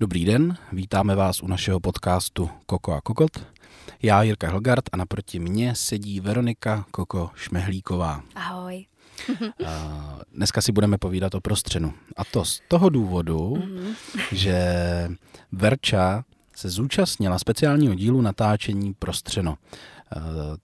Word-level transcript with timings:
Dobrý 0.00 0.24
den, 0.24 0.56
vítáme 0.72 1.14
vás 1.14 1.42
u 1.42 1.46
našeho 1.46 1.80
podcastu 1.80 2.50
Koko 2.66 2.92
a 2.92 3.00
Kokot. 3.00 3.46
Já 4.02 4.22
Jirka 4.22 4.48
Helgard 4.48 4.84
a 4.92 4.96
naproti 4.96 5.38
mně 5.38 5.74
sedí 5.74 6.20
Veronika 6.20 6.84
Koko 6.90 7.30
Šmehlíková. 7.34 8.22
Ahoj. 8.34 8.86
A 9.66 10.18
dneska 10.32 10.60
si 10.60 10.72
budeme 10.72 10.98
povídat 10.98 11.34
o 11.34 11.40
prostřenu. 11.40 11.94
A 12.16 12.24
to 12.24 12.44
z 12.44 12.60
toho 12.68 12.88
důvodu, 12.88 13.54
mm-hmm. 13.56 13.94
že 14.32 14.58
Verča 15.52 16.24
se 16.56 16.70
zúčastnila 16.70 17.38
speciálního 17.38 17.94
dílu 17.94 18.20
natáčení 18.20 18.94
Prostřeno. 18.94 19.56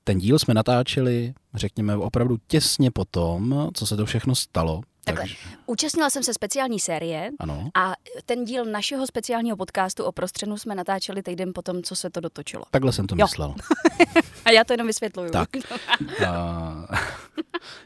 Ten 0.05 0.19
díl 0.19 0.39
jsme 0.39 0.55
natáčeli, 0.55 1.35
řekněme, 1.55 1.97
opravdu 1.97 2.37
těsně 2.47 2.91
po 2.91 3.05
tom, 3.05 3.71
co 3.75 3.87
se 3.87 3.97
to 3.97 4.07
všechno 4.07 4.35
stalo. 4.35 4.81
Takhle, 5.05 5.23
Takže... 5.23 5.37
účastnila 5.67 6.11
jsem 6.11 6.23
se 6.23 6.35
speciální 6.35 6.81
série 6.81 7.31
ano. 7.39 7.71
a 7.75 7.93
ten 8.27 8.45
díl 8.45 8.65
našeho 8.65 9.07
speciálního 9.07 9.57
podcastu 9.57 10.05
o 10.05 10.13
prostřenu 10.13 10.59
jsme 10.59 10.75
natáčeli 10.75 11.23
týden 11.23 11.53
po 11.55 11.63
tom, 11.63 11.83
co 11.83 11.97
se 11.97 12.11
to 12.11 12.21
dotočilo. 12.21 12.65
Takhle 12.71 12.93
jsem 12.93 13.07
to 13.07 13.15
jo. 13.19 13.25
myslel. 13.25 13.55
a 14.45 14.51
já 14.51 14.65
to 14.65 14.73
jenom 14.73 14.87
vysvětluju. 14.87 15.31
Tak. 15.31 15.49
A, 16.29 16.87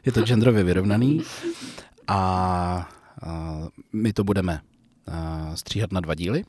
je 0.05 0.13
to 0.13 0.23
genderově 0.23 0.65
vyrovnaný 0.65 1.23
a, 2.09 2.17
a 2.17 2.89
my 3.93 4.13
to 4.13 4.25
budeme 4.25 4.61
a, 5.07 5.57
stříhat 5.57 5.93
na 5.93 6.01
dva 6.01 6.15
díly. 6.15 6.45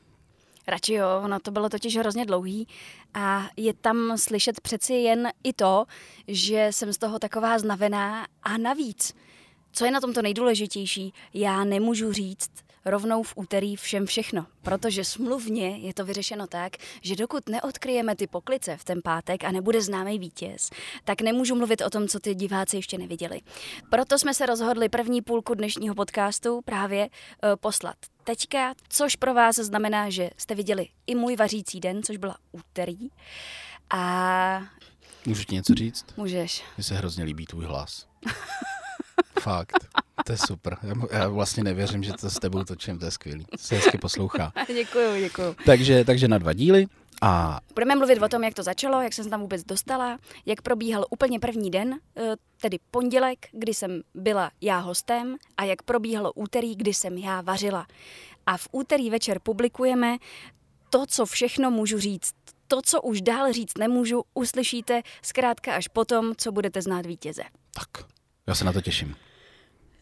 Radši 0.68 0.94
jo, 0.94 1.06
ono 1.24 1.40
to 1.40 1.50
bylo 1.50 1.68
totiž 1.68 1.96
hrozně 1.96 2.26
dlouhý 2.26 2.68
a 3.14 3.48
je 3.56 3.74
tam 3.74 4.18
slyšet 4.18 4.60
přeci 4.60 4.94
jen 4.94 5.28
i 5.44 5.52
to, 5.52 5.84
že 6.28 6.68
jsem 6.70 6.92
z 6.92 6.98
toho 6.98 7.18
taková 7.18 7.58
znavená 7.58 8.26
a 8.42 8.58
navíc 8.58 9.14
co 9.76 9.84
je 9.84 9.90
na 9.90 10.00
tomto 10.00 10.22
nejdůležitější? 10.22 11.12
Já 11.34 11.64
nemůžu 11.64 12.12
říct 12.12 12.50
rovnou 12.84 13.22
v 13.22 13.32
úterý 13.36 13.76
všem 13.76 14.06
všechno, 14.06 14.46
protože 14.62 15.04
smluvně 15.04 15.76
je 15.76 15.94
to 15.94 16.04
vyřešeno 16.04 16.46
tak, 16.46 16.72
že 17.02 17.16
dokud 17.16 17.48
neodkryjeme 17.48 18.16
ty 18.16 18.26
poklice 18.26 18.76
v 18.76 18.84
ten 18.84 19.00
pátek 19.04 19.44
a 19.44 19.50
nebude 19.50 19.82
známý 19.82 20.18
vítěz, 20.18 20.70
tak 21.04 21.20
nemůžu 21.20 21.54
mluvit 21.54 21.80
o 21.80 21.90
tom, 21.90 22.08
co 22.08 22.20
ty 22.20 22.34
diváci 22.34 22.76
ještě 22.76 22.98
neviděli. 22.98 23.40
Proto 23.90 24.18
jsme 24.18 24.34
se 24.34 24.46
rozhodli 24.46 24.88
první 24.88 25.22
půlku 25.22 25.54
dnešního 25.54 25.94
podcastu 25.94 26.60
právě 26.64 27.04
uh, 27.04 27.10
poslat 27.60 27.96
teďka, 28.24 28.74
což 28.88 29.16
pro 29.16 29.34
vás 29.34 29.56
znamená, 29.56 30.10
že 30.10 30.30
jste 30.36 30.54
viděli 30.54 30.88
i 31.06 31.14
můj 31.14 31.36
vařící 31.36 31.80
den, 31.80 32.02
což 32.02 32.16
byla 32.16 32.36
úterý. 32.52 33.08
A... 33.90 34.62
Můžu 35.26 35.44
ti 35.44 35.54
něco 35.54 35.74
říct? 35.74 36.06
Můžeš. 36.16 36.64
Mně 36.76 36.84
se 36.84 36.94
hrozně 36.94 37.24
líbí 37.24 37.46
tvůj 37.46 37.64
hlas. 37.64 38.06
Fakt. 39.40 39.76
To 40.26 40.32
je 40.32 40.38
super. 40.38 40.76
Já, 40.82 41.18
já 41.18 41.28
vlastně 41.28 41.64
nevěřím, 41.64 42.02
že 42.02 42.12
to 42.12 42.30
s 42.30 42.38
tebou 42.38 42.64
točím, 42.64 42.98
to 42.98 43.04
je 43.04 43.10
skvělý. 43.10 43.46
Se 43.56 43.74
hezky 43.74 43.98
poslouchá. 43.98 44.52
děkuju, 44.66 45.20
děkuju. 45.20 45.56
Takže, 45.64 46.04
takže 46.04 46.28
na 46.28 46.38
dva 46.38 46.52
díly. 46.52 46.86
A... 47.22 47.60
Budeme 47.74 47.96
mluvit 47.96 48.22
o 48.22 48.28
tom, 48.28 48.44
jak 48.44 48.54
to 48.54 48.62
začalo, 48.62 49.02
jak 49.02 49.12
jsem 49.12 49.24
se 49.24 49.30
tam 49.30 49.40
vůbec 49.40 49.64
dostala, 49.64 50.18
jak 50.46 50.62
probíhal 50.62 51.06
úplně 51.10 51.40
první 51.40 51.70
den, 51.70 51.98
eh, 52.16 52.36
tedy 52.60 52.78
pondělek, 52.90 53.38
kdy 53.52 53.74
jsem 53.74 54.02
byla 54.14 54.50
já 54.60 54.78
hostem 54.78 55.36
a 55.56 55.64
jak 55.64 55.82
probíhalo 55.82 56.32
úterý, 56.32 56.76
kdy 56.76 56.94
jsem 56.94 57.18
já 57.18 57.40
vařila. 57.40 57.86
A 58.46 58.56
v 58.56 58.68
úterý 58.72 59.10
večer 59.10 59.38
publikujeme 59.42 60.16
to, 60.90 61.06
co 61.06 61.26
všechno 61.26 61.70
můžu 61.70 61.98
říct. 61.98 62.32
To, 62.68 62.82
co 62.82 63.02
už 63.02 63.22
dál 63.22 63.52
říct 63.52 63.78
nemůžu, 63.78 64.22
uslyšíte 64.34 65.02
zkrátka 65.22 65.74
až 65.74 65.88
potom, 65.88 66.32
co 66.36 66.52
budete 66.52 66.82
znát 66.82 67.06
vítěze. 67.06 67.42
Tak, 67.74 68.15
já 68.46 68.54
se 68.54 68.64
na 68.64 68.72
to 68.72 68.80
těším. 68.80 69.16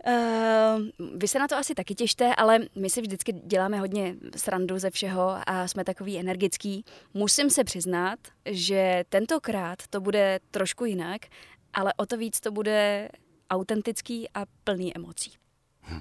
Uh, 0.07 0.83
vy 1.17 1.29
se 1.29 1.39
na 1.39 1.49
to 1.49 1.57
asi 1.57 1.75
taky 1.75 1.95
těšte, 1.95 2.35
ale 2.35 2.59
my 2.75 2.91
si 2.91 3.01
vždycky 3.01 3.33
děláme 3.33 3.79
hodně 3.79 4.15
srandu 4.37 4.79
ze 4.79 4.91
všeho 4.91 5.37
a 5.47 5.69
jsme 5.69 5.85
takový 5.85 6.19
energický. 6.19 6.85
Musím 7.15 7.51
se 7.51 7.65
přiznat, 7.65 8.19
že 8.45 9.05
tentokrát 9.09 9.87
to 9.91 10.01
bude 10.01 10.41
trošku 10.51 10.85
jinak, 10.85 11.21
ale 11.73 11.93
o 11.97 12.07
to 12.07 12.17
víc 12.17 12.41
to 12.41 12.53
bude 12.53 13.09
autentický 13.51 14.29
a 14.35 14.45
plný 14.65 14.97
emocí. 14.97 15.33
Hm. 15.83 16.01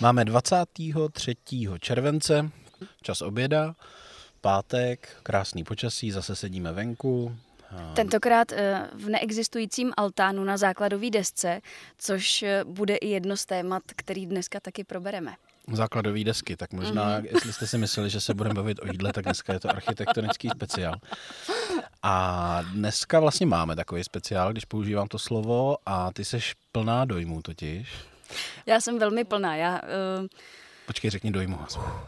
Máme 0.00 0.24
23. 0.24 1.36
července, 1.80 2.50
čas 3.02 3.22
oběda, 3.22 3.74
pátek, 4.40 5.16
krásný 5.22 5.64
počasí, 5.64 6.10
zase 6.10 6.36
sedíme 6.36 6.72
venku, 6.72 7.36
Tentokrát 7.94 8.52
eh, 8.52 8.88
v 8.94 9.08
neexistujícím 9.08 9.92
altánu 9.96 10.44
na 10.44 10.56
základové 10.56 11.10
desce, 11.10 11.60
což 11.98 12.42
eh, 12.42 12.64
bude 12.64 12.96
i 12.96 13.08
jedno 13.08 13.36
z 13.36 13.46
témat, 13.46 13.82
který 13.96 14.26
dneska 14.26 14.60
taky 14.60 14.84
probereme. 14.84 15.34
Základové 15.72 16.24
desky, 16.24 16.56
tak 16.56 16.72
možná, 16.72 17.20
mm-hmm. 17.20 17.28
jestli 17.34 17.52
jste 17.52 17.66
si 17.66 17.78
mysleli, 17.78 18.10
že 18.10 18.20
se 18.20 18.34
budeme 18.34 18.54
bavit 18.54 18.80
o 18.82 18.86
jídle, 18.86 19.12
tak 19.12 19.24
dneska 19.24 19.52
je 19.52 19.60
to 19.60 19.70
architektonický 19.70 20.48
speciál. 20.48 20.94
A 22.02 22.62
dneska 22.72 23.20
vlastně 23.20 23.46
máme 23.46 23.76
takový 23.76 24.04
speciál, 24.04 24.52
když 24.52 24.64
používám 24.64 25.08
to 25.08 25.18
slovo 25.18 25.76
a 25.86 26.12
ty 26.12 26.24
seš 26.24 26.54
plná 26.72 27.04
dojmů 27.04 27.42
totiž. 27.42 27.88
Já 28.66 28.80
jsem 28.80 28.98
velmi 28.98 29.24
plná. 29.24 29.56
Já, 29.56 29.80
uh... 30.20 30.26
Počkej, 30.88 31.10
řekni 31.10 31.30
dojmu. 31.30 31.58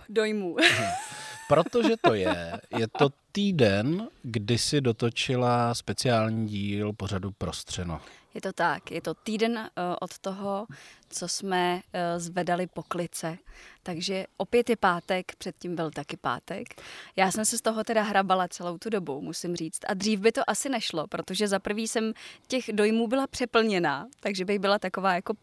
Dojmu. 0.08 0.56
Protože 1.48 1.96
to 2.02 2.14
je, 2.14 2.60
je 2.78 2.88
to 2.98 3.10
týden, 3.32 4.08
kdy 4.22 4.58
si 4.58 4.80
dotočila 4.80 5.74
speciální 5.74 6.48
díl 6.48 6.92
pořadu 6.92 7.30
Prostřeno. 7.30 8.00
Je 8.34 8.40
to 8.40 8.52
tak, 8.52 8.90
je 8.90 9.00
to 9.00 9.14
týden 9.14 9.58
uh, 9.58 9.66
od 10.00 10.18
toho, 10.18 10.66
co 11.10 11.28
jsme 11.28 11.74
uh, 11.74 11.80
zvedali 12.20 12.66
poklice. 12.66 13.38
Takže 13.82 14.24
opět 14.36 14.70
je 14.70 14.76
pátek, 14.76 15.32
předtím 15.38 15.76
byl 15.76 15.90
taky 15.90 16.16
pátek. 16.16 16.82
Já 17.16 17.30
jsem 17.30 17.44
se 17.44 17.58
z 17.58 17.60
toho 17.60 17.84
teda 17.84 18.02
hrabala 18.02 18.48
celou 18.48 18.78
tu 18.78 18.90
dobu, 18.90 19.20
musím 19.20 19.56
říct. 19.56 19.80
A 19.88 19.94
dřív 19.94 20.20
by 20.20 20.32
to 20.32 20.50
asi 20.50 20.68
nešlo, 20.68 21.06
protože 21.06 21.48
za 21.48 21.58
prvý 21.58 21.88
jsem 21.88 22.12
těch 22.48 22.64
dojmů 22.72 23.08
byla 23.08 23.26
přeplněná, 23.26 24.06
takže 24.20 24.44
bych 24.44 24.58
byla 24.58 24.78
taková 24.78 25.14
jako... 25.14 25.34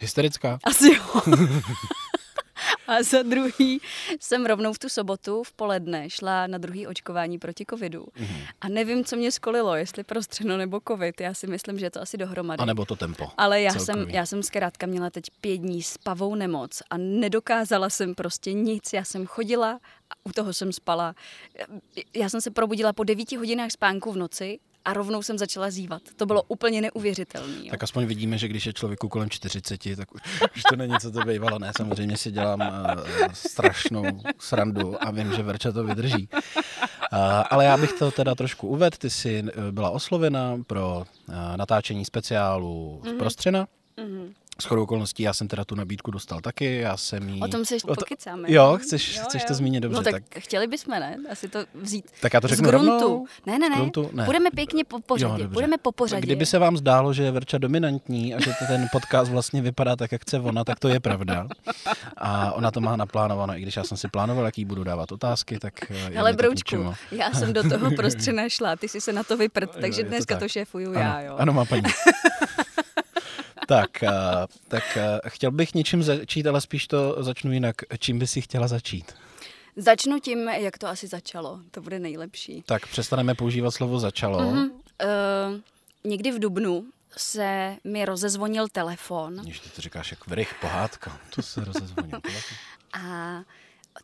Hysterická? 0.00 0.58
Asi 0.64 0.94
jo. 0.94 1.22
A 2.86 3.02
za 3.02 3.22
druhý 3.22 3.80
jsem 4.20 4.46
rovnou 4.46 4.72
v 4.72 4.78
tu 4.78 4.88
sobotu 4.88 5.42
v 5.42 5.52
poledne 5.52 6.10
šla 6.10 6.46
na 6.46 6.58
druhý 6.58 6.86
očkování 6.86 7.38
proti 7.38 7.64
covidu. 7.70 8.04
Mm-hmm. 8.04 8.46
A 8.60 8.68
nevím, 8.68 9.04
co 9.04 9.16
mě 9.16 9.32
skolilo, 9.32 9.74
jestli 9.74 10.04
prostřeno 10.04 10.56
nebo 10.56 10.80
covid. 10.88 11.20
Já 11.20 11.34
si 11.34 11.46
myslím, 11.46 11.78
že 11.78 11.86
je 11.86 11.90
to 11.90 12.02
asi 12.02 12.16
dohromady. 12.16 12.62
A 12.62 12.64
nebo 12.64 12.84
to 12.84 12.96
tempo. 12.96 13.28
Ale 13.36 13.60
já 13.60 13.72
jsem, 13.72 14.10
já 14.10 14.26
jsem 14.26 14.42
zkrátka 14.42 14.86
měla 14.86 15.10
teď 15.10 15.24
pět 15.40 15.56
dní 15.56 15.82
spavou 15.82 16.34
nemoc 16.34 16.82
a 16.90 16.96
nedokázala 16.96 17.90
jsem 17.90 18.14
prostě 18.14 18.52
nic. 18.52 18.92
Já 18.92 19.04
jsem 19.04 19.26
chodila 19.26 19.80
a 20.10 20.14
u 20.24 20.32
toho 20.32 20.52
jsem 20.52 20.72
spala. 20.72 21.14
Já 22.14 22.28
jsem 22.28 22.40
se 22.40 22.50
probudila 22.50 22.92
po 22.92 23.04
devíti 23.04 23.36
hodinách 23.36 23.70
spánku 23.70 24.12
v 24.12 24.16
noci 24.16 24.58
a 24.84 24.92
rovnou 24.92 25.22
jsem 25.22 25.38
začala 25.38 25.70
zívat. 25.70 26.02
To 26.16 26.26
bylo 26.26 26.42
úplně 26.42 26.80
neuvěřitelné. 26.80 27.70
Tak 27.70 27.82
aspoň 27.82 28.06
vidíme, 28.06 28.38
že 28.38 28.48
když 28.48 28.66
je 28.66 28.72
člověku 28.72 29.08
kolem 29.08 29.30
40, 29.30 29.96
tak 29.96 30.14
už 30.56 30.62
to 30.70 30.76
není, 30.76 30.94
co 31.00 31.10
to 31.10 31.20
bývalo. 31.20 31.58
Ne, 31.58 31.72
samozřejmě 31.76 32.16
si 32.16 32.30
dělám 32.30 32.60
uh, 32.60 33.32
strašnou 33.32 34.04
srandu 34.38 35.04
a 35.04 35.10
vím, 35.10 35.32
že 35.32 35.42
Verča 35.42 35.72
to 35.72 35.84
vydrží. 35.84 36.28
Uh, 36.34 37.18
ale 37.50 37.64
já 37.64 37.76
bych 37.76 37.92
to 37.92 38.10
teda 38.10 38.34
trošku 38.34 38.68
uvedl. 38.68 38.96
Ty 38.98 39.10
jsi 39.10 39.44
eh, 39.48 39.72
byla 39.72 39.90
oslovena 39.90 40.58
pro 40.66 41.04
uh, 41.28 41.34
natáčení 41.56 42.04
speciálu 42.04 43.00
mm-hmm. 43.04 43.18
Prostřena. 43.18 43.66
Mm-hmm. 43.98 44.32
S 44.62 44.64
chodou 44.64 44.82
okolností 44.82 45.22
já 45.22 45.32
jsem 45.32 45.48
teda 45.48 45.64
tu 45.64 45.74
nabídku 45.74 46.10
dostal 46.10 46.40
taky, 46.40 46.78
já 46.78 46.96
jsem 46.96 47.28
jí... 47.28 47.40
O 47.40 47.48
tom 47.48 47.64
se 47.64 47.76
to... 47.76 47.94
pokecáme. 47.94 48.52
Jo, 48.52 48.78
chceš, 48.82 49.16
jo, 49.16 49.22
chceš 49.24 49.42
jo. 49.42 49.48
to 49.48 49.54
zmínit 49.54 49.80
dobře. 49.80 49.96
No 49.96 50.02
tak, 50.02 50.24
tak, 50.28 50.42
chtěli 50.42 50.66
bychom, 50.66 51.00
ne? 51.00 51.16
Asi 51.30 51.48
to 51.48 51.64
vzít 51.74 52.04
Tak 52.20 52.34
já 52.34 52.40
to 52.40 52.48
řeknu. 52.48 52.70
Rovnou? 52.70 53.26
Ne, 53.46 53.58
ne, 53.58 53.68
ne. 53.68 53.76
Gruntu? 53.76 54.10
ne. 54.12 54.24
Budeme 54.24 54.50
pěkně 54.50 54.84
po 54.84 55.00
pořadě. 55.00 55.42
Jo, 55.42 55.48
Budeme 55.48 55.78
po 55.78 55.92
pořadě. 55.92 56.22
Kdyby 56.22 56.46
se 56.46 56.58
vám 56.58 56.76
zdálo, 56.76 57.12
že 57.12 57.22
je 57.22 57.30
Verča 57.30 57.58
dominantní 57.58 58.34
a 58.34 58.40
že 58.40 58.52
ten 58.66 58.88
podcast 58.92 59.30
vlastně 59.30 59.62
vypadá 59.62 59.96
tak, 59.96 60.12
jak 60.12 60.22
chce 60.22 60.40
ona, 60.40 60.64
tak 60.64 60.78
to 60.78 60.88
je 60.88 61.00
pravda. 61.00 61.48
A 62.16 62.52
ona 62.52 62.70
to 62.70 62.80
má 62.80 62.96
naplánováno, 62.96 63.56
i 63.56 63.62
když 63.62 63.76
já 63.76 63.84
jsem 63.84 63.96
si 63.96 64.08
plánoval, 64.08 64.44
jaký 64.44 64.64
budu 64.64 64.84
dávat 64.84 65.12
otázky, 65.12 65.58
tak 65.58 65.74
eh, 65.90 66.18
Ale 66.18 66.32
Broučku, 66.32 66.94
já 67.10 67.32
jsem 67.32 67.52
do 67.52 67.62
toho 67.62 67.90
prostře 67.90 68.32
našla, 68.42 68.76
ty 68.76 68.88
jsi 68.88 69.00
se 69.00 69.12
na 69.12 69.22
to 69.22 69.36
vyprt, 69.36 69.70
takže 69.80 70.02
dneska 70.02 70.34
to, 70.34 70.40
to 70.40 70.48
šéfuju 70.48 70.92
já, 70.92 71.20
jo. 71.20 71.36
Ano, 71.38 71.52
má 71.52 71.64
paní. 71.64 71.82
tak, 73.68 74.02
eh, 74.02 74.10
tak 74.68 74.96
eh, 74.96 75.20
chtěl 75.28 75.50
bych 75.50 75.74
něčím 75.74 76.02
začít, 76.02 76.46
ale 76.46 76.60
spíš 76.60 76.86
to 76.86 77.16
začnu 77.22 77.52
jinak. 77.52 77.76
Čím 77.98 78.18
by 78.18 78.26
si 78.26 78.40
chtěla 78.40 78.68
začít? 78.68 79.12
Začnu 79.76 80.20
tím, 80.20 80.48
jak 80.48 80.78
to 80.78 80.86
asi 80.86 81.06
začalo. 81.06 81.60
To 81.70 81.80
bude 81.80 81.98
nejlepší. 81.98 82.62
Tak 82.66 82.86
přestaneme 82.86 83.34
používat 83.34 83.70
slovo 83.70 83.98
začalo. 83.98 84.38
Mm-hmm. 84.38 84.70
Uh, 84.70 85.60
někdy 86.04 86.30
v 86.30 86.38
Dubnu 86.38 86.84
se 87.16 87.76
mi 87.84 88.04
rozezvonil 88.04 88.68
telefon. 88.68 89.36
Když 89.36 89.60
ty 89.60 89.68
to 89.68 89.82
říkáš 89.82 90.10
jak 90.10 90.26
vrych 90.26 90.54
pohádka. 90.60 91.18
To 91.34 91.42
se 91.42 91.64
rozezvonil 91.64 92.20
telefon. 92.20 92.56
A 92.92 93.40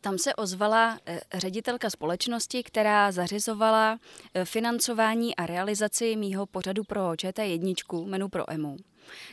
tam 0.01 0.19
se 0.19 0.35
ozvala 0.35 0.99
ředitelka 1.35 1.91
společnosti, 1.91 2.63
která 2.63 3.13
zařizovala 3.13 3.99
financování 4.45 5.37
a 5.37 5.47
realizaci 5.47 6.17
mýho 6.17 6.47
pořadu 6.47 6.85
pro 6.85 7.11
ČT1, 7.11 8.07
menu 8.07 8.29
pro 8.29 8.51
EMU 8.51 8.77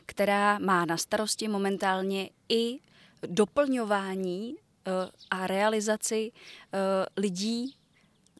která 0.05 0.59
má 0.59 0.85
na 0.85 0.97
starosti 0.97 1.47
momentálně 1.47 2.29
i 2.49 2.79
doplňování 3.27 4.55
a 5.31 5.47
realizaci 5.47 6.31
lidí 7.17 7.75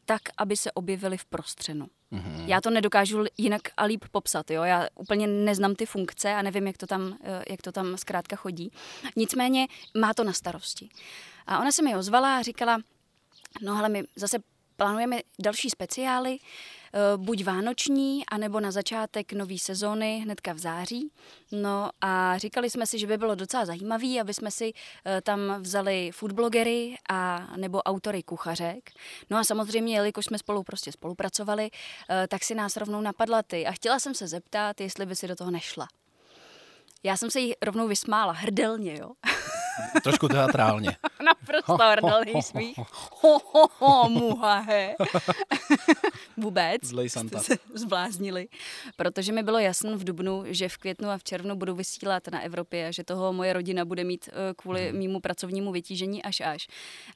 tak, 0.04 0.22
aby 0.38 0.56
se 0.56 0.72
objevili 0.72 1.16
v 1.16 1.24
prostřenu. 1.24 1.86
Mm-hmm. 2.12 2.46
Já 2.46 2.60
to 2.60 2.70
nedokážu 2.70 3.24
jinak 3.38 3.62
a 3.76 3.84
líp 3.84 4.04
popsat. 4.10 4.50
Jo? 4.50 4.62
Já 4.62 4.88
úplně 4.94 5.26
neznám 5.26 5.74
ty 5.74 5.86
funkce 5.86 6.34
a 6.34 6.42
nevím, 6.42 6.66
jak 6.66 6.76
to, 6.76 6.86
tam, 6.86 7.18
jak 7.50 7.62
to 7.62 7.72
tam 7.72 7.96
zkrátka 7.96 8.36
chodí. 8.36 8.72
Nicméně 9.16 9.66
má 9.98 10.14
to 10.14 10.24
na 10.24 10.32
starosti. 10.32 10.88
A 11.46 11.58
ona 11.58 11.72
se 11.72 11.82
mi 11.82 11.96
ozvala 11.96 12.38
a 12.38 12.42
říkala, 12.42 12.78
no 13.62 13.76
ale 13.76 13.88
my 13.88 14.02
zase 14.16 14.38
plánujeme 14.76 15.20
další 15.38 15.70
speciály, 15.70 16.38
Eh, 16.85 16.85
buď 17.16 17.44
vánoční, 17.44 18.26
anebo 18.26 18.60
na 18.60 18.70
začátek 18.70 19.32
nové 19.32 19.58
sezóny 19.58 20.20
hnedka 20.24 20.52
v 20.52 20.58
září. 20.58 21.10
No 21.52 21.90
a 22.00 22.38
říkali 22.38 22.70
jsme 22.70 22.86
si, 22.86 22.98
že 22.98 23.06
by 23.06 23.18
bylo 23.18 23.34
docela 23.34 23.64
zajímavý, 23.64 24.20
aby 24.20 24.34
jsme 24.34 24.50
si 24.50 24.72
eh, 25.06 25.20
tam 25.20 25.62
vzali 25.62 26.10
foodblogery 26.12 26.96
a 27.10 27.48
nebo 27.56 27.82
autory 27.82 28.22
kuchařek. 28.22 28.90
No 29.30 29.38
a 29.38 29.44
samozřejmě, 29.44 29.94
jelikož 29.94 30.24
jsme 30.24 30.38
spolu 30.38 30.62
prostě 30.62 30.92
spolupracovali, 30.92 31.70
eh, 32.10 32.26
tak 32.28 32.44
si 32.44 32.54
nás 32.54 32.76
rovnou 32.76 33.00
napadla 33.00 33.42
ty. 33.42 33.66
A 33.66 33.72
chtěla 33.72 33.98
jsem 33.98 34.14
se 34.14 34.28
zeptat, 34.28 34.80
jestli 34.80 35.06
by 35.06 35.16
si 35.16 35.28
do 35.28 35.36
toho 35.36 35.50
nešla. 35.50 35.88
Já 37.02 37.16
jsem 37.16 37.30
se 37.30 37.40
jí 37.40 37.54
rovnou 37.62 37.88
vysmála, 37.88 38.32
hrdelně, 38.32 38.98
jo. 38.98 39.10
Trošku 40.02 40.28
teatrálně. 40.28 40.96
Naprosto 41.24 41.76
hrdelný 41.76 42.42
smích. 42.42 42.78
Ho, 43.22 43.38
ho, 43.52 43.68
ho, 43.78 44.08
muhahe. 44.08 44.94
Vůbec. 46.36 46.84
Zlej 46.84 47.08
Santa. 47.08 47.40
se 47.40 47.58
zbláznili. 47.74 48.48
Protože 48.96 49.32
mi 49.32 49.42
bylo 49.42 49.58
jasno 49.58 49.98
v 49.98 50.04
Dubnu, 50.04 50.44
že 50.46 50.68
v 50.68 50.76
květnu 50.76 51.10
a 51.10 51.18
v 51.18 51.24
červnu 51.24 51.56
budu 51.56 51.74
vysílat 51.74 52.28
na 52.32 52.40
Evropě 52.40 52.88
a 52.88 52.90
že 52.90 53.04
toho 53.04 53.32
moje 53.32 53.52
rodina 53.52 53.84
bude 53.84 54.04
mít 54.04 54.28
eh, 54.28 54.54
kvůli 54.54 54.88
hmm. 54.88 54.98
mýmu 54.98 55.20
pracovnímu 55.20 55.72
vytížení 55.72 56.22
až 56.22 56.40
až. 56.40 56.68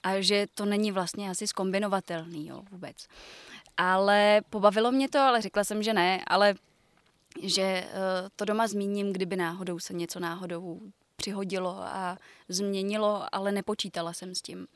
A 0.02 0.20
že 0.20 0.46
to 0.54 0.64
není 0.64 0.92
vlastně 0.92 1.30
asi 1.30 1.46
skombinovatelný, 1.46 2.46
jo, 2.46 2.62
vůbec. 2.70 2.96
Ale 3.76 4.40
pobavilo 4.50 4.92
mě 4.92 5.08
to, 5.08 5.18
ale 5.18 5.40
řekla 5.40 5.64
jsem, 5.64 5.82
že 5.82 5.92
ne, 5.92 6.24
ale 6.26 6.54
že 7.42 7.84
uh, 7.84 8.28
to 8.36 8.44
doma 8.44 8.66
zmíním, 8.66 9.12
kdyby 9.12 9.36
náhodou 9.36 9.78
se 9.78 9.94
něco 9.94 10.20
náhodou 10.20 10.80
přihodilo 11.20 11.76
a 11.82 12.18
změnilo, 12.48 13.26
ale 13.32 13.52
nepočítala 13.52 14.12
jsem 14.12 14.34
s 14.34 14.42
tím. 14.42 14.66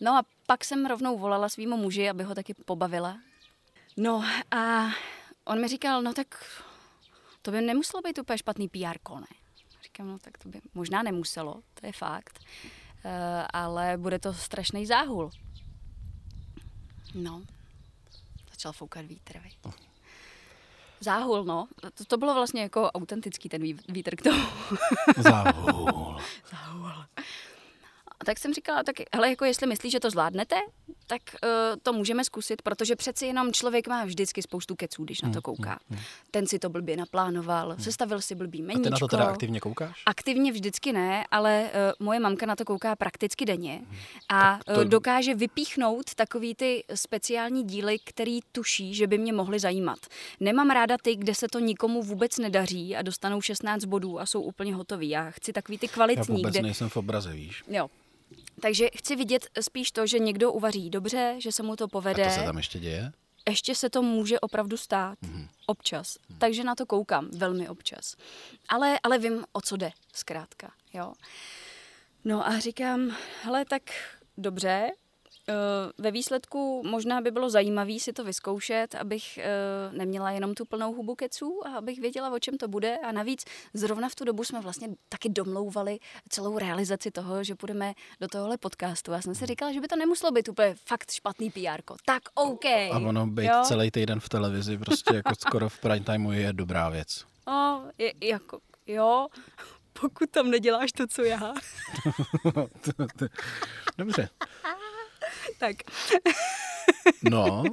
No 0.00 0.16
a 0.16 0.22
pak 0.46 0.64
jsem 0.64 0.86
rovnou 0.86 1.18
volala 1.18 1.48
svýmu 1.48 1.76
muži, 1.76 2.10
aby 2.10 2.22
ho 2.22 2.34
taky 2.34 2.54
pobavila. 2.54 3.18
No 3.96 4.24
a 4.50 4.90
on 5.44 5.60
mi 5.60 5.68
říkal, 5.68 6.02
no 6.02 6.14
tak 6.14 6.44
to 7.42 7.50
by 7.50 7.60
nemuselo 7.60 8.02
být 8.02 8.18
úplně 8.18 8.38
špatný 8.38 8.68
PR, 8.68 8.98
ne? 9.20 9.26
Říkám, 9.82 10.08
no 10.08 10.18
tak 10.18 10.38
to 10.38 10.48
by 10.48 10.60
možná 10.74 11.02
nemuselo, 11.02 11.62
to 11.74 11.86
je 11.86 11.92
fakt, 11.92 12.38
uh, 12.38 13.10
ale 13.52 13.96
bude 13.96 14.18
to 14.18 14.34
strašný 14.34 14.86
záhul. 14.86 15.30
No, 17.14 17.42
začal 18.50 18.72
foukat 18.72 19.04
vítr, 19.04 19.38
viď? 19.38 19.58
Záhul, 21.00 21.44
no. 21.44 21.68
To, 21.94 22.04
to 22.04 22.16
bylo 22.16 22.34
vlastně 22.34 22.62
jako 22.62 22.90
autentický 22.90 23.48
ten 23.48 23.62
vítr 23.88 24.16
k 24.16 24.22
tomu. 24.22 24.42
Záhul. 25.16 26.16
Záhul. 26.50 27.04
A 28.20 28.24
tak 28.24 28.38
jsem 28.38 28.54
říkala, 28.54 28.82
tak 28.82 28.96
hele, 29.14 29.30
jako 29.30 29.44
jestli 29.44 29.66
myslíš, 29.66 29.92
že 29.92 30.00
to 30.00 30.10
zvládnete, 30.10 30.56
tak 31.08 31.22
uh, 31.44 31.50
to 31.82 31.92
můžeme 31.92 32.24
zkusit, 32.24 32.62
protože 32.62 32.96
přeci 32.96 33.26
jenom 33.26 33.52
člověk 33.52 33.88
má 33.88 34.04
vždycky 34.04 34.42
spoustu 34.42 34.76
keců, 34.76 35.04
když 35.04 35.22
na 35.22 35.28
to 35.28 35.32
hmm, 35.32 35.42
kouká. 35.42 35.78
Hmm, 35.88 35.98
hmm. 35.98 36.06
Ten 36.30 36.46
si 36.46 36.58
to 36.58 36.68
blbě 36.68 36.96
naplánoval, 36.96 37.68
hmm. 37.70 37.80
sestavil 37.80 38.20
si 38.20 38.34
blbý 38.34 38.62
meníčko. 38.62 38.80
A 38.80 38.84
ty 38.84 38.90
na 38.90 38.98
to 38.98 39.08
teda 39.08 39.24
aktivně 39.24 39.60
koukáš? 39.60 40.02
Aktivně 40.06 40.52
vždycky 40.52 40.92
ne, 40.92 41.24
ale 41.30 41.62
uh, 41.62 42.06
moje 42.06 42.20
mamka 42.20 42.46
na 42.46 42.56
to 42.56 42.64
kouká 42.64 42.96
prakticky 42.96 43.44
denně 43.44 43.74
hmm. 43.76 43.96
a 44.28 44.58
to... 44.66 44.72
uh, 44.72 44.84
dokáže 44.84 45.34
vypíchnout 45.34 46.14
takový 46.14 46.54
ty 46.54 46.84
speciální 46.94 47.64
díly, 47.64 47.98
který 48.04 48.40
tuší, 48.52 48.94
že 48.94 49.06
by 49.06 49.18
mě 49.18 49.32
mohly 49.32 49.58
zajímat. 49.58 49.98
Nemám 50.40 50.70
ráda 50.70 50.96
ty, 51.02 51.16
kde 51.16 51.34
se 51.34 51.46
to 51.52 51.58
nikomu 51.58 52.02
vůbec 52.02 52.38
nedaří 52.38 52.96
a 52.96 53.02
dostanou 53.02 53.40
16 53.40 53.84
bodů 53.84 54.20
a 54.20 54.26
jsou 54.26 54.42
úplně 54.42 54.74
hotoví. 54.74 55.08
Já 55.08 55.30
chci 55.30 55.52
takový 55.52 55.78
ty 55.78 55.88
kvalitní. 55.88 56.34
Já 56.34 56.36
vůbec 56.36 56.52
kde... 56.52 56.62
nejsem 56.62 56.88
v 56.88 56.96
obraze, 56.96 57.32
víš. 57.32 57.64
Jo, 57.68 57.88
takže 58.60 58.88
chci 58.96 59.16
vidět 59.16 59.46
spíš 59.60 59.90
to, 59.90 60.06
že 60.06 60.18
někdo 60.18 60.52
uvaří 60.52 60.90
dobře, 60.90 61.34
že 61.38 61.52
se 61.52 61.62
mu 61.62 61.76
to 61.76 61.88
povede. 61.88 62.24
A 62.24 62.28
to 62.28 62.34
se 62.34 62.42
tam 62.42 62.56
ještě 62.56 62.78
děje? 62.78 63.12
Ještě 63.48 63.74
se 63.74 63.90
to 63.90 64.02
může 64.02 64.40
opravdu 64.40 64.76
stát. 64.76 65.18
Mm-hmm. 65.22 65.48
Občas. 65.66 66.16
Mm-hmm. 66.16 66.38
Takže 66.38 66.64
na 66.64 66.74
to 66.74 66.86
koukám. 66.86 67.28
Velmi 67.32 67.68
občas. 67.68 68.16
Ale, 68.68 68.98
ale 69.02 69.18
vím, 69.18 69.44
o 69.52 69.60
co 69.60 69.76
jde, 69.76 69.90
zkrátka. 70.14 70.72
Jo. 70.92 71.12
No 72.24 72.46
a 72.46 72.58
říkám, 72.58 73.16
hele, 73.42 73.64
tak 73.64 73.82
dobře, 74.38 74.90
Eh, 74.90 75.07
ve 75.98 76.10
výsledku 76.10 76.82
možná 76.86 77.20
by 77.20 77.30
bylo 77.30 77.50
zajímavé 77.50 77.98
si 78.00 78.12
to 78.12 78.24
vyzkoušet, 78.24 78.94
abych 78.94 79.38
eh, 79.38 79.48
neměla 79.92 80.30
jenom 80.30 80.54
tu 80.54 80.64
plnou 80.64 80.94
hubu 80.94 81.14
keců 81.14 81.60
a 81.66 81.78
abych 81.78 82.00
věděla, 82.00 82.30
o 82.32 82.38
čem 82.38 82.58
to 82.58 82.68
bude. 82.68 82.98
A 82.98 83.12
navíc 83.12 83.44
zrovna 83.74 84.08
v 84.08 84.14
tu 84.14 84.24
dobu 84.24 84.44
jsme 84.44 84.60
vlastně 84.60 84.88
taky 85.08 85.28
domlouvali 85.28 85.98
celou 86.28 86.58
realizaci 86.58 87.10
toho, 87.10 87.44
že 87.44 87.54
půjdeme 87.54 87.94
do 88.20 88.28
tohohle 88.28 88.58
podcastu. 88.58 89.12
Já 89.12 89.22
jsem 89.22 89.34
si 89.34 89.46
říkala, 89.46 89.72
že 89.72 89.80
by 89.80 89.88
to 89.88 89.96
nemuselo 89.96 90.32
být 90.32 90.48
úplně 90.48 90.74
fakt 90.84 91.10
špatný 91.10 91.50
PR. 91.50 91.82
Tak 92.04 92.22
OK. 92.34 92.64
A 92.64 92.98
ono 93.06 93.26
být 93.26 93.46
jo? 93.46 93.62
celý 93.64 93.90
týden 93.90 94.20
v 94.20 94.28
televizi, 94.28 94.78
prostě 94.78 95.14
jako 95.14 95.34
skoro 95.34 95.68
v 95.68 95.78
prime 95.78 96.00
timeu 96.00 96.32
je 96.32 96.52
dobrá 96.52 96.88
věc. 96.88 97.24
O, 97.48 97.80
je, 97.98 98.12
jako, 98.22 98.58
jo, 98.86 99.26
pokud 100.00 100.30
tam 100.30 100.50
neděláš 100.50 100.92
to, 100.92 101.06
co 101.06 101.22
já. 101.22 101.54
Dobře. 103.98 104.28
Tak. 105.58 105.76
no, 107.30 107.64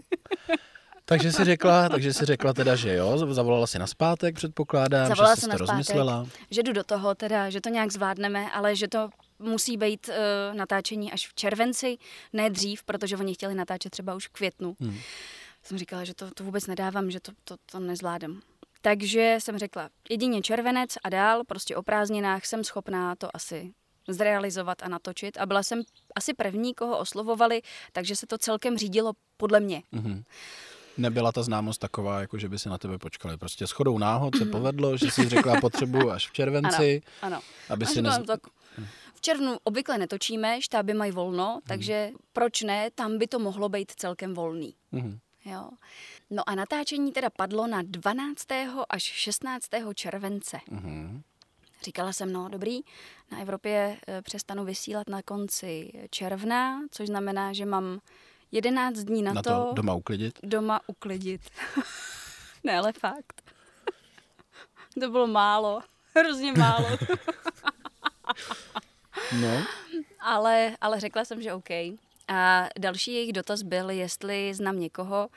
takže 1.06 1.31
si 1.31 1.44
řekla, 1.44 1.89
takže 1.89 2.13
si 2.13 2.25
řekla 2.25 2.54
teda, 2.54 2.75
že 2.75 2.94
jo, 2.94 3.33
zavolala 3.33 3.68
si 3.68 3.80
na 3.80 3.88
zpátek, 3.88 4.36
předpokládám, 4.36 5.07
zavolala 5.07 5.36
že 5.36 5.42
jsi 5.42 5.50
to 5.50 5.57
rozmyslela. 5.57 6.27
Že 6.51 6.63
jdu 6.63 6.74
do 6.74 6.83
toho 6.83 7.16
teda, 7.16 7.50
že 7.50 7.62
to 7.62 7.69
nějak 7.69 7.92
zvládneme, 7.92 8.51
ale 8.51 8.75
že 8.75 8.88
to 8.88 9.10
musí 9.39 9.77
být 9.77 10.10
uh, 10.10 10.57
natáčení 10.57 11.12
až 11.12 11.27
v 11.27 11.33
červenci, 11.33 11.98
ne 12.33 12.50
dřív, 12.50 12.83
protože 12.83 13.18
oni 13.18 13.33
chtěli 13.33 13.56
natáčet 13.56 13.92
třeba 13.92 14.16
už 14.16 14.27
v 14.27 14.31
květnu. 14.31 14.75
Hmm. 14.80 14.98
Jsem 15.63 15.77
říkala, 15.77 16.04
že 16.04 16.13
to, 16.13 16.31
to 16.31 16.44
vůbec 16.44 16.68
nedávám, 16.68 17.12
že 17.12 17.19
to, 17.19 17.31
to, 17.44 17.56
to 17.72 17.80
nezvládám. 17.80 18.42
Takže 18.81 19.38
jsem 19.39 19.57
řekla, 19.57 19.89
jedině 20.10 20.42
červenec 20.42 20.89
a 21.04 21.10
dál, 21.10 21.44
prostě 21.48 21.75
o 21.75 21.83
prázdninách 21.83 22.45
jsem 22.45 22.63
schopná 22.63 23.16
to 23.16 23.36
asi 23.36 23.74
zrealizovat 24.07 24.83
a 24.83 24.87
natočit. 24.87 25.37
A 25.37 25.45
byla 25.45 25.63
jsem 25.63 25.81
asi 26.15 26.33
první, 26.33 26.73
koho 26.73 26.97
oslovovali, 26.97 27.61
takže 27.91 28.15
se 28.15 28.27
to 28.27 28.37
celkem 28.37 28.77
řídilo 28.77 29.13
podle 29.38 29.59
mě. 29.59 29.83
Mm-hmm. 29.93 30.24
Nebyla 30.97 31.31
ta 31.31 31.43
známost 31.43 31.77
taková, 31.77 32.19
jako 32.19 32.38
že 32.38 32.50
by 32.50 32.59
si 32.59 32.69
na 32.69 32.77
tebe 32.77 32.97
počkali. 32.97 33.38
Prostě 33.38 33.67
shodou 33.67 33.97
náhod 33.97 34.38
se 34.38 34.45
povedlo, 34.45 34.97
že 34.97 35.12
jsi 35.12 35.29
řekla 35.29 35.55
potřebu 35.62 36.12
až 36.12 36.29
v 36.29 36.33
červenci. 36.33 37.01
Ano, 37.21 37.35
ano. 37.35 37.43
Aby 37.69 37.85
si 37.85 38.01
nez... 38.01 38.19
tak 38.27 38.39
v 39.13 39.21
červnu 39.21 39.57
obvykle 39.63 39.97
netočíme, 39.97 40.62
štáby 40.62 40.93
mají 40.93 41.12
volno, 41.12 41.57
mm-hmm. 41.57 41.67
takže 41.67 42.12
proč 42.33 42.62
ne, 42.62 42.91
tam 42.95 43.17
by 43.17 43.27
to 43.27 43.39
mohlo 43.39 43.69
být 43.69 43.91
celkem 43.95 44.33
volný. 44.33 44.75
Mm-hmm. 44.93 45.19
Jo. 45.45 45.69
No 46.29 46.50
a 46.50 46.55
natáčení 46.55 47.12
teda 47.12 47.29
padlo 47.29 47.67
na 47.67 47.81
12. 47.81 48.45
až 48.89 49.03
16. 49.03 49.65
července. 49.95 50.59
Mm-hmm. 50.71 51.21
Říkala 51.86 52.13
jsem, 52.13 52.34
no 52.34 52.50
dobrý, 52.50 52.80
na 53.32 53.39
Evropě 53.39 53.98
eh, 54.08 54.22
přestanu 54.22 54.65
vysílat 54.65 55.10
na 55.10 55.22
konci 55.22 55.92
června, 56.10 56.82
což 56.92 57.08
znamená, 57.08 57.54
že 57.54 57.65
mám 57.65 58.00
11 58.51 58.98
dní 58.98 59.24
na, 59.24 59.34
na 59.34 59.42
to, 59.42 59.50
to 59.50 59.72
doma 59.74 59.94
uklidit. 59.94 60.39
Doma 60.44 60.80
uklidit. 60.88 61.42
ne, 62.63 62.77
ale 62.77 62.94
fakt. 62.94 63.42
to 65.00 65.10
bylo 65.10 65.27
málo. 65.27 65.82
Hrozně 66.15 66.54
málo. 66.54 66.88
no. 69.42 69.63
Ale, 70.20 70.77
ale 70.82 71.00
řekla 71.00 71.25
jsem, 71.25 71.42
že 71.42 71.54
OK. 71.54 71.70
A 72.27 72.70
další 72.80 73.13
jejich 73.13 73.34
dotaz 73.34 73.62
byl, 73.62 73.89
jestli 73.89 74.54
znám 74.54 74.80
někoho, 74.80 75.30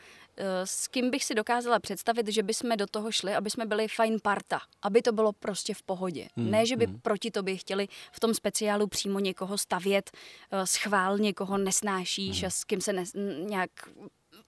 s 0.64 0.88
kým 0.88 1.10
bych 1.10 1.24
si 1.24 1.34
dokázala 1.34 1.78
představit, 1.78 2.28
že 2.28 2.42
bychom 2.42 2.76
do 2.76 2.86
toho 2.86 3.12
šli, 3.12 3.34
aby 3.34 3.50
jsme 3.50 3.66
byli 3.66 3.88
fajn 3.88 4.18
parta, 4.22 4.60
aby 4.82 5.02
to 5.02 5.12
bylo 5.12 5.32
prostě 5.32 5.74
v 5.74 5.82
pohodě. 5.82 6.28
Hmm, 6.36 6.50
ne, 6.50 6.66
že 6.66 6.76
by 6.76 6.86
hmm. 6.86 7.00
proti 7.00 7.30
tobě 7.30 7.56
chtěli 7.56 7.88
v 8.12 8.20
tom 8.20 8.34
speciálu 8.34 8.86
přímo 8.86 9.18
někoho 9.18 9.58
stavět, 9.58 10.10
eh, 10.50 10.66
schvál 10.66 11.18
někoho 11.18 11.58
nesnášíš 11.58 12.38
hmm. 12.38 12.46
a 12.46 12.50
s 12.50 12.64
kým 12.64 12.80
se 12.80 12.92
ne, 12.92 13.04
nějak 13.38 13.70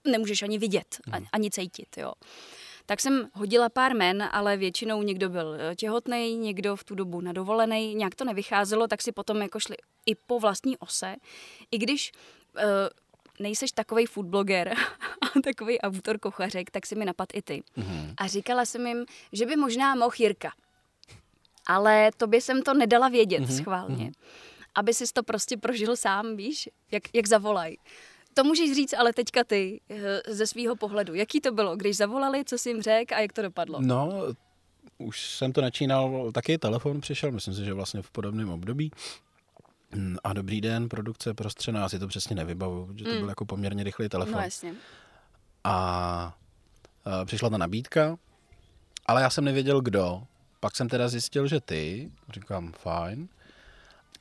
nemůžeš 0.07 0.41
ani 0.41 0.57
vidět, 0.57 0.97
hmm. 1.05 1.25
ani 1.33 1.51
cítit, 1.51 1.97
jo. 1.97 2.13
Tak 2.85 3.01
jsem 3.01 3.29
hodila 3.33 3.69
pár 3.69 3.95
men, 3.95 4.29
ale 4.31 4.57
většinou 4.57 5.01
někdo 5.01 5.29
byl 5.29 5.55
eh, 5.59 5.75
těhotný, 5.75 6.35
někdo 6.35 6.75
v 6.75 6.83
tu 6.83 6.95
dobu 6.95 7.21
nadovolený, 7.21 7.95
nějak 7.95 8.15
to 8.15 8.25
nevycházelo, 8.25 8.87
tak 8.87 9.01
si 9.01 9.11
potom 9.11 9.41
jako 9.41 9.59
šli 9.59 9.75
i 10.05 10.15
po 10.15 10.39
vlastní 10.39 10.77
ose. 10.77 11.15
I 11.71 11.77
když 11.77 12.11
nejseš 13.39 13.71
takový 13.71 14.05
foodbloger 14.05 14.73
a 15.21 15.39
takový 15.43 15.81
autor 15.81 16.19
kuchařek, 16.19 16.71
tak 16.71 16.85
si 16.85 16.95
mi 16.95 17.05
napad 17.05 17.29
i 17.33 17.41
ty. 17.41 17.63
Mm-hmm. 17.77 18.13
A 18.17 18.27
říkala 18.27 18.65
jsem 18.65 18.87
jim, 18.87 19.05
že 19.33 19.45
by 19.45 19.55
možná 19.55 19.95
mohl 19.95 20.15
Jirka. 20.19 20.51
Ale 21.67 22.11
tobě 22.17 22.41
jsem 22.41 22.61
to 22.61 22.73
nedala 22.73 23.09
vědět 23.09 23.43
mm-hmm. 23.43 23.57
schválně. 23.57 24.05
Mm-hmm. 24.05 24.13
aby 24.75 24.93
si 24.93 25.03
to 25.13 25.23
prostě 25.23 25.57
prožil 25.57 25.95
sám, 25.95 26.35
víš, 26.35 26.69
jak, 26.91 27.03
jak 27.13 27.27
zavolaj. 27.27 27.75
To 28.33 28.43
můžeš 28.43 28.75
říct 28.75 28.93
ale 28.93 29.13
teďka 29.13 29.43
ty 29.43 29.81
eh, 29.89 30.21
ze 30.33 30.47
svého 30.47 30.75
pohledu. 30.75 31.13
Jaký 31.13 31.41
to 31.41 31.51
bylo, 31.51 31.75
když 31.75 31.97
zavolali, 31.97 32.45
co 32.45 32.57
jsi 32.57 32.69
jim 32.69 32.81
řekl 32.81 33.15
a 33.15 33.19
jak 33.19 33.33
to 33.33 33.41
dopadlo? 33.41 33.79
No, 33.81 34.11
už 34.97 35.29
jsem 35.29 35.53
to 35.53 35.61
načínal, 35.61 36.31
taky 36.31 36.57
telefon 36.57 37.01
přišel, 37.01 37.31
myslím 37.31 37.53
si, 37.53 37.65
že 37.65 37.73
vlastně 37.73 38.01
v 38.01 38.11
podobném 38.11 38.49
období. 38.49 38.91
A 40.23 40.33
dobrý 40.33 40.61
den, 40.61 40.89
produkce 40.89 41.33
prostřena, 41.33 41.79
já 41.79 41.89
si 41.89 41.99
to 41.99 42.07
přesně 42.07 42.35
nevybavu, 42.35 42.89
že 42.95 43.03
to 43.03 43.09
Mm. 43.11 43.17
byl 43.19 43.29
jako 43.29 43.45
poměrně 43.45 43.83
rychlý 43.83 44.09
telefon. 44.09 44.33
No 44.35 44.41
jasně. 44.41 44.73
A 45.63 46.37
e, 47.21 47.25
přišla 47.25 47.49
ta 47.49 47.57
nabídka, 47.57 48.17
ale 49.05 49.21
já 49.21 49.29
jsem 49.29 49.43
nevěděl, 49.45 49.81
kdo. 49.81 50.23
Pak 50.59 50.75
jsem 50.75 50.89
teda 50.89 51.07
zjistil, 51.09 51.47
že 51.47 51.59
ty, 51.61 52.11
říkám, 52.33 52.71
fajn. 52.71 53.27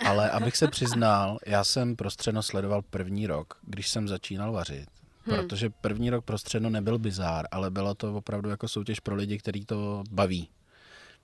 Ale 0.07 0.31
abych 0.31 0.57
se 0.57 0.69
přiznal, 0.69 1.39
já 1.47 1.65
jsem 1.65 1.97
prostřeno 1.97 2.43
sledoval 2.43 2.83
první 2.83 3.27
rok, 3.27 3.59
když 3.63 3.89
jsem 3.89 4.09
začínal 4.09 4.53
vařit. 4.53 4.89
Hmm. 5.25 5.37
Protože 5.37 5.71
první 5.71 6.11
rok 6.11 6.25
prostřeno 6.25 6.71
nebyl 6.71 6.99
bizár, 6.99 7.47
ale 7.51 7.71
byla 7.71 7.95
to 7.95 8.15
opravdu 8.15 8.51
jako 8.51 8.69
soutěž 8.69 9.01
pro 9.01 9.15
lidi, 9.15 9.39
který 9.39 9.65
to 9.65 10.05
baví. 10.11 10.49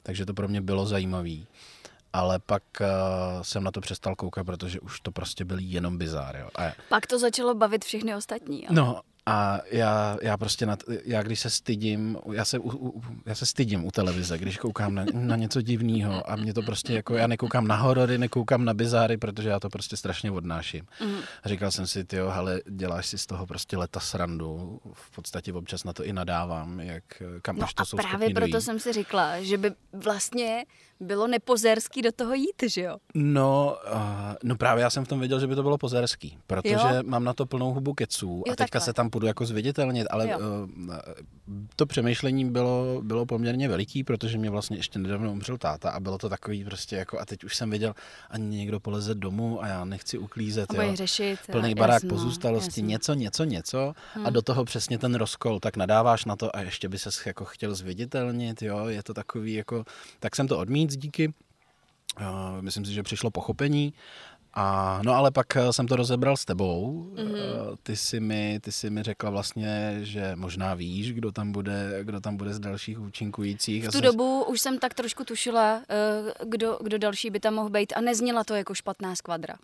Takže 0.03 0.27
to 0.27 0.35
pro 0.35 0.49
mě 0.49 0.61
bylo 0.61 0.87
zajímavý. 0.87 1.47
Ale 2.17 2.39
pak 2.39 2.63
uh, 2.81 2.87
jsem 3.43 3.65
na 3.65 3.71
to 3.71 3.81
přestal 3.81 4.17
koukat, 4.17 4.47
protože 4.47 4.81
už 4.81 5.01
to 5.01 5.11
prostě 5.11 5.45
byl 5.45 5.59
jenom 5.61 5.99
bizár. 5.99 6.37
Jo. 6.37 6.49
A 6.59 6.73
Pak 6.89 7.07
to 7.07 7.19
začalo 7.19 7.55
bavit 7.55 7.85
všechny 7.85 8.15
ostatní. 8.15 8.69
Ale... 8.69 8.77
No 8.77 9.01
a 9.27 9.61
já, 9.71 10.17
já 10.23 10.37
prostě, 10.37 10.67
na, 10.67 10.77
já 11.05 11.23
když 11.23 11.41
se 11.41 11.51
stydím, 11.51 12.19
já 12.33 12.45
se, 12.45 12.59
u, 12.59 12.89
u, 12.89 13.03
já 13.27 13.35
se 13.35 13.47
stydím 13.47 13.85
u 13.85 13.91
televize, 13.91 14.39
když 14.39 14.57
koukám 14.57 14.95
na, 14.95 15.05
na 15.13 15.37
něco 15.37 15.63
divného 15.63 16.31
a 16.31 16.37
mě 16.37 16.55
to 16.55 16.63
prostě 16.63 16.93
jako, 16.95 17.15
já 17.15 17.27
nekoukám 17.27 17.69
na 17.69 17.77
horory, 17.77 18.19
nekoukám 18.19 18.65
na 18.65 18.75
bizáry, 18.75 19.17
protože 19.17 19.49
já 19.49 19.61
to 19.61 19.69
prostě 19.69 19.97
strašně 19.97 20.31
odnáším. 20.31 20.87
Mhm. 21.01 21.19
A 21.43 21.49
říkal 21.49 21.71
jsem 21.71 21.87
si, 21.87 22.05
ty 22.05 22.17
hele, 22.17 22.61
děláš 22.71 23.07
si 23.07 23.19
z 23.19 23.27
toho 23.27 23.47
prostě 23.47 23.77
leta 23.77 24.01
srandu, 24.01 24.81
v 24.93 25.11
podstatě 25.11 25.53
občas 25.53 25.85
na 25.85 25.93
to 25.93 26.05
i 26.05 26.13
nadávám, 26.13 26.81
jak, 26.81 27.05
kam 27.43 27.57
No 27.57 27.65
až 27.65 27.75
to 27.75 27.83
a 27.83 27.85
jsou 27.85 27.97
právě 27.97 28.31
proto 28.31 28.51
dojít. 28.51 28.63
jsem 28.63 28.81
si 28.81 28.93
řekla, 28.93 29.43
že 29.43 29.59
by 29.59 29.73
vlastně 29.93 30.65
bylo 31.01 31.27
nepozerský 31.27 32.03
do 32.03 32.13
toho 32.13 32.35
jít, 32.35 32.63
že 32.67 32.83
jo? 32.83 32.97
No, 33.15 33.77
uh, 33.95 33.99
no 34.43 34.57
právě 34.57 34.83
já 34.83 34.91
jsem 34.91 35.05
v 35.05 35.09
tom 35.09 35.19
věděl, 35.19 35.41
že 35.41 35.47
by 35.47 35.55
to 35.55 35.63
bylo 35.63 35.79
pozerský, 35.79 36.39
protože 36.47 36.73
Jo? 36.75 37.03
mám 37.05 37.25
na 37.25 37.33
to 37.35 37.47
plnou 37.47 37.73
hubu 37.75 37.95
keců 37.95 38.31
a 38.47 38.51
Jo, 38.51 38.55
teďka 38.57 38.57
takhle. 38.65 38.81
se 38.81 38.93
tam 38.93 39.11
půjdu 39.11 39.27
jako 39.27 39.47
zviditelnit, 39.47 40.07
ale 40.11 40.29
Jo. 40.31 40.39
uh, 40.39 40.97
to 41.77 41.87
přemýšlení 41.87 42.45
bylo, 42.51 43.01
bylo 43.03 43.27
poměrně 43.27 43.69
veliký, 43.69 44.05
protože 44.05 44.39
mě 44.39 44.51
vlastně 44.51 44.77
ještě 44.77 44.99
nedávno 44.99 45.33
umřel 45.33 45.59
táta 45.59 45.91
a 45.91 46.01
bylo 46.01 46.19
to 46.19 46.29
takový 46.29 46.65
prostě 46.65 46.97
jako, 46.97 47.19
a 47.21 47.25
teď 47.27 47.45
už 47.45 47.57
jsem 47.57 47.71
věděl, 47.71 47.95
ani 48.31 48.57
někdo 48.57 48.81
poleze 48.81 49.15
domů 49.15 49.63
a 49.63 49.67
já 49.67 49.85
nechci 49.85 50.19
uklízet, 50.19 50.71
A 50.79 50.83
jo. 50.83 50.97
řešit. 50.97 51.39
Plný 51.47 51.61
jasný, 51.69 51.75
barák 51.75 52.03
pozůstalosti, 52.09 52.67
jasný. 52.81 52.83
něco, 52.83 53.15
něco, 53.15 53.45
něco 53.45 53.79
a 54.15 54.19
Hmm. 54.19 54.33
do 54.33 54.43
toho 54.43 54.65
přesně 54.65 54.99
ten 54.99 55.15
rozkol, 55.15 55.61
tak 55.61 55.77
nadáváš 55.77 56.25
na 56.25 56.37
to 56.37 56.57
a 56.57 56.61
ještě 56.61 56.89
by 56.89 56.99
ses 56.99 57.27
jako 57.27 57.45
chtěl 57.45 57.75
zviditelnit, 57.75 58.63
jo, 58.63 58.87
je 58.87 59.03
to 59.03 59.15
takový 59.15 59.55
jako, 59.55 59.85
tak 60.21 60.37
jsem 60.37 60.49
to 60.49 60.59
odmít 60.87 61.03
díky, 61.03 61.35
Uh, 62.21 62.63
myslím 62.63 62.85
si, 62.85 62.93
že 62.93 63.03
přišlo 63.03 63.31
pochopení. 63.31 63.93
A, 64.55 65.01
no 65.05 65.15
ale 65.15 65.31
pak 65.31 65.57
eh, 65.57 65.73
jsem 65.73 65.87
to 65.87 65.97
rozebral 65.97 66.37
s 66.37 66.45
tebou. 66.45 67.11
Mhm. 67.13 67.27
Mm-hmm. 67.27 67.77
Ty, 67.83 67.97
jsi 67.97 68.21
mi, 68.21 68.61
ty 68.61 68.73
jsi 68.73 68.91
mi 68.91 69.03
řekla 69.03 69.31
vlastně, 69.31 69.99
že 70.03 70.33
možná 70.37 70.75
víš, 70.75 71.13
kdo 71.13 71.33
tam 71.33 71.53
bude, 71.53 72.01
kdo 72.03 72.21
tam 72.21 72.37
bude 72.37 72.55
z 72.55 72.59
dalších 72.59 73.01
účinkujících. 73.01 73.89
V 73.89 73.93
tu 73.93 74.01
dobu 74.01 74.45
už 74.45 74.61
jsem 74.61 74.79
tak 74.79 74.95
trošku 74.95 75.25
tušila, 75.25 75.83
eh, 75.89 76.45
kdo, 76.45 76.79
kdo 76.83 76.99
další 76.99 77.31
by 77.31 77.41
tam 77.41 77.55
mohl 77.55 77.71
být 77.71 77.93
a 77.97 78.01
nezněla 78.01 78.45
to 78.45 78.55
jako 78.55 78.75
špatná 78.75 79.15
skvadra. 79.17 79.55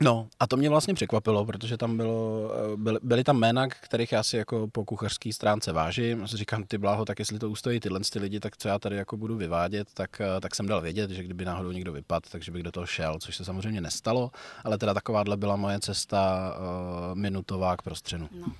No 0.00 0.28
a 0.40 0.46
to 0.46 0.56
mě 0.56 0.70
vlastně 0.70 0.94
překvapilo, 0.94 1.44
protože 1.44 1.76
tam 1.76 1.96
bylo, 1.96 2.50
eh, 2.54 2.76
byly, 2.76 2.98
byly 3.02 3.24
tam 3.24 3.38
jména, 3.38 3.68
kterých 3.68 4.12
já 4.12 4.22
si 4.22 4.36
jako 4.36 4.68
po 4.72 4.84
kuchařské 4.84 5.32
stránce 5.32 5.72
vážím. 5.72 6.20
Já 6.20 6.28
si 6.28 6.36
říkám, 6.36 6.64
ty 6.64 6.78
bláho, 6.78 7.04
tak 7.04 7.18
jestli 7.18 7.38
to 7.38 7.50
ustojí 7.50 7.80
tyhle 7.80 8.00
ty 8.12 8.18
lidi, 8.18 8.40
tak 8.40 8.56
co 8.56 8.68
já 8.68 8.78
tady 8.78 8.96
jako 8.96 9.16
budu 9.16 9.36
vyvádět, 9.36 9.88
tak, 9.94 10.20
eh, 10.20 10.40
tak 10.40 10.54
jsem 10.54 10.66
dal 10.66 10.80
vědět, 10.80 11.10
že 11.10 11.22
kdyby 11.22 11.44
náhodou 11.44 11.70
někdo 11.70 11.92
vypadl, 11.92 12.26
takže 12.30 12.52
bych 12.52 12.62
do 12.62 12.72
toho 12.72 12.86
šel, 12.86 13.18
což 13.18 13.36
se 13.36 13.44
samozřejmě 13.44 13.80
nestalo, 13.80 14.30
ale 14.64 14.78
teda 14.78 14.94
takováhle 14.94 15.36
byla 15.36 15.56
moje 15.56 15.80
cesta 15.80 16.52
uh, 16.58 17.14
minutová 17.14 17.76
k 17.76 17.82
prostřenu. 17.82 18.28
No. 18.32 18.52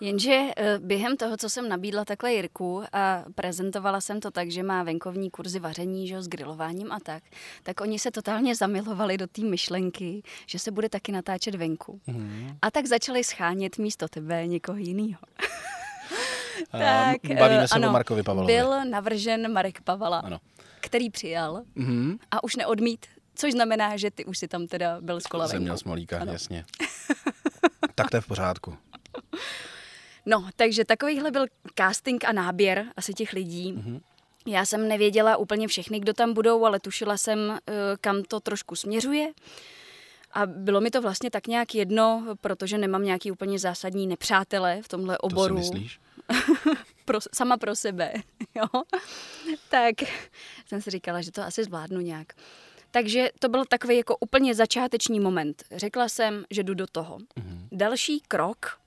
Jenže 0.00 0.50
během 0.78 1.16
toho, 1.16 1.36
co 1.36 1.48
jsem 1.48 1.68
nabídla 1.68 2.04
takhle 2.04 2.32
Jirku 2.32 2.82
a 2.92 3.24
prezentovala 3.34 4.00
jsem 4.00 4.20
to 4.20 4.30
tak, 4.30 4.50
že 4.50 4.62
má 4.62 4.82
venkovní 4.82 5.30
kurzy 5.30 5.58
vaření, 5.58 6.08
že 6.08 6.14
jo, 6.14 6.22
s 6.22 6.28
grilováním 6.28 6.92
a 6.92 7.00
tak, 7.00 7.22
tak 7.62 7.80
oni 7.80 7.98
se 7.98 8.10
totálně 8.10 8.54
zamilovali 8.54 9.18
do 9.18 9.26
té 9.26 9.42
myšlenky, 9.42 10.22
že 10.46 10.58
se 10.58 10.70
bude 10.76 10.88
taky 10.88 11.12
natáčet 11.12 11.54
venku. 11.54 12.00
Mm. 12.06 12.58
A 12.62 12.70
tak 12.70 12.86
začali 12.86 13.24
schánět 13.24 13.78
místo 13.78 14.08
tebe 14.08 14.46
někoho 14.46 14.78
jiného. 14.78 15.20
Tak, 16.72 17.16
Bavíme 17.38 17.62
eh, 17.64 17.68
se 17.68 17.74
ano, 17.74 17.88
o 17.88 17.92
Markovi 17.92 18.22
Pavlovi. 18.22 18.46
Byl 18.46 18.84
navržen 18.84 19.52
Marek 19.52 19.80
Pavala, 19.80 20.18
Ano. 20.18 20.38
který 20.80 21.10
přijal 21.10 21.62
Mm-hmm. 21.76 22.18
a 22.30 22.44
už 22.44 22.56
neodmít, 22.56 23.06
což 23.34 23.52
znamená, 23.52 23.96
že 23.96 24.10
ty 24.10 24.24
už 24.24 24.38
si 24.38 24.48
tam 24.48 24.66
teda 24.66 25.00
byl 25.00 25.20
z 25.20 25.26
kola 25.26 25.48
Jsem 25.48 25.62
měl 25.62 25.78
smolíka, 25.78 26.18
Ano. 26.20 26.32
jasně. 26.32 26.64
tak 27.94 28.10
to 28.10 28.16
je 28.16 28.20
v 28.20 28.26
pořádku. 28.26 28.76
No, 30.26 30.48
takže 30.56 30.84
takovýhle 30.84 31.30
byl 31.30 31.46
casting 31.78 32.24
a 32.24 32.32
náběr 32.32 32.86
asi 32.96 33.14
těch 33.14 33.32
lidí. 33.32 33.72
Mhm. 33.72 34.00
Já 34.46 34.64
jsem 34.64 34.88
nevěděla 34.88 35.36
úplně 35.36 35.68
všechny, 35.68 36.00
kdo 36.00 36.12
tam 36.12 36.34
budou, 36.34 36.64
ale 36.64 36.80
tušila 36.80 37.16
jsem, 37.16 37.38
eh, 37.66 37.72
kam 38.00 38.22
to 38.22 38.40
trošku 38.40 38.76
směřuje. 38.76 39.32
A 40.36 40.46
bylo 40.46 40.80
mi 40.80 40.90
to 40.90 41.02
vlastně 41.02 41.30
tak 41.30 41.46
nějak 41.46 41.74
jedno, 41.74 42.36
protože 42.40 42.78
nemám 42.78 43.02
nějaký 43.02 43.30
úplně 43.32 43.58
zásadní 43.58 44.06
nepřátele 44.06 44.82
v 44.82 44.88
tomhle 44.88 45.18
oboru. 45.18 45.56
To 45.56 45.62
si 45.62 45.68
myslíš? 45.70 46.00
pro, 47.04 47.18
sama 47.34 47.56
pro 47.56 47.74
sebe, 47.74 48.12
jo. 48.54 48.82
Tak 49.68 49.94
jsem 50.66 50.82
si 50.82 50.90
říkala, 50.90 51.22
že 51.22 51.32
to 51.32 51.42
asi 51.42 51.64
zvládnu 51.64 52.00
nějak. 52.00 52.32
Takže 52.90 53.30
to 53.38 53.48
byl 53.48 53.64
takový 53.64 53.96
jako 53.96 54.16
úplně 54.16 54.54
začáteční 54.54 55.20
moment. 55.20 55.64
Řekla 55.76 56.08
jsem, 56.08 56.44
že 56.50 56.62
jdu 56.62 56.74
do 56.74 56.86
toho. 56.86 57.18
Mhm. 57.36 57.68
Další 57.72 58.20
krok 58.28 58.78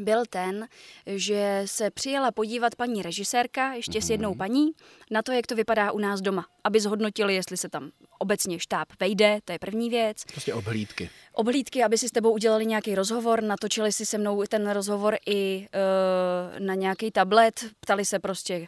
byl 0.00 0.22
ten, 0.30 0.68
že 1.06 1.62
se 1.64 1.90
přijela 1.90 2.30
podívat 2.30 2.74
paní 2.74 3.02
režisérka, 3.02 3.72
ještě 3.72 4.02
s 4.02 4.10
jednou 4.10 4.34
paní, 4.34 4.70
na 5.10 5.22
to, 5.22 5.32
jak 5.32 5.46
to 5.46 5.54
vypadá 5.54 5.92
u 5.92 5.98
nás 5.98 6.20
doma, 6.20 6.46
aby 6.64 6.80
zhodnotili, 6.80 7.34
jestli 7.34 7.56
se 7.56 7.68
tam 7.68 7.90
obecně 8.18 8.58
štáb 8.58 8.88
vejde, 9.00 9.40
to 9.44 9.52
je 9.52 9.58
první 9.58 9.90
věc. 9.90 10.24
Prostě 10.24 10.54
obhlídky. 10.54 11.10
Obhlídky, 11.32 11.82
aby 11.82 11.98
si 11.98 12.08
s 12.08 12.12
tebou 12.12 12.32
udělali 12.32 12.66
nějaký 12.66 12.94
rozhovor, 12.94 13.42
natočili 13.42 13.92
si 13.92 14.06
se 14.06 14.18
mnou 14.18 14.44
ten 14.48 14.70
rozhovor 14.70 15.16
i 15.26 15.66
uh, 15.74 16.66
na 16.66 16.74
nějaký 16.74 17.10
tablet, 17.10 17.64
ptali 17.80 18.04
se 18.04 18.18
prostě, 18.18 18.66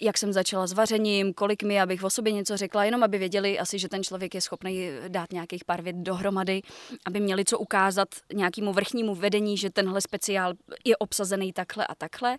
jak 0.00 0.18
jsem 0.18 0.32
začala 0.32 0.66
s 0.66 0.72
vařením, 0.72 1.34
kolik 1.34 1.62
mi, 1.62 1.80
abych 1.80 2.04
o 2.04 2.10
sobě 2.10 2.32
něco 2.32 2.56
řekla, 2.56 2.84
jenom 2.84 3.02
aby 3.02 3.18
věděli 3.18 3.58
asi, 3.58 3.78
že 3.78 3.88
ten 3.88 4.04
člověk 4.04 4.34
je 4.34 4.40
schopný 4.40 4.88
dát 5.08 5.32
nějakých 5.32 5.64
pár 5.64 5.82
vět 5.82 5.96
dohromady, 5.96 6.62
aby 7.06 7.20
měli 7.20 7.44
co 7.44 7.58
ukázat 7.58 8.08
nějakému 8.34 8.72
vrchnímu 8.72 9.14
vedení, 9.14 9.56
že 9.56 9.70
tenhle 9.70 10.00
speciál 10.00 10.52
je 10.84 10.96
obsazený 10.96 11.52
takhle 11.52 11.86
a 11.86 11.94
takhle. 11.94 12.38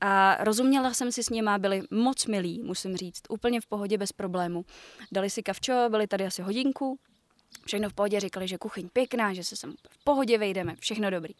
A 0.00 0.44
rozuměla 0.44 0.94
jsem 0.94 1.12
si 1.12 1.22
s 1.22 1.30
nima, 1.30 1.58
byli 1.58 1.82
moc 1.90 2.26
milí, 2.26 2.62
musím 2.62 2.96
říct, 2.96 3.22
úplně 3.28 3.60
v 3.60 3.66
pohodě, 3.66 3.98
bez 3.98 4.12
problému. 4.12 4.64
Dali 5.12 5.30
si 5.30 5.42
kavčo, 5.42 5.86
byli 5.90 6.06
tady 6.06 6.26
asi 6.26 6.42
hodinku, 6.42 6.98
všechno 7.66 7.90
v 7.90 7.94
pohodě, 7.94 8.20
říkali, 8.20 8.48
že 8.48 8.58
kuchyň 8.58 8.88
pěkná, 8.92 9.34
že 9.34 9.44
se 9.44 9.56
sem 9.56 9.74
v 9.90 10.04
pohodě 10.04 10.38
vejdeme, 10.38 10.74
všechno 10.78 11.10
dobrý. 11.10 11.34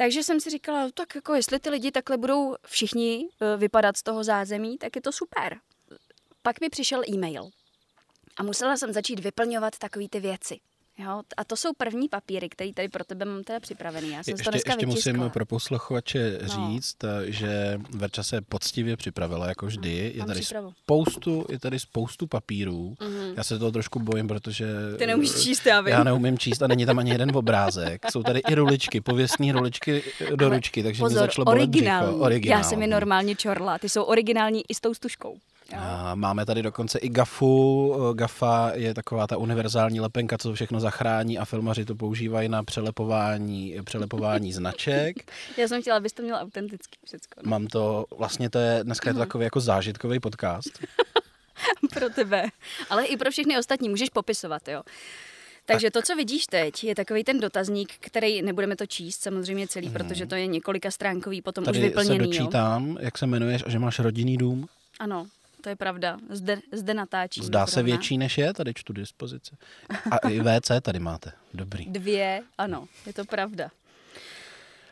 Takže 0.00 0.22
jsem 0.22 0.40
si 0.40 0.50
říkala, 0.50 0.90
tak 0.94 1.14
jako 1.14 1.34
jestli 1.34 1.58
ty 1.58 1.70
lidi 1.70 1.90
takhle 1.90 2.16
budou 2.16 2.56
všichni 2.66 3.28
eh, 3.40 3.56
vypadat 3.56 3.96
z 3.96 4.02
toho 4.02 4.24
zázemí, 4.24 4.78
tak 4.78 4.96
je 4.96 5.02
to 5.02 5.12
super. 5.12 5.60
Pak 6.42 6.60
mi 6.60 6.70
přišel 6.70 7.02
e-mail 7.08 7.50
a 8.36 8.42
musela 8.42 8.76
jsem 8.76 8.92
začít 8.92 9.20
vyplňovat 9.20 9.78
takové 9.78 10.08
ty 10.08 10.20
věci. 10.20 10.60
Jo? 11.04 11.22
A 11.36 11.44
to 11.44 11.56
jsou 11.56 11.68
první 11.76 12.08
papíry, 12.08 12.48
které 12.48 12.72
tady 12.72 12.88
pro 12.88 13.04
tebe 13.04 13.24
mám 13.24 13.42
teda 13.44 13.60
připravený. 13.60 14.10
Já 14.10 14.22
jsem 14.22 14.24
si 14.24 14.32
to 14.32 14.38
Ještě, 14.40 14.50
dneska 14.50 14.72
ještě 14.72 14.86
musím 14.86 15.12
vytiskla. 15.12 15.28
pro 15.28 15.46
posluchače 15.46 16.38
No. 16.42 16.48
říct, 16.48 16.96
že 17.24 17.80
Verča 17.90 18.22
se 18.22 18.40
poctivě 18.40 18.96
připravila, 18.96 19.48
jako 19.48 19.66
vždy. 19.66 20.12
Je 20.14 20.18
mám 20.18 20.26
tady, 20.26 20.40
přípravu. 20.40 20.72
spoustu, 20.82 21.46
je 21.48 21.58
tady 21.58 21.78
spoustu 21.78 22.26
papírů. 22.26 22.96
Mhm. 23.00 23.34
Já 23.36 23.44
se 23.44 23.58
toho 23.58 23.72
trošku 23.72 23.98
bojím, 24.00 24.28
protože... 24.28 24.66
Ty 24.98 25.06
neumíš 25.06 25.42
číst, 25.42 25.66
já 25.66 25.80
vím. 25.80 25.92
Já 25.92 26.04
neumím 26.04 26.38
číst 26.38 26.62
a 26.62 26.66
není 26.66 26.86
tam 26.86 26.98
ani 26.98 27.10
jeden 27.10 27.36
obrázek. 27.36 28.06
Jsou 28.10 28.22
tady 28.22 28.38
i 28.48 28.54
ruličky, 28.54 29.00
pověstní 29.00 29.52
ruličky 29.52 30.02
do 30.34 30.46
Ale 30.46 30.56
ručky, 30.56 30.82
takže 30.82 31.02
mi 31.02 31.04
Pozor, 31.08 31.18
začalo 31.18 31.44
bolet 31.44 31.58
originální. 31.62 32.06
břicho. 32.08 32.24
Originál. 32.24 32.58
Já 32.58 32.64
jsem 32.64 32.82
je 32.82 32.88
normálně 32.88 33.36
čorla. 33.36 33.78
Ty 33.78 33.88
jsou 33.88 34.02
originální 34.02 34.62
i 34.68 34.74
s 34.74 34.80
tou 34.80 34.94
stužkou. 34.94 35.36
Jo. 35.72 35.78
A 35.82 36.14
máme 36.14 36.46
tady 36.46 36.62
dokonce 36.62 36.98
i 36.98 37.08
gafu. 37.08 37.94
Gafa 38.14 38.72
je 38.74 38.94
taková 38.94 39.26
ta 39.26 39.36
univerzální 39.36 40.00
lepenka, 40.00 40.38
co 40.38 40.54
všechno 40.54 40.80
zachrání 40.80 41.38
a 41.38 41.44
filmaři 41.44 41.84
to 41.84 41.94
používají 41.94 42.48
na 42.48 42.62
přelepování, 42.62 43.76
přelepování 43.84 44.52
značek. 44.60 45.16
Já 45.56 45.68
jsem 45.68 45.80
chtěla, 45.80 45.96
abys 45.96 46.12
to 46.12 46.22
měl 46.22 46.36
autentický 46.36 46.98
všecko. 47.06 47.40
No. 47.44 47.50
Mám 47.50 47.66
to, 47.66 48.04
vlastně 48.18 48.50
to 48.50 48.58
je, 48.58 48.84
dneska 48.84 49.10
je 49.10 49.14
to 49.14 49.18
takový 49.20 49.44
jako 49.44 49.60
zážitkový 49.60 50.20
podcast. 50.20 50.78
pro 51.94 52.10
tebe. 52.10 52.44
Ale 52.90 53.04
i 53.06 53.16
pro 53.16 53.30
všechny 53.30 53.58
ostatní 53.58 53.88
můžeš 53.88 54.08
popisovat, 54.10 54.68
jo. 54.68 54.82
Takže 55.66 55.90
to, 55.90 56.02
co 56.02 56.16
vidíš 56.16 56.44
teď, 56.46 56.84
je 56.84 56.94
takový 56.94 57.24
ten 57.24 57.40
dotazník, 57.40 57.92
který 58.00 58.42
nebudeme 58.42 58.76
to 58.76 58.86
číst 58.86 59.22
samozřejmě 59.22 59.68
celý, 59.68 59.86
Mhm. 59.88 59.94
protože 59.94 60.26
to 60.26 60.34
je 60.34 60.46
několika 60.46 60.90
stránkový, 60.90 61.42
potom 61.42 61.62
už 61.62 61.66
Tady 61.66 61.80
vyplněný. 61.80 62.18
se 62.18 62.24
jo. 62.24 62.44
dočítám, 62.44 62.96
jak 63.00 63.18
se 63.18 63.24
jmenuješ 63.24 63.62
a 63.66 63.70
že 63.70 63.78
máš 63.78 63.98
rodinný 63.98 64.36
dům. 64.36 64.66
Ano, 65.00 65.26
to 65.60 65.68
je 65.68 65.76
pravda. 65.76 66.18
Zde, 66.28 66.60
zde 66.72 66.94
natáčím. 66.94 67.42
Zdá 67.42 67.66
se 67.66 67.82
větší, 67.82 68.18
než 68.18 68.38
je, 68.38 68.54
tady 68.54 68.74
čtu 68.74 68.92
dispozice. 68.92 69.56
A 70.10 70.28
i 70.28 70.40
WC 70.40 70.70
tady 70.82 70.98
máte. 70.98 71.32
Dobrý. 71.54 71.86
Dvě, 71.86 72.42
ano, 72.58 72.88
je 73.06 73.12
to 73.12 73.24
pravda. 73.24 73.70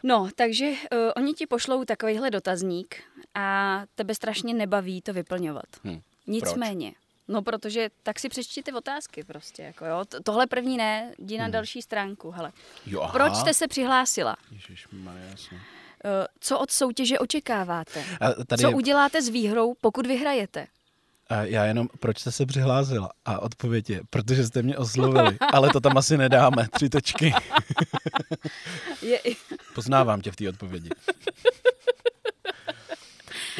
No, 0.03 0.29
takže 0.35 0.67
uh, 0.69 0.99
oni 1.17 1.35
ti 1.35 1.47
pošlou 1.47 1.85
takovýhle 1.85 2.31
dotazník 2.31 2.97
a 3.35 3.83
tebe 3.95 4.15
strašně 4.15 4.55
nebaví 4.55 5.03
to 5.03 5.13
vyplňovat. 5.13 5.67
Hm. 5.85 6.01
Nicméně, 6.27 6.93
no 7.29 7.43
protože 7.43 7.91
tak 8.03 8.19
si 8.19 8.29
přečti 8.29 8.63
ty 8.63 8.73
otázky 8.73 9.25
prostě, 9.25 9.63
jako 9.63 9.85
jo. 9.85 10.05
Tohle 10.25 10.47
první 10.47 10.77
ne, 10.77 11.13
jdi 11.19 11.39
na 11.39 11.49
další 11.49 11.83
stránku, 11.83 12.31
hele. 12.31 12.53
Jo, 12.87 13.01
aha. 13.01 13.13
Proč 13.13 13.35
jste 13.35 13.55
se 13.55 13.69
přihlásila? 13.69 14.37
Ježišmarja, 14.51 15.25
jasně. 15.31 15.61
Uh, 16.05 16.11
co 16.40 16.59
od 16.59 16.71
soutěže 16.71 17.19
očekáváte? 17.19 18.05
A 18.21 18.45
tady 18.45 18.62
Co 18.62 18.71
uděláte 18.71 19.23
s 19.23 19.28
výhrou, 19.28 19.75
pokud 19.81 20.07
vyhrajete? 20.07 20.67
a 21.28 21.43
já 21.43 21.64
jenom, 21.64 21.88
proč 22.00 22.19
jste 22.19 22.33
se 22.33 22.47
přihlásila? 22.47 23.11
A 23.25 23.38
odpověď 23.38 23.90
je, 23.90 24.00
protože 24.11 24.47
jste 24.47 24.62
mě 24.62 24.76
oslovili. 24.76 25.37
Ale 25.52 25.71
to 25.71 25.81
tam 25.81 25.99
asi 25.99 26.17
nedáme, 26.17 26.69
tři 26.73 26.88
tečky. 26.88 27.35
Je, 29.02 29.21
Poznávám 29.75 30.21
tě 30.21 30.33
v 30.33 30.37
té 30.37 30.49
odpovědi. 30.49 30.88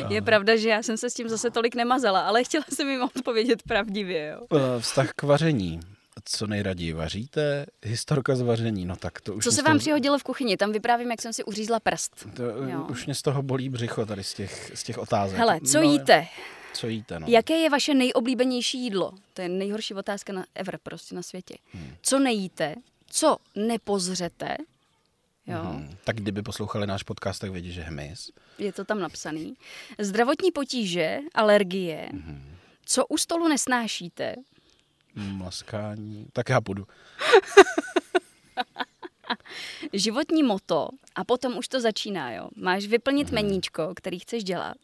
je 0.09 0.23
pravda, 0.23 0.57
že 0.57 0.69
já 0.69 0.83
jsem 0.83 0.97
se 0.97 1.11
s 1.11 1.15
tím 1.15 1.29
zase 1.29 1.51
tolik 1.51 1.75
nemazala, 1.75 2.21
ale 2.21 2.45
chtěla 2.45 2.65
jsem 2.75 2.89
jim 2.89 3.03
odpovědět 3.03 3.63
pravdivě, 3.63 4.29
jo. 4.29 4.47
Eh, 4.59 4.81
Vztah 4.81 5.11
k 5.17 5.23
vaření. 5.23 5.81
Co 6.25 6.47
nejraději 6.47 6.93
vaříte? 6.93 7.67
Historka 7.83 8.37
z 8.37 8.41
vaření, 8.41 8.85
no 8.87 8.97
tak 8.97 9.21
to 9.21 9.35
už 9.35 9.45
Co 9.45 9.53
se 9.53 9.63
vám 9.63 9.73
toho- 9.73 9.79
přihodilo 9.79 10.19
v 10.19 10.23
kuchyni? 10.23 10.57
Tam 10.57 10.73
vyprávím, 10.73 11.11
jak 11.11 11.23
jsem 11.23 11.33
si 11.33 11.45
uřízla 11.45 11.81
prst. 11.81 12.27
To, 12.37 12.43
Jo. 12.43 12.87
už 12.91 13.07
mě 13.07 13.15
z 13.15 13.23
toho 13.23 13.43
bolí 13.43 13.69
břicho 13.69 14.07
tady 14.07 14.25
z 14.25 14.35
těch, 14.35 14.73
z 14.75 14.83
těch 14.83 14.99
otázek. 14.99 15.39
Hele, 15.39 15.61
co 15.61 15.81
no, 15.81 15.93
jíte? 15.93 16.27
Co 16.75 16.87
jíte, 16.89 17.21
no. 17.21 17.27
Jaké 17.31 17.55
je 17.55 17.71
vaše 17.71 17.95
nejoblíbenější 17.95 18.83
jídlo? 18.83 19.13
To 19.35 19.43
je 19.43 19.49
nejhorší 19.49 19.95
otázka 19.95 20.33
na 20.33 20.45
ever 20.55 20.79
prostě 20.83 21.15
na 21.15 21.23
světě. 21.23 21.55
Hmm. 21.73 21.95
Co 22.03 22.19
nejíte? 22.19 22.75
Co 23.11 23.37
nepozřete? 23.55 24.57
Jo, 25.47 25.59
Hmm. 25.63 25.97
Tak 26.05 26.17
kdyby 26.17 26.43
poslouchali 26.43 26.87
náš 26.87 27.03
podcast, 27.03 27.41
tak 27.41 27.51
vědí, 27.51 27.73
že 27.73 27.83
hmyz. 27.83 28.31
je 28.59 28.73
to 28.73 28.85
tam 28.85 29.01
napsaný. 29.01 29.55
Zdravotní 29.99 30.53
potíže, 30.53 31.19
alergie. 31.35 32.09
Hmm. 32.13 32.57
Co 32.85 33.07
u 33.07 33.17
stolu 33.19 33.49
nesnášíte? 33.49 34.35
Mlaskání. 35.19 36.27
Tak 36.33 36.49
já 36.49 36.61
půjdu. 36.61 36.87
Životní 39.93 40.43
moto 40.43 40.89
a 41.15 41.25
potom 41.25 41.57
už 41.57 41.69
to 41.69 41.81
začíná, 41.81 42.33
jo. 42.33 42.49
Máš 42.57 42.87
vyplnit 42.87 43.31
meníčko, 43.31 43.93
který 43.97 44.19
chceš 44.19 44.45
dělat. 44.45 44.77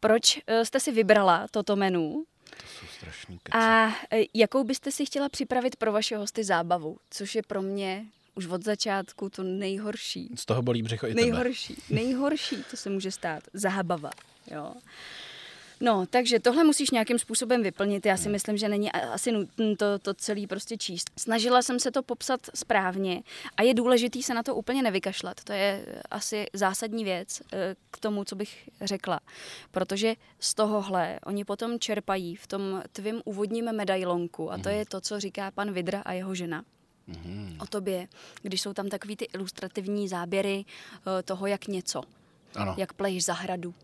Proč 0.00 0.40
eh, 0.46 0.64
jste 0.64 0.80
si 0.80 0.92
vybrala 0.92 1.46
toto 1.50 1.76
menu? 1.76 2.24
To 2.50 2.66
jsou 2.66 2.86
strašný 2.96 3.38
keci. 3.42 3.58
A 3.58 3.88
e, 3.88 4.24
jakou 4.34 4.64
byste 4.64 4.90
si 4.90 5.06
chtěla 5.06 5.28
připravit 5.28 5.76
pro 5.76 5.92
vaše 5.92 6.16
hosty 6.16 6.44
zábavu? 6.44 6.98
Což 7.10 7.34
je 7.34 7.42
pro 7.42 7.62
mě 7.62 8.06
už 8.34 8.46
od 8.46 8.64
začátku 8.64 9.28
to 9.28 9.42
nejhorší. 9.42 10.30
Z 10.34 10.44
toho 10.44 10.62
bolí 10.62 10.82
břicho 10.82 11.06
i 11.06 11.14
tebe. 11.14 11.20
Nejhorší, 11.20 11.76
nejhorší, 11.90 12.56
to 12.70 12.76
se 12.76 12.90
může 12.90 13.10
stát. 13.10 13.42
Zábava, 13.52 14.10
jo. 14.50 14.74
No, 15.84 16.06
takže 16.10 16.40
tohle 16.40 16.64
musíš 16.64 16.90
nějakým 16.90 17.18
způsobem 17.18 17.62
vyplnit. 17.62 18.06
Já 18.06 18.16
si 18.16 18.22
Hmm. 18.22 18.32
myslím, 18.32 18.56
že 18.56 18.68
není 18.68 18.92
asi 18.92 19.32
nutné 19.32 19.76
to, 19.76 19.98
to 19.98 20.14
celý 20.14 20.46
prostě 20.46 20.76
číst. 20.76 21.10
Snažila 21.18 21.62
jsem 21.62 21.80
se 21.80 21.90
to 21.90 22.02
popsat 22.02 22.40
správně 22.54 23.22
a 23.56 23.62
je 23.62 23.74
důležitý 23.74 24.22
se 24.22 24.34
na 24.34 24.42
to 24.42 24.54
úplně 24.54 24.82
nevykašlat. 24.82 25.44
To 25.44 25.52
je 25.52 25.86
asi 26.10 26.46
zásadní 26.52 27.04
věc 27.04 27.42
eh, 27.52 27.74
k 27.90 27.98
tomu, 27.98 28.24
co 28.24 28.36
bych 28.36 28.68
řekla. 28.80 29.20
Protože 29.70 30.14
z 30.40 30.54
tohohle 30.54 31.20
oni 31.26 31.44
potom 31.44 31.78
čerpají 31.78 32.36
v 32.36 32.46
tom 32.46 32.82
tvým 32.92 33.22
úvodním 33.24 33.72
medailonku 33.72 34.52
a 34.52 34.58
to 34.58 34.68
je 34.68 34.86
to, 34.86 35.00
co 35.00 35.20
říká 35.20 35.50
pan 35.50 35.72
Vidra 35.72 36.00
a 36.04 36.12
jeho 36.12 36.34
žena 36.34 36.64
Mhm. 37.06 37.56
o 37.60 37.66
tobě, 37.66 38.08
když 38.42 38.60
jsou 38.60 38.72
tam 38.72 38.88
takový 38.88 39.16
ty 39.16 39.24
ilustrativní 39.24 40.08
záběry 40.08 40.64
eh, 41.18 41.22
toho, 41.22 41.46
jak 41.46 41.66
něco, 41.66 42.02
Ano, 42.54 42.74
jak 42.78 42.92
plejš 42.92 43.24
zahradu, 43.24 43.74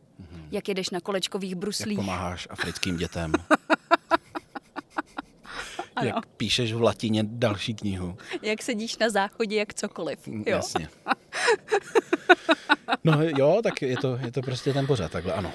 jak 0.50 0.68
jedeš 0.68 0.90
na 0.90 1.00
kolečkových 1.00 1.50
jak 1.50 1.58
bruslích. 1.58 1.98
pomáháš 1.98 2.48
africkým 2.50 2.96
dětem. 2.96 3.32
jak 6.02 6.26
píšeš 6.26 6.72
v 6.72 6.82
latině 6.82 7.24
další 7.26 7.74
knihu. 7.74 8.16
jak 8.42 8.62
sedíš 8.62 8.98
na 8.98 9.10
záchodě, 9.10 9.56
jak 9.56 9.74
cokoliv. 9.74 10.26
Mm, 10.26 10.44
Jo. 10.46 10.56
Jasně. 10.56 10.88
No 13.04 13.18
jo, 13.22 13.60
tak 13.62 13.82
je 13.82 13.96
to, 13.96 14.18
je 14.24 14.32
to 14.32 14.42
prostě 14.42 14.72
ten 14.72 14.86
pořad, 14.86 15.12
takhle 15.12 15.32
ano. 15.32 15.52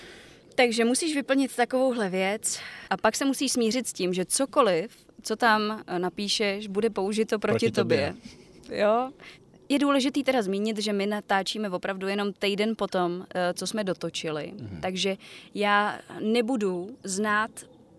Takže 0.56 0.86
musíš 0.86 1.16
vyplnit 1.16 1.56
takovouhle 1.56 2.10
věc 2.10 2.60
a 2.90 2.98
pak 2.98 3.16
se 3.16 3.26
musíš 3.26 3.52
smířit 3.52 3.88
s 3.88 3.94
tím, 3.94 4.14
že 4.14 4.26
cokoliv, 4.26 4.98
co 5.22 5.36
tam 5.36 5.84
napíšeš, 5.98 6.68
bude 6.68 6.90
použito 6.90 7.40
proti, 7.40 7.54
Proti 7.66 7.72
tobě. 7.72 8.14
tobě. 8.64 8.80
Jo? 8.82 9.12
Je 9.70 9.80
důležitý 9.80 10.24
teda 10.24 10.42
zmínit, 10.42 10.78
že 10.78 10.94
my 10.94 11.06
natáčíme 11.06 11.70
opravdu 11.70 12.08
jenom 12.08 12.34
týden 12.34 12.74
potom, 12.78 13.26
eh, 13.36 13.54
co 13.54 13.68
jsme 13.68 13.84
dotočili. 13.84 14.54
Mhm. 14.62 14.82
Takže 14.82 15.18
já 15.56 16.00
nebudu 16.20 16.98
znát 17.04 17.52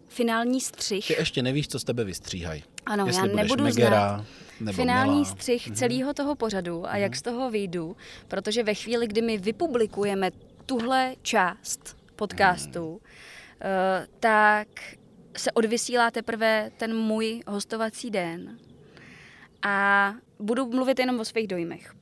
finální 0.09 0.61
střih. 0.61 1.07
Ty 1.07 1.13
ještě 1.19 1.43
nevíš, 1.43 1.69
co 1.69 1.79
z 1.79 1.85
tebe 1.85 2.05
vystříhají. 2.05 2.65
Ano, 2.87 3.07
Jestli 3.07 3.29
já 3.31 3.37
nebudu 3.37 3.65
Megera, 3.65 4.17
znát 4.17 4.25
nebo 4.61 4.77
finální 4.77 5.11
milá. 5.13 5.25
střih 5.25 5.71
celého 5.73 6.15
toho 6.15 6.35
pořadu 6.35 6.87
a 6.87 6.97
jak 6.97 7.17
z 7.17 7.23
toho 7.23 7.51
vyjdu, 7.51 7.97
protože 8.29 8.63
ve 8.63 8.75
chvíli, 8.75 9.07
kdy 9.07 9.23
my 9.23 9.39
vypublikujeme 9.39 10.31
tuhle 10.67 11.15
část 11.23 11.97
podcastu, 12.17 13.01
eh, 13.61 14.07
tak 14.21 14.69
se 15.37 15.53
odvysílá 15.53 16.11
teprve 16.11 16.71
ten 16.77 16.97
můj 16.97 17.43
hostovací 17.47 18.11
den 18.11 18.59
a 19.65 20.15
budu 20.39 20.67
mluvit 20.67 20.99
jenom 20.99 21.21
o 21.21 21.25
svých 21.25 21.49
dojmech. 21.49 21.95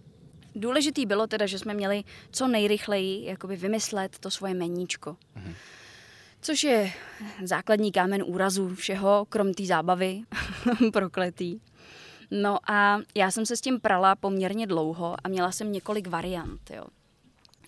Důležitý 0.55 1.07
bylo 1.07 1.27
teda, 1.27 1.47
že 1.47 1.59
jsme 1.59 1.75
měli 1.75 2.05
co 2.31 2.49
nejrychleji 2.49 3.25
jakoby 3.25 3.57
vymyslet 3.57 4.19
to 4.19 4.31
svoje 4.31 4.55
meníčko. 4.55 5.17
Což 6.41 6.65
je 6.65 6.93
základní 7.45 7.93
kámen 7.93 8.23
úrazu 8.27 8.75
všeho, 8.75 9.27
krom 9.29 9.55
té 9.55 9.67
zábavy 9.67 10.23
prokletý. 10.93 11.61
No 12.31 12.71
a 12.71 12.99
já 13.15 13.31
jsem 13.31 13.47
se 13.47 13.57
s 13.57 13.61
tím 13.61 13.81
prala 13.81 14.17
poměrně 14.17 14.67
dlouho 14.67 15.17
a 15.25 15.29
měla 15.29 15.53
jsem 15.53 15.73
několik 15.73 16.07
variant. 16.07 16.71
Jo. 16.71 16.85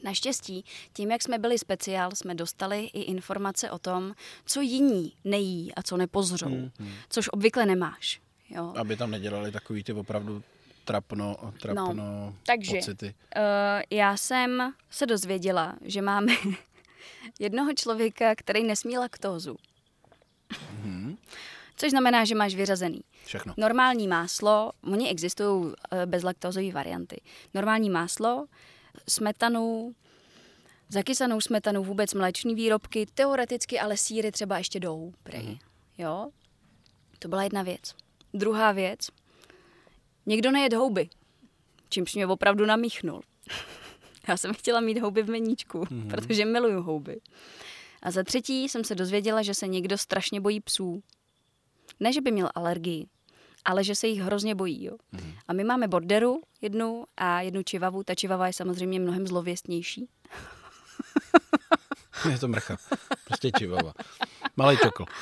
Naštěstí, 0.05 0.65
tím, 0.93 1.11
jak 1.11 1.23
jsme 1.23 1.39
byli 1.39 1.59
speciál, 1.59 2.11
jsme 2.15 2.35
dostali 2.35 2.85
i 2.85 3.01
informace 3.01 3.71
o 3.71 3.79
tom, 3.79 4.15
co 4.47 4.61
jiní 4.61 5.13
nejí 5.25 5.75
a 5.75 5.83
co 5.83 5.97
nepozřou, 5.97 6.47
Hmm, 6.47 6.71
hmm. 6.79 6.93
což 7.09 7.29
obvykle 7.33 7.67
nemáš. 7.67 8.24
Jo. 8.51 8.73
Aby 8.77 8.97
tam 8.97 9.11
nedělali 9.11 9.53
takový 9.53 9.85
ty 9.85 9.93
opravdu 9.93 10.43
trapno, 10.85 11.37
trapno 11.63 11.93
No, 11.95 12.35
takže- 12.47 12.77
pocity. 12.77 13.15
Uh, 13.37 13.43
já 13.91 14.17
jsem 14.17 14.73
se 14.91 15.07
dozvěděla, 15.07 15.77
že 15.81 16.03
máme 16.03 16.33
jednoho 17.39 17.73
člověka, 17.75 18.35
který 18.35 18.65
nesmí 18.65 18.99
laktózu. 18.99 19.57
Mhm. 20.85 21.17
Což 21.77 21.91
znamená, 21.91 22.25
že 22.25 22.35
máš 22.35 22.55
vyřazený 22.55 23.01
Všechno. 23.25 23.55
normální 23.57 24.09
máslo, 24.09 24.73
oni 24.93 25.11
existují 25.11 25.73
eh, 25.91 26.07
bezlaktozové 26.07 26.71
varianty. 26.73 27.21
Normální 27.55 27.91
máslo, 27.91 28.47
smetanu, 29.09 29.95
zakysanou 30.89 31.41
smetanu, 31.41 31.85
vůbec 31.85 32.15
mléčné 32.15 32.55
výrobky, 32.55 33.07
teoreticky 33.15 33.81
ale 33.81 33.97
síry 33.97 34.33
třeba 34.33 34.59
ještě 34.59 34.81
jdou, 34.81 35.13
prej. 35.23 35.43
Mhm. 35.43 35.59
Jo? 35.99 36.31
To 37.19 37.29
byla 37.29 37.43
jedna 37.43 37.63
věc. 37.63 37.95
Druhá 38.35 38.73
věc, 38.73 38.99
někdo 40.27 40.51
nejet 40.51 40.73
houby, 40.73 41.09
čímž 41.89 42.15
mě 42.15 42.27
opravdu 42.27 42.67
namíchnul. 42.67 43.23
Já 44.29 44.37
jsem 44.37 44.55
chtěla 44.55 44.81
mít 44.81 44.99
houby 44.99 45.23
v 45.23 45.31
meníčku, 45.31 45.85
Mhm. 45.91 46.09
protože 46.09 46.45
miluju 46.45 46.83
houby. 46.83 47.21
A 48.03 48.11
za 48.11 48.23
třetí 48.23 48.69
jsem 48.69 48.85
se 48.85 48.95
dozvěděla, 48.95 49.43
že 49.43 49.55
se 49.55 49.69
někdo 49.69 49.99
strašně 49.99 50.41
bojí 50.41 50.61
psů. 50.61 51.03
Ne, 52.01 52.13
že 52.13 52.21
by 52.21 52.31
měl 52.33 52.51
alergii, 52.55 53.07
ale 53.65 53.85
že 53.85 53.95
se 53.95 54.07
jich 54.07 54.21
hrozně 54.21 54.55
bojí. 54.55 54.85
Jo. 54.85 54.97
Mhm. 55.13 55.33
A 55.49 55.53
my 55.53 55.65
máme 55.65 55.89
borderu 55.89 56.43
jednu 56.61 57.05
a 57.17 57.41
jednu 57.41 57.63
čivavu. 57.63 58.03
Ta 58.03 58.15
čivava 58.15 58.47
je 58.47 58.53
samozřejmě 58.53 59.01
mnohem 59.01 59.27
zlověstnější. 59.27 60.09
Je 62.31 62.39
to 62.39 62.49
mrcha. 62.49 62.77
Prostě 63.25 63.51
čivava. 63.59 63.93
Malý 64.57 64.77
čokl. 64.83 65.05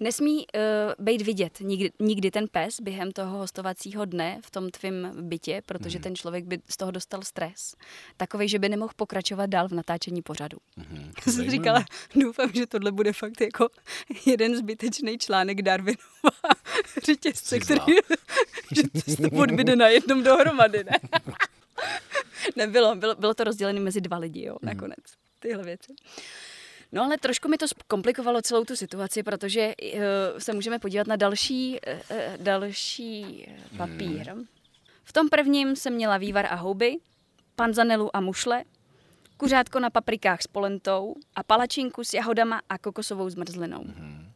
Nesmí 0.00 0.36
uh, 0.38 1.04
být 1.04 1.22
vidět 1.22 1.60
nikdy, 1.60 1.92
nikdy 2.00 2.30
ten 2.30 2.48
pes 2.48 2.80
během 2.80 3.12
toho 3.12 3.38
hostovacího 3.38 4.04
dne 4.04 4.40
v 4.44 4.50
tom 4.50 4.70
tvém 4.70 5.12
bytě, 5.20 5.62
protože 5.66 5.98
mm. 5.98 6.02
ten 6.02 6.16
člověk 6.16 6.44
by 6.44 6.58
z 6.68 6.76
toho 6.76 6.90
dostal 6.90 7.22
stres. 7.22 7.74
Takový, 8.16 8.48
že 8.48 8.58
by 8.58 8.68
nemohl 8.68 8.92
pokračovat 8.96 9.46
dál 9.46 9.68
v 9.68 9.72
natáčení 9.72 10.22
pořadu. 10.22 10.58
Mm. 10.90 11.12
jsem 11.32 11.50
říkala, 11.50 11.84
doufám, 12.14 12.50
že 12.54 12.66
tohle 12.66 12.92
bude 12.92 13.12
fakt 13.12 13.40
jako 13.40 13.68
jeden 14.26 14.56
zbytečný 14.56 15.18
článek 15.18 15.62
Darwinova 15.62 16.54
řetězce, 17.04 17.60
který 17.60 17.80
že 18.74 18.82
to 19.16 19.36
odbyde 19.36 19.76
na 19.76 19.88
jednom 19.88 20.22
dohromady, 20.22 20.84
ne? 20.84 20.98
Nebylo, 22.56 22.94
bylo, 22.94 23.14
bylo 23.14 23.34
to 23.34 23.44
rozdělené 23.44 23.80
mezi 23.80 24.00
dva 24.00 24.18
lidi, 24.18 24.44
jo, 24.44 24.56
mm. 24.62 24.68
nakonec, 24.68 25.04
tyhle 25.40 25.64
věci. 25.64 25.94
No 26.92 27.04
ale 27.04 27.18
trošku 27.18 27.48
mi 27.48 27.56
to 27.56 27.66
komplikovalo 27.88 28.42
celou 28.42 28.64
tu 28.64 28.76
situaci, 28.76 29.22
protože 29.22 29.74
uh, 29.76 30.00
se 30.38 30.52
můžeme 30.52 30.78
podívat 30.78 31.06
na 31.06 31.16
další, 31.16 31.80
uh, 32.10 32.16
další 32.36 33.48
papír. 33.76 34.30
Hmm. 34.30 34.44
V 35.04 35.12
tom 35.12 35.28
prvním 35.28 35.76
jsem 35.76 35.94
měla 35.94 36.16
vývar 36.16 36.46
a 36.46 36.54
houby, 36.54 36.96
panzanelu 37.56 38.16
a 38.16 38.20
mušle, 38.20 38.64
kuřátko 39.36 39.80
na 39.80 39.90
paprikách 39.90 40.42
s 40.42 40.46
polentou 40.46 41.14
a 41.34 41.42
palačinku 41.42 42.04
s 42.04 42.14
jahodama 42.14 42.60
a 42.68 42.78
kokosovou 42.78 43.30
zmrzlinou. 43.30 43.84
Hmm. 43.84 44.32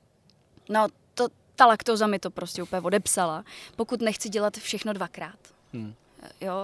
No, 0.68 0.86
to, 1.14 1.28
ta 1.54 1.66
laktoza 1.66 2.06
mi 2.06 2.18
to 2.18 2.30
prostě 2.30 2.62
úplně 2.62 2.80
odepsala, 2.80 3.44
pokud 3.76 4.00
nechci 4.00 4.28
dělat 4.28 4.56
všechno 4.56 4.92
dvakrát. 4.92 5.38
Hmm. 5.72 5.94
Jo, 6.40 6.54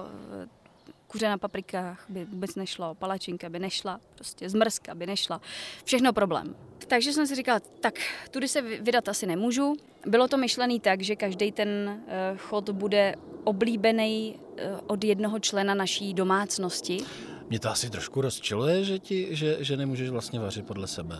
kuře 1.07 1.29
na 1.29 1.37
paprikách 1.37 2.05
by 2.09 2.25
vůbec 2.25 2.55
nešlo, 2.55 2.95
palačinka 2.95 3.49
by 3.49 3.59
nešla, 3.59 3.99
prostě 4.15 4.49
zmrzka 4.49 4.95
by 4.95 5.05
nešla. 5.05 5.41
Všechno 5.83 6.13
problém. 6.13 6.55
Takže 6.87 7.13
jsem 7.13 7.27
si 7.27 7.35
říkala, 7.35 7.59
tak 7.79 7.99
tudy 8.31 8.47
se 8.47 8.61
vydat 8.61 9.09
asi 9.09 9.25
nemůžu. 9.25 9.75
Bylo 10.05 10.27
to 10.27 10.37
myšlený 10.37 10.79
tak, 10.79 11.01
že 11.01 11.15
každý 11.15 11.51
ten 11.51 11.69
uh, 11.89 12.37
chod 12.37 12.69
bude 12.69 13.15
oblíbený 13.43 14.35
uh, 14.39 14.79
od 14.87 15.03
jednoho 15.03 15.39
člena 15.39 15.73
naší 15.73 16.13
domácnosti. 16.13 16.97
Mě 17.49 17.59
to 17.59 17.69
asi 17.69 17.89
trošku 17.89 18.21
rozčiluje, 18.21 18.83
že, 18.83 18.99
ti, 18.99 19.27
že, 19.31 19.57
že 19.59 19.77
nemůžeš 19.77 20.09
vlastně 20.09 20.39
vařit 20.39 20.65
podle 20.65 20.87
sebe. 20.87 21.19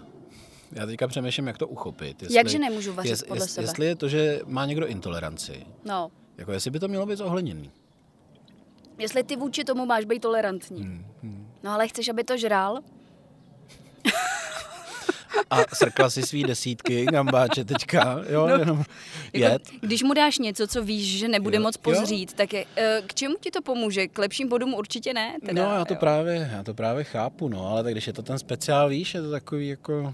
Já 0.72 0.86
teďka 0.86 1.08
přemýšlím, 1.08 1.48
jak 1.48 1.58
to 1.58 1.68
uchopit. 1.68 2.22
Jestli, 2.22 2.36
Jakže 2.38 2.60
nemůžu 2.60 2.94
vařit 2.94 3.10
jest, 3.10 3.28
podle 3.28 3.44
jest, 3.44 3.54
sebe? 3.54 3.64
Jestli 3.64 3.86
je 3.86 3.96
to, 3.96 4.10
že 4.10 4.42
má 4.46 4.66
někdo 4.66 4.88
intoleranci. 4.88 5.66
No. 5.86 6.12
Jako 6.38 6.52
jestli 6.52 6.72
by 6.72 6.80
to 6.80 6.88
mělo 6.88 7.06
být 7.06 7.18
zohledněný. 7.18 7.72
Jestli 8.98 9.24
ty 9.24 9.36
vůči 9.36 9.64
tomu 9.64 9.86
máš 9.86 10.06
být 10.06 10.20
tolerantní. 10.20 10.82
Hmm, 10.82 11.06
hmm. 11.24 11.48
No 11.64 11.72
ale 11.72 11.88
chceš, 11.88 12.10
aby 12.10 12.24
to 12.24 12.38
žral? 12.38 12.80
a 15.50 15.76
srkla 15.76 16.10
si 16.10 16.22
svý 16.22 16.44
desítky 16.44 17.06
gambáče 17.06 17.66
teďka, 17.66 18.22
jo, 18.30 18.48
no, 18.48 18.58
jenom 18.58 18.78
jako, 19.34 19.54
jet. 19.54 19.62
Když 19.82 20.04
mu 20.04 20.14
dáš 20.14 20.38
něco, 20.38 20.68
co 20.68 20.84
víš, 20.84 21.20
že 21.20 21.28
nebude 21.28 21.58
jo, 21.58 21.64
moc 21.64 21.78
pozřít, 21.78 22.30
jo. 22.30 22.36
tak 22.38 22.54
je, 22.54 22.66
eh, 22.76 23.02
k 23.08 23.14
čemu 23.14 23.36
ti 23.42 23.52
to 23.52 23.62
pomůže? 23.62 24.08
K 24.08 24.18
lepším 24.18 24.50
bodům 24.50 24.74
určitě 24.74 25.14
ne. 25.14 25.36
Teda, 25.46 25.66
no 25.66 25.76
já 25.76 25.86
to, 25.86 25.96
právě, 25.96 26.50
já 26.54 26.64
to 26.64 26.74
právě 26.74 27.04
chápu, 27.04 27.50
no, 27.50 27.68
ale 27.68 27.84
tak 27.84 27.94
když 27.94 28.08
je 28.08 28.14
to 28.14 28.22
ten 28.22 28.40
speciál, 28.40 28.90
víš, 28.90 29.14
je 29.14 29.22
to 29.22 29.32
takový 29.32 29.68
jako 29.68 30.14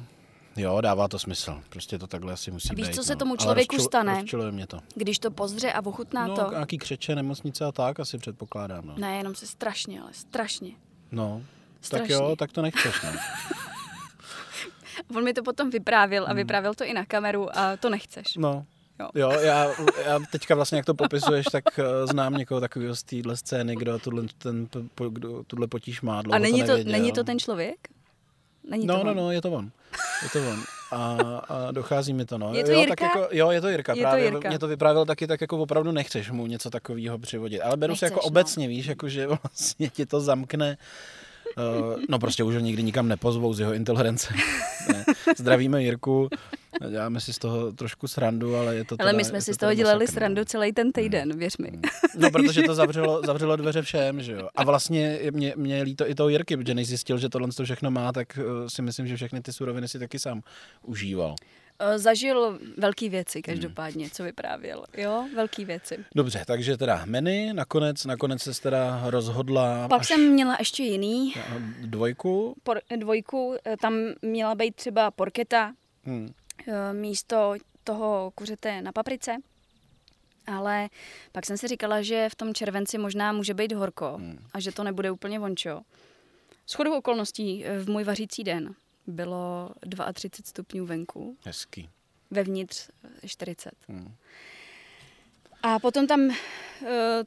Jo, 0.55 0.81
dává 0.81 1.07
to 1.07 1.19
smysl. 1.19 1.61
Prostě 1.69 1.99
to 1.99 2.07
takhle 2.07 2.33
asi 2.33 2.51
musí 2.51 2.69
a 2.69 2.73
víš, 2.73 2.87
být. 2.87 2.95
co 2.95 3.03
se 3.03 3.13
no. 3.13 3.19
tomu 3.19 3.35
člověku 3.35 3.75
rozčil, 3.75 3.89
stane? 3.89 4.23
mě 4.51 4.67
to. 4.67 4.79
Když 4.95 5.19
to 5.19 5.31
pozře 5.31 5.73
a 5.73 5.85
ochutná 5.85 6.27
no, 6.27 6.35
to? 6.35 6.51
nějaký 6.51 6.77
křeče, 6.77 7.15
nemocnice 7.15 7.65
a 7.65 7.71
tak 7.71 7.99
asi 7.99 8.17
předpokládám. 8.17 8.85
No. 8.85 8.93
Ne, 8.97 9.17
jenom 9.17 9.35
se 9.35 9.47
strašně, 9.47 10.01
ale 10.01 10.09
strašně. 10.13 10.71
No, 11.11 11.41
strašně. 11.81 12.07
tak 12.07 12.09
jo, 12.09 12.35
tak 12.35 12.51
to 12.51 12.61
nechceš, 12.61 13.01
no. 13.03 13.11
On 15.17 15.23
mi 15.23 15.33
to 15.33 15.43
potom 15.43 15.69
vyprávěl 15.69 16.23
a 16.23 16.27
hmm. 16.27 16.37
vyprávěl 16.37 16.73
to 16.73 16.83
i 16.83 16.93
na 16.93 17.05
kameru 17.05 17.57
a 17.57 17.77
to 17.77 17.89
nechceš. 17.89 18.35
No, 18.35 18.65
Jo. 18.99 19.09
jo, 19.15 19.31
já, 19.31 19.67
já 20.05 20.19
teďka 20.31 20.55
vlastně, 20.55 20.77
jak 20.77 20.85
to 20.85 20.93
popisuješ, 20.93 21.45
tak 21.51 21.63
uh, 21.77 22.11
znám 22.11 22.33
někoho 22.33 22.61
takového 22.61 22.95
z 22.95 23.03
téhle 23.03 23.37
scény, 23.37 23.75
kdo 23.75 23.99
tuhle, 23.99 24.23
ten, 24.37 24.67
kdo 25.09 25.43
tuhle 25.43 25.67
potíž 25.67 26.01
má. 26.01 26.21
A 26.31 26.37
není 26.37 26.63
to, 26.63 26.77
to, 26.77 26.83
není 26.83 27.11
to 27.11 27.23
ten 27.23 27.39
člověk? 27.39 27.89
Není 28.69 28.85
no, 28.85 28.97
to 28.97 29.03
no, 29.03 29.11
on. 29.11 29.17
no, 29.17 29.31
je 29.31 29.41
to 29.41 29.51
on. 29.51 29.71
Je 30.23 30.29
to 30.29 30.49
on. 30.49 30.63
A, 30.91 31.17
a 31.49 31.71
dochází 31.71 32.13
mi 32.13 32.25
to, 32.25 32.37
no. 32.37 32.53
Je 32.53 32.63
to 32.63 32.71
jo, 32.71 32.79
Jirka? 32.79 32.95
Tak 32.95 33.15
jako, 33.15 33.27
jo, 33.31 33.51
je 33.51 33.61
to 33.61 33.69
Jirka. 33.69 33.93
Je 33.93 34.01
právě 34.01 34.23
to 34.23 34.35
Jirka. 34.35 34.49
mě 34.49 34.59
to 34.59 34.67
vyprávěl 34.67 35.05
taky, 35.05 35.27
tak 35.27 35.41
jako 35.41 35.57
opravdu 35.57 35.91
nechceš 35.91 36.31
mu 36.31 36.47
něco 36.47 36.69
takového 36.69 37.19
přivodit. 37.19 37.61
Ale 37.61 37.77
beru 37.77 37.95
se 37.95 38.05
jako 38.05 38.15
no. 38.15 38.21
obecně, 38.21 38.67
víš, 38.67 38.85
jako 38.85 39.09
že 39.09 39.27
vlastně 39.43 39.89
ti 39.89 40.05
to 40.05 40.21
zamkne 40.21 40.77
no 42.09 42.19
prostě 42.19 42.43
už 42.43 42.55
ho 42.55 42.59
nikdy 42.59 42.83
nikam 42.83 43.07
nepozvou 43.07 43.53
z 43.53 43.59
jeho 43.59 43.73
intolerance. 43.73 44.33
ne. 44.93 45.05
Zdravíme 45.37 45.83
Jirku, 45.83 46.29
děláme 46.89 47.19
si 47.19 47.33
z 47.33 47.37
toho 47.37 47.71
trošku 47.71 48.07
srandu, 48.07 48.55
ale 48.55 48.75
je 48.75 48.85
to 48.85 48.95
Ale 48.99 49.13
my 49.13 49.25
jsme 49.25 49.41
si 49.41 49.53
z 49.53 49.57
toho 49.57 49.73
dělali 49.73 49.99
masakr, 49.99 50.13
srandu 50.13 50.45
celý 50.45 50.73
ten 50.73 50.91
týden, 50.91 51.29
hmm. 51.29 51.39
věř 51.39 51.57
mi. 51.57 51.69
Hmm. 51.69 51.81
No 52.17 52.31
protože 52.31 52.61
to 52.61 52.75
zavřelo, 52.75 53.21
zavřelo 53.25 53.55
dveře 53.55 53.81
všem, 53.81 54.21
že 54.21 54.31
jo. 54.31 54.49
A 54.55 54.63
vlastně 54.63 55.19
mě, 55.31 55.53
mě 55.55 55.83
líto 55.83 56.09
i 56.09 56.15
toho 56.15 56.29
Jirky, 56.29 56.57
protože 56.57 56.73
než 56.73 56.87
zjistil, 56.87 57.17
že 57.17 57.29
tohle 57.29 57.47
to 57.47 57.63
všechno 57.63 57.91
má, 57.91 58.11
tak 58.11 58.37
uh, 58.37 58.67
si 58.67 58.81
myslím, 58.81 59.07
že 59.07 59.15
všechny 59.15 59.41
ty 59.41 59.53
suroviny 59.53 59.87
si 59.87 59.99
taky 59.99 60.19
sám 60.19 60.41
užíval. 60.81 61.35
Eh, 61.83 61.99
zažil 61.99 62.59
velké 62.77 63.09
věci 63.09 63.41
každopádně, 63.41 64.09
co 64.09 64.23
vyprávěl. 64.23 64.85
Jo, 64.97 65.27
velké 65.35 65.65
věci. 65.65 66.05
Dobře, 66.15 66.43
takže 66.47 66.77
teda 66.77 67.01
menu, 67.05 67.53
nakonec, 67.53 68.05
nakonec 68.05 68.41
se 68.41 68.61
teda 68.61 69.01
rozhodla... 69.05 69.87
Pak 69.87 70.01
až... 70.01 70.07
jsem 70.07 70.29
měla 70.29 70.55
ještě 70.59 70.83
jiný. 70.83 71.33
Dvojku? 71.81 72.55
Por, 72.63 72.81
dvojku, 72.97 73.55
eh, 73.65 73.77
tam 73.77 73.93
měla 74.21 74.55
být 74.55 74.75
třeba 74.75 75.11
porketa 75.11 75.73
hmm. 76.03 76.33
Eh, 76.67 76.93
místo 76.93 77.53
toho 77.83 78.31
kuřete 78.35 78.81
na 78.81 78.91
paprice. 78.91 79.37
Ale 80.47 80.89
pak 81.31 81.45
jsem 81.45 81.57
si 81.57 81.67
říkala, 81.67 82.01
že 82.01 82.29
v 82.29 82.35
tom 82.35 82.53
červenci 82.53 82.97
možná 82.97 83.31
může 83.31 83.53
být 83.53 83.71
horko 83.71 84.13
hmm. 84.17 84.37
a 84.53 84.59
že 84.59 84.71
to 84.71 84.83
nebude 84.83 85.11
úplně 85.11 85.39
vončo. 85.39 85.81
Shodou 86.67 86.97
okolností 86.97 87.65
v 87.79 87.89
můj 87.89 88.03
vařící 88.03 88.43
den 88.43 88.75
bylo 89.07 89.69
32 90.13 90.49
stupňů 90.49 90.85
venku. 90.85 91.37
Hezký. 91.45 91.89
Vevnitř 92.31 92.89
40. 93.25 93.71
Hmm. 93.87 94.15
A 95.63 95.79
potom 95.79 96.07
tam 96.07 96.21
uh, 96.21 96.35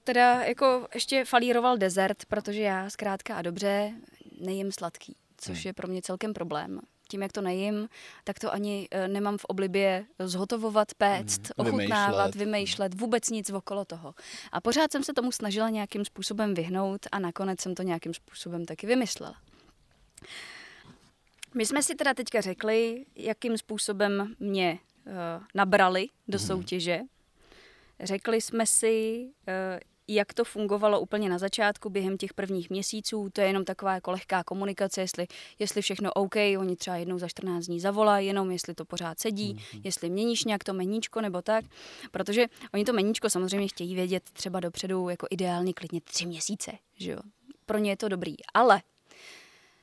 teda 0.05 0.43
jako 0.43 0.89
ještě 0.95 1.25
falíroval 1.25 1.79
dezert, 1.79 2.25
protože 2.25 2.63
já 2.63 2.91
zkrátka 2.91 3.37
a 3.37 3.43
dobře 3.43 3.93
nejím 4.41 4.73
sladký, 4.73 5.17
což 5.37 5.59
hmm. 5.59 5.69
je 5.69 5.73
pro 5.73 5.89
mě 5.89 6.03
celkem 6.03 6.33
problém. 6.33 6.81
Tím, 7.09 7.23
jak 7.23 7.33
to 7.33 7.41
nejím, 7.41 7.89
tak 8.25 8.39
to 8.39 8.53
ani 8.53 8.89
uh, 8.95 9.09
nemám 9.09 9.39
v 9.39 9.45
oblibě 9.45 10.07
zhotovovat, 10.19 10.95
péct, 10.95 11.41
hmm. 11.59 11.67
ochutnávat, 11.69 12.35
vymýšlet. 12.35 12.35
vymýšlet, 12.35 12.95
vůbec 12.95 13.31
nic 13.31 13.51
okolo 13.51 13.85
toho. 13.85 14.15
A 14.53 14.61
pořád 14.61 14.93
jsem 14.93 15.05
se 15.05 15.13
tomu 15.13 15.33
snažila 15.33 15.69
nějakým 15.71 16.05
způsobem 16.05 16.55
vyhnout 16.55 17.01
a 17.13 17.19
nakonec 17.19 17.61
jsem 17.61 17.75
to 17.75 17.83
nějakým 17.83 18.15
způsobem 18.15 18.65
taky 18.65 18.87
vymyslela. 18.87 19.37
My 21.57 21.67
jsme 21.67 21.83
si 21.83 21.95
teda 21.95 22.15
teďka 22.15 22.41
řekli, 22.41 23.05
jakým 23.17 23.59
způsobem 23.59 24.35
mě 24.39 24.79
uh, 25.07 25.13
nabrali 25.55 26.07
do 26.29 26.39
mhm. 26.39 26.47
soutěže. 26.47 27.01
Řekli 28.01 28.41
jsme 28.41 28.67
si, 28.67 29.27
uh, 29.49 29.81
jak 30.09 30.35
to 30.35 30.45
fungovalo 30.45 31.01
úplně 31.01 31.29
na 31.29 31.39
začátku, 31.39 31.91
během 31.91 32.17
těch 32.17 32.35
prvních 32.35 32.71
měsíců. 32.71 33.29
To 33.33 33.41
je 33.41 33.47
jenom 33.47 33.65
taková 33.65 33.95
jako 33.95 34.11
lehká 34.11 34.45
komunikace, 34.45 35.01
jestli, 35.01 35.27
jestli 35.59 35.83
všechno 35.83 36.13
OK, 36.13 36.37
oni 36.59 36.77
třeba 36.77 36.97
jednou 36.97 37.19
za 37.19 37.29
14 37.29 37.65
dní 37.65 37.81
zavolají, 37.81 38.27
jenom 38.27 38.51
jestli 38.51 38.75
to 38.75 38.85
pořád 38.85 39.21
sedí, 39.21 39.55
mm-hmm. 39.55 39.81
jestli 39.85 40.11
měníš 40.11 40.45
nějak 40.45 40.65
to 40.65 40.73
meníčko 40.73 41.21
nebo 41.21 41.43
tak. 41.43 41.65
Protože 42.11 42.47
oni 42.75 42.85
to 42.85 42.93
meníčko 42.93 43.31
samozřejmě 43.31 43.69
chtějí 43.69 43.95
vědět 43.95 44.23
třeba 44.33 44.61
dopředu, 44.61 45.09
jako 45.09 45.27
ideálně 45.31 45.73
klidně 45.73 46.01
tři 46.01 46.27
měsíce, 46.27 46.73
že 46.99 47.11
jo. 47.11 47.19
Pro 47.67 47.79
ně 47.79 47.91
je 47.91 47.97
to 47.97 48.09
dobrý. 48.09 48.35
Ale 48.55 48.83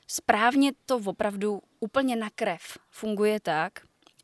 Správně 0.06 0.72
to 0.86 0.96
opravdu 0.96 1.60
úplně 1.80 2.16
na 2.16 2.30
krev 2.30 2.60
funguje 2.90 3.40
tak, 3.40 3.72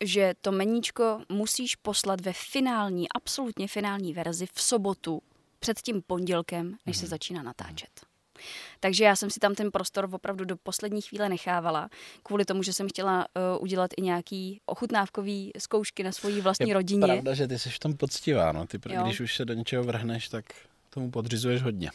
že 0.04 0.34
to 0.40 0.52
meníčko 0.52 1.20
musíš 1.28 1.76
poslat 1.76 2.20
ve 2.20 2.32
finální, 2.32 3.06
absolutně 3.14 3.68
finální 3.68 4.12
verzi 4.12 4.46
v 4.52 4.62
sobotu 4.62 5.22
před 5.58 5.80
tím 5.80 6.02
pondělkem, 6.02 6.76
než 6.86 6.96
se 6.96 7.04
mhm. 7.04 7.10
začíná 7.10 7.42
natáčet. 7.42 7.90
Takže 8.80 9.04
já 9.04 9.16
jsem 9.16 9.30
si 9.30 9.40
tam 9.40 9.54
ten 9.54 9.70
prostor 9.70 10.08
opravdu 10.12 10.44
do 10.44 10.56
poslední 10.56 11.02
chvíle 11.02 11.28
nechávala, 11.28 11.88
kvůli 12.22 12.44
tomu, 12.44 12.62
že 12.62 12.72
jsem 12.72 12.88
chtěla 12.88 13.26
uh, 13.56 13.62
udělat 13.62 13.90
i 13.96 14.02
nějaký 14.02 14.60
ochutnávkový 14.66 15.52
zkoušky 15.58 16.02
na 16.02 16.12
svoji 16.12 16.40
vlastní 16.40 16.68
je 16.68 16.74
rodině. 16.74 17.06
pravda, 17.06 17.34
že 17.34 17.48
ty 17.48 17.58
jsi 17.58 17.70
v 17.70 17.78
tom 17.78 17.96
poctivá, 17.96 18.52
no. 18.52 18.66
Ty, 18.66 18.78
když 19.04 19.20
už 19.20 19.36
se 19.36 19.44
do 19.44 19.54
něčeho 19.54 19.84
vrhneš, 19.84 20.28
tak 20.28 20.44
tomu 20.90 21.10
podřizuješ 21.10 21.62
hodně. 21.62 21.90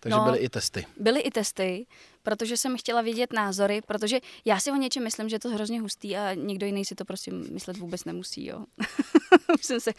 Takže 0.00 0.16
no, 0.18 0.24
byly 0.24 0.38
i 0.38 0.48
testy. 0.48 0.86
Byly 0.96 1.20
i 1.20 1.30
testy, 1.30 1.86
protože 2.22 2.56
jsem 2.56 2.78
chtěla 2.78 3.02
vidět 3.02 3.32
názory, 3.32 3.80
protože 3.86 4.20
já 4.44 4.60
si 4.60 4.70
o 4.70 4.76
něčem 4.76 5.04
myslím, 5.04 5.28
že 5.28 5.36
je 5.36 5.40
to 5.40 5.48
hrozně 5.48 5.80
hustý 5.80 6.16
a 6.16 6.34
někdo 6.34 6.66
jiný 6.66 6.84
si 6.84 6.94
to 6.94 7.04
prostě 7.04 7.32
myslet 7.32 7.76
vůbec 7.76 8.04
nemusí. 8.04 8.46
Jo. 8.46 8.64
Už 9.54 9.64
jsem 9.64 9.80
se 9.80 9.92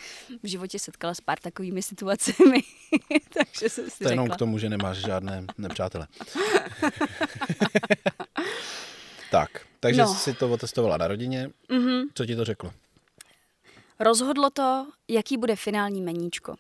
v 0.43 0.47
životě 0.47 0.79
setkala 0.79 1.13
s 1.13 1.21
pár 1.21 1.39
takovými 1.39 1.81
situacemi, 1.81 2.61
takže 3.33 3.69
jsem 3.69 3.89
si 3.89 4.03
To 4.03 4.09
jenom 4.09 4.29
k 4.29 4.37
tomu, 4.37 4.57
že 4.57 4.69
nemáš 4.69 4.97
žádné 4.97 5.45
nepřátele. 5.57 6.07
tak, 9.31 9.49
takže 9.79 10.01
no. 10.01 10.15
jsi 10.15 10.33
to 10.33 10.51
otestovala 10.51 10.97
na 10.97 11.07
rodině. 11.07 11.49
Mm-hmm. 11.69 12.03
Co 12.13 12.25
ti 12.25 12.35
to 12.35 12.45
řeklo? 12.45 12.73
Rozhodlo 14.03 14.49
to, 14.49 14.87
jaký 15.07 15.37
bude 15.37 15.55
finální 15.55 16.01
meníčko. 16.01 16.55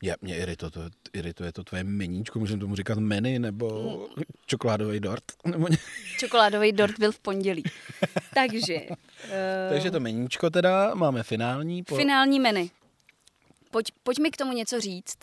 Mě, 0.00 0.16
mě 0.22 0.36
irituje, 0.36 0.70
to, 0.70 0.80
irituje 1.12 1.52
to 1.52 1.64
tvoje 1.64 1.84
meníčko, 1.84 2.38
můžeme 2.38 2.60
tomu 2.60 2.76
říkat 2.76 2.98
menu 2.98 3.38
nebo 3.38 4.08
čokoládový 4.46 5.00
dort. 5.00 5.24
Nebo 5.46 5.68
ně... 5.68 5.76
Čokoládový 6.18 6.72
dort 6.72 6.98
byl 6.98 7.12
v 7.12 7.18
pondělí. 7.18 7.64
Takže... 8.34 8.74
Uh, 8.88 8.96
Takže 9.70 9.90
to 9.90 10.00
meníčko 10.00 10.50
teda, 10.50 10.94
máme 10.94 11.22
finální. 11.22 11.82
Po... 11.82 11.96
Finální 11.96 12.40
menu. 12.40 12.70
Pojď, 13.70 13.92
pojď 14.02 14.18
mi 14.18 14.30
k 14.30 14.36
tomu 14.36 14.52
něco 14.52 14.80
říct. 14.80 15.18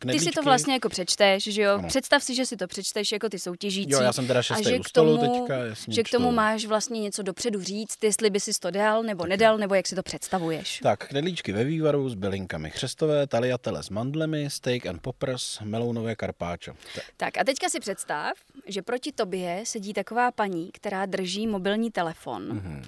Knedlíčky. 0.00 0.24
Ty 0.24 0.30
si 0.30 0.34
to 0.34 0.42
vlastně 0.42 0.74
jako 0.74 0.88
přečteš, 0.88 1.44
že 1.44 1.62
jo? 1.62 1.74
Ano. 1.74 1.88
Představ 1.88 2.22
si, 2.22 2.34
že 2.34 2.46
si 2.46 2.56
to 2.56 2.66
přečteš 2.66 3.12
jako 3.12 3.28
ty 3.28 3.38
soutěžící. 3.38 3.90
Jo, 3.90 4.00
já 4.00 4.12
jsem 4.12 4.26
teda 4.26 4.42
šestý 4.42 4.78
u 4.80 4.84
stolu 4.84 5.18
teďka, 5.18 5.56
jasně, 5.56 5.94
Že 5.94 6.02
k 6.02 6.10
tomu 6.10 6.26
čtou. 6.26 6.34
máš 6.34 6.64
vlastně 6.64 7.00
něco 7.00 7.22
dopředu 7.22 7.62
říct, 7.62 8.04
jestli 8.04 8.30
by 8.30 8.40
si 8.40 8.52
to 8.60 8.70
dal 8.70 9.02
nebo 9.02 9.22
tak 9.22 9.30
nedal, 9.30 9.58
nebo 9.58 9.74
jak 9.74 9.86
si 9.86 9.94
to 9.94 10.02
představuješ. 10.02 10.78
Tak, 10.82 11.08
knedlíčky 11.08 11.52
ve 11.52 11.64
vývaru 11.64 12.08
s 12.08 12.14
bylinkami 12.14 12.70
chřestové, 12.70 13.26
taliatele 13.26 13.82
s 13.82 13.90
mandlemi, 13.90 14.50
steak 14.50 14.86
and 14.86 15.02
poppers, 15.02 15.60
melounové 15.60 16.16
karpáčo. 16.16 16.72
Tak. 16.94 17.04
tak 17.16 17.38
a 17.38 17.44
teďka 17.44 17.68
si 17.68 17.80
představ, 17.80 18.32
že 18.66 18.82
proti 18.82 19.12
tobě 19.12 19.62
sedí 19.64 19.92
taková 19.92 20.30
paní, 20.30 20.70
která 20.72 21.06
drží 21.06 21.46
mobilní 21.46 21.90
telefon. 21.90 22.42
Mm-hmm 22.42 22.82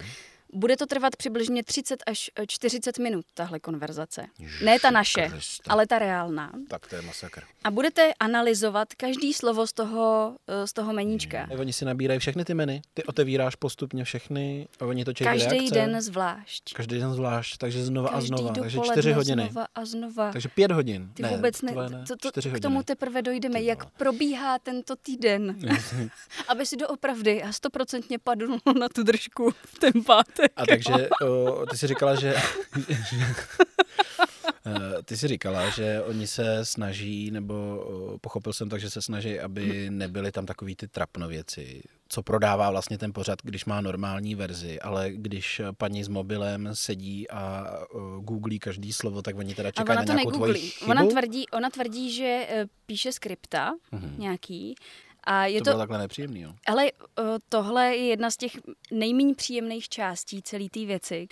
bude 0.53 0.77
to 0.77 0.85
trvat 0.85 1.15
přibližně 1.15 1.63
30 1.63 2.03
až 2.07 2.31
40 2.47 2.99
minut, 2.99 3.25
tahle 3.33 3.59
konverzace. 3.59 4.25
Ježiši 4.39 4.65
ne 4.65 4.79
ta 4.79 4.91
naše, 4.91 5.29
Krista. 5.29 5.73
ale 5.73 5.87
ta 5.87 5.99
reálná. 5.99 6.51
Tak 6.67 6.87
to 6.87 6.95
je 6.95 7.01
masakr. 7.01 7.43
A 7.63 7.71
budete 7.71 8.13
analyzovat 8.19 8.93
každý 8.93 9.33
slovo 9.33 9.67
z 9.67 9.73
toho, 9.73 10.35
eh, 10.47 10.67
z 10.67 10.73
toho 10.73 10.93
meníčka. 10.93 11.43
Hmm. 11.43 11.59
Oni 11.59 11.73
si 11.73 11.85
nabírají 11.85 12.19
všechny 12.19 12.45
ty 12.45 12.53
menu, 12.53 12.81
ty 12.93 13.03
otevíráš 13.03 13.55
postupně 13.55 14.03
všechny 14.03 14.67
a 14.79 14.85
oni 14.85 15.05
to 15.05 15.13
Každý 15.23 15.49
reakce. 15.49 15.73
den 15.73 16.01
zvlášť. 16.01 16.73
Každý 16.73 16.99
den 16.99 17.13
zvlášť, 17.13 17.57
takže 17.57 17.85
znova 17.85 18.09
Každý 18.09 18.33
a 18.33 18.37
znova. 18.37 18.53
Takže 18.53 18.79
čtyři 18.83 19.11
hodiny. 19.11 19.49
Znova 19.51 19.67
a 19.75 19.85
znova. 19.85 20.31
Takže 20.31 20.49
pět 20.49 20.71
hodin. 20.71 21.09
Ty 21.13 21.23
ne, 21.23 21.29
vůbec 21.29 21.61
ne, 21.61 21.71
ne 21.71 22.03
to, 22.07 22.15
to, 22.15 22.31
k 22.31 22.35
hodiny. 22.35 22.59
tomu 22.59 22.83
teprve 22.83 23.21
dojdeme, 23.21 23.61
jak 23.61 23.85
probíhá 23.85 24.59
tento 24.59 24.95
týden. 24.95 25.59
Aby 26.47 26.65
si 26.65 26.77
doopravdy 26.77 27.43
a 27.43 27.51
stoprocentně 27.51 28.19
padl 28.19 28.57
na 28.79 28.89
tu 28.89 29.03
držku 29.03 29.51
v 29.65 29.79
ten 29.79 30.03
pátek. 30.05 30.42
A 30.55 30.65
takže 30.65 31.09
o, 31.27 31.65
ty 31.65 31.77
jsi 31.77 31.87
říkala, 31.87 32.15
že... 32.15 32.35
Eh, 34.65 35.03
ty 35.03 35.17
jsi 35.17 35.27
říkala, 35.27 35.69
že 35.69 36.01
oni 36.01 36.27
se 36.27 36.65
snaží, 36.65 37.31
nebo 37.31 37.85
pochopil 38.21 38.53
jsem 38.53 38.69
tak, 38.69 38.81
že 38.81 38.89
se 38.89 39.01
snaží, 39.01 39.39
aby 39.39 39.87
nebyly 39.89 40.31
tam 40.31 40.45
takový 40.45 40.75
ty 40.75 40.87
trapnověci, 40.87 41.81
co 42.07 42.23
prodává 42.23 42.71
vlastně 42.71 42.97
ten 42.97 43.13
pořad, 43.13 43.39
když 43.43 43.65
má 43.65 43.81
normální 43.81 44.35
verzi, 44.35 44.79
ale 44.79 45.11
když 45.11 45.61
paní 45.77 46.03
s 46.03 46.07
mobilem 46.07 46.69
sedí 46.73 47.29
a 47.29 47.67
googlí 48.19 48.59
každý 48.59 48.93
slovo, 48.93 49.21
tak 49.21 49.37
oni 49.37 49.55
teda 49.55 49.71
čekají 49.71 49.97
na 49.97 50.13
nějakou 50.13 50.31
tvoji 50.31 50.53
chybu? 50.53 50.91
Ona 50.91 51.05
tvrdí, 51.05 51.49
ona 51.49 51.69
tvrdí, 51.69 52.11
že 52.11 52.47
e, 52.49 52.65
píše 52.85 53.11
skripta 53.11 53.73
mm-hmm. 53.93 54.17
nějaký 54.17 54.75
a 55.23 55.45
je 55.45 55.59
to, 55.59 55.65
to 55.65 55.69
bylo 55.69 55.79
takhle 55.79 55.97
nepříjemný, 55.97 56.41
jo? 56.41 56.53
Ale 56.67 56.91
uh, 56.91 57.25
tohle 57.49 57.95
je 57.95 58.05
jedna 58.05 58.31
z 58.31 58.37
těch 58.37 58.51
nejméně 58.91 59.35
příjemných 59.35 59.89
částí 59.89 60.41
celé 60.41 60.69
té 60.69 60.85
věci. 60.85 61.27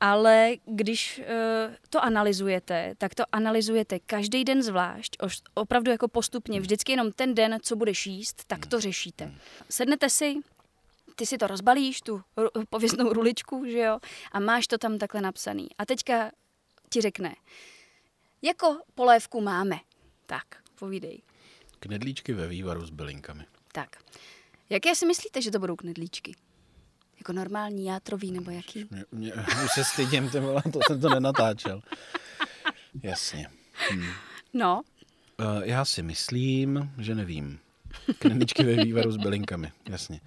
Ale 0.00 0.52
když 0.64 1.18
uh, 1.18 1.74
to 1.90 2.04
analyzujete, 2.04 2.94
tak 2.98 3.14
to 3.14 3.24
analyzujete 3.32 3.98
každý 3.98 4.44
den 4.44 4.62
zvlášť, 4.62 5.16
opravdu 5.54 5.90
jako 5.90 6.08
postupně. 6.08 6.60
Vždycky 6.60 6.92
jenom 6.92 7.12
ten 7.12 7.34
den, 7.34 7.58
co 7.62 7.76
budeš 7.76 8.06
jíst, 8.06 8.44
tak 8.46 8.66
to 8.66 8.80
řešíte. 8.80 9.34
Sednete 9.70 10.10
si, 10.10 10.34
ty 11.16 11.26
si 11.26 11.38
to 11.38 11.46
rozbalíš, 11.46 12.00
tu 12.00 12.22
pověstnou 12.70 13.12
ruličku, 13.12 13.64
že 13.66 13.78
jo, 13.78 13.98
a 14.32 14.40
máš 14.40 14.66
to 14.66 14.78
tam 14.78 14.98
takhle 14.98 15.20
napsaný. 15.20 15.68
A 15.78 15.86
teďka 15.86 16.30
ti 16.90 17.00
řekne, 17.00 17.34
jako 18.42 18.78
polévku 18.94 19.40
máme. 19.40 19.76
Tak, 20.26 20.44
povídej. 20.78 21.22
Knedlíčky 21.84 22.32
ve 22.32 22.48
vývaru 22.48 22.86
s 22.86 22.90
bylinkami. 22.90 23.44
Tak. 23.72 23.88
Jaké 24.70 24.94
si 24.94 25.06
myslíte, 25.06 25.42
že 25.42 25.50
to 25.50 25.58
budou 25.58 25.76
knedlíčky? 25.76 26.34
Jako 27.18 27.32
normální 27.32 27.84
játrový 27.86 28.32
nebo 28.32 28.50
jaký? 28.50 28.86
Mě, 28.90 29.04
mě, 29.12 29.32
už 29.64 29.72
se 29.74 29.84
stydím, 29.84 30.30
ty 30.30 30.40
vole, 30.40 30.62
to 30.72 30.78
jsem 30.86 31.00
to 31.00 31.08
nenatáčel. 31.08 31.82
Jasně. 33.02 33.48
Hm. 33.92 34.06
No. 34.52 34.82
Uh, 35.40 35.62
já 35.62 35.84
si 35.84 36.02
myslím, 36.02 36.90
že 36.98 37.14
nevím. 37.14 37.58
Knedlíčky 38.18 38.62
ve 38.62 38.84
vývaru 38.84 39.12
s 39.12 39.16
bylinkami, 39.16 39.72
jasně. 39.88 40.20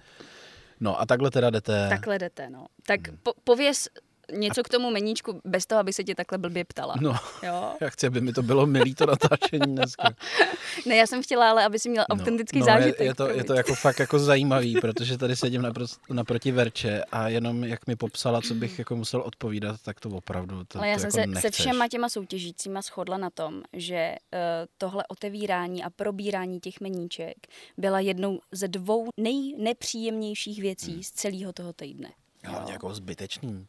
No 0.80 1.00
a 1.00 1.06
takhle 1.06 1.30
teda 1.30 1.50
jdete... 1.50 1.88
Takhle 1.88 2.18
jdete, 2.18 2.50
no. 2.50 2.66
Tak 2.86 3.08
hmm. 3.08 3.18
po, 3.22 3.32
pověz 3.44 3.88
něco 4.32 4.62
k 4.62 4.68
tomu 4.68 4.90
meníčku 4.90 5.40
bez 5.44 5.66
toho, 5.66 5.80
aby 5.80 5.92
se 5.92 6.04
tě 6.04 6.14
takhle 6.14 6.38
blbě 6.38 6.64
ptala. 6.64 6.94
No, 7.00 7.16
jo? 7.42 7.72
já 7.80 7.90
chci, 7.90 8.06
aby 8.06 8.20
mi 8.20 8.32
to 8.32 8.42
bylo 8.42 8.66
milý 8.66 8.94
to 8.94 9.06
natáčení 9.06 9.74
dneska. 9.74 10.10
ne, 10.86 10.96
já 10.96 11.06
jsem 11.06 11.22
chtěla, 11.22 11.50
ale 11.50 11.64
aby 11.64 11.78
si 11.78 11.88
měl 11.88 12.04
no, 12.10 12.16
autentický 12.16 12.58
no, 12.58 12.64
zážitek. 12.64 13.00
Je, 13.00 13.06
je, 13.06 13.14
to, 13.14 13.28
je 13.30 13.44
to 13.44 13.54
jako 13.54 13.74
fakt 13.74 13.98
jako 13.98 14.18
zajímavý, 14.18 14.80
protože 14.80 15.18
tady 15.18 15.36
sedím 15.36 15.62
napros, 15.62 15.98
naproti 16.10 16.52
Verče 16.52 17.02
a 17.12 17.28
jenom 17.28 17.64
jak 17.64 17.86
mi 17.86 17.96
popsala, 17.96 18.40
co 18.40 18.54
bych 18.54 18.78
jako 18.78 18.96
musel 18.96 19.20
odpovídat, 19.20 19.80
tak 19.82 20.00
to 20.00 20.08
opravdu 20.08 20.64
to, 20.64 20.78
Ale 20.78 20.88
já 20.88 20.94
to 20.94 21.00
jsem 21.00 21.06
jako 21.06 21.20
se 21.20 21.26
nechceš. 21.26 21.54
se 21.54 21.62
všema 21.62 21.88
těma 21.88 22.08
soutěžícíma 22.08 22.82
shodla 22.82 23.18
na 23.18 23.30
tom, 23.30 23.62
že 23.72 24.14
uh, 24.32 24.38
tohle 24.78 25.04
otevírání 25.08 25.84
a 25.84 25.90
probírání 25.90 26.60
těch 26.60 26.80
meníček 26.80 27.36
byla 27.76 28.00
jednou 28.00 28.40
ze 28.52 28.68
dvou 28.68 29.08
nejnepříjemnějších 29.16 30.60
věcí 30.60 30.92
hmm. 30.92 31.02
z 31.02 31.10
celého 31.10 31.52
toho 31.52 31.72
týdne. 31.72 32.08
Hlavně 32.44 32.72
jako 32.72 32.94
zbytečný. 32.94 33.66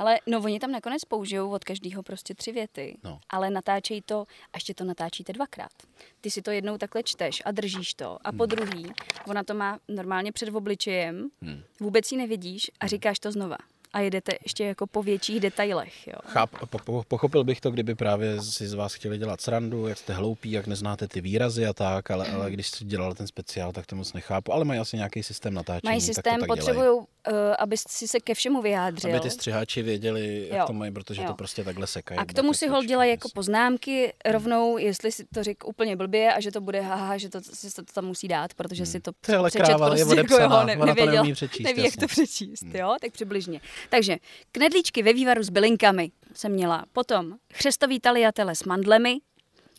Ale 0.00 0.18
no, 0.26 0.38
oni 0.38 0.60
tam 0.60 0.72
nakonec 0.72 1.04
použijou 1.04 1.50
od 1.50 1.64
každého 1.64 2.02
prostě 2.02 2.34
tři 2.34 2.52
věty, 2.52 2.98
no. 3.04 3.20
ale 3.30 3.50
natáčejí 3.50 4.02
to 4.02 4.20
a 4.52 4.56
ještě 4.56 4.74
to 4.74 4.84
natáčíte 4.84 5.32
dvakrát. 5.32 5.72
Ty 6.20 6.30
si 6.30 6.42
to 6.42 6.50
jednou 6.50 6.78
takhle 6.78 7.02
čteš 7.02 7.42
a 7.44 7.50
držíš 7.50 7.94
to 7.94 8.18
a 8.24 8.32
po 8.32 8.42
hmm. 8.42 8.48
druhý, 8.48 8.92
ona 9.26 9.44
to 9.44 9.54
má 9.54 9.78
normálně 9.88 10.32
před 10.32 10.54
obličejem, 10.54 11.28
hmm. 11.42 11.62
vůbec 11.80 12.12
ji 12.12 12.18
nevidíš 12.18 12.70
a 12.80 12.84
hmm. 12.84 12.88
říkáš 12.88 13.18
to 13.18 13.32
znova 13.32 13.56
a 13.92 14.00
jedete 14.00 14.32
ještě 14.42 14.64
jako 14.64 14.86
po 14.86 15.02
větších 15.02 15.40
detailech. 15.40 16.06
Jo. 16.06 16.14
Cháp, 16.24 16.50
po, 16.70 16.78
po, 16.78 17.04
pochopil 17.08 17.44
bych 17.44 17.60
to, 17.60 17.70
kdyby 17.70 17.94
právě 17.94 18.42
si 18.42 18.68
z 18.68 18.74
vás 18.74 18.94
chtěli 18.94 19.18
dělat 19.18 19.40
srandu, 19.40 19.86
jak 19.86 19.98
jste 19.98 20.12
hloupí, 20.12 20.50
jak 20.50 20.66
neznáte 20.66 21.08
ty 21.08 21.20
výrazy 21.20 21.66
a 21.66 21.72
tak, 21.72 22.10
ale, 22.10 22.26
ale 22.26 22.50
když 22.50 22.68
jsi 22.68 22.84
dělal 22.84 23.14
ten 23.14 23.26
speciál, 23.26 23.72
tak 23.72 23.86
to 23.86 23.96
moc 23.96 24.12
nechápu. 24.12 24.52
Ale 24.52 24.64
mají 24.64 24.80
asi 24.80 24.96
nějaký 24.96 25.22
systém 25.22 25.54
natáčení. 25.54 25.90
Mají 25.90 26.00
systém, 26.00 26.40
potřebují, 26.46 26.88
uh, 26.88 27.04
aby 27.58 27.76
si 27.76 28.08
se 28.08 28.20
ke 28.20 28.34
všemu 28.34 28.62
vyjádřil. 28.62 29.10
Aby 29.10 29.20
ty 29.20 29.30
střiháči 29.30 29.82
věděli, 29.82 30.46
jak 30.50 30.58
jo. 30.58 30.64
to 30.66 30.72
mají, 30.72 30.92
protože 30.92 31.22
jo. 31.22 31.28
to 31.28 31.34
prostě 31.34 31.64
takhle 31.64 31.86
sekají. 31.86 32.18
A 32.18 32.24
k 32.24 32.32
tomu 32.32 32.54
si 32.54 32.68
hol 32.68 32.82
dělají 32.82 33.10
jako 33.10 33.28
poznámky 33.34 34.12
rovnou, 34.24 34.78
jestli 34.78 35.12
si 35.12 35.24
to 35.34 35.42
řík 35.42 35.64
úplně 35.64 35.96
blbě 35.96 36.34
a 36.34 36.40
že 36.40 36.50
to 36.50 36.60
bude 36.60 36.80
haha, 36.80 37.18
že 37.18 37.28
to, 37.28 37.40
si 37.42 37.74
to 37.74 37.82
tam 37.94 38.04
musí 38.04 38.28
dát, 38.28 38.54
protože 38.54 38.82
hmm. 38.82 38.92
si 38.92 39.00
to, 39.00 39.12
to 39.20 39.32
je 39.32 39.50
kráva, 39.50 39.86
prostě, 39.86 40.00
je 40.00 40.04
odepsaná, 40.04 40.42
jako, 40.42 40.54
jo, 40.54 40.66
ne, 40.66 40.86
nevěděl, 40.86 41.22
neví, 41.22 41.32
přečíst, 41.32 41.64
neví 41.64 41.84
jak 41.84 41.96
to 41.96 42.06
přečíst, 42.06 42.62
hmm. 42.62 42.76
jo, 42.76 42.96
tak 43.00 43.12
přibližně. 43.12 43.60
Takže 43.88 44.16
knedlíčky 44.52 45.02
ve 45.02 45.12
vývaru 45.12 45.42
s 45.42 45.50
bylinkami 45.50 46.10
jsem 46.34 46.52
měla. 46.52 46.84
Potom 46.92 47.34
chřestový 47.52 48.00
taliatele 48.00 48.54
s 48.54 48.64
mandlemi, 48.64 49.20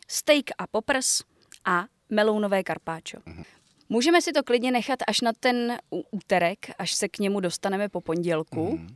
steak 0.07 0.45
a 0.57 0.67
poprs 0.67 1.21
a 1.65 1.85
melounové 2.09 2.63
karpáčo. 2.63 3.17
Mm-hmm. 3.17 3.45
Můžeme 3.89 4.21
si 4.21 4.31
to 4.31 4.43
klidně 4.43 4.71
nechat 4.71 4.99
až 5.07 5.21
na 5.21 5.31
ten 5.39 5.77
úterek, 6.11 6.71
až 6.77 6.93
se 6.93 7.09
k 7.09 7.19
němu 7.19 7.39
dostaneme 7.39 7.89
po 7.89 8.01
pondělku. 8.01 8.77
Mm-hmm. 8.77 8.95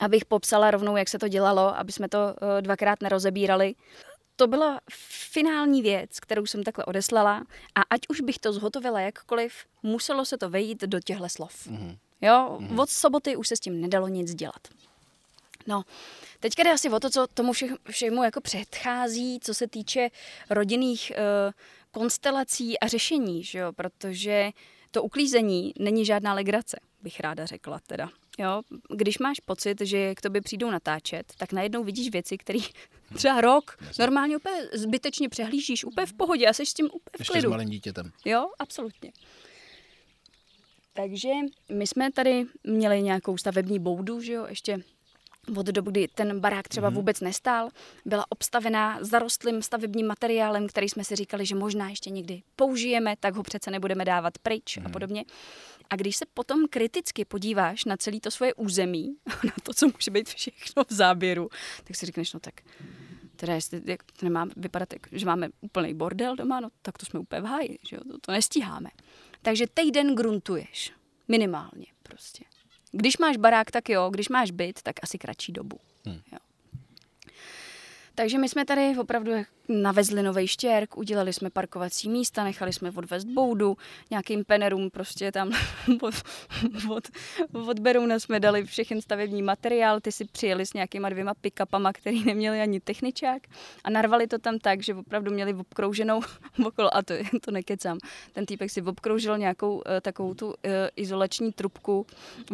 Abych 0.00 0.24
popsala 0.24 0.70
rovnou, 0.70 0.96
jak 0.96 1.08
se 1.08 1.18
to 1.18 1.28
dělalo, 1.28 1.78
aby 1.78 1.92
jsme 1.92 2.08
to 2.08 2.18
uh, 2.18 2.62
dvakrát 2.62 3.02
nerozebírali. 3.02 3.74
To 4.36 4.46
byla 4.46 4.80
finální 5.10 5.82
věc, 5.82 6.20
kterou 6.20 6.46
jsem 6.46 6.62
takhle 6.62 6.84
odeslala 6.84 7.44
a 7.74 7.80
ať 7.90 8.00
už 8.08 8.20
bych 8.20 8.38
to 8.38 8.52
zhotovila 8.52 9.00
jakkoliv, 9.00 9.54
muselo 9.82 10.24
se 10.24 10.38
to 10.38 10.50
vejít 10.50 10.82
do 10.82 11.00
těchto 11.00 11.28
slov. 11.28 11.66
Mm-hmm. 11.66 11.98
Jo, 12.20 12.58
mm-hmm. 12.60 12.80
od 12.80 12.90
soboty 12.90 13.36
už 13.36 13.48
se 13.48 13.56
s 13.56 13.60
tím 13.60 13.80
nedalo 13.80 14.08
nic 14.08 14.34
dělat. 14.34 14.68
No, 15.66 15.82
teďka 16.40 16.62
jde 16.62 16.72
asi 16.72 16.90
o 16.90 17.00
to, 17.00 17.10
co 17.10 17.26
tomu 17.26 17.52
vše, 17.52 17.66
všemu 17.90 18.24
jako 18.24 18.40
předchází, 18.40 19.40
co 19.42 19.54
se 19.54 19.68
týče 19.68 20.08
rodinných 20.50 21.12
uh, 21.14 21.52
konstelací 21.90 22.78
a 22.78 22.86
řešení, 22.86 23.44
že 23.44 23.58
jo? 23.58 23.72
protože 23.72 24.50
to 24.90 25.02
uklízení 25.02 25.72
není 25.78 26.04
žádná 26.04 26.34
legrace, 26.34 26.80
bych 27.02 27.20
ráda 27.20 27.46
řekla 27.46 27.80
teda. 27.86 28.08
Jo, 28.38 28.62
když 28.96 29.18
máš 29.18 29.40
pocit, 29.40 29.80
že 29.80 30.14
k 30.14 30.20
tobě 30.20 30.40
přijdou 30.40 30.70
natáčet, 30.70 31.32
tak 31.36 31.52
najednou 31.52 31.84
vidíš 31.84 32.10
věci, 32.10 32.38
které 32.38 32.58
třeba 33.14 33.40
rok 33.40 33.78
normálně 33.98 34.36
úplně 34.36 34.68
zbytečně 34.72 35.28
přehlížíš, 35.28 35.84
úplně 35.84 36.06
v 36.06 36.12
pohodě 36.12 36.46
a 36.46 36.52
jsi 36.52 36.66
s 36.66 36.74
tím 36.74 36.86
úplně 36.86 37.16
v 37.16 37.20
Ještě 37.20 37.32
klidu. 37.32 37.48
s 37.48 37.50
malým 37.50 37.68
dítětem. 37.68 38.12
Jo, 38.24 38.50
absolutně. 38.58 39.12
Takže 40.96 41.28
my 41.72 41.86
jsme 41.86 42.12
tady 42.12 42.46
měli 42.64 43.02
nějakou 43.02 43.36
stavební 43.36 43.78
boudu, 43.78 44.20
že 44.20 44.32
jo, 44.32 44.46
ještě 44.48 44.78
od 45.56 45.66
doby, 45.66 45.90
kdy 45.90 46.08
ten 46.08 46.40
barák 46.40 46.68
třeba 46.68 46.90
vůbec 46.90 47.20
nestál, 47.20 47.68
byla 48.04 48.24
obstavená 48.28 48.98
zarostlým 49.00 49.62
stavebním 49.62 50.06
materiálem, 50.06 50.66
který 50.66 50.88
jsme 50.88 51.04
si 51.04 51.16
říkali, 51.16 51.46
že 51.46 51.54
možná 51.54 51.88
ještě 51.88 52.10
někdy 52.10 52.42
použijeme, 52.56 53.14
tak 53.20 53.34
ho 53.34 53.42
přece 53.42 53.70
nebudeme 53.70 54.04
dávat 54.04 54.38
pryč 54.38 54.78
a 54.84 54.88
podobně. 54.88 55.24
A 55.90 55.96
když 55.96 56.16
se 56.16 56.24
potom 56.34 56.68
kriticky 56.70 57.24
podíváš 57.24 57.84
na 57.84 57.96
celé 57.96 58.20
to 58.20 58.30
svoje 58.30 58.54
území, 58.54 59.16
na 59.44 59.52
to, 59.62 59.74
co 59.74 59.86
může 59.86 60.10
být 60.10 60.28
všechno 60.28 60.84
v 60.84 60.92
záběru, 60.92 61.48
tak 61.84 61.96
si 61.96 62.06
řekneš, 62.06 62.32
no 62.32 62.40
tak 62.40 62.54
teda 63.36 63.54
jestli 63.54 63.80
jak 63.84 64.02
to 64.02 64.26
nemá 64.26 64.48
vypadat, 64.56 64.92
jak, 64.92 65.06
že 65.12 65.26
máme 65.26 65.48
úplný 65.60 65.94
bordel 65.94 66.36
doma, 66.36 66.60
no 66.60 66.68
tak 66.82 66.98
to 66.98 67.06
jsme 67.06 67.20
úplně 67.20 67.40
v 67.40 67.44
háji, 67.44 67.78
že 67.88 67.96
jo? 67.96 68.02
To, 68.12 68.18
to 68.18 68.32
nestíháme. 68.32 68.90
Takže 69.42 69.66
týden 69.74 70.14
gruntuješ. 70.14 70.92
Minimálně 71.28 71.86
prostě. 72.02 72.44
Když 72.92 73.18
máš 73.18 73.36
barák, 73.36 73.70
tak 73.70 73.88
jo, 73.88 74.10
když 74.10 74.28
máš 74.28 74.50
byt, 74.50 74.82
tak 74.82 74.96
asi 75.02 75.18
kratší 75.18 75.52
dobu. 75.52 75.78
Hmm. 76.04 76.20
Jo. 76.32 76.38
Takže 78.18 78.38
my 78.38 78.48
jsme 78.48 78.64
tady 78.64 78.94
opravdu 78.98 79.32
navezli 79.68 80.22
nový 80.22 80.46
štěrk, 80.46 80.96
udělali 80.96 81.32
jsme 81.32 81.50
parkovací 81.50 82.08
místa, 82.08 82.44
nechali 82.44 82.72
jsme 82.72 82.90
odvést 82.90 83.24
boudu, 83.24 83.76
nějakým 84.10 84.44
penerům 84.44 84.90
prostě 84.90 85.32
tam 85.32 85.52
od, 86.00 86.14
od, 86.90 87.08
od 87.68 87.78
Berouna 87.78 88.18
jsme 88.18 88.40
dali 88.40 88.64
všechny 88.64 89.02
stavební 89.02 89.42
materiál, 89.42 90.00
ty 90.00 90.12
si 90.12 90.24
přijeli 90.24 90.66
s 90.66 90.72
nějakýma 90.72 91.08
dvěma 91.08 91.34
pick-upama, 91.34 91.92
který 91.92 92.24
neměli 92.24 92.60
ani 92.60 92.80
techničák 92.80 93.42
a 93.84 93.90
narvali 93.90 94.26
to 94.26 94.38
tam 94.38 94.58
tak, 94.58 94.82
že 94.82 94.94
opravdu 94.94 95.32
měli 95.32 95.54
obkrouženou 95.54 96.20
okolo, 96.66 96.96
a 96.96 97.02
to, 97.02 97.14
to 97.40 97.50
nekecám, 97.50 97.98
ten 98.32 98.46
týpek 98.46 98.70
si 98.70 98.82
obkroužil 98.82 99.38
nějakou 99.38 99.74
uh, 99.74 99.82
takovou 100.00 100.34
tu 100.34 100.46
uh, 100.46 100.54
izolační 100.96 101.52
trubku 101.52 102.06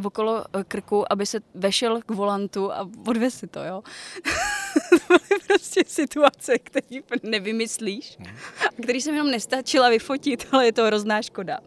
okolo 0.05 0.33
uh, 0.33 0.63
krku, 0.63 1.13
aby 1.13 1.27
se 1.27 1.41
vešel 1.55 2.01
k 2.03 2.11
volantu 2.11 2.73
a 2.73 2.89
odvez 3.07 3.35
si 3.35 3.47
to, 3.47 3.65
jo. 3.65 3.83
prostě 5.47 5.85
situace, 5.87 6.59
které 6.59 6.87
nevymyslíš, 7.23 8.19
a 8.69 8.83
který 8.83 9.01
jsem 9.01 9.15
jenom 9.15 9.31
nestačila 9.31 9.89
vyfotit, 9.89 10.47
ale 10.53 10.67
je 10.67 10.73
to 10.73 10.85
hrozná 10.85 11.23
škoda. 11.23 11.59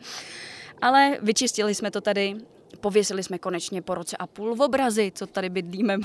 Ale 0.81 1.17
vyčistili 1.21 1.75
jsme 1.75 1.91
to 1.91 2.01
tady, 2.01 2.35
pověsili 2.81 3.23
jsme 3.23 3.39
konečně 3.39 3.81
po 3.81 3.95
roce 3.95 4.17
a 4.17 4.27
půl 4.27 4.55
v 4.55 4.61
obrazy, 4.61 5.11
co 5.15 5.27
tady 5.27 5.49
bydlíme. 5.49 5.97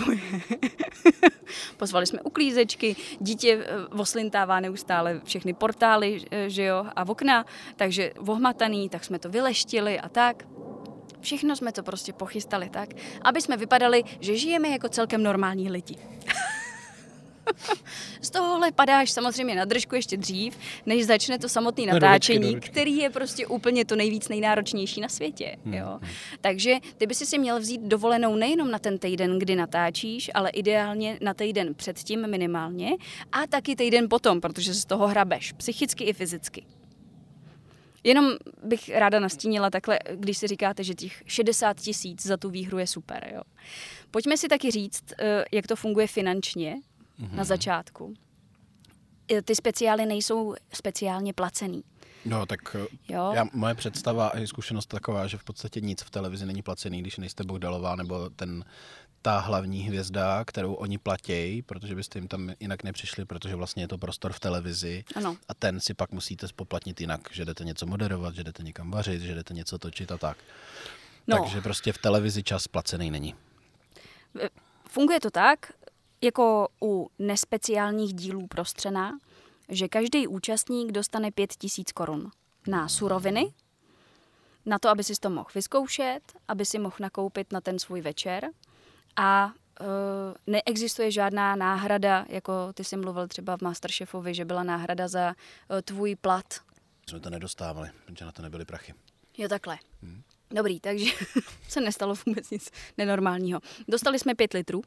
Pozvali 1.77 2.07
jsme 2.07 2.23
uklízečky, 2.23 2.97
dítě 3.21 3.67
oslintává 3.99 4.61
neustále 4.61 5.21
všechny 5.25 5.55
portály 5.55 6.21
že 6.47 6.65
jo, 6.65 6.87
a 6.97 7.09
okna, 7.09 7.47
takže 7.77 8.13
vohmataný, 8.21 8.89
tak 8.89 9.05
jsme 9.05 9.19
to 9.19 9.29
vyleštili 9.29 10.01
a 10.01 10.09
tak. 10.09 10.47
Všechno 11.21 11.57
jsme 11.57 11.73
to 11.73 11.83
prostě 11.83 12.13
pochystali 12.13 12.71
tak, 12.71 12.89
aby 13.23 13.41
jsme 13.41 13.57
vypadali, 13.57 14.05
že 14.21 14.37
žijeme 14.37 14.69
jako 14.69 14.89
celkem 14.89 15.23
normální 15.23 15.71
lidi. 15.71 15.97
Z 18.21 18.31
tohohle 18.31 18.73
padáš 18.73 19.11
samozřejmě 19.11 19.55
na 19.55 19.65
držku 19.65 19.95
ještě 19.95 20.17
dřív, 20.17 20.59
než 20.87 21.05
začne 21.07 21.39
to 21.39 21.49
samotné 21.49 21.87
Na 21.87 21.93
ruličky, 21.93 22.05
natáčení, 22.05 22.49
do 22.49 22.55
ručky. 22.55 22.71
který 22.71 22.97
je 22.97 23.11
prostě 23.11 23.47
úplně 23.47 23.85
to 23.85 23.97
nejvíc 23.97 24.29
nejnáročnější 24.29 25.01
na 25.01 25.09
světě. 25.09 25.57
Jo? 25.65 26.01
Takže 26.41 26.75
ty 26.97 27.07
by 27.07 27.15
si 27.15 27.27
si 27.27 27.39
měl 27.39 27.61
vzít 27.61 27.81
dovolenou 27.81 28.37
nejenom 28.37 28.71
na 28.71 28.79
ten 28.79 28.99
týden, 28.99 29.39
kdy 29.39 29.57
natáčíš, 29.57 30.31
ale 30.35 30.51
ideálně 30.51 31.19
na 31.21 31.35
týden 31.35 31.75
předtím 31.75 32.31
minimálně 32.31 32.91
a 33.33 33.47
taky 33.47 33.77
týden 33.77 34.09
potom, 34.09 34.41
protože 34.41 34.75
z 34.75 34.85
toho 34.85 35.07
hrabeš, 35.07 35.53
psychicky 35.53 36.05
i 36.05 36.13
fyzicky. 36.13 36.67
Jenom 38.05 38.31
bych 38.65 38.89
ráda 38.95 39.21
nastínila 39.21 39.71
takhle, 39.71 39.99
když 40.15 40.39
si 40.39 40.47
říkáte, 40.47 40.85
že 40.85 40.95
těch 40.95 41.23
60 41.27 41.81
tisíc 41.81 42.27
za 42.27 42.37
tu 42.37 42.51
výhru 42.51 42.79
je 42.79 42.87
super. 42.87 43.33
Jo. 43.35 43.43
Pojďme 44.11 44.37
si 44.37 44.49
taky 44.49 44.71
říct, 44.71 45.05
eh, 45.19 45.45
jak 45.53 45.67
to 45.67 45.77
funguje 45.77 46.07
finančně 46.07 46.77
na 47.33 47.45
začátku. 47.45 48.15
Eh, 49.33 49.43
Ty 49.43 49.55
speciály 49.55 50.07
nejsou 50.07 50.55
speciálně 50.73 51.33
placený. 51.33 51.83
No, 52.25 52.47
tak 52.47 52.77
eh, 52.81 52.87
Jo. 53.13 53.33
já, 53.35 53.45
moje 53.53 53.75
představa 53.75 54.29
a 54.29 54.47
zkušenost 54.47 54.87
taková, 54.87 55.27
že 55.27 55.37
v 55.39 55.45
podstatě 55.45 55.81
nic 55.81 56.03
v 56.03 56.11
televizi 56.11 56.47
není 56.47 56.63
placený, 56.63 57.01
když 57.01 57.17
nejste 57.17 57.45
Bohdalová 57.45 57.97
nebo 57.97 58.31
ten 58.31 58.65
ta 59.23 59.39
hlavní 59.39 59.81
hvězda, 59.83 60.45
kterou 60.45 60.75
oni 60.75 60.99
platí, 60.99 61.63
protože 61.63 61.95
byste 61.95 62.19
jim 62.19 62.29
tam 62.29 62.51
jinak 62.61 62.83
nepřišli, 62.85 63.25
protože 63.25 63.55
vlastně 63.57 63.83
je 63.83 63.89
to 63.89 63.99
prostor 63.99 64.33
v 64.33 64.41
televizi 64.41 65.05
Ano. 65.15 65.37
a 65.49 65.55
ten 65.55 65.81
si 65.81 65.95
pak 65.95 66.13
musíte 66.13 66.49
spoplatnit 66.49 67.01
jinak, 67.01 67.21
že 67.33 67.45
jdete 67.45 67.65
něco 67.65 67.87
moderovat, 67.87 68.35
že 68.35 68.45
jdete 68.45 68.63
někam 68.63 68.91
vařit, 68.91 69.21
že 69.23 69.35
jdete 69.35 69.55
něco 69.55 69.79
točit 69.79 70.13
a 70.13 70.19
tak. 70.19 70.37
No. 71.27 71.37
Takže 71.43 71.61
prostě 71.61 71.93
v 71.93 71.99
televizi 71.99 72.43
čas 72.43 72.69
placený 72.69 73.11
není. 73.11 73.35
Funguje 74.89 75.21
to 75.21 75.31
tak, 75.31 75.73
jako 76.23 76.69
u 76.83 77.11
nespeciálních 77.19 78.15
dílů 78.15 78.47
prostřena, 78.47 79.19
že 79.69 79.89
každý 79.89 80.27
účastník 80.27 80.93
dostane 80.93 81.31
5 81.31 81.53
tisíc 81.53 81.93
korun 81.93 82.31
na 82.67 82.89
suroviny, 82.89 83.53
na 84.67 84.79
to, 84.79 84.89
aby 84.89 85.05
si 85.05 85.15
to 85.21 85.31
mohl 85.31 85.49
vyzkoušet, 85.55 86.21
aby 86.49 86.65
si 86.65 86.79
mohl 86.79 86.97
nakoupit 87.01 87.53
na 87.53 87.61
ten 87.61 87.79
svůj 87.79 88.01
večer 88.01 88.49
a 89.17 89.47
uh, 89.81 89.87
neexistuje 90.47 91.11
žádná 91.11 91.57
náhrada, 91.57 92.27
jako 92.29 92.73
ty 92.73 92.85
jsi 92.85 92.97
mluvil 92.97 93.29
třeba 93.29 93.57
v 93.57 93.61
Masterchefovi, 93.61 94.35
že 94.35 94.45
byla 94.45 94.63
náhrada 94.63 95.09
za 95.09 95.29
uh, 95.29 95.81
tvůj 95.81 96.17
plat. 96.17 96.55
Jsme 97.09 97.21
to 97.21 97.31
nedostávali, 97.31 97.91
protože 98.05 98.25
na 98.25 98.33
to 98.33 98.43
nebyly 98.43 98.65
prachy. 98.65 98.95
Jo, 99.39 99.49
takhle. 99.49 99.79
Dobrý, 100.51 100.81
takže 100.81 101.13
se 101.69 101.81
nestalo 101.81 102.15
vůbec 102.27 102.51
nic 102.51 102.71
nenormálního. 102.99 103.61
Dostali 103.89 104.19
jsme 104.19 104.35
pět 104.35 104.53
litrů 104.53 104.83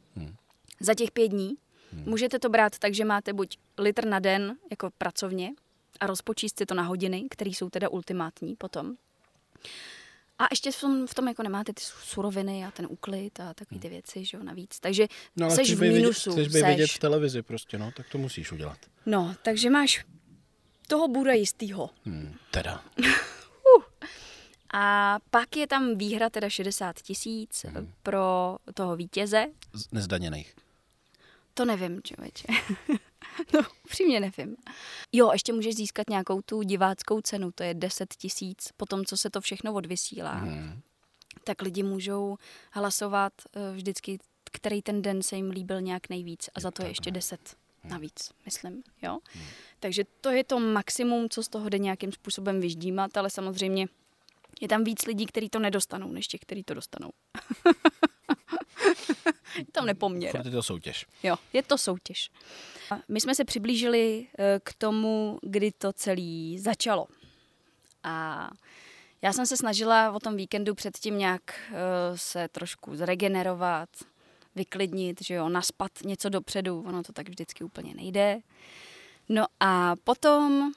za 0.80 0.94
těch 0.94 1.10
pět 1.10 1.28
dní. 1.28 1.54
Můžete 1.92 2.38
to 2.38 2.48
brát 2.48 2.78
tak, 2.78 2.94
že 2.94 3.04
máte 3.04 3.32
buď 3.32 3.58
litr 3.78 4.06
na 4.06 4.18
den 4.18 4.56
jako 4.70 4.90
pracovně 4.98 5.50
a 6.00 6.06
rozpočíst 6.06 6.58
si 6.58 6.66
to 6.66 6.74
na 6.74 6.82
hodiny, 6.82 7.24
které 7.30 7.50
jsou 7.50 7.70
teda 7.70 7.88
ultimátní 7.88 8.56
potom. 8.56 8.94
A 10.38 10.44
ještě 10.50 10.72
v 10.72 10.80
tom, 10.80 11.06
v 11.06 11.14
tom 11.14 11.28
jako 11.28 11.42
nemáte 11.42 11.72
ty 11.72 11.82
suroviny 11.84 12.64
a 12.64 12.70
ten 12.70 12.86
úklid 12.90 13.40
a 13.40 13.54
takové 13.54 13.80
ty 13.80 13.88
věci, 13.88 14.24
že 14.24 14.36
jo, 14.36 14.42
navíc. 14.44 14.80
Takže 14.80 15.06
No, 15.36 15.46
ale 15.46 15.54
seš 15.56 15.74
v 15.74 15.78
vidět- 15.80 15.94
mínusu. 15.96 16.32
Chceš 16.32 16.48
být 16.48 16.62
vidět 16.66 16.86
seš. 16.86 16.96
v 16.96 16.98
televizi 16.98 17.42
prostě, 17.42 17.78
no, 17.78 17.92
tak 17.96 18.06
to 18.08 18.18
musíš 18.18 18.52
udělat. 18.52 18.78
No, 19.06 19.34
takže 19.42 19.70
máš 19.70 20.04
toho 20.88 21.08
bude 21.08 21.36
jistýho. 21.36 21.90
Hmm, 22.04 22.34
teda. 22.50 22.84
A 24.76 25.18
pak 25.30 25.56
je 25.56 25.66
tam 25.66 25.98
výhra 25.98 26.30
teda 26.30 26.48
60 26.48 26.96
tisíc 27.02 27.66
pro 28.02 28.56
toho 28.74 28.96
vítěze. 28.96 29.46
Z 29.72 29.92
nezdaněných. 29.92 30.54
To 31.54 31.64
nevím, 31.64 32.02
člověče. 32.02 32.46
no, 33.54 33.60
upřímně 33.84 34.20
nevím. 34.20 34.56
Jo, 35.12 35.32
ještě 35.32 35.52
můžeš 35.52 35.74
získat 35.74 36.10
nějakou 36.10 36.42
tu 36.42 36.62
diváckou 36.62 37.20
cenu, 37.20 37.52
to 37.52 37.62
je 37.62 37.74
10 37.74 38.14
tisíc, 38.14 38.68
po 38.76 38.86
tom, 38.86 39.04
co 39.04 39.16
se 39.16 39.30
to 39.30 39.40
všechno 39.40 39.74
odvysílá. 39.74 40.32
Hmm. 40.32 40.80
Tak 41.44 41.62
lidi 41.62 41.82
můžou 41.82 42.36
hlasovat 42.70 43.32
eh, 43.52 43.72
vždycky, 43.72 44.18
který 44.52 44.82
ten 44.82 45.02
den 45.02 45.22
se 45.22 45.36
jim 45.36 45.50
líbil 45.50 45.80
nějak 45.80 46.08
nejvíc 46.08 46.50
a 46.54 46.60
za 46.60 46.70
to 46.70 46.82
je 46.82 46.88
ještě 46.88 47.10
10 47.10 47.56
navíc, 47.84 48.30
myslím, 48.44 48.82
jo. 49.02 49.18
Takže 49.80 50.04
to 50.20 50.30
je 50.30 50.44
to 50.44 50.60
maximum, 50.60 51.28
co 51.28 51.42
z 51.42 51.48
toho 51.48 51.68
jde 51.68 51.78
nějakým 51.78 52.12
způsobem 52.12 52.60
vyždímat, 52.60 53.16
ale 53.16 53.30
samozřejmě 53.30 53.86
je 54.60 54.68
tam 54.68 54.84
víc 54.84 55.06
lidí, 55.06 55.26
kteří 55.26 55.48
to 55.48 55.58
nedostanou, 55.58 56.12
než 56.12 56.26
těch, 56.26 56.40
kteří 56.40 56.64
to 56.64 56.74
dostanou. 56.74 57.10
je 59.58 59.64
tam 59.72 59.86
nepoměr. 59.86 60.30
Furt 60.30 60.44
je 60.44 60.50
to 60.50 60.62
soutěž. 60.62 61.06
Jo, 61.22 61.36
je 61.52 61.62
to 61.62 61.78
soutěž. 61.78 62.30
My 63.08 63.20
jsme 63.20 63.34
se 63.34 63.44
přiblížili 63.44 64.26
eh, 64.38 64.60
k 64.64 64.74
tomu, 64.74 65.38
kdy 65.42 65.72
to 65.72 65.92
celé 65.92 66.58
začalo. 66.58 67.06
A 68.02 68.50
já 69.22 69.32
jsem 69.32 69.46
se 69.46 69.56
snažila 69.56 70.12
o 70.12 70.20
tom 70.20 70.36
víkendu 70.36 70.74
předtím 70.74 71.18
nějak 71.18 71.42
eh, 71.70 71.74
se 72.14 72.48
trošku 72.48 72.96
zregenerovat, 72.96 73.88
vyklidnit, 74.54 75.22
že 75.22 75.34
jo, 75.34 75.48
naspat 75.48 75.90
něco 76.04 76.28
dopředu, 76.28 76.84
ono 76.86 77.02
to 77.02 77.12
tak 77.12 77.28
vždycky 77.28 77.64
úplně 77.64 77.94
nejde. 77.94 78.38
No 79.28 79.46
a 79.60 79.94
potom, 80.04 80.72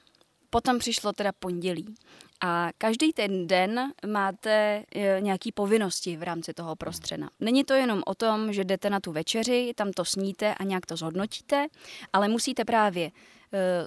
potom 0.50 0.78
přišlo 0.78 1.12
teda 1.12 1.32
pondělí. 1.32 1.94
A 2.40 2.70
každý 2.78 3.12
ten 3.12 3.46
den 3.46 3.92
máte 4.06 4.84
e, 4.94 5.20
nějaký 5.20 5.52
povinnosti 5.52 6.16
v 6.16 6.22
rámci 6.22 6.54
toho 6.54 6.76
prostřena. 6.76 7.30
Není 7.40 7.64
to 7.64 7.74
jenom 7.74 8.02
o 8.06 8.14
tom, 8.14 8.52
že 8.52 8.64
jdete 8.64 8.90
na 8.90 9.00
tu 9.00 9.12
večeři, 9.12 9.72
tam 9.76 9.92
to 9.92 10.04
sníte 10.04 10.54
a 10.54 10.64
nějak 10.64 10.86
to 10.86 10.96
zhodnotíte, 10.96 11.66
ale 12.12 12.28
musíte 12.28 12.64
právě 12.64 13.06
e, 13.06 13.10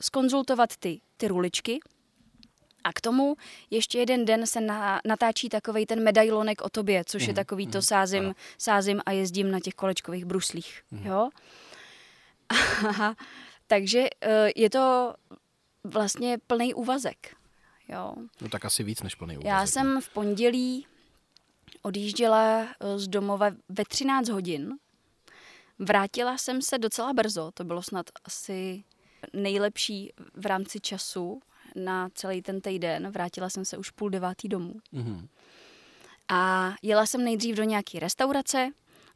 skonzultovat 0.02 0.78
ty, 0.78 1.02
ty 1.18 1.28
ruličky, 1.28 1.80
a 2.84 2.94
k 2.94 3.02
tomu 3.02 3.36
ještě 3.70 4.00
jeden 4.00 4.26
den 4.26 4.48
se 4.48 4.62
na, 4.62 5.02
natáčí 5.06 5.50
takový 5.50 5.86
ten 5.86 6.04
medailonek 6.04 6.62
o 6.62 6.70
tobě, 6.70 7.04
což 7.06 7.28
je 7.28 7.34
takový 7.34 7.68
to 7.68 7.82
sázím, 7.82 8.36
sázím 8.58 9.02
a 9.06 9.12
jezdím 9.12 9.52
na 9.52 9.60
těch 9.60 9.74
kolečkových 9.74 10.26
bruslích. 10.26 10.84
Jo? 10.92 11.30
Aha, 12.50 13.16
takže 13.68 14.08
eh, 14.22 14.52
je 14.56 14.70
to 14.70 15.14
vlastně 15.84 16.38
plný 16.48 16.74
úvazek. 16.74 17.36
Jo. 17.92 18.16
No 18.42 18.50
tak 18.50 18.66
asi 18.66 18.84
víc 18.84 19.04
než 19.04 19.16
plný 19.16 19.38
úvazek. 19.38 19.50
Já 19.50 19.66
jsem 19.66 20.02
v 20.02 20.10
pondělí 20.10 20.88
odjížděla 21.82 22.62
eh, 22.62 23.00
z 23.00 23.08
domova 23.08 23.50
ve 23.70 23.86
13 23.86 24.30
hodin 24.30 24.74
Vrátila 25.82 26.38
jsem 26.38 26.62
se 26.62 26.78
docela 26.78 27.14
brzo, 27.14 27.52
to 27.54 27.64
bylo 27.64 27.84
snad 27.84 28.06
asi 28.26 28.84
nejlepší 29.34 30.14
v 30.34 30.46
rámci 30.46 30.80
času 30.80 31.42
na 31.76 32.10
celý 32.14 32.42
ten 32.42 32.62
týden. 32.62 33.12
Vrátila 33.12 33.50
jsem 33.50 33.66
se 33.66 33.78
už 33.78 33.90
půl 33.90 34.10
devátý 34.10 34.48
domů. 34.48 34.74
Mm-hmm. 34.94 35.28
A 36.30 36.74
jela 36.82 37.06
jsem 37.06 37.24
nejdřív 37.24 37.56
do 37.56 37.64
nějaké 37.64 38.00
restaurace, 38.00 38.72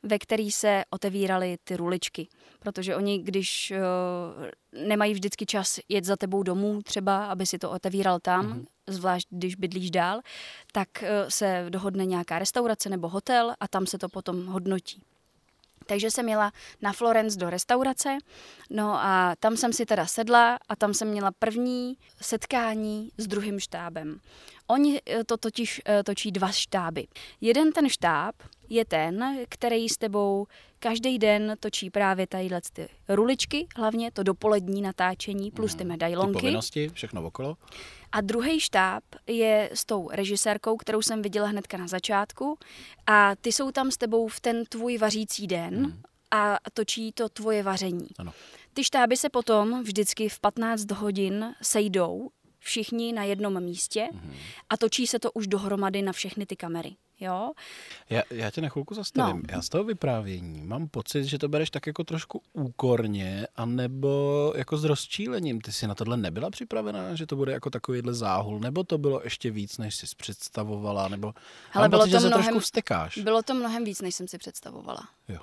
ve 0.05 0.19
který 0.19 0.51
se 0.51 0.83
otevíraly 0.89 1.57
ty 1.63 1.77
ruličky. 1.77 2.27
Protože 2.59 2.95
oni, 2.95 3.19
když 3.19 3.73
uh, 3.75 4.81
nemají 4.87 5.13
vždycky 5.13 5.45
čas 5.45 5.79
jet 5.89 6.05
za 6.05 6.15
tebou 6.15 6.43
domů 6.43 6.81
třeba, 6.81 7.25
aby 7.25 7.45
si 7.45 7.59
to 7.59 7.71
otevíral 7.71 8.19
tam, 8.19 8.53
mm-hmm. 8.53 8.65
zvlášť 8.87 9.27
když 9.29 9.55
bydlíš 9.55 9.91
dál, 9.91 10.21
tak 10.71 10.89
uh, 11.01 11.07
se 11.29 11.65
dohodne 11.69 12.05
nějaká 12.05 12.39
restaurace 12.39 12.89
nebo 12.89 13.09
hotel 13.09 13.53
a 13.59 13.67
tam 13.67 13.85
se 13.87 13.97
to 13.97 14.09
potom 14.09 14.45
hodnotí. 14.45 15.01
Takže 15.85 16.11
jsem 16.11 16.29
jela 16.29 16.51
na 16.81 16.93
Florence 16.93 17.39
do 17.39 17.49
restaurace, 17.49 18.17
no 18.69 18.93
a 18.93 19.35
tam 19.39 19.57
jsem 19.57 19.73
si 19.73 19.85
teda 19.85 20.05
sedla 20.05 20.59
a 20.69 20.75
tam 20.75 20.93
jsem 20.93 21.07
měla 21.07 21.31
první 21.39 21.97
setkání 22.21 23.11
s 23.17 23.27
druhým 23.27 23.59
štábem. 23.59 24.19
Oni 24.67 25.01
eh, 25.05 25.23
to 25.23 25.37
totiž 25.37 25.81
eh, 25.85 26.03
točí 26.03 26.31
dva 26.31 26.51
štáby. 26.51 27.07
Jeden 27.41 27.71
ten 27.71 27.89
štáb 27.89 28.35
je 28.69 28.85
ten, 28.85 29.37
který 29.49 29.89
s 29.89 29.97
tebou 29.97 30.47
každý 30.79 31.19
den 31.19 31.55
točí 31.59 31.89
právě 31.89 32.27
tadyhle 32.27 32.61
ty 32.73 32.87
ruličky, 33.09 33.67
hlavně 33.75 34.11
to 34.11 34.23
dopolední 34.23 34.81
natáčení 34.81 35.51
plus 35.51 35.71
ty 35.71 35.77
Ty 35.77 35.83
medailonky. 35.85 36.39
povinnosti, 36.39 36.89
všechno 36.93 37.23
okolo. 37.25 37.57
A 38.11 38.21
druhý 38.21 38.59
štáb 38.59 39.03
je 39.27 39.69
s 39.73 39.85
tou 39.85 40.09
režisérkou, 40.11 40.77
kterou 40.77 41.01
jsem 41.01 41.21
viděla 41.21 41.47
hnedka 41.47 41.77
na 41.77 41.87
začátku. 41.87 42.57
A 43.07 43.35
ty 43.35 43.51
jsou 43.51 43.71
tam 43.71 43.91
s 43.91 43.97
tebou 43.97 44.27
v 44.27 44.39
ten 44.39 44.65
tvůj 44.65 44.97
vařící 44.97 45.47
den 45.47 45.97
a 46.31 46.57
točí 46.73 47.11
to 47.11 47.29
tvoje 47.29 47.63
vaření. 47.63 48.07
Ano. 48.19 48.31
Ty 48.73 48.83
štáby 48.83 49.17
se 49.17 49.29
potom 49.29 49.83
vždycky 49.83 50.29
v 50.29 50.39
15 50.39 50.91
hodin 50.91 51.55
sejdou 51.61 52.29
všichni 52.65 53.13
na 53.13 53.23
jednom 53.23 53.63
místě 53.63 54.07
a 54.69 54.77
točí 54.77 55.07
se 55.07 55.19
to 55.19 55.31
už 55.31 55.47
dohromady 55.47 56.01
na 56.01 56.11
všechny 56.11 56.45
ty 56.45 56.55
kamery. 56.55 56.95
Jo? 57.19 57.51
Já, 58.09 58.21
já 58.29 58.51
tě 58.51 58.61
na 58.61 58.69
chvilku 58.69 58.93
zastavím. 58.95 59.35
No. 59.37 59.41
Já 59.55 59.61
z 59.61 59.69
toho 59.69 59.83
vyprávění 59.83 60.61
mám 60.61 60.87
pocit, 60.87 61.23
že 61.23 61.39
to 61.39 61.47
bereš 61.47 61.69
tak 61.69 61.87
jako 61.87 62.03
trošku 62.03 62.41
úkorně, 62.53 63.47
anebo 63.55 64.53
jako 64.55 64.77
s 64.77 64.83
rozčílením. 64.83 65.61
Ty 65.61 65.71
jsi 65.71 65.87
na 65.87 65.95
tohle 65.95 66.17
nebyla 66.17 66.49
připravená, 66.49 67.15
že 67.15 67.25
to 67.25 67.35
bude 67.35 67.51
jako 67.51 67.69
takovýhle 67.69 68.13
záhul, 68.13 68.59
nebo 68.59 68.83
to 68.83 68.97
bylo 68.97 69.21
ještě 69.23 69.51
víc, 69.51 69.77
než 69.77 69.95
jsi 69.95 70.05
představovala, 70.17 71.07
nebo 71.07 71.33
Hele, 71.71 71.83
mám 71.83 71.89
bylo 71.89 72.01
pocit, 72.01 72.11
to 72.11 72.17
že 72.17 72.21
se 72.21 72.27
mnohem- 72.27 72.43
trošku 72.43 72.59
vstekáš. 72.59 73.17
Bylo 73.17 73.43
to 73.43 73.53
mnohem 73.53 73.83
víc, 73.83 74.01
než 74.01 74.15
jsem 74.15 74.27
si 74.27 74.37
představovala. 74.37 75.09
Jo. 75.27 75.39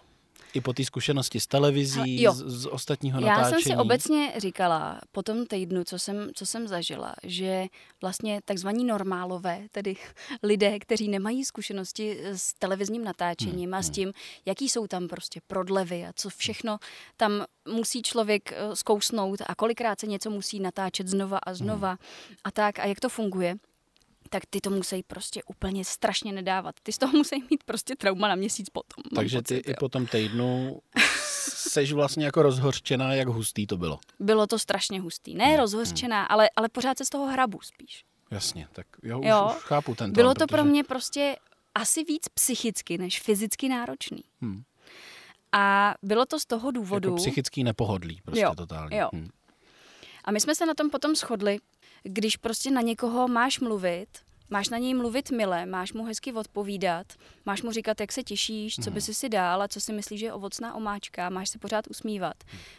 I 0.55 0.61
po 0.61 0.73
té 0.73 0.85
zkušenosti 0.85 1.41
s 1.41 1.47
televizí, 1.47 2.23
Jo. 2.23 2.33
z, 2.33 2.39
z 2.47 2.67
ostatního 2.67 3.21
Já 3.21 3.27
natáčení. 3.27 3.63
jsem 3.63 3.73
si 3.73 3.77
obecně 3.79 4.33
říkala 4.37 5.01
po 5.13 5.23
tom 5.23 5.47
týdnu, 5.47 5.85
co 5.85 5.99
jsem, 5.99 6.31
co 6.35 6.47
jsem 6.47 6.69
zažila, 6.69 7.15
že 7.23 7.67
vlastně 8.01 8.41
takzvaní 8.45 8.85
normálové, 8.85 9.67
tedy 9.71 9.97
lidé, 10.43 10.79
kteří 10.79 11.09
nemají 11.09 11.45
zkušenosti 11.45 12.19
s 12.25 12.55
televizním 12.55 13.05
natáčením 13.05 13.71
Hmm, 13.71 13.75
a 13.75 13.83
s 13.83 13.91
tím, 13.91 14.13
jaký 14.47 14.69
jsou 14.69 14.87
tam 14.87 15.09
prostě 15.09 15.41
prodlevy 15.47 16.07
a 16.07 16.13
co 16.17 16.29
všechno 16.31 16.79
tam 17.17 17.45
musí 17.69 18.03
člověk 18.03 18.53
eh, 18.53 18.77
zkousnout 18.77 19.41
a 19.47 19.55
kolikrát 19.55 20.01
se 20.01 20.07
něco 20.07 20.31
musí 20.31 20.61
natáčet 20.61 21.09
znova 21.09 21.39
a 21.39 21.55
znova 21.55 21.89
Hmm. 21.89 22.37
a 22.45 22.51
tak 22.51 22.79
a 22.79 22.85
jak 22.87 23.01
to 23.01 23.09
funguje, 23.09 23.55
tak 24.33 24.47
ty 24.51 24.61
to 24.61 24.71
musí 24.71 25.03
prostě 25.03 25.43
úplně 25.43 25.85
strašně 25.85 26.33
nedávat. 26.33 26.75
Ty 26.83 26.93
z 26.93 26.99
toho 26.99 27.13
musí 27.13 27.45
mít 27.51 27.65
prostě 27.65 27.97
trauma 27.97 28.29
na 28.29 28.35
měsíc 28.35 28.71
potom. 28.71 29.03
Takže 29.15 29.43
ty 29.43 29.55
pocit, 29.55 29.69
i 29.69 29.71
jo. 29.71 29.77
po 29.81 29.89
tom 29.89 30.07
týdnu 30.07 30.81
seš 31.49 31.93
vlastně 31.93 32.25
jako 32.25 32.43
rozhorčená, 32.43 33.15
jak 33.15 33.29
hustý 33.29 33.67
to 33.67 33.77
bylo. 33.77 33.99
Bylo 34.21 34.47
to 34.47 34.59
strašně 34.59 35.01
hustý. 35.01 35.31
Hmm, 35.33 35.39
Ne 35.39 35.57
rozhořčená, 35.57 36.25
ale, 36.25 36.51
ale 36.57 36.69
pořád 36.69 36.99
se 36.99 37.05
z 37.05 37.09
toho 37.09 37.27
hrabu 37.27 37.61
spíš. 37.63 38.05
Jasně, 38.31 38.69
tak 38.73 38.87
jo, 39.03 39.21
už, 39.21 39.27
Jo. 39.27 39.53
už 39.57 39.63
chápu 39.63 39.95
ten 39.95 40.07
tón, 40.11 40.15
Bylo 40.15 40.35
to 40.35 40.47
protože... 40.47 40.47
pro 40.57 40.65
mě 40.65 40.85
prostě 40.85 41.37
asi 41.75 42.05
víc 42.05 42.29
psychicky 42.35 42.99
než 42.99 43.21
fyzicky 43.21 43.69
náročný. 43.69 44.23
Hmm. 44.41 44.63
A 45.53 45.95
bylo 46.03 46.27
to 46.27 46.41
z 46.41 46.45
toho 46.47 46.71
důvodu... 46.71 47.09
Jako 47.09 47.17
psychický 47.17 47.65
nepohodlí, 47.65 48.21
prostě 48.25 48.41
Jo, 48.43 48.55
totálně. 48.55 48.97
jo. 48.99 49.09
Hm. 49.15 49.29
A 50.25 50.31
my 50.31 50.41
jsme 50.41 50.55
se 50.55 50.67
na 50.67 50.75
tom 50.75 50.91
potom 50.91 51.15
shodli, 51.15 51.59
když 52.03 52.37
prostě 52.37 52.71
na 52.71 52.81
někoho 52.81 53.29
máš 53.29 53.61
mluvit, 53.61 54.09
máš 54.51 54.69
na 54.69 54.79
něj 54.79 54.95
mluvit 54.95 55.31
milé, 55.31 55.67
máš 55.67 55.93
mu 55.93 56.05
hezky 56.05 56.33
odpovídat, 56.33 57.07
máš 57.47 57.63
mu 57.63 57.73
říkat, 57.73 58.01
jak 58.01 58.13
se 58.13 58.23
těšíš, 58.23 58.77
co 58.77 58.91
by 58.91 59.01
si 59.01 59.15
si 59.15 59.29
dál 59.29 59.63
a 59.63 59.69
co 59.69 59.81
si 59.81 59.93
myslíš, 59.93 60.21
že 60.21 60.27
je 60.27 60.33
ovocná 60.33 60.75
omáčka, 60.75 61.31
máš 61.31 61.49
se 61.49 61.59
pořád 61.59 61.87
usmívat. 61.91 62.37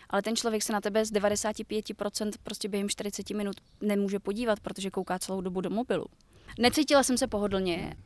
Ale 0.10 0.22
ten 0.22 0.36
člověk 0.36 0.64
se 0.64 0.74
na 0.74 0.82
tebe 0.82 1.06
z 1.06 1.12
95% 1.12 2.32
prostě 2.44 2.70
během 2.70 2.90
40 2.90 3.30
minut 3.30 3.56
nemůže 3.82 4.20
podívat, 4.20 4.60
protože 4.60 4.92
kouká 4.92 5.20
celou 5.20 5.42
dobu 5.42 5.62
do 5.62 5.70
mobilu. 5.70 6.06
Necítila 6.60 7.04
jsem 7.04 7.18
se 7.18 7.28
pohodlně 7.28 7.98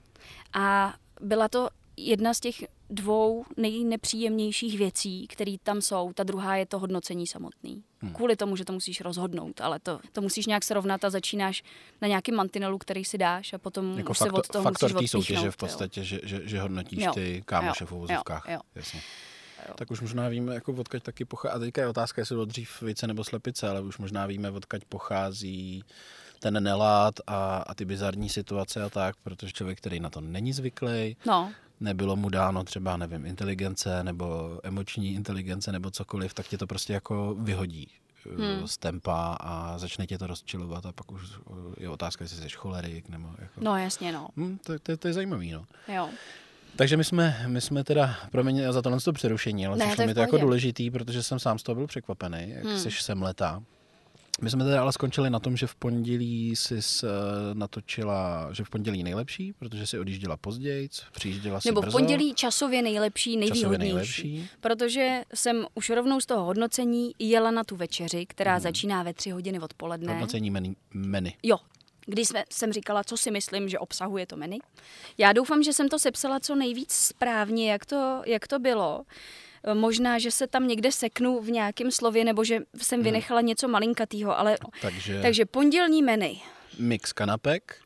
a 0.53 0.95
byla 1.21 1.47
to 1.47 1.69
jedna 1.97 2.33
z 2.33 2.39
těch 2.39 2.55
dvou 2.89 3.45
nejnepříjemnějších 3.57 4.77
věcí, 4.77 5.27
které 5.27 5.55
tam 5.63 5.81
jsou. 5.81 6.13
Ta 6.13 6.23
druhá 6.23 6.55
je 6.55 6.65
to 6.65 6.79
hodnocení 6.79 7.27
samotný. 7.27 7.83
Hmm. 8.01 8.13
Kvůli 8.13 8.35
tomu, 8.35 8.55
že 8.55 8.65
to 8.65 8.73
musíš 8.73 9.01
rozhodnout, 9.01 9.61
ale 9.61 9.79
to, 9.79 9.99
to 10.11 10.21
musíš 10.21 10.45
nějak 10.45 10.63
srovnat 10.63 11.05
a 11.05 11.09
začínáš 11.09 11.63
na 12.01 12.07
nějakém 12.07 12.35
mantinelu, 12.35 12.77
který 12.77 13.05
si 13.05 13.17
dáš 13.17 13.53
a 13.53 13.57
potom 13.57 13.97
Jako 13.97 14.11
už 14.11 14.17
se 14.17 14.23
faktor, 14.23 14.39
od 14.39 14.47
toho 14.47 14.63
faktor 14.63 14.93
musíš 14.93 15.11
té 15.11 15.17
soutěže 15.17 15.51
v 15.51 15.57
podstatě, 15.57 16.03
že, 16.03 16.19
že, 16.23 16.41
že 16.43 16.61
hodnotíš 16.61 17.03
Jo. 17.03 17.11
ty 17.13 17.43
kámoše 17.45 17.83
Jo. 17.83 17.87
v 17.87 17.91
uvozovkách. 17.91 18.45
Jo. 18.47 18.53
Jo. 18.53 18.59
Jasně. 18.75 19.01
Tak 19.75 19.91
už 19.91 20.01
možná 20.01 20.29
víme, 20.29 20.53
jako 20.53 20.73
odkaď 20.73 21.03
taky 21.03 21.25
pochází. 21.25 21.55
A 21.55 21.59
teďka 21.59 21.81
je 21.81 21.87
otázka, 21.87 22.21
jestli 22.21 22.35
to 22.35 22.45
dřív 22.45 22.81
více 22.81 23.07
nebo 23.07 23.23
slepice, 23.23 23.69
ale 23.69 23.81
už 23.81 23.97
možná 23.97 24.25
víme, 24.25 24.51
odkaď 24.51 24.85
pochází 24.85 25.83
ten 26.39 26.63
nelát 26.63 27.19
a, 27.27 27.57
a 27.57 27.73
ty 27.73 27.85
bizarní 27.85 28.29
situace 28.29 28.83
a 28.83 28.89
tak, 28.89 29.15
protože 29.23 29.51
člověk, 29.51 29.77
který 29.77 29.99
na 29.99 30.09
to 30.09 30.21
není 30.21 30.53
zvyklý, 30.53 31.17
No, 31.25 31.51
nebylo 31.79 32.15
mu 32.15 32.29
dáno 32.29 32.63
třeba, 32.63 32.97
nevím, 32.97 33.25
inteligence 33.25 34.03
nebo 34.03 34.59
emoční 34.63 35.13
inteligence 35.13 35.71
nebo 35.71 35.91
cokoliv, 35.91 36.33
tak 36.33 36.47
tě 36.47 36.57
to 36.57 36.67
prostě 36.67 36.93
jako 36.93 37.35
vyhodí 37.39 37.91
hmm. 38.35 38.67
z 38.67 38.77
tempa 38.77 39.37
a 39.39 39.77
začne 39.77 40.07
tě 40.07 40.17
to 40.17 40.27
rozčilovat 40.27 40.85
a 40.85 40.91
pak 40.91 41.11
už 41.11 41.21
eh, 41.23 41.83
je 41.83 41.89
otázka, 41.89 42.23
jestli 42.23 42.37
jsi 42.37 42.49
cholerik 42.55 43.09
nebo 43.09 43.29
jako... 43.39 43.61
no 43.61 43.77
jasně, 43.77 44.11
no. 44.11 44.27
Hmm, 44.37 44.57
to, 44.57 44.79
to, 44.79 44.97
to, 44.97 45.07
je 45.07 45.13
zajímavý, 45.13 45.51
no. 45.51 45.65
Jo. 45.93 46.09
Takže 46.75 46.97
my 46.97 47.03
jsme, 47.03 47.45
my 47.47 47.61
jsme 47.61 47.83
teda, 47.83 48.15
promiň 48.31 48.61
za 48.69 48.81
tohle 48.81 48.99
to 48.99 49.13
přerušení, 49.13 49.67
ale 49.67 49.77
Ne, 49.77 49.85
přišlo 49.85 50.05
mi 50.05 50.13
to 50.13 50.19
jako 50.19 50.37
důležitý, 50.37 50.91
protože 50.91 51.23
jsem 51.23 51.39
sám 51.39 51.59
z 51.59 51.63
toho 51.63 51.75
byl 51.75 51.87
překvapený, 51.87 52.49
jak 52.49 52.65
hmm. 52.65 52.79
jsi 52.79 52.91
semletá. 52.91 53.63
My 54.41 54.49
jsme 54.49 54.63
teda 54.63 54.81
ale 54.81 54.93
skončili 54.93 55.29
na 55.29 55.39
tom, 55.39 55.57
že 55.57 55.67
v 55.67 55.75
pondělí 55.75 56.55
jsi 56.55 56.81
s, 56.81 57.05
natočila, 57.53 58.49
že 58.53 58.63
v 58.63 58.69
pondělí 58.69 59.03
nejlepší, 59.03 59.53
protože 59.53 59.87
si 59.87 59.99
odjížděla 59.99 60.37
později, 60.37 60.89
přijížděla 61.11 61.61
si 61.61 61.67
Nebo 61.67 61.81
v 61.81 61.83
brzo. 61.83 61.97
pondělí 61.97 62.33
časově 62.33 62.81
nejlepší, 62.81 63.39
Časově 63.47 63.77
nejvýhodnější. 63.77 64.27
nejlepší. 64.27 64.49
Protože 64.61 65.23
jsem 65.33 65.65
už 65.75 65.89
rovnou 65.89 66.19
z 66.21 66.25
toho 66.25 66.43
hodnocení 66.45 67.11
jela 67.19 67.51
na 67.51 67.63
tu 67.63 67.75
večeři, 67.75 68.25
která 68.25 68.53
hmm. 68.53 68.61
začíná 68.61 69.03
ve 69.03 69.13
tři 69.13 69.29
hodiny 69.29 69.59
odpoledne. 69.59 70.13
Hodnocení 70.13 70.51
menu. 70.51 70.75
menu. 70.93 71.29
Jo, 71.43 71.57
když 72.05 72.27
jsme, 72.27 72.43
jsem 72.49 72.73
říkala, 72.73 73.03
co 73.03 73.17
si 73.17 73.31
myslím, 73.31 73.69
že 73.69 73.79
obsahuje 73.79 74.27
to 74.27 74.37
menu. 74.37 74.57
Já 75.17 75.33
doufám, 75.33 75.63
že 75.63 75.73
jsem 75.73 75.89
to 75.89 75.99
sepsala 75.99 76.39
co 76.39 76.55
nejvíc 76.55 76.91
správně, 76.91 77.71
jak 77.71 77.85
to, 77.85 78.21
jak 78.25 78.47
to 78.47 78.59
bylo. 78.59 79.01
E, 79.01 79.46
Možná, 79.73 80.19
že 80.19 80.31
se 80.31 80.47
tam 80.47 80.67
někde 80.67 80.91
seknu 80.91 81.41
v 81.41 81.51
nějakém 81.51 81.91
slově, 81.91 82.25
nebo 82.25 82.43
že 82.43 82.59
jsem 82.77 83.03
vynechala 83.03 83.41
něco 83.41 83.67
malinkatýho, 83.67 84.39
ale... 84.39 84.57
Takže, 84.81 85.21
Takže 85.21 85.45
pondělní 85.45 86.01
menu. 86.03 86.35
mix 86.79 87.13
kanapek, 87.13 87.81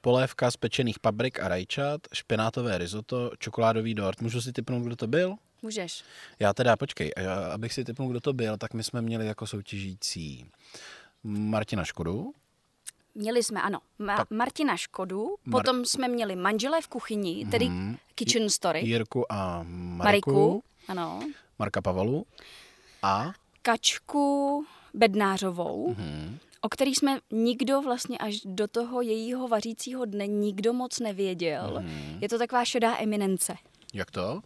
polévka 0.00 0.50
z 0.50 0.56
pečených 0.56 0.98
paprik 0.98 1.40
a 1.40 1.48
rajčat, 1.48 2.00
špenátové 2.12 2.78
risotto, 2.78 3.30
čokoládový 3.38 3.94
dort. 3.94 4.20
Můžu 4.20 4.40
si 4.40 4.52
typnout, 4.52 4.82
kdo 4.82 4.96
to 4.96 5.06
byl? 5.06 5.34
Můžeš. 5.62 6.04
Já 6.38 6.52
teda, 6.52 6.76
počkej, 6.76 7.12
já, 7.18 7.34
abych 7.52 7.72
si 7.72 7.84
typnul, 7.84 8.08
kdo 8.10 8.20
to 8.20 8.32
byl, 8.32 8.56
tak 8.56 8.74
my 8.74 8.82
jsme 8.84 9.02
měli 9.02 9.26
jako 9.26 9.46
soutěžící 9.46 10.46
Martina 11.24 11.84
Škodu, 11.84 12.32
Měli 13.14 13.42
jsme, 13.42 13.62
ano, 13.62 13.78
Ma- 14.00 14.16
Pak- 14.16 14.30
Martina 14.30 14.76
Škodu, 14.76 15.26
Mar- 15.46 15.50
potom 15.50 15.84
jsme 15.84 16.08
měli 16.08 16.36
manželé 16.36 16.82
v 16.82 16.88
kuchyni, 16.88 17.46
tedy 17.50 17.68
Mhm. 17.68 17.96
Kitchen 18.14 18.50
Story. 18.50 18.80
Jirku 18.80 19.32
a 19.32 19.62
Mariku, 19.62 20.04
Mariku, 20.04 20.62
ano. 20.90 21.20
Marka 21.58 21.82
Pavalu 21.82 22.26
a 23.02 23.32
Kačku 23.62 24.64
Bednářovou, 24.94 25.94
hm, 25.98 26.38
o 26.60 26.68
který 26.68 26.94
jsme 26.94 27.18
nikdo 27.30 27.82
vlastně 27.82 28.18
až 28.18 28.40
do 28.44 28.68
toho 28.68 29.00
jejího 29.02 29.48
vařícího 29.48 30.04
dne 30.04 30.26
nikdo 30.26 30.72
moc 30.72 30.98
nevěděl. 30.98 31.76
Mhm. 31.80 32.18
Je 32.20 32.28
to 32.28 32.38
taková 32.38 32.64
šedá 32.64 32.96
eminence. 32.98 33.56
jak 33.94 34.10
to? 34.10 34.40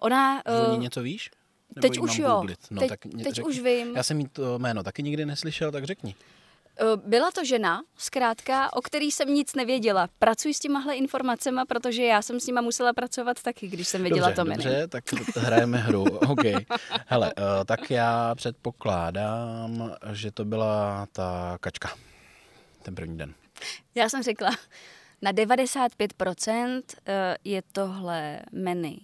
Ona... 0.00 0.42
O 0.46 0.70
ní 0.70 0.76
eh, 0.76 0.80
něco 0.80 1.02
víš? 1.02 1.30
Nebo 1.76 1.88
teď 1.88 1.98
už 1.98 2.18
jo. 2.18 2.28
googlit? 2.28 2.58
No, 2.70 2.80
Teď- 2.80 2.88
tak 2.88 3.00
teď 3.24 3.42
už 3.42 3.60
vím. 3.60 3.96
Já 3.96 4.02
jsem 4.02 4.20
jí 4.20 4.28
to 4.28 4.58
jméno 4.58 4.82
taky 4.82 5.02
nikdy 5.02 5.26
neslyšel, 5.26 5.72
tak 5.72 5.84
řekni. 5.84 6.14
Eh, 6.78 6.84
Byla 6.96 7.30
to 7.30 7.44
žena, 7.44 7.82
zkrátka, 7.96 8.72
o 8.72 8.82
který 8.82 9.10
jsem 9.10 9.34
nic 9.34 9.54
nevěděla. 9.54 10.08
Pracuji 10.18 10.54
s 10.54 10.58
těmahle 10.58 10.94
informacemi, 10.94 11.60
protože 11.68 12.02
já 12.04 12.22
jsem 12.22 12.40
s 12.40 12.46
nima 12.46 12.60
musela 12.60 12.92
pracovat 12.92 13.42
taky, 13.42 13.68
když 13.68 13.88
jsem 13.88 14.02
věděla 14.02 14.28
dobře, 14.28 14.36
to 14.36 14.44
menu. 14.44 14.62
Dobře, 14.62 14.88
tak 14.88 15.04
hrajeme 15.36 15.78
hru. 15.78 16.04
OK. 16.18 16.42
Hele, 17.06 17.34
uh, 17.34 17.64
tak 17.66 17.90
já 17.90 18.34
předpokládám, 18.34 19.92
že 20.12 20.30
to 20.30 20.44
byla 20.44 21.06
ta 21.12 21.58
kačka. 21.60 21.94
Ten 22.82 22.94
první 22.94 23.18
den. 23.18 23.34
Já 23.94 24.08
jsem 24.08 24.22
řekla, 24.22 24.50
na 25.22 25.32
95% 25.32 26.82
eh, 27.06 27.36
je 27.44 27.62
tohle 27.72 28.40
menu 28.52 28.96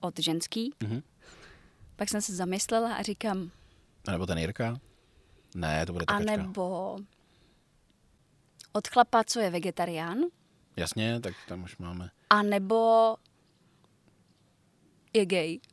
od 0.00 0.18
ženský. 0.18 0.72
Mhm. 0.82 1.02
Pak 1.96 2.08
jsem 2.08 2.22
se 2.22 2.34
zamyslela 2.34 2.94
a 2.94 3.02
říkám, 3.02 3.50
A 4.08 4.10
nebo 4.10 4.26
ten 4.26 4.38
Jirka? 4.38 4.76
Ne, 5.54 5.86
to 5.86 5.92
bude 5.92 6.04
a 6.08 6.18
nebo 6.18 6.96
od 8.72 8.88
chlapa, 8.88 9.24
co 9.24 9.40
je 9.40 9.50
vegetarián, 9.50 10.18
Jasně, 10.76 11.20
tak 11.20 11.34
tam 11.48 11.62
už 11.62 11.76
máme. 11.76 12.10
a 12.30 12.42
nebo 12.42 13.16
je 15.12 15.26
gay. 15.26 15.58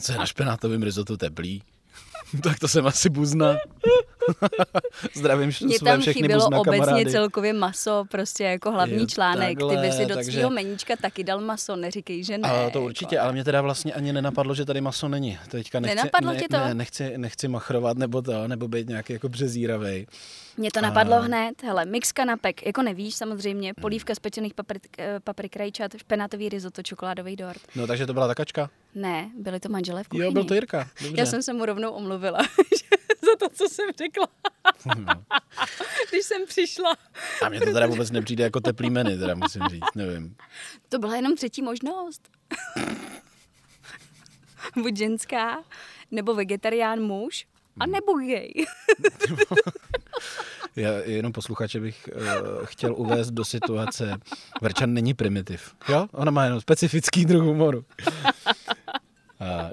Co 0.00 0.12
je 0.12 0.18
na 0.18 0.26
špenátovém 0.26 0.82
rizotu 0.82 1.16
teplý. 1.16 1.62
tak 2.42 2.58
to 2.58 2.68
jsem 2.68 2.86
asi 2.86 3.10
buzna. 3.10 3.56
Zdravím 5.14 5.52
své 5.52 5.68
tam 5.84 6.00
všechny 6.00 6.22
chybělo 6.22 6.46
obecně 6.46 6.78
kamarády. 6.78 7.10
celkově 7.10 7.52
maso, 7.52 8.04
prostě 8.10 8.44
jako 8.44 8.70
hlavní 8.70 8.98
Jo, 9.00 9.06
článek. 9.06 9.58
takhle, 9.58 9.76
Ty 9.76 9.82
by 9.88 9.92
si 9.92 10.06
do 10.06 10.14
takže- 10.14 10.32
svého 10.32 10.50
meníčka 10.50 10.94
taky 11.02 11.24
dal 11.24 11.40
maso, 11.40 11.76
neříkej, 11.76 12.24
že 12.24 12.38
ne. 12.38 12.48
A 12.48 12.70
to 12.70 12.82
určitě, 12.82 13.18
ale 13.18 13.32
mě 13.32 13.44
teda 13.44 13.60
vlastně 13.62 13.92
ani 13.92 14.12
nenapadlo, 14.12 14.54
že 14.54 14.64
tady 14.64 14.80
maso 14.80 15.08
není. 15.08 15.38
Teďka 15.48 15.80
nechci, 15.80 15.96
Nenapadlo 15.96 16.32
ne, 16.32 16.38
tě 16.38 16.46
to? 16.50 16.56
Ne, 16.58 16.74
nechci, 16.74 17.18
nechci 17.18 17.48
machrovat 17.48 17.98
nebo 17.98 18.22
to, 18.22 18.48
nebo 18.48 18.68
být 18.68 18.88
nějaký 18.88 19.12
jako 19.12 19.28
březíravej. 19.28 20.06
Mně 20.58 20.70
to 20.70 20.80
napadlo 20.80 21.22
hned, 21.22 21.62
hele, 21.62 21.84
mix 21.84 22.12
kanapek, 22.12 22.66
jako 22.66 22.82
nevíš 22.82 23.14
samozřejmě, 23.14 23.74
polívka 23.74 24.14
z 24.14 24.18
pečených 24.18 24.54
paprik, 24.54 24.98
eh, 24.98 25.20
paprik 25.20 25.56
rajčat, 25.56 25.96
špenátový 25.96 26.48
risotto, 26.48 26.82
čokoládový 26.82 27.36
dort. 27.36 27.60
No 27.74 27.86
takže 27.86 28.06
to 28.06 28.12
byla 28.12 28.26
ta 28.26 28.34
kačka? 28.34 28.70
Ne, 28.94 29.30
byly 29.38 29.60
to 29.60 29.68
manželé 29.68 30.04
v 30.04 30.08
kuchyni. 30.08 30.24
Jo, 30.24 30.32
byl 30.32 30.44
to 30.44 30.54
Jirka. 30.54 30.90
Dobře. 31.02 31.20
Já 31.20 31.26
jsem 31.26 31.42
se 31.42 31.52
mu 31.52 31.64
rovnou 31.66 31.90
omluvila 31.90 32.38
za 33.24 33.36
to, 33.38 33.48
co 33.48 33.68
jsem 33.68 33.86
řekla. 33.98 34.28
Když 36.10 36.24
jsem 36.24 36.46
přišla. 36.46 36.96
A 37.42 37.48
mně 37.48 37.60
to 37.60 37.72
teda 37.72 37.86
vůbec 37.86 38.10
nepřijde 38.10 38.44
jako 38.44 38.60
teplý 38.60 38.90
menu, 38.90 39.18
teda 39.18 39.34
musím 39.34 39.62
říct, 39.70 39.94
nevím. 39.94 40.36
To 40.88 40.98
byla 40.98 41.16
jenom 41.16 41.36
třetí 41.36 41.62
možnost. 41.62 42.28
Buď 44.82 44.96
ženská, 44.96 45.64
nebo 46.10 46.34
vegetarián 46.34 47.00
muž, 47.00 47.46
a 47.80 47.86
nebo 47.86 48.12
gay. 48.12 48.52
Já 50.76 50.92
jenom 50.92 51.32
posluchače 51.32 51.80
bych 51.80 52.08
uh, 52.14 52.22
chtěl 52.64 52.94
uvést 52.96 53.30
do 53.30 53.44
situace. 53.44 54.16
Verčan 54.62 54.94
není 54.94 55.14
primitiv. 55.14 55.74
Jo? 55.88 56.08
Ona 56.12 56.30
má 56.30 56.44
jenom 56.44 56.60
specifický 56.60 57.24
druh 57.24 57.42
humoru. 57.42 57.78
Uh, 57.78 57.84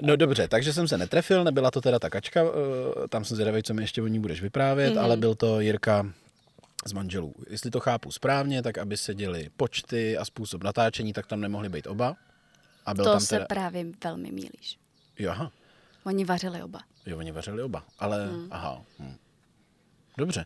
no 0.00 0.16
dobře, 0.16 0.48
takže 0.48 0.72
jsem 0.72 0.88
se 0.88 0.98
netrefil, 0.98 1.44
nebyla 1.44 1.70
to 1.70 1.80
teda 1.80 1.98
ta 1.98 2.10
kačka, 2.10 2.42
uh, 2.42 2.50
tam 3.08 3.24
jsem 3.24 3.34
zvědavý, 3.34 3.62
co 3.62 3.74
mi 3.74 3.82
ještě 3.82 4.02
o 4.02 4.06
ní 4.06 4.20
budeš 4.20 4.42
vyprávět, 4.42 4.94
mm-hmm. 4.94 5.02
ale 5.02 5.16
byl 5.16 5.34
to 5.34 5.60
Jirka 5.60 6.06
z 6.86 6.92
manželů. 6.92 7.34
Jestli 7.50 7.70
to 7.70 7.80
chápu 7.80 8.10
správně, 8.10 8.62
tak 8.62 8.78
aby 8.78 8.96
se 8.96 9.14
děli 9.14 9.50
počty 9.56 10.18
a 10.18 10.24
způsob 10.24 10.64
natáčení, 10.64 11.12
tak 11.12 11.26
tam 11.26 11.40
nemohli 11.40 11.68
být 11.68 11.86
oba. 11.86 12.16
A 12.86 12.94
byl 12.94 13.04
To 13.04 13.10
tam 13.10 13.20
se 13.20 13.34
teda... 13.34 13.46
právě 13.46 13.84
velmi 14.04 14.32
mílíš. 14.32 14.78
Jo, 15.18 15.30
aha. 15.30 15.52
Oni 16.04 16.24
vařili 16.24 16.62
oba. 16.62 16.80
Jo, 17.06 17.18
oni 17.18 17.32
vařili 17.32 17.62
oba, 17.62 17.84
ale 17.98 18.26
hmm. 18.26 18.48
aha. 18.50 18.82
Hm. 18.98 19.16
Dobře. 20.18 20.44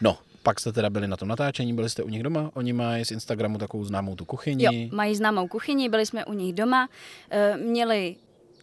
No, 0.00 0.18
pak 0.42 0.60
jste 0.60 0.72
teda 0.72 0.90
byli 0.90 1.08
na 1.08 1.16
tom 1.16 1.28
natáčení, 1.28 1.74
byli 1.74 1.90
jste 1.90 2.02
u 2.02 2.08
nich 2.08 2.22
doma, 2.22 2.50
oni 2.54 2.72
mají 2.72 3.04
z 3.04 3.10
Instagramu 3.10 3.58
takovou 3.58 3.84
známou 3.84 4.16
tu 4.16 4.24
kuchyni. 4.24 4.64
Jo, 4.64 4.88
mají 4.92 5.16
známou 5.16 5.48
kuchyni, 5.48 5.88
byli 5.88 6.06
jsme 6.06 6.24
u 6.24 6.32
nich 6.32 6.54
doma, 6.54 6.88
eh, 7.30 7.56
měli 7.56 8.16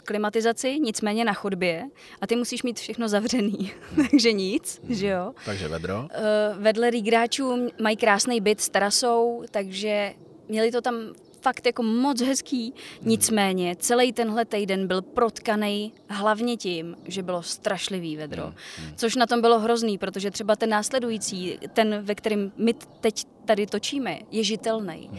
klimatizaci, 0.05 0.79
nicméně 0.79 1.25
na 1.25 1.33
chodbě 1.33 1.83
a 2.21 2.27
ty 2.27 2.35
musíš 2.35 2.63
mít 2.63 2.79
všechno 2.79 3.09
zavřený, 3.09 3.71
takže 4.11 4.31
nic, 4.31 4.81
že 4.89 5.07
jo. 5.07 5.33
Takže 5.45 5.67
vedro. 5.67 6.07
Eh, 6.11 6.55
Vedle 6.59 6.89
rýgráčů 6.89 7.69
mají 7.81 7.97
krásný 7.97 8.41
byt 8.41 8.61
s 8.61 8.69
terasou, 8.69 9.43
takže 9.51 10.13
měli 10.47 10.71
to 10.71 10.81
tam 10.81 10.95
fakt 11.41 11.65
jako 11.65 11.83
moc 11.83 12.21
hezký. 12.21 12.73
Nicméně 13.01 13.75
celý 13.79 14.13
tenhle 14.13 14.45
týden 14.45 14.87
byl 14.87 15.01
protkaný 15.01 15.93
hlavně 16.09 16.57
tím, 16.57 16.97
že 17.05 17.23
bylo 17.23 17.43
strašlivý 17.43 18.17
vedro. 18.17 18.53
Což 18.95 19.15
na 19.15 19.25
tom 19.25 19.41
bylo 19.41 19.59
hrozný, 19.59 19.97
protože 19.97 20.31
třeba 20.31 20.55
ten 20.55 20.69
následující, 20.69 21.59
ten, 21.73 22.01
ve 22.01 22.15
kterém 22.15 22.51
my 22.57 22.73
teď 22.73 23.25
tady 23.45 23.67
točíme, 23.67 24.19
je 24.31 24.43
žitelný. 24.43 25.09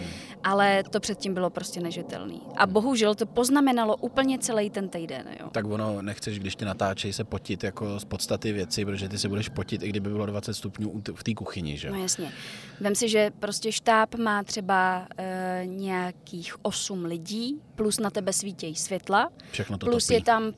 Ale 0.44 0.82
to 0.90 1.00
předtím 1.00 1.34
bylo 1.34 1.50
prostě 1.50 1.80
nežitelný. 1.80 2.42
A 2.56 2.66
bohužel 2.66 3.14
to 3.14 3.26
poznamenalo 3.26 3.96
úplně 3.96 4.38
celý 4.38 4.70
ten 4.70 4.88
týden. 4.88 5.26
Jo. 5.40 5.48
Tak 5.52 5.64
ono 5.66 6.02
nechceš, 6.02 6.38
když 6.38 6.56
ty 6.56 6.64
natáčej 6.64 7.12
se 7.12 7.24
potit 7.24 7.64
jako 7.64 8.00
z 8.00 8.04
podstaty 8.04 8.52
věci, 8.52 8.84
protože 8.84 9.08
ty 9.08 9.18
se 9.18 9.28
budeš 9.28 9.48
potit, 9.48 9.82
i 9.82 9.88
kdyby 9.88 10.10
bylo 10.10 10.26
20 10.26 10.54
stupňů 10.54 11.02
v 11.14 11.24
té 11.24 11.34
kuchyni, 11.34 11.76
že? 11.76 11.90
No 11.90 12.02
jasně. 12.02 12.32
Vem 12.80 12.94
si, 12.94 13.08
že 13.08 13.30
prostě 13.38 13.72
štáb 13.72 14.14
má 14.14 14.42
třeba 14.42 15.06
e, 15.18 15.62
nějakých 15.66 16.54
8 16.64 17.04
lidí, 17.04 17.60
plus 17.74 17.98
na 17.98 18.10
tebe 18.10 18.32
svítějí 18.32 18.74
světla, 18.74 19.30
Všechno 19.50 19.78
to 19.78 19.86
plus 19.86 20.06
topí. 20.06 20.14
je 20.14 20.22
tam 20.22 20.52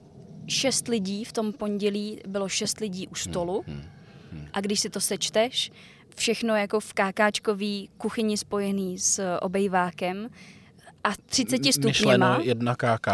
6 0.47 0.89
lidí, 0.89 1.25
v 1.25 1.33
tom 1.33 1.53
pondělí 1.53 2.21
bylo 2.27 2.49
6 2.49 2.81
lidí 2.81 3.09
u 3.09 3.15
stolu 3.15 3.65
hmm, 3.67 3.83
a 4.53 4.61
když 4.61 4.81
si 4.81 4.91
to 4.91 5.01
sečteš, 5.01 5.73
všechno 6.17 6.57
jako 6.57 6.81
v 6.81 6.93
kákáčkový 6.93 7.91
kuchyni 7.99 8.37
spojený 8.37 8.99
s 8.99 9.39
obejvákem 9.41 10.29
a 11.05 11.11
30 11.27 11.57
stupněma. 11.73 11.89
Myšleno 11.89 12.39
jedna 12.43 12.75
KK, 12.75 13.09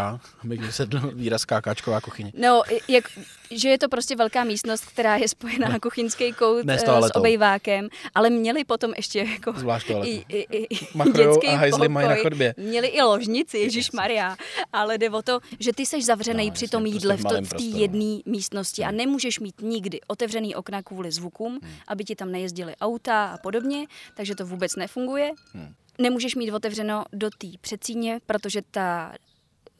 abych 0.44 0.60
vysedl 0.60 1.10
výraz 1.14 1.44
KKčková 1.44 2.00
kuchyně. 2.00 2.32
No, 2.34 2.62
jak, 2.88 3.04
že 3.50 3.68
je 3.68 3.78
to 3.78 3.88
prostě 3.88 4.16
velká 4.16 4.44
místnost, 4.44 4.84
která 4.84 5.16
je 5.16 5.28
spojená 5.28 5.68
na 5.68 5.78
kuchyňský 5.78 6.32
kout 6.32 6.64
Ne 6.64 6.78
s 6.78 6.82
eh, 6.82 7.02
s 7.02 7.16
obejvákem, 7.16 7.88
ale 8.14 8.30
měli 8.30 8.64
potom 8.64 8.92
ještě 8.96 9.18
jako 9.18 9.52
Zvlášť 9.56 9.90
i, 10.02 10.24
i, 10.28 10.58
i, 10.58 10.68
dětský 11.16 11.46
a 11.46 11.56
hajzly 11.56 11.88
mají 11.88 12.08
na 12.08 12.16
chodbě. 12.16 12.54
Měli 12.56 12.88
i 12.88 13.02
ložnici, 13.02 13.58
Ježíš 13.58 13.90
Maria. 13.90 14.36
Ale 14.72 14.98
jde 14.98 15.10
o 15.10 15.22
to, 15.22 15.40
že 15.60 15.72
ty 15.72 15.86
seš 15.86 16.04
zavřený 16.04 16.46
No, 16.46 16.52
při 16.52 16.68
tom 16.68 16.82
prostě 16.82 16.96
jídle 16.96 17.16
v 17.16 17.20
v, 17.20 17.22
to, 17.22 17.42
v 17.42 17.48
té 17.48 17.62
jedné 17.62 18.18
místnosti 18.26 18.84
a 18.84 18.90
nemůžeš 18.90 19.40
mít 19.40 19.60
nikdy 19.60 20.00
otevřený 20.06 20.54
okna 20.54 20.82
kvůli 20.82 21.12
zvukům, 21.12 21.58
Hmm. 21.62 21.72
aby 21.88 22.04
ti 22.04 22.16
tam 22.16 22.32
nejezdily 22.32 22.76
auta 22.80 23.26
a 23.26 23.38
podobně, 23.38 23.86
takže 24.14 24.34
to 24.34 24.46
vůbec 24.46 24.76
nefunguje. 24.76 25.32
Hmm. 25.52 25.74
Nemůžeš 25.98 26.34
mít 26.34 26.52
otevřeno 26.52 27.04
do 27.12 27.30
té 27.30 27.46
předsíně, 27.60 28.20
protože 28.26 28.62
ta 28.70 29.14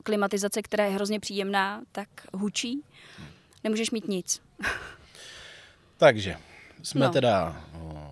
klimatizace, 0.03 0.63
která 0.63 0.85
je 0.85 0.91
hrozně 0.91 1.21
příjemná, 1.21 1.83
tak 1.93 2.09
hučí. 2.35 2.83
Nemůžeš 3.65 3.91
mít 3.91 4.09
nic. 4.09 4.43
Takže 5.97 6.37
jsme 6.83 7.07
no. 7.07 7.13
Teda 7.13 7.65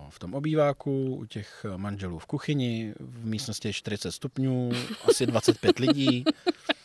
v 0.09 0.19
tom 0.19 0.33
obýváku, 0.33 1.15
u 1.15 1.25
těch 1.25 1.65
manželů 1.77 2.19
v 2.19 2.25
kuchyni, 2.25 2.93
v 2.99 3.25
místnosti 3.25 3.67
je 3.67 3.73
40 3.73 4.11
stupňů, 4.11 4.71
asi 5.09 5.25
25 5.25 5.79
lidí. 5.79 6.25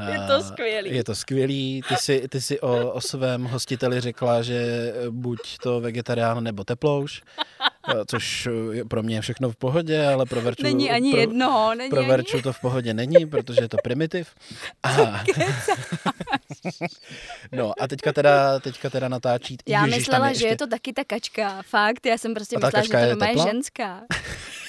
Je 0.12 0.18
to 0.26 0.42
skvělý. 0.42 0.94
Je 0.94 1.04
to 1.04 1.14
skvělý. 1.14 1.82
Ty 1.88 1.96
jsi, 1.96 2.28
ty 2.28 2.40
jsi 2.40 2.60
o, 2.60 2.90
o 2.92 3.00
svém 3.00 3.44
hostiteli 3.44 4.00
řekla, 4.00 4.42
že 4.42 4.92
buď 5.10 5.58
to 5.62 5.80
vegetarián 5.80 6.44
nebo 6.44 6.64
teplouš, 6.64 7.22
eh, 7.90 7.94
což 8.06 8.48
je 8.72 8.84
pro 8.84 9.02
mě 9.02 9.16
je 9.16 9.20
všechno 9.20 9.50
v 9.50 9.56
pohodě, 9.56 10.06
ale 10.06 10.26
pro 10.26 10.40
Verču, 10.40 10.62
Není 10.62 10.90
ani 10.90 11.10
pro, 11.10 11.20
jedno, 11.20 11.74
není 11.74 11.90
pro 11.90 11.98
ani... 11.98 12.08
Verču 12.08 12.42
to 12.42 12.52
v 12.52 12.60
pohodě 12.60 12.94
není, 12.94 13.26
protože 13.26 13.60
je 13.60 13.68
to 13.68 13.76
primitiv. 13.84 14.28
A, 14.82 15.24
no 17.52 17.72
a 17.80 17.88
teďka 17.88 18.12
teda, 18.12 18.58
teďka 18.58 18.90
teda 18.90 19.08
natáčí. 19.08 19.56
Já 19.68 19.86
Ježiš, 19.86 19.98
myslela, 19.98 20.26
že 20.26 20.32
ještě- 20.32 20.46
je 20.46 20.56
to 20.56 20.66
taky 20.66 20.92
ta 20.92 21.04
kačka. 21.04 21.62
Fakt, 21.62 22.06
já 22.06 22.18
jsem 22.18 22.34
prostě 22.34 22.56
myslela, 22.56 22.84
že 22.86 22.96
je 22.96 23.16
to 23.16 23.24
je 23.24 23.28
teplá? 23.30 23.44
ženská. 23.44 24.02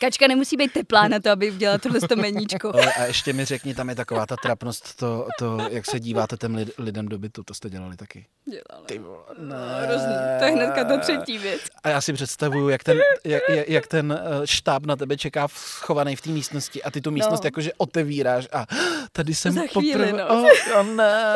Kačka 0.00 0.26
nemusí 0.28 0.56
být 0.56 0.72
teplá 0.72 1.08
na 1.08 1.20
to, 1.20 1.30
aby 1.30 1.50
udělala 1.50 1.78
tohle 1.78 2.00
to 2.00 2.16
meníčko. 2.16 2.72
Ale 2.74 2.92
a 2.92 3.04
ještě 3.04 3.32
mi 3.32 3.44
řekni, 3.44 3.74
tam 3.74 3.88
je 3.88 3.94
taková 3.94 4.26
ta 4.26 4.36
trapnost, 4.36 4.96
to, 4.96 5.28
to 5.38 5.58
jak 5.70 5.86
se 5.86 6.00
díváte 6.00 6.36
těm 6.36 6.54
lid, 6.54 6.70
lidem 6.78 7.08
do 7.08 7.18
bytu, 7.18 7.42
to 7.42 7.54
jste 7.54 7.70
dělali 7.70 7.96
taky. 7.96 8.26
Dělala. 8.44 8.86
Ty 8.86 8.98
vole, 8.98 9.22
No, 9.38 9.56
hrozný. 9.82 10.14
To 10.38 10.44
je 10.44 10.50
hnedka 10.50 10.84
ta 10.84 10.96
třetí 10.98 11.38
věc. 11.38 11.60
A 11.84 11.88
já 11.88 12.00
si 12.00 12.12
představuju, 12.12 12.68
jak 12.68 12.84
ten, 12.84 12.98
jak, 13.24 13.42
jak- 13.68 13.86
ten 13.86 14.12
eh, 14.42 14.46
štáb 14.46 14.86
na 14.86 14.96
tebe 14.96 15.16
čeká 15.16 15.48
schovaný 15.48 16.16
v 16.16 16.20
té 16.20 16.30
místnosti 16.30 16.82
a 16.82 16.90
ty 16.90 17.00
tu 17.00 17.10
místnost 17.10 17.42
No. 17.42 17.46
jakože 17.46 17.72
otevíráš 17.76 18.48
a 18.52 18.66
tady 19.12 19.34
jsem 19.34 19.54
poprvé. 19.74 20.12
no. 20.12 20.28
Oh, 20.28 20.48
oh, 20.80 20.86
ne. 20.86 21.34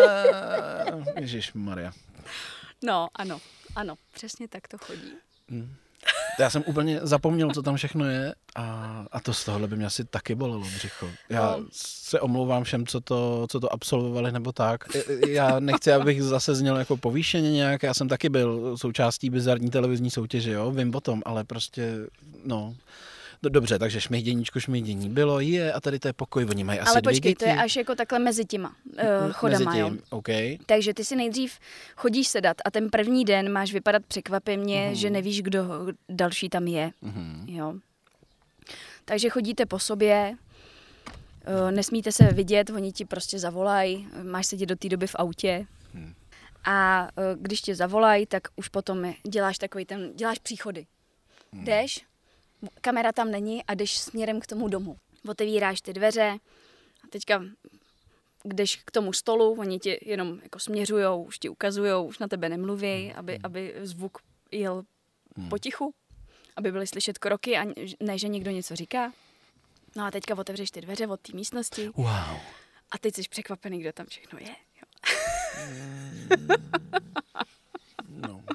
Ježíš 1.20 1.52
Maria. 1.54 1.92
No, 2.82 3.08
ano, 3.14 3.40
ano, 3.76 3.94
přesně 4.14 4.48
tak 4.48 4.68
to 4.68 4.78
chodí. 4.78 5.12
Já 6.38 6.50
jsem 6.50 6.62
úplně 6.66 7.00
zapomněl, 7.02 7.50
co 7.50 7.62
tam 7.62 7.76
všechno 7.76 8.04
je 8.04 8.34
a, 8.56 9.04
a 9.12 9.20
to 9.20 9.34
z 9.34 9.44
tohohle 9.44 9.68
by 9.68 9.76
mě 9.76 9.86
asi 9.86 10.04
taky 10.04 10.34
bolelo 10.34 10.64
břicho. 10.76 11.10
Já 11.28 11.56
No. 11.58 11.64
se 11.72 12.20
omlouvám 12.20 12.64
všem, 12.64 12.86
co 12.86 13.00
to, 13.00 13.46
co 13.50 13.60
to 13.60 13.72
absolvovali 13.72 14.32
nebo 14.32 14.52
tak. 14.52 14.84
Já 15.28 15.60
nechci, 15.60 15.92
abych 15.92 16.22
zase 16.22 16.54
zněl 16.54 16.76
jako 16.76 16.96
povýšeně 16.96 17.52
nějak, 17.52 17.82
já 17.82 17.94
jsem 17.94 18.08
taky 18.08 18.28
byl 18.28 18.76
součástí 18.78 19.30
bizarní 19.30 19.70
televizní 19.70 20.10
soutěže, 20.10 20.50
jo, 20.52 20.70
vím 20.70 20.94
o 20.94 21.00
tom, 21.00 21.22
ale 21.26 21.44
prostě, 21.44 21.94
no... 22.44 22.74
Do- 23.42 23.50
Dobře, 23.50 23.78
takže 23.78 24.00
šmihděníčko, 24.00 24.60
šmihdění 24.60 25.08
bylo, 25.10 25.40
je, 25.40 25.72
a 25.72 25.80
tady 25.80 25.98
to 25.98 26.08
je 26.08 26.12
pokoj, 26.12 26.46
oni 26.50 26.64
mají 26.64 26.80
asi 26.80 26.90
Ale 26.90 27.00
dvě 27.00 27.12
počkej, 27.12 27.30
děti. 27.32 27.38
to 27.44 27.50
je 27.50 27.56
až 27.56 27.76
jako 27.76 27.94
takhle 27.94 28.18
mezi 28.18 28.44
těma 28.44 28.76
uh, 29.26 29.32
chodama, 29.32 29.64
mezi 29.70 29.78
jo. 29.80 29.88
tím, 29.90 30.00
OK. 30.10 30.26
Takže 30.66 30.94
ty 30.94 31.04
si 31.04 31.16
nejdřív 31.16 31.58
chodíš 31.96 32.28
sedat 32.28 32.56
a 32.64 32.70
ten 32.70 32.90
první 32.90 33.24
den 33.24 33.52
máš 33.52 33.72
vypadat 33.72 34.02
překvapivně, 34.06 34.86
Mhm. 34.86 34.94
že 34.94 35.10
nevíš, 35.10 35.42
kdo 35.42 35.64
další 36.08 36.48
tam 36.48 36.66
je. 36.66 36.90
Mhm. 37.02 37.44
Jo. 37.48 37.74
Takže 39.04 39.28
chodíte 39.28 39.66
po 39.66 39.78
sobě, 39.78 40.36
eh, 41.68 41.72
nesmíte 41.72 42.12
se 42.12 42.24
vidět, 42.32 42.70
oni 42.70 42.92
ti 42.92 43.04
prostě 43.04 43.38
zavolají, 43.38 44.08
máš 44.22 44.46
sedět 44.46 44.66
do 44.66 44.76
té 44.76 44.88
doby 44.88 45.06
v 45.06 45.14
autě. 45.18 45.66
Hmm. 45.94 46.14
A 46.64 47.08
eh, 47.16 47.36
když 47.40 47.60
tě 47.60 47.74
zavolají, 47.74 48.26
tak 48.26 48.42
už 48.56 48.68
potom 48.68 49.12
děláš 49.30 49.58
takový 49.58 49.84
ten, 49.84 50.12
děláš 50.16 50.38
příchody. 50.38 50.86
Hmm. 51.52 51.64
Jdeš, 51.64 52.04
kamera 52.80 53.12
tam 53.12 53.30
není 53.30 53.64
a 53.64 53.74
jdeš 53.74 53.98
směrem 53.98 54.40
k 54.40 54.46
tomu 54.46 54.68
domu. 54.68 54.96
Otevíráš 55.28 55.80
ty 55.80 55.92
dveře 55.92 56.36
a 57.04 57.08
teďka 57.10 57.42
jdeš 58.44 58.76
k 58.76 58.90
tomu 58.90 59.12
stolu, 59.12 59.52
oni 59.60 59.78
ti 59.78 59.98
jenom 60.02 60.40
jako 60.42 60.58
směřujou, 60.58 61.22
už 61.24 61.38
ti 61.38 61.48
ukazujou, 61.48 62.06
už 62.06 62.18
na 62.18 62.28
tebe 62.28 62.48
nemluví, 62.48 63.12
aby, 63.12 63.38
aby 63.42 63.74
zvuk 63.82 64.18
jel 64.52 64.82
potichu, 65.50 65.94
aby 66.56 66.72
byly 66.72 66.86
slyšet 66.86 67.18
kroky 67.18 67.56
a 67.58 67.64
ne, 68.00 68.18
že 68.18 68.28
někdo 68.28 68.50
něco 68.50 68.76
říká. 68.76 69.12
No 69.96 70.04
a 70.04 70.10
teďka 70.10 70.34
otevřeš 70.38 70.70
ty 70.70 70.80
dveře 70.80 71.06
od 71.06 71.20
té 71.20 71.32
místnosti 71.32 71.88
Wow. 71.88 72.06
a 72.90 72.98
teď 73.00 73.14
jsi 73.14 73.22
překvapený, 73.30 73.78
kde 73.80 73.92
tam 73.92 74.06
všechno 74.06 74.38
je. 74.38 74.48
Jo. 74.48 74.86
No. 78.08 78.42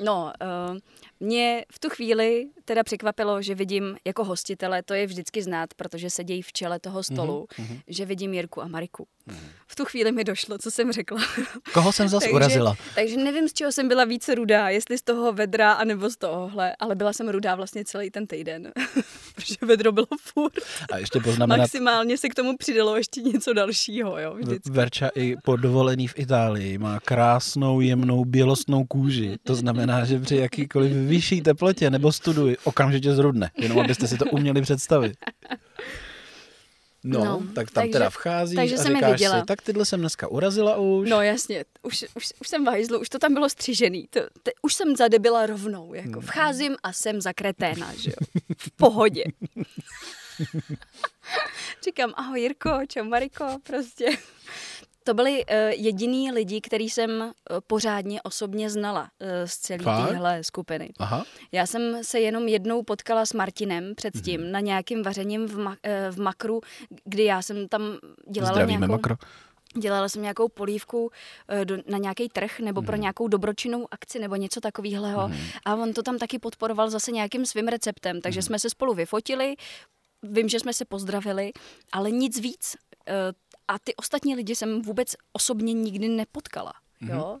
No, 0.00 0.32
uh, 0.72 0.78
mě 1.20 1.64
v 1.72 1.78
tu 1.78 1.88
chvíli 1.88 2.46
teda 2.64 2.84
překvapilo, 2.84 3.42
že 3.42 3.54
vidím 3.54 3.96
jako 4.04 4.24
hostitele, 4.24 4.82
to 4.82 4.94
je 4.94 5.06
vždycky 5.06 5.42
znát, 5.42 5.74
protože 5.74 6.10
sedějí 6.10 6.42
v 6.42 6.52
čele 6.52 6.80
toho 6.80 7.02
stolu, 7.02 7.46
mm-hmm. 7.58 7.80
že 7.88 8.04
vidím 8.04 8.34
Jirku 8.34 8.62
a 8.62 8.68
Mariku. 8.68 9.06
Mm-hmm. 9.28 9.48
V 9.66 9.76
tu 9.76 9.84
chvíli 9.84 10.12
mi 10.12 10.24
došlo, 10.24 10.58
co 10.58 10.70
jsem 10.70 10.92
řekla. 10.92 11.20
Koho 11.72 11.92
jsem 11.92 12.08
zase 12.08 12.30
urazila? 12.30 12.76
takže 12.94 13.16
nevím, 13.16 13.48
z 13.48 13.52
čeho 13.52 13.72
jsem 13.72 13.88
byla 13.88 14.04
více 14.04 14.34
rudá, 14.34 14.68
jestli 14.68 14.98
z 14.98 15.02
toho 15.02 15.32
vedra, 15.32 15.72
anebo 15.72 16.10
z 16.10 16.16
tohohle, 16.16 16.76
ale 16.78 16.94
byla 16.94 17.12
jsem 17.12 17.28
rudá 17.28 17.54
vlastně 17.54 17.84
celý 17.84 18.10
ten 18.10 18.26
týden, 18.26 18.72
protože 19.36 19.56
vedro 19.66 19.92
bylo 19.92 20.06
furt. 20.20 20.52
A 20.92 20.98
ještě 20.98 21.20
poznamenat, 21.20 21.62
Maximálně 21.62 22.18
se 22.18 22.28
k 22.28 22.34
tomu 22.34 22.56
přidalo 22.56 22.96
ještě 22.96 23.20
něco 23.20 23.52
dalšího, 23.52 24.18
jo, 24.18 24.34
vždycky. 24.34 24.70
Verča 24.70 25.10
i 25.14 25.36
po 25.44 25.56
dovolený 25.56 26.08
v 26.08 26.18
Itálii 26.18 26.78
má 26.78 27.00
krásnou, 27.00 27.80
jemnou, 27.80 28.24
bělostnou 28.24 28.84
kůži. 28.84 29.36
To 29.42 29.54
znamená, 29.54 30.04
že 30.04 30.18
při 30.18 30.36
jakýkoliv 30.36 30.92
vyšší 30.92 31.42
teplotě 31.42 31.90
nebo 31.90 32.12
studu 32.12 32.48
okamžitě 32.64 33.14
zrudne. 33.14 33.50
Jenom 33.58 33.78
abyste 33.78 34.08
si 34.08 34.18
to 34.18 34.24
uměli 34.24 34.62
představit. 34.62 35.16
No, 37.04 37.24
No, 37.24 37.38
tak 37.54 37.70
tam 37.70 37.82
takže- 37.82 37.92
teda 37.92 38.10
vcházíš 38.10 38.56
takže 38.56 38.74
a 38.74 38.78
jsem 38.78 38.94
říkáš 38.94 39.12
viděla. 39.12 39.40
si, 39.40 39.46
tak 39.46 39.62
tyhle 39.62 39.84
jsem 39.84 40.00
dneska 40.00 40.28
urazila 40.28 40.76
už. 40.76 41.10
No 41.10 41.22
jasně, 41.22 41.64
už, 41.82 42.04
už, 42.14 42.32
už 42.40 42.48
jsem 42.48 42.64
v 42.64 42.68
hajzlu, 42.68 42.98
už 43.00 43.08
to 43.08 43.18
tam 43.18 43.34
bylo 43.34 43.48
střižený. 43.48 44.06
To, 44.10 44.20
te, 44.42 44.50
už 44.62 44.74
jsem 44.74 44.96
zadebila 44.96 45.46
rovnou, 45.46 45.94
jako 45.94 46.20
vcházím 46.20 46.76
a 46.82 46.92
jsem 46.92 47.20
za 47.20 47.32
kreténa, 47.32 47.94
že 47.94 48.10
jo. 48.10 48.40
V 48.58 48.70
pohodě. 48.76 49.24
Říkám, 51.84 52.12
ahoj 52.16 52.40
Jirko, 52.40 52.70
čau 52.88 53.04
Mariko, 53.04 53.46
prostě. 53.62 54.06
To 55.06 55.14
byli 55.14 55.44
uh, 55.44 55.56
jediný 55.70 56.32
lidi, 56.32 56.60
který 56.60 56.90
jsem 56.90 57.10
uh, 57.20 57.30
pořádně 57.66 58.22
osobně 58.22 58.70
znala 58.70 59.02
uh, 59.02 59.28
z 59.44 59.56
celé 59.58 60.06
téhle 60.08 60.44
skupiny. 60.44 60.90
Aha, 60.98 61.24
Já 61.52 61.66
jsem 61.66 62.04
se 62.04 62.20
jenom 62.20 62.48
jednou 62.48 62.82
potkala 62.82 63.26
s 63.26 63.32
Martinem 63.32 63.94
předtím 63.94 64.40
mm-hmm. 64.40 64.50
na 64.50 64.60
nějakým 64.60 65.02
vařením 65.02 65.46
v, 65.46 65.58
ma- 65.58 65.76
eh, 65.82 66.10
v 66.10 66.20
Makru, 66.20 66.60
kdy 67.04 67.24
já 67.24 67.42
jsem 67.42 67.68
tam 67.68 67.82
dělala 68.30 68.52
zdravíme 68.52 68.78
nějakou... 68.78 68.92
makro. 68.92 69.16
Dělala 69.78 70.08
jsem 70.08 70.22
nějakou 70.22 70.48
polívku 70.48 71.10
eh, 71.48 71.64
do, 71.64 71.76
na 71.86 71.98
nějaký 71.98 72.28
trh 72.28 72.60
nebo 72.60 72.82
pro 72.82 72.96
nějakou 72.96 73.28
dobročinnou 73.28 73.86
akci 73.90 74.18
nebo 74.18 74.36
něco 74.36 74.60
takového. 74.60 75.30
A 75.64 75.74
on 75.74 75.92
to 75.92 76.02
tam 76.02 76.18
taky 76.18 76.38
podporoval 76.38 76.90
zase 76.90 77.10
nějakým 77.12 77.46
svým 77.46 77.68
receptem. 77.68 78.20
Takže 78.20 78.42
jsme 78.42 78.58
se 78.58 78.70
spolu 78.70 78.94
vyfotili, 78.94 79.54
vím, 80.22 80.48
že 80.48 80.60
jsme 80.60 80.72
se 80.72 80.84
pozdravili, 80.84 81.52
ale 81.92 82.10
nic 82.10 82.40
víc. 82.40 82.76
Eh, 83.68 83.72
A 83.74 83.78
ty 83.78 83.94
ostatní 83.96 84.34
lidi 84.34 84.56
jsem 84.56 84.82
vůbec 84.82 85.14
osobně 85.32 85.72
nikdy 85.72 86.08
nepotkala. 86.08 86.72
Jo? 87.00 87.38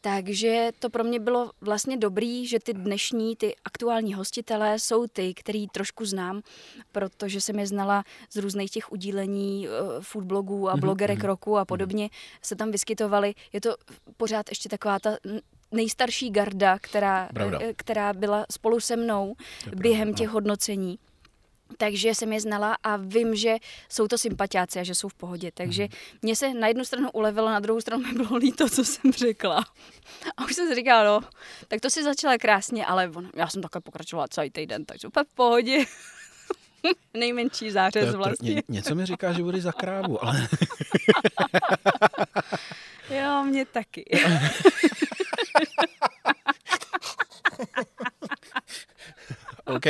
Takže 0.00 0.70
to 0.78 0.90
pro 0.90 1.04
mě 1.04 1.20
bylo 1.20 1.50
vlastně 1.60 1.96
dobrý, 1.96 2.46
že 2.46 2.58
ty 2.60 2.74
dnešní, 2.74 3.36
ty 3.36 3.54
aktuální 3.64 4.14
hostitelé 4.14 4.78
jsou 4.78 5.06
ty, 5.06 5.34
který 5.34 5.68
trošku 5.68 6.04
znám, 6.04 6.42
protože 6.92 7.40
jsem 7.40 7.58
je 7.58 7.66
znala 7.66 8.04
z 8.30 8.36
různých 8.36 8.70
těch 8.70 8.92
udílení 8.92 9.68
uh, 9.68 9.74
foodblogů 10.00 10.68
a 10.68 10.76
blogerek 10.76 11.24
roku 11.24 11.58
a 11.58 11.64
podobně 11.64 12.10
se 12.42 12.56
tam 12.56 12.70
vyskytovali. 12.70 13.34
Je 13.52 13.60
to 13.60 13.76
pořád 14.16 14.48
ještě 14.48 14.68
taková 14.68 14.98
ta 14.98 15.16
nejstarší 15.72 16.30
garda, 16.30 16.78
která, 16.78 17.28
Pravda. 17.34 17.58
eh, 17.62 17.74
která 17.74 18.12
byla 18.12 18.46
spolu 18.52 18.80
se 18.80 18.96
mnou 18.96 19.34
během 19.76 20.14
těch 20.14 20.28
hodnocení. 20.28 20.98
Takže 21.78 22.14
jsem 22.14 22.32
je 22.32 22.40
znala 22.40 22.76
a 22.82 22.96
vím, 22.96 23.34
že 23.34 23.56
jsou 23.88 24.08
to 24.08 24.18
sympatiáci 24.18 24.78
a 24.80 24.82
že 24.82 24.94
jsou 24.94 25.08
v 25.08 25.14
pohodě. 25.14 25.50
Takže 25.54 25.82
Mhm. 25.82 25.92
mě 26.22 26.36
se 26.36 26.54
na 26.54 26.68
jednu 26.68 26.84
stranu 26.84 27.10
ulevilo, 27.10 27.48
na 27.50 27.60
druhou 27.60 27.80
stranu 27.80 28.02
mi 28.06 28.12
bylo 28.12 28.36
líto, 28.36 28.68
co 28.68 28.84
jsem 28.84 29.12
řekla. 29.12 29.64
A 30.36 30.44
už 30.44 30.54
jsem 30.54 30.68
si 30.68 30.74
říkala, 30.74 31.04
no, 31.04 31.20
tak 31.68 31.80
to 31.80 31.90
si 31.90 32.04
začala 32.04 32.38
krásně, 32.38 32.86
ale 32.86 33.08
on, 33.14 33.30
já 33.36 33.48
jsem 33.48 33.62
takhle 33.62 33.80
pokračovala 33.80 34.28
celý 34.28 34.50
týden, 34.50 34.84
takže 34.84 35.08
úplně 35.08 35.24
v 35.24 35.34
pohodě. 35.34 35.84
Nejmenší 37.14 37.66
To 37.66 37.72
zářez 37.72 38.04
je 38.06 38.12
tr- 38.12 38.16
vlastně. 38.16 38.54
ně, 38.54 38.62
něco 38.68 38.94
mi 38.94 39.06
říká, 39.06 39.32
že 39.32 39.42
budeš 39.42 39.62
za 39.62 39.72
krávu, 39.72 40.24
ale 40.24 40.48
Jo, 43.10 43.44
mě 43.44 43.66
taky. 43.66 44.04
OK. 49.64 49.84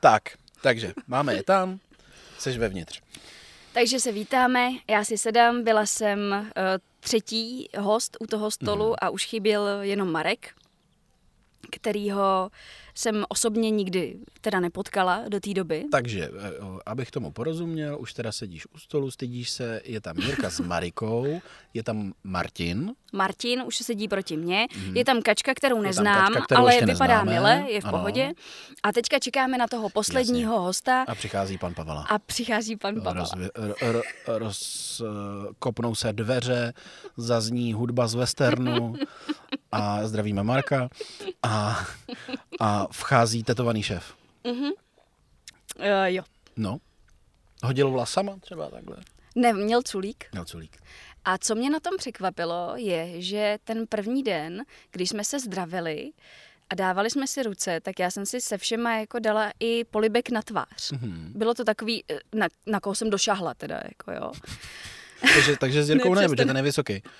Tak, 0.00 0.22
takže 0.62 0.92
máme 1.06 1.34
je 1.34 1.42
tam, 1.42 1.78
jsi 2.38 2.58
vevnitř. 2.58 3.00
Takže 3.72 4.00
se 4.00 4.12
vítáme, 4.12 4.70
já 4.90 5.04
si 5.04 5.18
sedám, 5.18 5.64
byla 5.64 5.86
jsem 5.86 6.18
uh, 6.40 6.44
třetí 7.00 7.68
host 7.78 8.16
u 8.20 8.26
toho 8.26 8.50
stolu 8.50 8.86
Mhm. 8.86 8.94
a 9.00 9.10
už 9.10 9.24
chyběl 9.26 9.68
jenom 9.80 10.12
Marek, 10.12 10.50
kterýho 11.70 12.50
jsem 12.94 13.24
osobně 13.28 13.70
nikdy 13.70 14.16
teda 14.40 14.60
nepotkala 14.60 15.24
do 15.28 15.40
té 15.40 15.54
doby. 15.54 15.84
Takže, 15.92 16.30
eh, 16.40 16.60
o, 16.60 16.80
abych 16.86 17.10
tomu 17.10 17.30
porozuměl, 17.32 17.96
už 18.00 18.12
teda 18.14 18.32
sedíš 18.32 18.66
u 18.74 18.78
stolu, 18.78 19.10
stydíš 19.10 19.50
se, 19.50 19.80
je 19.84 20.00
tam 20.00 20.18
Jirka 20.18 20.50
s 20.50 20.60
Marikou, 20.60 21.40
je 21.74 21.82
tam 21.82 22.12
Martin, 22.24 22.94
Martin 23.12 23.62
už 23.66 23.76
sedí 23.76 24.08
proti 24.08 24.36
mně, 24.36 24.66
je 24.92 25.04
tam 25.04 25.22
kačka, 25.22 25.54
kterou 25.54 25.80
neznám, 25.82 26.16
Mhm. 26.24 26.26
kačka, 26.34 26.44
kterou 26.44 26.60
ale 26.60 26.72
vypadá 26.80 27.24
neznáme, 27.24 27.32
milé, 27.32 27.64
je 27.70 27.80
v 27.80 27.84
ano. 27.84 27.98
pohodě. 27.98 28.32
A 28.82 28.92
teďka 28.92 29.18
čekáme 29.18 29.58
na 29.58 29.66
toho 29.66 29.88
posledního 29.88 30.60
hosta 30.60 31.02
a 31.08 31.14
přichází 31.14 31.58
pan 31.58 31.74
Pavala. 31.74 32.02
a 32.08 32.18
přichází 32.18 32.76
pan 32.76 33.00
Pavel. 33.00 33.22
Rozvě, 33.22 33.50
ro, 33.54 33.74
ro, 33.92 34.02
roz, 34.38 35.02
kopnou 35.58 35.94
se 35.94 36.12
dveře, 36.12 36.72
zazní 37.16 37.72
hudba 37.72 38.06
z 38.08 38.14
westernu 38.14 38.94
a 39.72 40.06
zdravíme 40.06 40.42
Marka 40.42 40.88
a, 41.42 41.80
a 42.60 42.86
vchází 42.92 43.42
tetovaný 43.42 43.82
šéf. 43.82 44.14
Uh, 44.44 44.64
jo. 46.04 46.22
No. 46.56 46.78
Hodil 47.62 47.90
vlasama 47.90 48.36
třeba 48.40 48.70
takhle. 48.70 48.96
Ne, 49.34 49.52
měl 49.52 49.82
culík. 49.82 50.24
Měl 50.32 50.44
culík. 50.44 50.76
A 51.28 51.38
co 51.38 51.54
mě 51.54 51.70
na 51.70 51.80
tom 51.80 51.92
překvapilo, 51.98 52.72
je, 52.76 53.22
že 53.22 53.58
ten 53.64 53.86
první 53.86 54.22
den, 54.22 54.62
když 54.90 55.08
jsme 55.08 55.24
se 55.24 55.40
zdravili 55.40 56.10
a 56.70 56.74
dávali 56.74 57.10
jsme 57.10 57.26
si 57.26 57.42
ruce, 57.42 57.80
tak 57.80 57.98
já 57.98 58.10
jsem 58.10 58.26
si 58.26 58.40
se 58.40 58.58
všema 58.58 58.96
jako 58.98 59.18
dala 59.18 59.52
i 59.60 59.84
polibek 59.84 60.30
na 60.30 60.42
tvář. 60.42 60.92
Mhm. 60.92 61.10
Mm-hmm. 61.10 61.38
Bylo 61.38 61.54
to 61.54 61.64
takový, 61.64 62.04
eh, 62.10 62.18
na, 62.34 62.48
na 62.66 62.80
koho 62.80 62.94
jsem 62.94 63.10
došahla 63.10 63.54
teda, 63.54 63.80
jako 63.84 64.12
jo. 64.12 64.32
Takže, 65.34 65.56
takže 65.56 65.84
s 65.84 65.90
Jirkou 65.90 66.14
Ne, 66.14 66.28
protože 66.28 66.44
ten- 66.44 66.56
je 66.56 66.62
vysoký. 66.62 67.02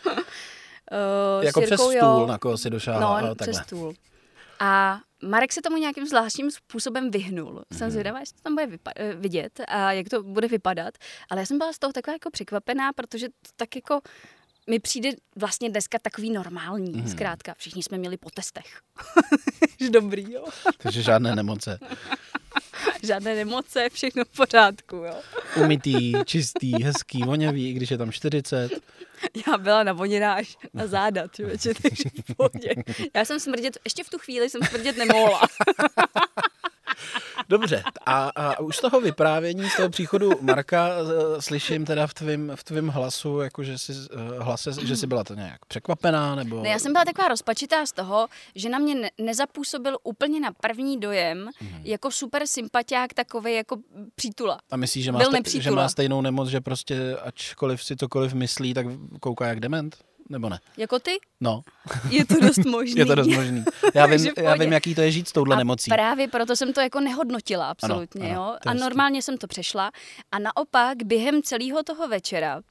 Uh, 1.38 1.44
Jako 1.44 1.60
přes 1.60 1.80
stůl, 1.80 2.26
na 2.26 2.38
koho 2.38 2.58
si 2.58 2.70
došáhla. 2.70 3.00
No, 3.00 3.08
ale 3.08 3.34
přes 3.34 3.46
takhle. 3.46 3.64
stůl. 3.64 3.94
A 4.60 5.00
Marek 5.22 5.52
se 5.52 5.62
tomu 5.62 5.76
nějakým 5.76 6.06
zvláštním 6.06 6.50
způsobem 6.50 7.10
vyhnul. 7.10 7.52
Mm-hmm. 7.52 7.64
Mhm. 7.70 7.78
Jsem 7.78 7.90
zvědavá, 7.90 8.20
jestli 8.20 8.36
to 8.36 8.42
tam 8.42 8.54
bude 8.54 8.66
vypa- 8.66 8.92
eh, 8.96 9.14
vidět 9.14 9.60
a 9.68 9.92
jak 9.92 10.08
to 10.08 10.22
bude 10.22 10.48
vypadat. 10.48 10.94
Ale 11.30 11.40
já 11.40 11.46
jsem 11.46 11.58
byla 11.58 11.72
z 11.72 11.78
toho 11.78 11.92
taková 11.92 12.12
jako 12.14 12.30
překvapená, 12.30 12.92
protože 12.92 13.28
to 13.28 13.50
tak 13.56 13.76
jako 13.76 14.00
mi 14.70 14.78
přijde 14.78 15.10
vlastně 15.36 15.70
dneska 15.70 15.98
takový 16.02 16.30
normální, 16.30 16.92
mm. 16.92 17.08
zkrátka. 17.08 17.54
Všichni 17.58 17.82
jsme 17.82 17.98
měli 17.98 18.16
po 18.16 18.30
testech. 18.30 18.80
Dobrý, 19.90 20.32
jo. 20.32 20.44
Takže 20.78 21.02
žádné 21.02 21.36
nemoce. 21.36 21.78
Žádné 23.02 23.34
nemoce, 23.34 23.88
všechno 23.92 24.24
v 24.24 24.28
pořádku, 24.28 24.96
jo. 24.96 25.14
Umytý, 25.56 26.12
čistý, 26.24 26.82
hezký, 26.84 27.22
voňavý, 27.22 27.70
i 27.70 27.72
když 27.72 27.90
je 27.90 27.98
tam 27.98 28.12
40. 28.12 28.70
Já 29.46 29.58
byla 29.58 29.82
navoněná 29.82 30.34
až 30.34 30.56
na 30.74 30.86
záda, 30.86 31.28
člověče, 31.28 31.74
takže 31.82 32.04
v 32.30 32.36
pohodě. 32.36 32.70
Já 33.14 33.24
jsem 33.24 33.40
smrdět, 33.40 33.78
ještě 33.84 34.04
v 34.04 34.10
tu 34.10 34.18
chvíli 34.18 34.50
jsem 34.50 34.62
smrdět 34.62 34.96
nemohla. 34.96 35.40
Dobře, 37.48 37.82
a, 38.06 38.30
a 38.36 38.60
už 38.60 38.76
z 38.76 38.80
toho 38.80 39.00
vyprávění, 39.00 39.70
z 39.70 39.76
toho 39.76 39.88
příchodu 39.90 40.30
Marka 40.40 40.88
uh, 40.88 41.10
slyším 41.40 41.84
teda 41.84 42.06
v 42.06 42.14
tvém 42.14 42.52
v 42.54 42.64
tvým 42.64 42.88
hlasu, 42.88 43.40
jako 43.40 43.64
že 43.64 43.78
jsi, 43.78 43.92
uh, 43.92 44.42
hlase, 44.44 44.70
že 44.86 44.96
jsi 44.96 45.06
byla 45.06 45.24
to 45.24 45.34
nějak 45.34 45.64
překvapená, 45.66 46.34
nebo... 46.34 46.62
Ne, 46.62 46.68
já 46.68 46.78
jsem 46.78 46.92
byla 46.92 47.04
taková 47.04 47.28
rozpačitá 47.28 47.86
z 47.86 47.92
toho, 47.92 48.28
že 48.54 48.68
na 48.68 48.78
mě 48.78 48.94
ne- 48.94 49.10
nezapůsobil 49.18 49.96
úplně 50.02 50.40
na 50.40 50.52
první 50.60 51.00
dojem 51.00 51.50
mm. 51.60 51.80
jako 51.84 52.10
super 52.10 52.46
sympatiák 52.46 53.14
takový 53.14 53.54
jako 53.54 53.76
přítula. 54.14 54.58
A 54.70 54.76
myslíš, 54.76 55.04
že 55.04 55.12
má, 55.12 55.20
sta- 55.24 55.60
že 55.60 55.70
má 55.70 55.88
stejnou 55.88 56.20
nemoc, 56.20 56.48
že 56.48 56.60
prostě 56.60 57.16
ačkoliv 57.16 57.84
si 57.84 57.96
cokoliv 57.96 58.34
myslí, 58.34 58.74
tak 58.74 58.86
kouká 59.20 59.46
jak 59.46 59.60
dement? 59.60 59.96
Nebo 60.28 60.48
ne? 60.48 60.60
Jako 60.76 60.98
ty? 60.98 61.18
No. 61.40 61.62
Je 62.10 62.24
to 62.24 62.34
dost 62.40 62.64
možný. 62.64 62.98
je 62.98 63.06
to 63.06 63.14
dost 63.14 63.26
možný. 63.26 63.64
Já 63.94 64.06
vím, 64.06 64.28
já 64.42 64.54
vím, 64.54 64.72
jaký 64.72 64.94
to 64.94 65.00
je 65.00 65.10
žít 65.10 65.28
s 65.28 65.32
touhle 65.32 65.56
a 65.56 65.58
nemocí. 65.58 65.90
právě 65.90 66.28
proto 66.28 66.56
jsem 66.56 66.72
to 66.72 66.80
jako 66.80 67.00
nehodnotila 67.00 67.70
absolutně. 67.70 68.30
Ano, 68.30 68.42
ano, 68.42 68.52
jo? 68.52 68.58
A 68.66 68.74
normálně 68.74 69.22
jsem 69.22 69.38
to 69.38 69.46
přešla. 69.46 69.90
A 70.32 70.38
naopak 70.38 71.02
během 71.02 71.42
celého 71.42 71.82
toho 71.82 72.08
večera 72.08 72.62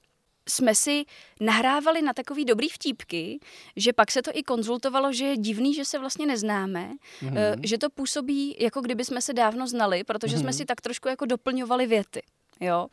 jsme 0.50 0.76
si 0.76 1.06
nahrávali 1.42 2.02
na 2.02 2.14
takový 2.14 2.46
dobrý 2.46 2.70
vtípky, 2.70 3.40
že 3.76 3.94
pak 3.94 4.12
se 4.12 4.22
to 4.22 4.32
i 4.34 4.44
konzultovalo, 4.44 5.14
že 5.14 5.26
je 5.26 5.38
divný, 5.38 5.74
že 5.74 5.86
se 5.86 6.00
vlastně 6.00 6.26
neznáme, 6.26 6.92
mm-hmm. 7.22 7.60
že 7.64 7.78
to 7.78 7.90
působí, 7.90 8.56
jako 8.60 8.82
kdyby 8.82 9.06
jsme 9.06 9.22
se 9.22 9.34
dávno 9.34 9.68
znali, 9.68 10.04
protože 10.04 10.36
mm-hmm. 10.36 10.40
jsme 10.40 10.54
si 10.54 10.66
tak 10.66 10.82
trošku 10.82 11.08
jako 11.08 11.26
doplňovali 11.26 11.88
věty. 11.88 12.22
Jo. 12.60 12.88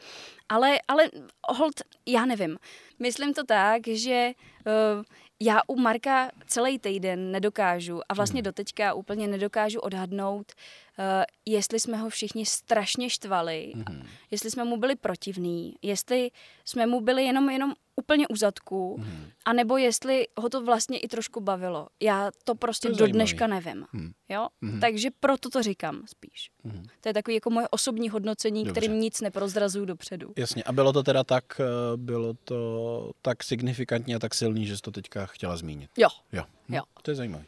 Ale, 0.49 0.79
ale 0.89 1.11
hold, 1.49 1.75
já 2.07 2.27
nevím. 2.27 2.59
Myslím 2.99 3.35
to 3.35 3.45
tak, 3.45 3.83
že 3.89 4.33
uh, 4.67 5.05
já 5.41 5.61
u 5.67 5.77
Marka 5.77 6.31
celý 6.47 6.79
týden 6.79 7.33
nedokážu 7.33 8.01
a 8.09 8.15
vlastně 8.15 8.39
hmm. 8.39 8.45
doteďka 8.45 8.95
úplně 8.95 9.29
nedokážu 9.29 9.81
odhadnout, 9.81 10.53
uh, 10.53 10.84
jestli 11.47 11.81
jsme 11.81 11.97
ho 11.97 12.11
všichni 12.11 12.47
strašně 12.47 13.11
štvali, 13.11 13.73
hmm. 13.75 14.07
jestli 14.31 14.51
jsme 14.51 14.65
mu 14.65 14.77
byli 14.77 14.97
protivní, 14.97 15.75
jestli 15.83 16.31
jsme 16.65 16.87
mu 16.87 17.01
byli 17.01 17.25
jenom, 17.25 17.51
jenom 17.51 17.75
úplně 17.97 18.29
u 18.29 18.37
zadku, 18.37 18.97
hmm. 19.01 19.31
anebo 19.45 19.77
jestli 19.77 20.27
ho 20.37 20.49
to 20.49 20.65
vlastně 20.65 20.99
i 20.99 21.09
trošku 21.09 21.41
bavilo. 21.41 21.89
Já 22.03 22.31
to 22.45 22.55
prostě 22.55 22.89
to 22.89 22.97
do 22.97 23.07
dneška 23.07 23.47
nevím. 23.47 23.87
Hmm. 23.93 24.13
Jo? 24.29 24.49
Hmm. 24.63 24.81
Takže 24.81 25.09
proto 25.21 25.51
to 25.51 25.63
říkám 25.63 26.03
spíš. 26.07 26.51
Hmm. 26.65 26.85
To 27.01 27.09
je 27.09 27.15
takový 27.15 27.35
jako 27.35 27.51
moje 27.51 27.69
osobní 27.69 28.09
hodnocení, 28.09 28.65
Dobře. 28.65 28.81
kterým 28.81 29.01
nic 29.01 29.21
neprozrazuju 29.21 29.85
dopředu. 29.85 30.33
Jasně. 30.37 30.63
A 30.65 30.73
bylo 30.73 30.93
to 30.93 31.03
teda 31.03 31.25
tak, 31.25 31.61
eh, 31.61 31.97
bylo 31.97 32.35
to 32.35 33.11
tak 33.23 33.45
signifikantní 33.45 34.15
a 34.15 34.19
tak 34.19 34.35
silný, 34.35 34.67
že 34.67 34.77
jsi 34.77 34.83
to 34.83 34.91
teďka 34.91 35.27
chtěla 35.27 35.57
zmínit? 35.57 35.91
Jo. 35.97 36.09
Jo. 36.33 36.45
Hm. 36.69 36.75
jo. 36.75 36.83
To 37.03 37.11
je 37.11 37.15
zajímavé. 37.15 37.45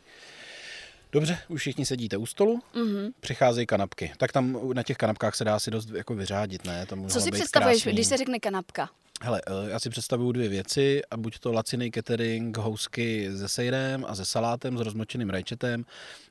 Dobře, 1.13 1.39
už 1.49 1.61
všichni 1.61 1.87
sedíte 1.87 2.17
u 2.17 2.27
stolu, 2.27 2.61
mm-hmm. 2.75 3.13
přicházejí 3.21 3.67
kanapky. 3.67 4.13
Tak 4.17 4.33
tam 4.33 4.61
na 4.75 4.83
těch 4.83 4.97
kanapkách 4.97 5.35
se 5.35 5.45
dá 5.45 5.59
si 5.59 5.71
dost 5.71 5.91
jako 5.91 6.15
vyřádit, 6.15 6.65
ne? 6.65 6.87
Tam 6.87 7.09
Co 7.09 7.21
si 7.21 7.31
představuješ, 7.31 7.83
krásný. 7.83 7.93
když 7.93 8.07
se 8.07 8.17
řekne 8.17 8.39
kanapka? 8.41 8.89
Hele, 9.23 9.43
eh, 9.47 9.71
já 9.71 9.79
si 9.79 9.91
představuju 9.91 10.33
dvě 10.33 10.49
věci, 10.49 11.03
a 11.11 11.17
buď 11.17 11.39
to 11.39 11.53
laciný 11.53 11.91
catering, 11.91 12.57
housky 12.57 13.31
se 13.37 13.49
sejrem 13.49 14.05
a 14.09 14.15
se 14.15 14.25
salátem, 14.25 14.79
s 14.79 14.81
rozmočeným 14.81 15.31
rajčetem, 15.31 15.85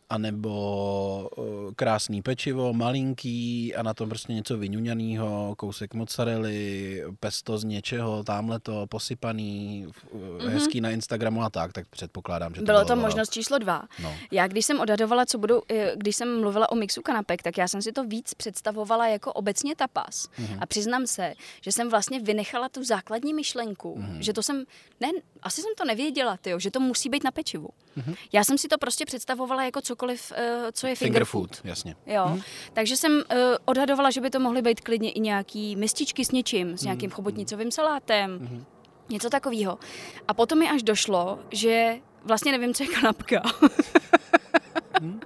anebo 0.10 1.30
uh, 1.38 1.72
krásný 1.76 2.22
pečivo, 2.22 2.74
malinký 2.74 3.76
a 3.76 3.84
na 3.84 3.93
tom 3.93 4.10
prostě 4.10 4.34
něco 4.34 4.58
vyňuňaného, 4.58 5.56
kousek 5.58 5.93
mozzarelly, 5.93 7.03
pesto 7.20 7.58
z 7.58 7.64
něčeho, 7.64 8.24
tamhle 8.24 8.60
to 8.60 8.88
posypaný, 8.88 9.86
mm-hmm. 9.88 10.49
hezký 10.49 10.82
na 10.82 10.91
Instagramu 10.91 11.43
a 11.43 11.49
tak, 11.49 11.74
tak 11.74 11.88
předpokládám, 11.88 12.56
že 12.56 12.62
to 12.62 12.66
bylo. 12.66 12.86
Bylo 12.86 12.88
to 12.88 13.01
možnost 13.01 13.34
číslo 13.34 13.58
dva. 13.58 13.84
No. 14.03 14.14
Já 14.32 14.47
když 14.47 14.66
jsem 14.66 14.80
odhadovala, 14.80 15.26
co 15.26 15.38
budou, 15.38 15.62
eh, 15.70 15.91
když 15.95 16.16
jsem 16.16 16.39
mluvila 16.39 16.72
o 16.72 16.76
mixu 16.76 17.01
kanapek, 17.01 17.43
tak 17.43 17.58
já 17.58 17.68
jsem 17.68 17.82
si 17.82 17.91
to 17.91 18.03
víc 18.03 18.34
představovala 18.34 19.08
jako 19.08 19.34
obecně 19.34 19.76
tapas. 19.76 20.28
Mm-hmm. 20.28 20.58
A 20.62 20.66
přiznám 20.66 21.08
se, 21.08 21.34
že 21.62 21.72
jsem 21.72 21.89
vlastně 21.89 22.20
vynechala 22.20 22.70
tu 22.70 22.84
základní 22.84 23.34
myšlenku, 23.34 23.95
mm-hmm. 23.99 24.20
že 24.20 24.34
to 24.34 24.43
jsem, 24.43 24.64
ne, 24.99 25.08
asi 25.41 25.62
jsem 25.62 25.72
to 25.78 25.86
nevěděla, 25.86 26.38
tyjo, 26.38 26.60
že 26.60 26.72
to 26.72 26.80
musí 26.80 27.10
být 27.10 27.24
na 27.24 27.32
pečivu. 27.32 27.70
Mm-hmm. 27.97 28.16
Já 28.34 28.43
jsem 28.43 28.58
si 28.58 28.68
to 28.68 28.78
prostě 28.78 29.06
představovala 29.06 29.64
jako 29.64 29.82
cokoliv, 29.96 30.32
uh, 30.32 30.38
co 30.72 30.88
je 30.88 30.96
finger, 30.96 31.08
finger 31.08 31.26
food. 31.26 31.56
food. 31.56 31.66
jasně. 31.66 31.96
Jo, 32.06 32.24
mm-hmm. 32.26 32.43
takže 32.74 32.98
jsem 32.98 33.12
uh, 33.12 33.22
odhadovala, 33.66 34.12
že 34.12 34.22
by 34.22 34.30
to 34.30 34.39
mohly 34.39 34.62
být 34.62 34.82
klidně 34.82 35.12
i 35.12 35.20
nějaký 35.20 35.76
mističky 35.76 36.26
s 36.26 36.32
něčím, 36.32 36.78
s 36.78 36.84
nějakým 36.84 37.10
mm-hmm. 37.10 37.14
chobotnicovým 37.14 37.72
salátem, 37.72 38.39
mm-hmm. 38.39 38.64
něco 39.10 39.30
takového. 39.30 39.78
A 40.28 40.34
potom 40.34 40.60
mi 40.60 40.70
až 40.70 40.84
došlo, 40.84 41.39
že 41.52 41.96
vlastně 42.24 42.52
nevím, 42.52 42.74
co 42.74 42.84
je 42.84 42.89
kanapka. 42.89 43.41
Hmm? 45.06 45.20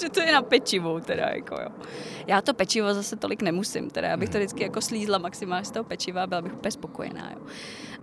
že 0.00 0.08
to 0.08 0.20
je 0.20 0.32
na 0.32 0.42
pečivo, 0.42 1.00
teda 1.00 1.28
jako 1.34 1.54
jo. 1.54 1.68
Já 2.26 2.40
to 2.40 2.54
pečivo 2.54 2.94
zase 2.94 3.16
tolik 3.16 3.42
nemusím, 3.42 3.90
teda 3.90 4.08
já 4.08 4.16
bych 4.16 4.28
to 4.28 4.38
mhm. 4.38 4.40
vždycky 4.40 4.62
jako 4.62 4.80
slízla 4.80 5.18
maximálně 5.18 5.64
z 5.64 5.70
toho 5.70 5.84
pečiva 5.84 6.22
a 6.22 6.26
byla 6.26 6.42
bych 6.42 6.54
úplně 6.54 6.70
spokojená, 6.70 7.30
jo 7.30 7.46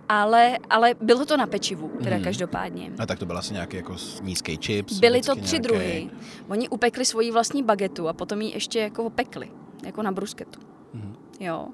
ale, 0.08 0.58
ale 0.70 0.94
bylo 1.00 1.24
to 1.24 1.36
na 1.36 1.46
pečivu, 1.46 1.90
teda 2.02 2.16
hmm. 2.16 2.24
každopádně. 2.24 2.90
A 2.98 3.06
tak 3.06 3.18
to 3.18 3.26
byl 3.26 3.38
asi 3.38 3.52
nějaký 3.52 3.76
jako 3.76 3.96
nízký 4.22 4.56
chips? 4.56 4.98
Byly 4.98 5.22
to 5.22 5.34
tři 5.34 5.54
nějaký... 5.54 5.68
druhy. 5.68 6.10
Oni 6.48 6.68
upekli 6.68 7.04
svoji 7.04 7.30
vlastní 7.30 7.62
bagetu 7.62 8.08
a 8.08 8.12
potom 8.12 8.40
ji 8.42 8.52
ještě 8.54 8.78
jako 8.80 9.04
opekli, 9.04 9.50
jako 9.86 10.02
na 10.02 10.12
brusketu. 10.12 10.60
Hmm. 10.94 11.16
Jo. 11.40 11.68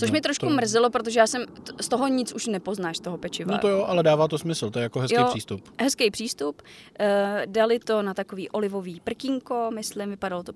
Což 0.00 0.10
no, 0.10 0.12
mi 0.12 0.20
trošku 0.20 0.46
to... 0.46 0.52
mrzelo, 0.52 0.90
protože 0.90 1.20
já 1.20 1.26
jsem 1.26 1.44
z 1.80 1.88
toho 1.88 2.08
nic 2.08 2.32
už 2.32 2.46
nepoznáš, 2.46 2.96
z 2.96 3.00
toho 3.00 3.18
pečiva. 3.18 3.52
No 3.52 3.58
to 3.58 3.68
jo, 3.68 3.84
ale 3.84 4.02
dává 4.02 4.28
to 4.28 4.38
smysl, 4.38 4.70
to 4.70 4.78
je 4.78 4.82
jako 4.82 5.00
hezký 5.00 5.16
jo, 5.16 5.26
přístup. 5.30 5.68
Hezký 5.80 6.10
přístup. 6.10 6.62
Uh, 6.62 7.06
dali 7.46 7.78
to 7.78 8.02
na 8.02 8.14
takový 8.14 8.48
olivový 8.48 9.00
prkínko, 9.00 9.70
myslím, 9.74 10.10
vypadalo 10.10 10.42
to 10.42 10.52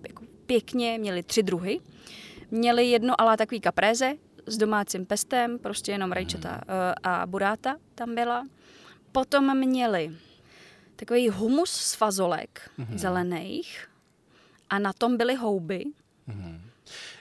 pěkně, 0.47 0.99
měli 0.99 1.23
tři 1.23 1.43
druhy. 1.43 1.81
Měli 2.51 2.87
jedno 2.87 3.21
ale 3.21 3.37
takový 3.37 3.61
kapréze, 3.61 4.15
s 4.47 4.57
domácím 4.57 5.07
pestem, 5.07 5.59
prostě 5.59 5.93
jenom 5.93 6.13
rajčata 6.13 6.55
uh, 6.55 6.61
a 7.03 7.27
buráta 7.27 7.77
tam 7.95 8.15
byla. 8.15 8.47
Potom 9.13 9.59
měli 9.59 10.11
takový 10.97 11.29
humus 11.29 11.71
z 11.71 11.95
fazolek 11.95 12.71
mm-hmm. 12.79 12.99
zelených 12.99 13.89
a 14.71 14.79
na 14.79 14.93
tom 14.93 15.17
byly 15.17 15.35
houby. 15.35 15.85
Mm-hmm. 16.29 16.61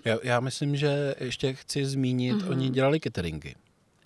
Já, 0.06 0.18
já 0.24 0.40
myslím, 0.40 0.76
že 0.76 1.16
ještě 1.20 1.54
chci 1.54 1.86
zmínit, 1.86 2.36
mm-hmm. 2.36 2.52
oni 2.52 2.70
dělali 2.70 3.00
cateringy. 3.00 3.56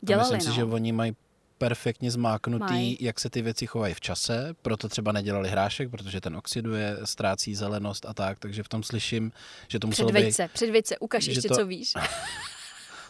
Dělali, 0.02 0.30
a 0.30 0.34
myslím 0.34 0.48
no. 0.48 0.54
si, 0.54 0.56
že 0.56 0.64
oni 0.64 0.92
mají 0.92 1.16
perfektně 1.58 2.12
zmáknutý, 2.12 2.74
Maj. 2.74 2.98
jak 3.00 3.20
se 3.20 3.30
ty 3.30 3.42
věci 3.42 3.68
chovají 3.68 3.94
v 3.94 4.02
čase, 4.02 4.54
proto 4.62 4.90
třeba 4.90 5.12
nedělali 5.12 5.50
hrášek, 5.50 5.90
protože 5.90 6.22
ten 6.22 6.36
oxiduje, 6.36 6.98
ztrácí 7.04 7.56
zelenost 7.56 8.06
a 8.06 8.14
tak, 8.14 8.40
takže 8.40 8.64
v 8.64 8.70
tom 8.70 8.84
slyším, 8.84 9.32
že 9.68 9.80
to 9.80 9.88
muselo 9.88 10.08
předveď 10.08 10.26
být... 10.26 10.34
Se, 10.34 10.48
předveď 10.54 10.86
se, 10.86 10.98
ukaž 10.98 11.26
ještě, 11.26 11.48
to... 11.48 11.56
co 11.56 11.66
víš. 11.66 11.94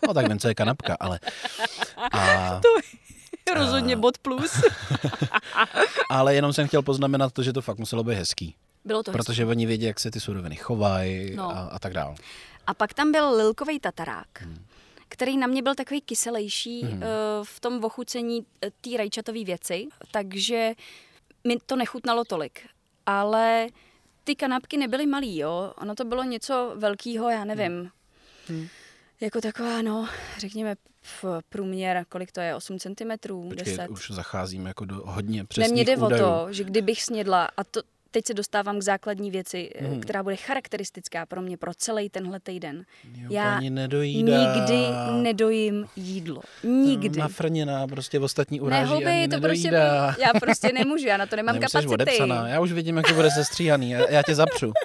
No 0.08 0.14
tak 0.14 0.28
vím, 0.28 0.40
co 0.40 0.48
je 0.48 0.56
kanapka, 0.56 0.98
ale... 1.00 1.20
A, 2.12 2.60
to 2.60 2.68
je 3.48 3.54
rozhodně 3.56 3.96
a, 3.96 3.98
bod 3.98 4.18
plus. 4.18 4.64
ale 6.10 6.36
jenom 6.36 6.54
jsem 6.54 6.68
chtěl 6.68 6.82
poznamenat 6.82 7.34
to, 7.34 7.44
že 7.44 7.54
to 7.54 7.62
fakt 7.62 7.78
muselo 7.78 8.04
být 8.04 8.16
hezký. 8.16 8.56
Bylo 8.86 9.04
to 9.04 9.12
Protože 9.12 9.44
hezký. 9.44 9.50
oni 9.50 9.66
vědí, 9.66 9.86
jak 9.86 10.00
se 10.00 10.12
ty 10.12 10.20
suroviny 10.20 10.56
chovají 10.56 11.36
no. 11.36 11.50
a, 11.50 11.60
a 11.60 11.80
tak 11.80 11.94
dál. 11.94 12.16
A 12.68 12.74
pak 12.74 12.94
tam 12.94 13.12
byl 13.12 13.36
lilkový 13.36 13.80
tatarák. 13.80 14.42
Hmm 14.42 14.66
který 15.10 15.38
na 15.38 15.48
mě 15.48 15.62
byl 15.62 15.76
takový 15.76 16.02
kyselejší 16.02 16.82
hmm. 16.82 16.94
uh, 16.94 17.08
v 17.44 17.60
tom 17.60 17.84
ochucení 17.84 18.46
eh, 18.62 18.72
té 18.82 18.98
rajčatové 18.98 19.44
věci, 19.44 19.88
takže 20.12 20.74
mi 21.48 21.58
to 21.66 21.76
nechutnalo 21.76 22.24
tolik. 22.24 22.68
Ale 23.06 23.68
ty 24.24 24.36
kanapky 24.36 24.78
nebyly 24.78 25.06
malý, 25.06 25.38
jo. 25.38 25.74
Ono 25.78 25.96
to 25.96 26.06
bylo 26.06 26.24
něco 26.24 26.74
velkého, 26.76 27.30
já 27.30 27.46
nevím. 27.46 27.92
Hmm 28.48 28.68
jako 29.22 29.42
taková, 29.42 29.82
no, 29.82 30.08
řekněme, 30.38 30.76
v 31.02 31.26
průměr, 31.50 32.06
kolik 32.10 32.32
to 32.32 32.40
je, 32.40 32.56
8 32.56 32.80
cm, 32.80 32.90
Počkej, 33.50 33.78
10. 33.78 33.88
už 33.90 34.12
zacházím 34.12 34.66
jako 34.66 34.86
do 34.86 35.02
hodně 35.06 35.46
přesných 35.46 35.70
Nemě 35.70 35.86
jde 35.86 35.98
údajů. 35.98 36.24
o 36.24 36.28
to, 36.28 36.54
že 36.54 36.64
kdybych 36.64 37.04
snědla, 37.04 37.50
a 37.58 37.64
to, 37.64 37.82
teď 38.12 38.26
se 38.26 38.34
dostávám 38.34 38.80
k 38.80 38.82
základní 38.82 39.32
věci, 39.32 39.70
hmm. 39.80 40.02
která 40.02 40.24
bude 40.24 40.36
charakteristická 40.36 41.26
pro 41.26 41.42
mě 41.42 41.58
pro 41.58 41.74
celý 41.74 42.10
tenhle 42.10 42.40
týden. 42.40 42.86
Jo, 43.18 43.28
Já 43.30 43.60
nedojídá. 43.60 44.38
nikdy 44.38 44.88
nedojím 45.22 45.86
jídlo. 45.96 46.42
Nikdy. 46.64 47.20
Nafrněná, 47.20 47.88
prostě 47.88 48.20
v 48.20 48.24
ostatní 48.24 48.62
uráží 48.62 48.90
Nehuby, 48.90 49.06
ani 49.06 49.28
to 49.28 49.40
prostě 49.40 49.70
prostě, 49.70 50.22
já 50.22 50.40
prostě 50.40 50.74
nemůžu, 50.74 51.08
já 51.08 51.18
na 51.18 51.26
to 51.26 51.36
nemám 51.36 51.56
Nemusíš 51.56 51.72
kapacity. 51.72 51.94
Odepsaná. 51.94 52.48
Já 52.48 52.60
už 52.60 52.72
vidím, 52.72 52.98
jak 52.98 53.08
to 53.08 53.14
bude 53.14 53.32
sestříhaný. 53.32 53.90
Já, 53.90 54.10
já 54.10 54.24
tě 54.24 54.36
zapřu. 54.36 54.74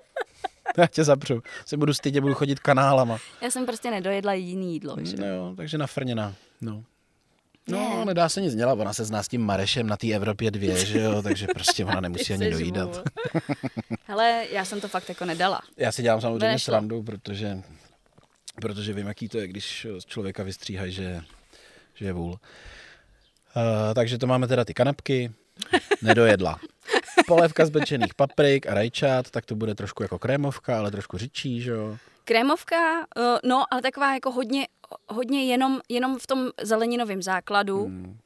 Já 0.78 0.86
tě 0.86 1.04
zapřu. 1.04 1.42
Se 1.66 1.76
budu 1.76 1.94
stydět, 1.94 2.22
budu 2.22 2.34
chodit 2.34 2.60
kanálama. 2.60 3.18
Já 3.42 3.50
jsem 3.50 3.66
prostě 3.66 3.90
nedojedla 3.90 4.32
jiný 4.32 4.72
jídlo. 4.72 4.96
Že? 5.02 5.16
No 5.16 5.26
jo, 5.26 5.54
takže 5.56 5.78
nafrněná. 5.78 6.34
No. 6.60 6.84
No, 7.68 7.96
Ne. 7.98 8.04
nedá 8.04 8.28
se 8.28 8.40
nic 8.40 8.54
dělat, 8.54 8.78
ona 8.78 8.92
se 8.92 9.04
zná 9.04 9.22
s 9.22 9.28
tím 9.28 9.42
Marešem 9.42 9.86
na 9.86 9.96
té 9.96 10.12
Evropě 10.12 10.50
dvě, 10.50 10.86
že 10.86 10.98
jo, 11.00 11.22
takže 11.22 11.46
prostě 11.46 11.84
ona 11.84 12.00
nemusí 12.06 12.32
ani 12.32 12.50
dojídat. 12.50 13.02
Hele, 14.06 14.46
já 14.50 14.64
jsem 14.64 14.80
to 14.80 14.88
fakt 14.88 15.08
jako 15.08 15.24
nedala. 15.24 15.60
Já 15.76 15.92
si 15.92 16.02
dělám 16.02 16.20
samozřejmě 16.20 16.46
Nešlo. 16.46 16.72
srandu, 16.72 17.02
protože, 17.02 17.62
protože 18.60 18.92
vím, 18.92 19.06
jaký 19.06 19.28
to 19.28 19.38
je, 19.38 19.46
když 19.46 19.86
z 19.98 20.04
člověka 20.04 20.42
vystříhají, 20.42 20.92
že, 20.92 21.22
že 21.94 22.04
je 22.04 22.12
vůl. 22.12 22.30
Uh, 23.56 23.94
takže 23.94 24.18
to 24.18 24.26
máme 24.26 24.46
teda 24.46 24.64
ty 24.64 24.74
kanapky, 24.74 25.32
nedojedla. 26.02 26.58
Polévka 27.26 27.66
z 27.66 27.70
pečených 27.70 28.14
paprik 28.14 28.66
a 28.66 28.74
rajčat, 28.74 29.30
tak 29.30 29.46
to 29.46 29.54
bude 29.54 29.74
trošku 29.74 30.02
jako 30.02 30.18
krémovka, 30.18 30.78
ale 30.78 30.90
trošku 30.90 31.18
řičí, 31.18 31.60
že 31.62 31.70
jo. 31.70 31.96
Krémovka, 32.24 32.76
eh, 33.16 33.38
no, 33.44 33.64
ale 33.70 33.82
taková 33.82 34.14
jako 34.14 34.30
hodně, 34.30 34.66
hodně 35.08 35.44
jenom, 35.44 35.80
jenom 35.88 36.18
v 36.18 36.26
tom 36.26 36.48
zeleninovém 36.62 37.22
základu. 37.22 37.84
Hmm. 37.84 38.18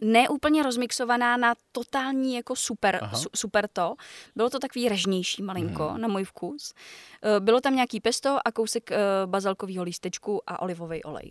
Ne 0.00 0.28
úplně 0.28 0.62
rozmixovaná 0.62 1.36
na 1.36 1.54
totální 1.72 2.34
jako 2.34 2.56
super, 2.56 2.98
Aha. 3.02 3.16
su, 3.18 3.28
super 3.36 3.68
to. 3.72 3.94
Bylo 4.36 4.50
to 4.50 4.58
takový 4.58 4.88
režnější 4.88 5.42
malinko 5.42 5.88
Mhm. 5.90 6.00
na 6.00 6.08
můj 6.08 6.24
vkus. 6.24 6.74
Eh, 7.22 7.40
Bylo 7.40 7.60
tam 7.60 7.74
nějaký 7.74 8.00
pesto 8.00 8.38
a 8.44 8.52
kousek 8.52 8.92
eh, 8.92 8.96
bazalkového 9.26 9.84
lístečku 9.84 10.42
a 10.46 10.62
olivový 10.62 11.02
olej. 11.04 11.30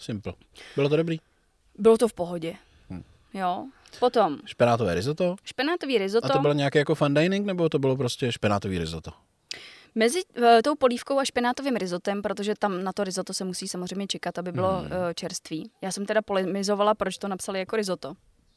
Simple. 0.00 0.32
Bylo 0.74 0.88
to 0.88 0.96
dobrý. 0.96 1.16
Bylo 1.78 1.98
to 1.98 2.08
v 2.08 2.12
pohodě. 2.12 2.54
Hm. 2.90 3.02
Jo. 3.34 3.66
Potom 3.98 4.38
Špenátové 4.44 4.94
risotto. 4.94 5.36
špenátový 5.44 5.98
risotto. 5.98 6.26
A 6.26 6.28
to 6.32 6.38
bylo 6.38 6.52
nějaký 6.54 6.78
jako 6.78 6.94
fun 6.94 7.14
dining, 7.14 7.46
nebo 7.46 7.68
to 7.68 7.78
bylo 7.78 7.96
prostě 7.96 8.32
špenátový 8.32 8.78
risotto? 8.78 9.10
Mezi 9.98 10.20
uh, 10.38 10.44
tou 10.64 10.74
polívkou 10.74 11.18
a 11.18 11.24
špenátovým 11.24 11.76
rizotem, 11.76 12.22
protože 12.22 12.54
tam 12.58 12.84
na 12.84 12.92
to 12.92 13.04
risotto 13.04 13.34
se 13.34 13.44
musí 13.44 13.68
samozřejmě 13.68 14.06
čekat, 14.06 14.38
aby 14.38 14.52
bylo 14.52 14.72
Mhm. 14.72 14.84
uh, 14.86 14.92
čerstvý. 15.14 15.70
Já 15.82 15.92
jsem 15.92 16.06
teda 16.06 16.22
polemizovala, 16.22 16.94
proč 16.94 17.18
to 17.18 17.28
napsali 17.28 17.58
jako 17.58 17.76
risotto. 17.76 18.14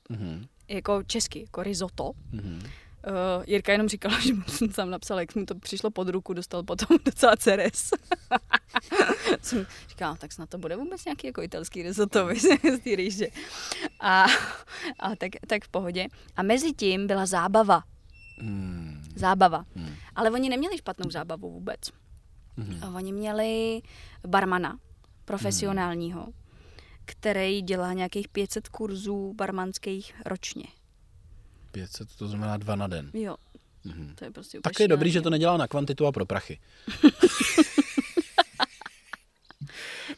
Mhm. 0.09 0.45
Jako 0.67 1.03
česky, 1.03 1.39
jako 1.41 1.63
risotto. 1.63 2.11
Mhm. 2.31 2.61
Uh, 3.07 3.43
Jirka 3.47 3.71
jenom 3.71 3.87
říkala, 3.89 4.19
že 4.23 4.33
jsem 4.47 4.69
tam 4.69 4.89
napsala, 4.89 5.19
jak 5.19 5.35
mu 5.35 5.45
to 5.45 5.55
přišlo 5.55 5.91
pod 5.91 6.09
ruku, 6.09 6.33
dostal 6.33 6.63
potom 6.63 6.97
docela 7.05 7.35
ceres. 7.35 7.89
jsem 9.41 9.65
říkala, 9.89 10.15
tak 10.15 10.31
snad 10.33 10.49
to 10.49 10.57
bude 10.57 10.75
vůbec 10.75 11.05
nějaký 11.05 11.27
jako 11.27 11.41
italský 11.41 11.83
risotto 11.83 12.29
z 12.73 12.79
té 12.83 12.95
rýže. 12.95 13.27
A, 13.99 14.25
a 14.99 15.15
tak, 15.15 15.31
tak 15.47 15.63
v 15.65 15.69
pohodě. 15.69 16.07
A 16.35 16.43
mezi 16.43 16.73
tím 16.73 17.07
byla 17.07 17.25
zábava. 17.25 17.83
Hmm. 18.41 18.88
Zábava. 19.19 19.65
Hmm. 19.75 19.95
Ale 20.15 20.31
oni 20.31 20.49
neměli 20.49 20.77
špatnou 20.77 21.11
zábavu 21.11 21.51
vůbec. 21.51 21.79
A 22.81 22.89
Oni 22.89 23.13
měli 23.13 23.81
barmana 24.27 24.79
profesionálního, 25.25 26.27
který 27.05 27.61
dělá 27.61 27.93
nějakých 27.93 28.27
500 28.27 28.67
kurzů 28.67 29.33
barmanských 29.37 30.13
ročně. 30.25 30.63
500, 31.71 32.15
to 32.15 32.27
znamená 32.27 32.57
dva 32.57 32.75
na 32.75 32.87
den. 32.87 33.11
Jo, 33.13 33.35
Mhm. 33.83 34.15
to 34.15 34.25
je 34.25 34.31
prostě 34.31 34.59
Tak 34.61 34.79
je 34.79 34.87
dobrý, 34.87 35.11
že 35.11 35.21
to 35.21 35.29
nedělá 35.29 35.57
na 35.57 35.67
kvantitu 35.67 36.05
a 36.07 36.11
pro 36.11 36.25
prachy. 36.25 36.59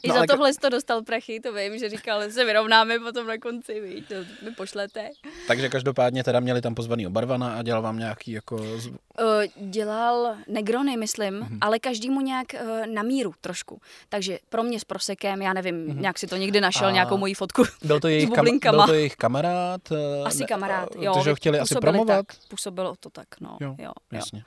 I 0.04 0.08
No, 0.08 0.14
za 0.14 0.20
ale 0.20 0.28
tohle 0.28 0.54
jsi 0.54 0.60
to 0.60 0.70
dostal 0.70 1.02
prachy, 1.04 1.40
to 1.40 1.54
vím, 1.54 1.78
že 1.78 1.90
říkal, 1.90 2.24
že 2.24 2.32
se 2.32 2.46
vyrovnáme 2.46 3.00
potom 3.00 3.28
na 3.28 3.38
konci, 3.38 3.82
víš, 3.82 4.04
to 4.08 4.16
mi 4.46 4.52
pošlete. 4.52 5.10
Takže 5.48 5.70
každopádně 5.70 6.24
teda 6.24 6.40
měli 6.40 6.62
tam 6.62 6.76
pozvaný 6.76 7.08
obarvana 7.08 7.54
a 7.56 7.62
dělal 7.64 7.82
vám 7.82 7.98
nějaký 8.00 8.32
jako... 8.32 8.56
Uh, 8.56 9.70
dělal 9.70 10.36
negrony, 10.48 10.98
myslím, 10.98 11.34
Mhm. 11.34 11.58
ale 11.62 11.80
každému 11.80 12.22
nějak 12.22 12.48
uh, 12.54 12.86
na 12.94 13.04
míru 13.04 13.34
trošku. 13.42 13.82
Takže 14.10 14.40
pro 14.50 14.64
mě 14.64 14.80
s 14.80 14.84
prosekem, 14.84 15.42
já 15.42 15.54
nevím, 15.54 16.02
nějak 16.02 16.20
si 16.20 16.28
to 16.28 16.36
někdy 16.36 16.62
našel. 16.62 16.88
A- 16.88 16.92
nějakou 16.92 17.18
moji 17.18 17.34
fotku. 17.34 17.64
Byl 17.84 18.00
to 18.00 18.08
jejich, 18.08 18.30
S 18.30 18.34
kam, 18.34 18.46
byl 18.72 18.86
to 18.86 18.94
jejich 18.94 19.16
kamarád? 19.16 19.82
eh, 19.92 20.24
Asi 20.26 20.40
ne- 20.40 20.46
kamarád, 20.48 20.90
jo. 21.00 21.14
Takže 21.14 21.30
ho 21.30 21.36
chtěli 21.36 21.60
asi 21.60 21.76
promovat? 21.76 22.26
Tak, 22.28 22.36
působilo 22.50 22.96
to 23.00 23.10
tak, 23.10 23.28
no. 23.42 23.58
Jo, 23.62 23.76
Jo, 23.80 23.92
jo, 24.12 24.22
jo. 24.34 24.40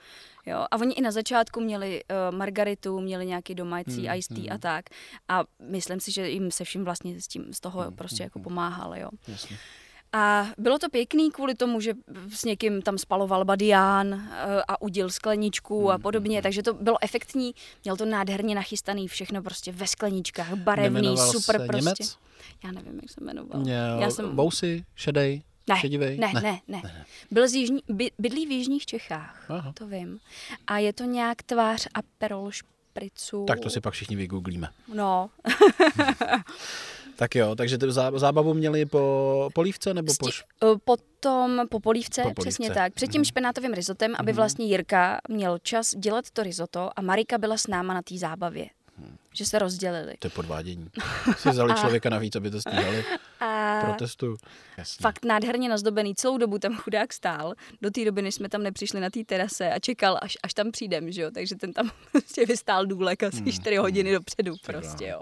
Jo, 0.46 0.66
a 0.70 0.76
oni 0.76 0.94
i 0.94 1.00
na 1.00 1.10
začátku 1.10 1.60
měli 1.60 2.02
uh, 2.04 2.36
margaritu, 2.36 3.00
měli 3.00 3.26
nějaký 3.26 3.54
domácí 3.54 3.96
Hmm, 3.96 4.06
hmm, 4.06 4.18
iced 4.18 4.36
tea 4.36 4.42
hmm. 4.42 4.52
a 4.52 4.58
tak. 4.58 4.84
A 5.28 5.44
myslím 5.68 6.00
si, 6.00 6.12
že 6.12 6.30
jim 6.30 6.50
se 6.50 6.64
vším 6.64 6.84
vlastně 6.84 7.20
s 7.20 7.28
tím 7.28 7.52
z 7.52 7.60
toho 7.60 7.80
Hmm, 7.80 7.92
prostě 7.96 8.22
hmm, 8.22 8.26
jako 8.26 8.38
hmm. 8.38 8.44
pomáhal, 8.44 8.96
jo. 8.96 9.08
jasně. 9.28 9.58
A 10.12 10.46
bylo 10.58 10.78
to 10.78 10.88
pěkný 10.88 11.30
kvůli 11.30 11.54
tomu, 11.54 11.80
že 11.80 11.94
s 12.32 12.44
někým 12.44 12.82
tam 12.82 12.98
spaloval 12.98 13.44
badián 13.44 14.14
uh, 14.14 14.20
a 14.68 14.82
udil 14.82 15.10
skleničku 15.10 15.80
Hmm, 15.80 15.90
a 15.90 15.98
podobně, 15.98 16.42
takže 16.42 16.62
to 16.62 16.74
bylo 16.74 16.98
efektní. 17.02 17.54
Měl 17.84 17.96
to 17.96 18.04
nádherně 18.04 18.54
nachystaný, 18.54 19.08
všechno 19.08 19.42
prostě 19.42 19.72
ve 19.72 19.86
skleničkách, 19.86 20.54
barevný, 20.54 20.94
Nemenoval 20.94 21.32
super 21.32 21.60
se 21.60 21.66
prostě. 21.66 21.84
Němec? 21.84 22.18
Já 22.64 22.72
nevím, 22.72 23.00
jak 23.02 23.10
se 23.10 23.24
jmenoval. 23.24 23.60
Měl 23.60 23.98
Já 24.00 24.10
jsem... 24.10 24.36
bousy, 24.36 24.84
šedej, 24.94 25.42
Ne, 25.68 25.76
šedivej? 25.80 26.18
ne, 26.18 26.30
ne, 26.34 26.40
ne, 26.42 26.60
ne. 26.84 27.04
Byl 27.30 27.48
z 27.48 27.54
jižní, 27.54 27.80
by, 27.88 28.10
bydlí 28.18 28.46
v 28.46 28.50
jižních 28.50 28.86
Čechách, 28.86 29.46
Aha. 29.50 29.72
to 29.78 29.86
vím. 29.86 30.18
A 30.66 30.78
je 30.78 30.92
to 30.92 31.04
nějak 31.04 31.42
tvář 31.42 31.88
Aperol 31.94 32.50
špricu. 32.50 33.44
Tak 33.48 33.60
to 33.60 33.70
si 33.70 33.80
pak 33.80 33.94
všichni 33.94 34.16
vygooglíme. 34.16 34.68
No, 34.94 35.30
Tak 37.16 37.34
jo, 37.34 37.54
takže 37.54 37.78
zábavu 38.16 38.54
měli 38.54 38.86
po 38.86 39.50
polívce 39.54 39.94
nebo 39.94 40.12
po... 40.18 40.26
Sti- 40.26 40.28
š- 40.30 40.44
eh, 40.64 40.66
potom 40.84 41.60
po 41.70 41.80
polívce, 41.80 42.22
Po 42.22 42.34
polívce. 42.34 42.42
přesně 42.42 42.70
tak. 42.74 42.92
Před 42.94 43.06
tím 43.10 43.18
Mhm. 43.20 43.24
špenátovým 43.24 43.72
rizotem, 43.74 44.14
aby 44.18 44.32
Mhm. 44.32 44.36
vlastně 44.36 44.66
Jirka 44.66 45.20
měl 45.28 45.58
čas 45.62 45.94
dělat 45.94 46.30
to 46.30 46.42
risotto 46.42 46.90
a 46.96 47.02
Marika 47.02 47.38
byla 47.38 47.56
s 47.56 47.66
náma 47.66 47.94
na 47.94 48.02
té 48.02 48.18
zábavě. 48.18 48.66
Že 49.32 49.44
se 49.46 49.58
rozdělili. 49.58 50.14
To 50.18 50.26
je 50.26 50.30
podvádění. 50.30 50.90
Si 51.36 51.50
vzali 51.50 51.72
A- 51.72 51.76
člověka 51.76 52.10
navíc, 52.10 52.36
aby 52.36 52.50
to 52.50 52.60
stíhali. 52.60 53.04
A 53.40 53.80
Protestuju. 53.84 54.36
Jasně. 54.76 55.02
fakt 55.02 55.24
nádherně 55.24 55.68
nazdobený. 55.68 56.14
Celou 56.14 56.38
dobu 56.38 56.58
tam 56.58 56.76
chudák 56.76 57.12
stál. 57.12 57.54
Do 57.82 57.90
té 57.90 58.04
doby, 58.04 58.22
než 58.22 58.34
jsme 58.34 58.48
tam 58.48 58.62
nepřišli 58.62 59.00
na 59.00 59.10
té 59.10 59.24
terase 59.24 59.70
a 59.72 59.78
čekal, 59.78 60.18
až, 60.22 60.36
až 60.42 60.54
tam 60.54 60.70
přijdem, 60.70 61.12
že 61.12 61.22
jo. 61.22 61.30
Takže 61.30 61.54
ten 61.56 61.72
tam 61.72 61.90
prostě 62.12 62.46
vystál 62.46 62.86
důlek 62.86 63.22
asi 63.22 63.36
Hmm, 63.36 63.52
4 63.52 63.76
hodiny 63.76 64.12
dopředu 64.12 64.56
Tak 64.56 64.62
prostě, 64.76 65.06
jo. 65.06 65.20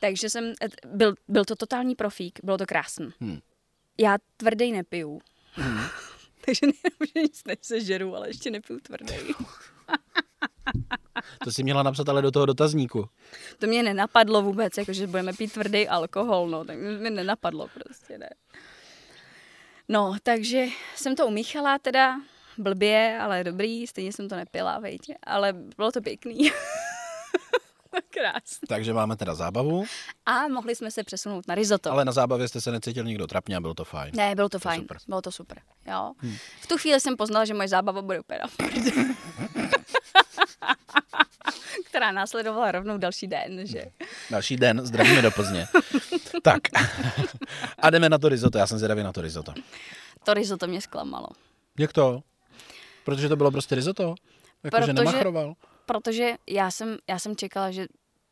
Takže 0.00 0.30
jsem, 0.30 0.52
eh, 0.62 0.68
byl, 0.86 1.14
byl 1.28 1.44
to 1.44 1.56
totální 1.56 1.94
profík, 1.94 2.38
bylo 2.42 2.58
to 2.58 2.66
krásný. 2.66 3.08
Hmm. 3.20 3.38
Já 3.98 4.16
tvrdý 4.36 4.72
nepiju. 4.72 5.20
Hmm. 5.52 5.80
Takže 6.46 6.66
nejenom, 6.66 7.06
že 7.14 7.20
nic 7.22 7.44
nesežeru, 7.44 8.16
ale 8.16 8.28
ještě 8.28 8.50
nepiju 8.50 8.80
tvrdý. 8.80 9.14
To 11.44 11.52
si 11.52 11.62
měla 11.62 11.82
napsat 11.82 12.08
ale 12.08 12.22
do 12.22 12.30
toho 12.30 12.46
dotazníku. 12.46 13.08
To 13.58 13.66
mě 13.66 13.82
nenapadlo 13.82 14.42
vůbec, 14.42 14.78
jako 14.78 14.92
že 14.92 15.06
budeme 15.06 15.32
pít 15.32 15.52
tvrdý 15.52 15.88
alkohol, 15.88 16.48
no, 16.48 16.64
tak 16.64 16.78
mi 16.78 17.10
nenapadlo 17.10 17.68
prostě, 17.74 18.18
ne. 18.18 18.28
No, 19.88 20.16
takže 20.22 20.64
jsem 20.96 21.16
to 21.16 21.26
umíchala 21.26 21.78
teda 21.78 22.20
blbě, 22.58 23.18
ale 23.22 23.44
dobrý, 23.44 23.86
stejně 23.86 24.12
jsem 24.12 24.28
to 24.28 24.36
nepila, 24.36 24.78
vejď, 24.78 25.12
ale 25.26 25.52
bylo 25.76 25.92
to 25.92 26.00
pěkný. 26.00 26.50
Krásný. 28.10 28.66
Takže 28.68 28.92
máme 28.92 29.16
teda 29.16 29.34
zábavu, 29.34 29.84
A 30.26 30.48
mohli 30.48 30.74
jsme 30.74 30.90
se 30.90 31.04
přesunout 31.04 31.48
na 31.48 31.54
risotto. 31.54 31.90
ale 31.92 32.04
na 32.04 32.12
zábavě 32.12 32.48
jste 32.48 32.60
se 32.60 32.72
necítil 32.72 33.04
nikdo 33.04 33.26
trapně 33.26 33.56
a 33.56 33.60
bylo 33.60 33.74
to 33.74 33.84
fajn. 33.84 34.12
Ne, 34.16 34.34
bylo 34.34 34.48
to, 34.48 34.58
To 34.58 34.62
fajn, 34.62 34.80
super. 34.80 34.96
bylo 35.08 35.22
to 35.22 35.32
super, 35.32 35.60
jo. 35.86 36.12
V 36.60 36.66
tu 36.66 36.78
chvíli 36.78 37.00
jsem 37.00 37.16
poznala, 37.16 37.44
že 37.44 37.54
moje 37.54 37.68
zábava 37.68 38.02
bude 38.02 38.20
úplně. 38.20 38.40
Která 41.94 42.12
následovala 42.12 42.72
rovnou 42.72 42.98
další 42.98 43.26
den, 43.26 43.66
že? 43.66 43.82
Další 44.30 44.56
den, 44.56 44.86
zdravíme 44.86 45.22
do 45.22 45.30
Plzně. 45.30 45.66
tak, 46.42 46.60
a 47.78 47.90
jdeme 47.90 48.08
na 48.08 48.18
to 48.18 48.28
risotto, 48.28 48.58
já 48.58 48.66
jsem 48.66 48.78
zvědavý 48.78 49.02
na 49.02 49.12
to 49.12 49.20
risotto. 49.20 49.52
To 50.24 50.34
risotto 50.34 50.66
mě 50.66 50.80
zklamalo. 50.80 51.26
Jak 51.78 51.92
to? 51.92 52.20
Protože 53.04 53.28
to 53.28 53.36
bylo 53.36 53.50
prostě 53.50 53.74
risotto? 53.74 54.14
Jakože 54.64 54.80
Protože- 54.80 54.92
nemachroval? 54.92 55.54
Protože 55.86 56.34
já 56.50 56.70
jsem, 56.70 56.96
já 57.08 57.18
jsem 57.18 57.36
čekala, 57.36 57.70
že 57.70 57.86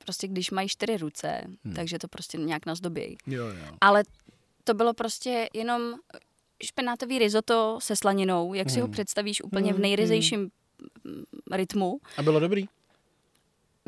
prostě 0.05 0.29
když 0.29 0.51
mají 0.51 0.69
čtyři 0.69 0.97
ruce, 0.97 1.41
Hmm. 1.45 1.57
hmm. 1.65 1.75
takže 1.75 1.99
to 1.99 2.09
prostě 2.09 2.39
nějak 2.39 2.67
nazdobějí. 2.67 3.17
Jo, 3.27 3.47
jo. 3.47 3.77
Ale 3.81 4.03
to 4.65 4.75
bylo 4.75 4.95
prostě 4.95 5.49
jenom 5.55 5.95
špenátový 6.65 7.19
risotto 7.19 7.79
se 7.83 7.97
slaninou, 7.97 8.55
jak 8.55 8.71
si 8.71 8.81
ho 8.81 8.87
Hmm. 8.87 8.93
představíš 8.93 9.43
úplně 9.43 9.73
v 9.73 9.75
Hmm, 9.75 9.83
nejryzejším 9.83 10.41
mm, 11.05 11.25
rytmu. 11.53 12.01
A 12.17 12.23
bylo 12.23 12.41
dobrý? 12.41 12.65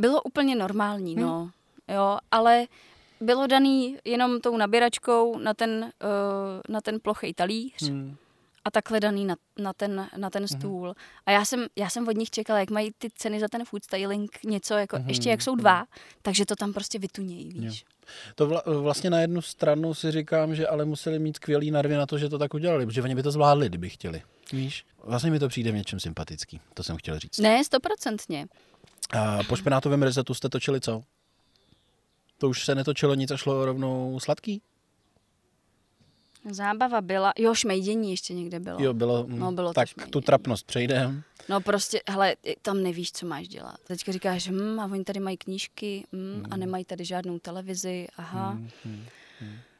Bylo 0.01 0.22
úplně 0.22 0.57
normální, 0.57 1.14
no. 1.14 1.51
Jo, 1.88 2.18
ale 2.30 2.66
bylo 3.20 3.47
daný 3.47 3.97
jenom 4.05 4.40
tou 4.40 4.57
nabíračkou 4.57 5.38
na 5.38 5.55
ten, 5.55 5.70
uh, 5.84 5.90
na 6.68 6.80
ten 6.80 7.01
plochý 7.01 7.34
talíř 7.34 7.82
Hmm. 7.82 8.16
a 8.64 8.70
takhle 8.70 9.01
daný 9.01 9.24
na, 9.24 9.36
na, 9.59 9.72
ten, 9.72 10.09
na 10.16 10.30
ten 10.30 10.49
stůl. 10.49 10.95
A 11.26 11.30
já 11.30 11.45
jsem, 11.45 11.66
já 11.76 11.88
jsem 11.88 12.09
od 12.09 12.16
nich 12.16 12.30
čekala, 12.30 12.59
jak 12.59 12.70
mají 12.70 12.90
ty 12.99 13.09
ceny 13.14 13.40
za 13.40 13.49
ten 13.49 13.64
food 13.64 13.84
styling 13.84 14.38
něco, 14.45 14.74
jako, 14.74 14.97
Mhm, 14.99 15.09
ještě 15.09 15.30
jak 15.30 15.42
jsou 15.42 15.55
dva, 15.57 15.84
takže 16.22 16.47
to 16.47 16.57
tam 16.57 16.72
prostě 16.72 16.99
vytunějí, 16.99 17.49
víš. 17.53 17.84
To 18.34 18.47
vla, 18.47 18.62
vlastně 18.66 19.11
na 19.11 19.20
jednu 19.20 19.42
stranu 19.42 19.95
si 19.95 20.11
říkám, 20.12 20.55
že 20.55 20.68
ale 20.68 20.84
museli 20.84 21.18
mít 21.18 21.36
skvělý 21.36 21.70
nervy 21.70 21.95
na 21.97 22.07
to, 22.07 22.18
že 22.18 22.28
to 22.28 22.38
tak 22.38 22.55
udělali, 22.55 22.86
protože 22.86 23.03
oni 23.03 23.14
by 23.14 23.22
to 23.22 23.30
zvládli, 23.30 23.68
kdyby 23.68 23.90
chtěli. 23.90 24.22
Víš? 24.53 24.84
Vlastně 25.05 25.30
mi 25.30 25.38
to 25.38 25.49
přijde 25.49 25.72
v 25.72 25.74
něčem 25.74 26.01
sympatický, 26.01 26.61
to 26.74 26.82
jsem 26.82 26.97
chtěl 26.97 27.18
říct. 27.18 27.38
Ne, 27.38 27.64
stoprocentně. 27.64 28.47
A 29.12 29.38
po 29.48 29.57
špenátovém 29.57 30.02
rizetu 30.02 30.34
jste 30.34 30.48
točili 30.48 30.80
co? 30.80 31.02
To 32.38 32.48
už 32.48 32.64
se 32.64 32.74
netočilo 32.74 33.14
nic 33.14 33.30
a 33.30 33.36
šlo 33.36 33.64
rovnou 33.64 34.20
sladký? 34.20 34.62
Zábava 36.50 37.00
byla, 37.00 37.32
jo, 37.38 37.55
šmejdění 37.55 38.11
ještě 38.11 38.34
někde 38.34 38.61
bylo. 38.61 38.82
Jo, 38.82 38.94
bylo, 38.94 39.24
No, 39.28 39.52
bylo 39.52 39.68
to 39.70 39.74
tak 39.74 39.88
šmejdění. 39.88 40.11
tu 40.12 40.20
trapnost 40.20 40.66
přejdem. 40.66 41.22
No 41.48 41.61
prostě, 41.61 42.00
hele, 42.09 42.36
tam 42.62 42.82
nevíš, 42.82 43.12
co 43.12 43.26
máš 43.26 43.48
dělat. 43.48 43.76
Teďka 43.86 44.12
říkáš, 44.12 44.48
hm, 44.48 44.80
a 44.80 44.84
oni 44.84 45.05
tady 45.05 45.20
mají 45.20 45.36
knížky, 45.36 46.05
hm, 46.12 46.44
a 46.50 46.57
nemají 46.57 46.84
tady 46.84 47.05
žádnou 47.05 47.38
televizi, 47.38 48.07
aha. 48.16 48.50
Hmm, 48.84 49.07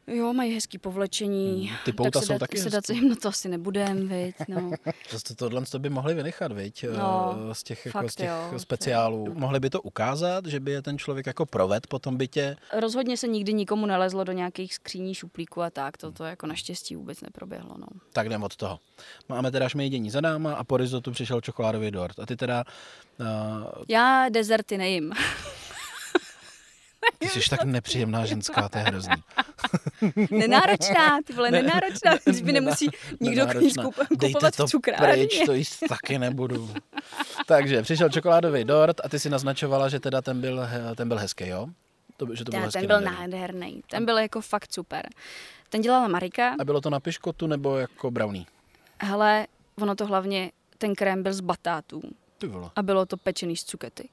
Jo, 0.07 0.33
mají 0.33 0.55
hezký 0.55 0.79
povlečení. 0.79 1.69
Hmm, 1.69 1.79
ty 1.85 1.93
pouta 1.93 2.11
tak 2.11 2.25
jsou 2.27 2.39
taky 2.39 2.59
se 2.59 2.71
dát 2.71 2.89
hezký. 2.89 2.95
jim, 3.03 3.09
no 3.09 3.17
to 3.17 3.29
asi 3.29 3.49
nebudem, 3.49 4.09
viď, 4.09 4.35
no. 4.49 4.71
Zase 5.11 5.35
tohle 5.37 5.63
to 5.71 5.79
by 5.79 5.91
mohli 5.91 6.15
vynechat, 6.15 6.53
viď? 6.53 6.85
No, 6.99 7.37
Eh, 7.51 7.55
z 7.55 7.63
těch, 7.63 7.87
jako, 7.87 7.99
fakt 7.99 8.11
z 8.11 8.15
těch 8.15 8.29
jo. 8.53 8.59
speciálů. 8.59 9.35
Mohli 9.35 9.61
by 9.61 9.71
to 9.71 9.83
ukázat, 9.83 10.47
že 10.47 10.61
by 10.61 10.71
je 10.71 10.83
ten 10.83 10.99
člověk 10.99 11.27
jako 11.27 11.47
proved 11.47 11.87
po 11.87 11.99
tom 11.99 12.17
bytě. 12.17 12.57
Rozhodně 12.73 13.17
se 13.17 13.29
nikdy 13.29 13.53
nikomu 13.53 13.87
nelezlo 13.87 14.25
do 14.25 14.33
nějakých 14.33 14.75
skříní, 14.75 15.15
šuplíků 15.15 15.63
a 15.63 15.71
tak, 15.71 15.97
to, 15.97 16.13
to 16.13 16.25
jako 16.25 16.47
naštěstí 16.47 16.97
vůbec 16.97 17.21
neproběhlo, 17.21 17.75
no. 17.79 17.87
Tak 18.13 18.27
jdem 18.27 18.43
od 18.43 18.57
toho. 18.57 18.79
Máme 19.29 19.51
teda 19.51 19.69
šmejdění 19.69 20.11
za 20.11 20.21
náma 20.21 20.55
a 20.55 20.65
po 20.65 20.77
rizotu 20.77 21.11
přišel 21.11 21.41
čokoládový 21.41 21.91
dort. 21.91 22.19
A 22.19 22.27
ty 22.27 22.37
teda, 22.37 22.65
uh, 23.21 23.27
Já 23.89 24.29
dezerty 24.29 24.79
nejím. 24.79 25.13
ty 27.19 27.29
jsi 27.29 27.51
tak 27.51 27.65
nepříjemná 27.65 28.27
ženská, 28.27 28.69
to 28.69 28.79
je 28.79 28.85
hrozný. 28.85 29.15
Nenáročná, 30.31 31.19
ty 31.25 31.33
vole, 31.33 31.51
Ne- 31.51 31.63
nenáročná, 31.63 32.13
když 32.25 32.43
mi 32.43 32.53
nemusí 32.53 32.89
nikdo 33.21 33.47
knížku 33.47 33.93
Dejte 34.11 34.27
kupovat 34.27 34.57
to 34.57 34.67
v 34.67 34.71
cukrárně. 34.71 35.27
pryč, 35.27 35.43
to 35.47 35.53
jíst 35.53 35.83
taky 35.89 36.19
nebudu. 36.19 36.71
Takže 37.47 37.83
přišel 37.83 38.09
čokoládový 38.09 38.65
dort 38.65 39.01
a 39.05 39.09
ty 39.09 39.19
si 39.19 39.31
naznačovala, 39.31 39.89
že 39.89 40.01
teda 40.01 40.23
ten 40.23 40.41
byl, 40.41 40.61
ten 40.97 41.09
byl 41.09 41.19
hezký, 41.19 41.49
jo? 41.49 41.67
To, 42.17 42.35
že 42.35 42.45
to 42.45 42.51
bylo 42.51 42.71
ten 42.71 42.87
byl 42.87 43.01
nádherný. 43.01 43.21
nádherný, 43.33 43.83
ten 43.91 44.05
byl 44.05 44.19
jako 44.19 44.41
fakt 44.41 44.73
super. 44.73 45.09
Ten 45.69 45.81
dělala 45.81 46.09
Marika, 46.09 46.55
A 46.61 46.65
bylo 46.65 46.81
to 46.81 46.91
na 46.91 47.01
piškotu 47.01 47.47
nebo 47.47 47.77
jako 47.79 48.11
brownie? 48.11 48.45
hele, 49.01 49.47
ono 49.81 49.95
to 49.95 50.07
hlavně, 50.07 50.51
ten 50.79 50.95
krém 50.95 51.23
byl 51.23 51.33
z 51.35 51.41
batátů 51.41 52.03
Ty 52.39 52.47
vole. 52.47 52.71
a 52.77 52.83
bylo 52.83 53.07
to 53.07 53.17
pečený 53.17 53.57
z 53.57 53.65
cukety. 53.65 54.09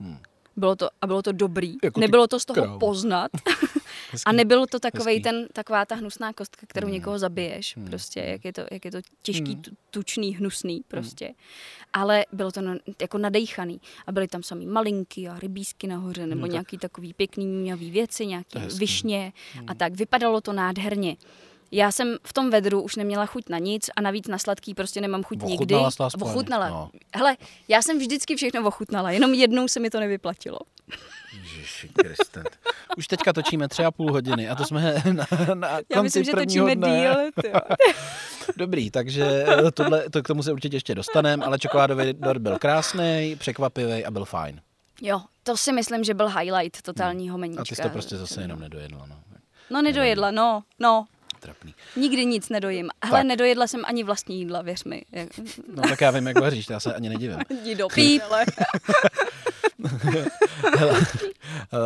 Hmm. 0.00 0.18
Bylo 0.56 0.76
to, 0.76 0.88
a 1.02 1.06
bylo 1.06 1.22
to 1.22 1.32
dobrý. 1.32 1.74
Jako 1.84 2.00
Nebylo 2.00 2.26
to 2.26 2.40
z 2.40 2.44
toho 2.44 2.54
krávo. 2.62 2.78
poznat. 2.78 3.30
Hezký. 4.10 4.24
A 4.26 4.32
nebylo 4.32 4.66
to 4.66 4.78
takovej 4.80 5.14
Hezký. 5.16 5.22
ten, 5.22 5.46
taková 5.52 5.84
ta 5.86 5.94
hnusná 5.94 6.32
kostka, 6.32 6.66
kterou 6.68 6.86
Hmm. 6.86 6.94
někoho 6.94 7.18
zabiješ. 7.18 7.76
Hmm. 7.76 7.86
Prostě, 7.86 8.20
jak 8.20 8.44
je 8.44 8.52
to, 8.52 8.62
jak 8.70 8.84
je 8.84 8.90
to 8.90 8.98
těžký, 9.22 9.52
Hmm. 9.52 9.62
tu, 9.62 9.70
tučný, 9.90 10.36
hnusný 10.36 10.82
prostě. 10.88 11.34
Ale 11.92 12.26
bylo 12.32 12.52
to 12.52 12.60
na, 12.60 12.76
jako 13.00 13.18
nadejchaný. 13.18 13.80
A 14.06 14.12
byly 14.12 14.28
tam 14.28 14.42
samý 14.42 14.66
malinky 14.66 15.28
a 15.28 15.38
rybísky 15.38 15.86
nahoře, 15.86 16.26
nebo 16.26 16.40
No 16.40 16.46
tak- 16.46 16.52
nějaký 16.52 16.78
takový 16.78 17.14
pěkný 17.14 17.46
mňavý 17.46 17.90
věci, 17.90 18.26
nějaký 18.26 18.58
hezký. 18.58 18.78
višně 18.78 19.32
a 19.54 19.58
Hmm. 19.58 19.76
tak. 19.76 19.92
Vypadalo 19.94 20.40
to 20.40 20.52
nádherně. 20.52 21.16
Já 21.72 21.92
jsem 21.92 22.16
v 22.24 22.32
tom 22.32 22.50
vedru 22.50 22.82
už 22.82 22.96
neměla 22.96 23.26
chuť 23.26 23.48
na 23.48 23.58
nic 23.58 23.90
a 23.96 24.00
navíc 24.00 24.28
na 24.28 24.38
sladký 24.38 24.74
prostě 24.74 25.00
nemám 25.00 25.22
chuť 25.22 25.42
nikdy. 25.42 25.74
Ochutnala 25.74 25.90
to 25.96 26.04
aspoň, 26.04 26.28
Ochutnala. 26.30 26.68
no. 26.68 26.90
Hele, 27.14 27.36
já 27.68 27.82
jsem 27.82 27.98
vždycky 27.98 28.36
všechno 28.36 28.66
ochutnala, 28.68 29.10
jenom 29.10 29.34
jednou 29.34 29.68
se 29.68 29.80
mi 29.80 29.90
to 29.90 30.00
nevyplatilo. 30.00 30.58
Ježiši 31.32 31.88
Kriste. 31.88 32.42
Už 32.96 33.06
teďka 33.06 33.32
točíme 33.32 33.68
tři 33.68 33.84
a 33.84 33.90
půl 33.90 34.12
hodiny 34.12 34.48
a 34.48 34.54
to 34.54 34.64
jsme 34.64 35.02
na, 35.12 35.26
na 35.54 35.68
konci 35.68 35.86
Já 35.94 36.02
myslím, 36.02 36.24
že 36.24 36.32
točíme 36.32 36.76
dne. 36.76 36.88
díl. 36.88 37.30
Dobrý, 38.56 38.90
takže 38.90 39.44
eh, 39.48 39.70
tohle, 39.70 40.10
to 40.10 40.22
k 40.22 40.26
tomu 40.26 40.42
se 40.42 40.52
určitě 40.52 40.76
ještě 40.76 40.94
dostaneme, 40.94 41.44
ale 41.44 41.58
čokoládový 41.58 42.12
dort 42.12 42.42
byl 42.42 42.58
krásný, 42.58 43.36
překvapivý 43.38 44.04
a 44.04 44.10
byl 44.10 44.24
fajn. 44.24 44.60
Jo, 45.02 45.20
to 45.42 45.56
si 45.56 45.72
myslím, 45.72 46.04
že 46.04 46.14
byl 46.14 46.28
highlight 46.28 46.82
totálního 46.82 47.38
meníčka. 47.38 47.62
A 47.62 47.64
ty 47.64 47.74
jsi 47.76 47.82
to 47.82 47.88
prostě 47.88 48.16
zase 48.16 48.42
jenom 48.42 48.60
nedojedla. 48.60 49.06
No. 49.06 49.16
No 49.70 49.82
nedojedla, 49.82 50.30
no, 50.30 50.62
no. 50.78 51.06
Trapný. 51.46 51.74
Nikdy 51.96 52.26
nic 52.26 52.48
nedojím. 52.48 52.90
Ale 53.00 53.10
Tak. 53.20 53.26
nedojedla 53.26 53.66
jsem 53.66 53.82
ani 53.84 54.04
vlastní 54.04 54.38
jídla, 54.38 54.62
věř 54.62 54.84
mi. 54.84 55.02
No 55.74 55.82
tak 55.88 56.00
já 56.00 56.10
vím, 56.10 56.26
jak 56.26 56.40
vaříš, 56.40 56.68
já 56.70 56.80
se 56.80 56.94
ani 56.94 57.08
nedivím. 57.08 57.38
Jdi 57.62 57.74
do 57.74 57.88
píle. 57.88 58.44
Hele, 60.78 61.00
eh, 61.00 61.76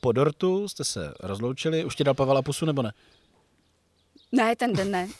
po 0.00 0.12
dortu 0.12 0.68
jste 0.68 0.84
se 0.84 1.14
rozloučili, 1.20 1.84
už 1.84 1.96
ti 1.96 2.04
dal 2.04 2.14
Pavel 2.14 2.42
pusu 2.42 2.66
nebo 2.66 2.82
ne? 2.82 2.92
Ne, 4.32 4.56
ten 4.56 4.72
den 4.72 4.90
ne. 4.90 5.08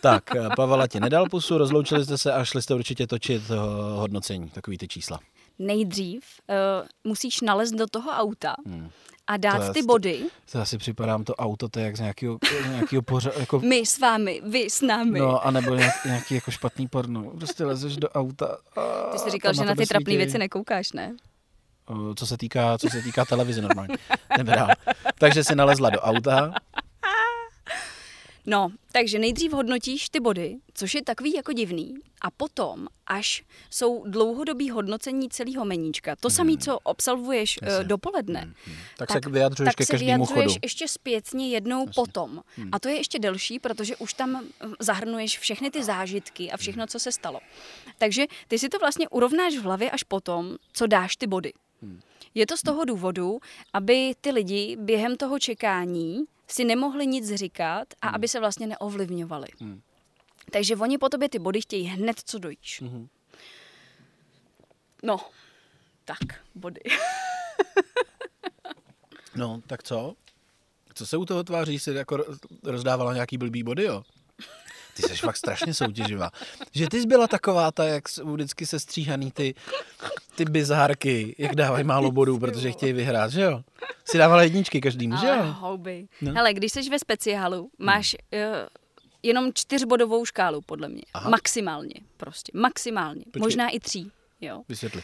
Tak, 0.00 0.36
eh, 0.36 0.48
Pavala 0.56 0.86
ti 0.86 1.00
nedal 1.00 1.28
pusu, 1.28 1.58
rozloučili 1.58 2.04
jste 2.04 2.18
se 2.18 2.32
a 2.32 2.44
šli 2.44 2.62
jste 2.62 2.74
určitě 2.74 3.06
točit 3.06 3.42
eh, 3.50 3.54
hodnocení, 3.96 4.50
takový 4.50 4.78
ty 4.78 4.88
čísla. 4.88 5.20
Nejdřív 5.58 6.22
uh, 6.48 6.86
musíš 7.04 7.40
nalézt 7.40 7.74
do 7.74 7.86
toho 7.86 8.10
auta 8.10 8.54
Hmm. 8.66 8.90
A 9.30 9.32
To 9.32 9.38
dát 9.38 9.62
je- 9.66 9.72
ty 9.72 9.82
body. 9.82 10.20
To 10.52 10.60
asi 10.60 10.78
připadám 10.78 11.24
to 11.24 11.34
auto, 11.34 11.68
to 11.68 11.78
je 11.78 11.84
jak 11.86 11.96
z 11.96 12.00
nějakého, 12.00 12.38
nějakého 12.70 13.02
pořa, 13.02 13.30
jako 13.38 13.60
My 13.60 13.86
s 13.86 13.98
vámi, 13.98 14.42
vy 14.44 14.70
s 14.70 14.80
námi. 14.82 15.18
No, 15.18 15.46
anebo 15.46 15.74
nějak, 15.74 16.04
nějaký 16.04 16.34
jako 16.34 16.50
špatný 16.50 16.88
porno. 16.88 17.22
Prostě 17.22 17.64
lezeš 17.64 17.96
do 17.96 18.08
auta. 18.10 18.56
A 18.76 19.12
Ty 19.12 19.18
jsi 19.18 19.30
říkal, 19.30 19.54
že 19.54 19.60
na 19.60 19.66
tebe 19.66 19.82
ty 19.82 19.86
trapné 19.88 20.16
věci 20.16 20.38
nekoukáš, 20.38 20.92
ne? 20.92 21.16
Co 22.16 22.26
se 22.26 22.36
týká, 22.36 22.78
co 22.78 22.88
se 22.90 23.02
týká 23.02 23.24
televize 23.24 23.62
normálně. 23.62 23.94
Jdeme 24.38 24.56
dál. 24.56 24.68
Takže 25.18 25.44
si 25.44 25.54
nalezla 25.54 25.90
do 25.90 26.00
auta. 26.00 26.54
No, 28.46 28.68
takže 28.92 29.18
nejdřív 29.18 29.52
hodnotíš 29.52 30.08
ty 30.08 30.20
body, 30.20 30.56
což 30.74 30.94
je 30.94 31.02
takový 31.04 31.32
jako 31.32 31.52
divný, 31.52 31.94
a 32.22 32.30
potom, 32.30 32.86
až 33.06 33.42
jsou 33.70 34.04
dlouhodobý 34.06 34.70
hodnocení 34.70 35.28
celého 35.28 35.64
meníčka, 35.64 36.16
to 36.16 36.30
samé, 36.30 36.56
co 36.56 36.70
Hmm. 36.70 36.78
Jasně. 37.62 37.78
uh, 37.78 37.84
dopoledne, 37.84 38.40
Hmm, 38.40 38.52
hmm. 38.66 38.76
Tak, 38.98 39.08
tak 39.08 39.24
se 39.24 39.30
vyjadřuješ 39.30 39.68
tak 39.68 39.76
ke 39.76 39.86
se 39.86 39.92
každému 39.92 40.24
vyjadřuješ 40.24 40.52
chodu. 40.52 40.60
ještě 40.62 40.88
zpětně 40.88 41.48
jednou 41.48 41.80
Jasně. 41.80 41.92
potom. 41.94 42.42
Hmm. 42.56 42.68
A 42.72 42.78
to 42.78 42.88
je 42.88 42.96
ještě 42.96 43.18
delší, 43.18 43.58
protože 43.58 43.96
už 43.96 44.14
tam 44.14 44.40
hm, 44.44 44.72
zahrnuješ 44.80 45.38
všechny 45.38 45.70
ty 45.70 45.84
zážitky 45.84 46.50
a 46.50 46.56
všechno, 46.56 46.86
co 46.86 46.98
se 46.98 47.12
stalo. 47.12 47.40
Takže 47.98 48.26
ty 48.48 48.58
si 48.58 48.68
to 48.68 48.78
vlastně 48.78 49.08
urovnáš 49.08 49.56
v 49.56 49.62
hlavě 49.62 49.90
až 49.90 50.02
potom, 50.02 50.56
co 50.72 50.86
dáš 50.86 51.16
ty 51.16 51.26
body. 51.26 51.52
Hmm. 51.82 52.00
Je 52.34 52.46
to 52.46 52.56
z 52.56 52.62
toho 52.62 52.84
důvodu, 52.84 53.38
aby 53.72 54.12
ty 54.20 54.30
lidi 54.30 54.76
během 54.80 55.16
toho 55.16 55.38
čekání 55.38 56.24
si 56.52 56.64
nemohli 56.64 57.06
nic 57.06 57.34
říkat 57.34 57.88
a 58.02 58.08
aby 58.08 58.28
se 58.28 58.40
vlastně 58.40 58.66
neovlivňovali. 58.66 59.46
Hmm. 59.60 59.80
Takže 60.52 60.76
oni 60.76 60.98
po 60.98 61.08
tobě 61.08 61.28
ty 61.28 61.38
body 61.38 61.60
chtějí 61.60 61.84
hned, 61.84 62.16
co 62.24 62.38
dojíš. 62.38 62.80
Mhm. 62.80 63.08
No, 65.02 65.16
tak, 66.04 66.18
body. 66.54 66.80
No, 69.36 69.62
tak 69.66 69.82
co? 69.82 70.14
Co 70.94 71.06
se 71.06 71.16
u 71.16 71.24
toho 71.24 71.44
tváří? 71.44 71.78
Jsi 71.78 71.90
jako 71.94 72.16
ro- 72.16 72.38
rozdávala 72.64 73.12
nějaký 73.14 73.38
blbý 73.38 73.62
body, 73.62 73.82
jo? 73.84 74.02
Ty 75.00 75.08
jsi 75.08 75.16
fakt 75.16 75.36
strašně 75.36 75.74
soutěživá. 75.74 76.30
Že 76.72 76.88
ty 76.88 77.00
jsi 77.00 77.06
byla 77.06 77.26
taková 77.26 77.70
ta, 77.70 77.84
jak 77.84 78.08
jsou 78.08 78.32
vždycky 78.32 78.66
se 78.66 78.80
stříhaný 78.80 79.30
ty, 79.30 79.54
ty 80.34 80.44
bizárky, 80.44 81.34
jak 81.38 81.54
dávají 81.54 81.84
málo 81.84 82.10
bodů, 82.10 82.38
protože 82.38 82.72
chtějí 82.72 82.92
vyhrát, 82.92 83.30
že 83.30 83.40
jo? 83.40 83.62
Si 84.04 84.18
dávala 84.18 84.42
jedničky 84.42 84.80
každým, 84.80 85.16
že 85.16 85.26
jo? 85.26 85.42
houby. 85.42 86.08
No. 86.20 86.32
Hele, 86.32 86.54
když 86.54 86.72
jsi 86.72 86.90
ve 86.90 86.98
speciálu, 86.98 87.70
máš 87.78 88.16
uh, 88.32 88.38
jenom 89.22 89.50
čtyřbodovou 89.54 90.24
škálu, 90.24 90.60
podle 90.60 90.88
mě. 90.88 91.02
Aha. 91.14 91.30
Maximálně, 91.30 91.94
prostě. 92.16 92.52
Maximálně. 92.54 93.24
Počkej. 93.24 93.40
Možná 93.40 93.68
i 93.68 93.80
tří. 93.80 94.10
Jo. 94.40 94.62
Vysvětli. 94.68 95.02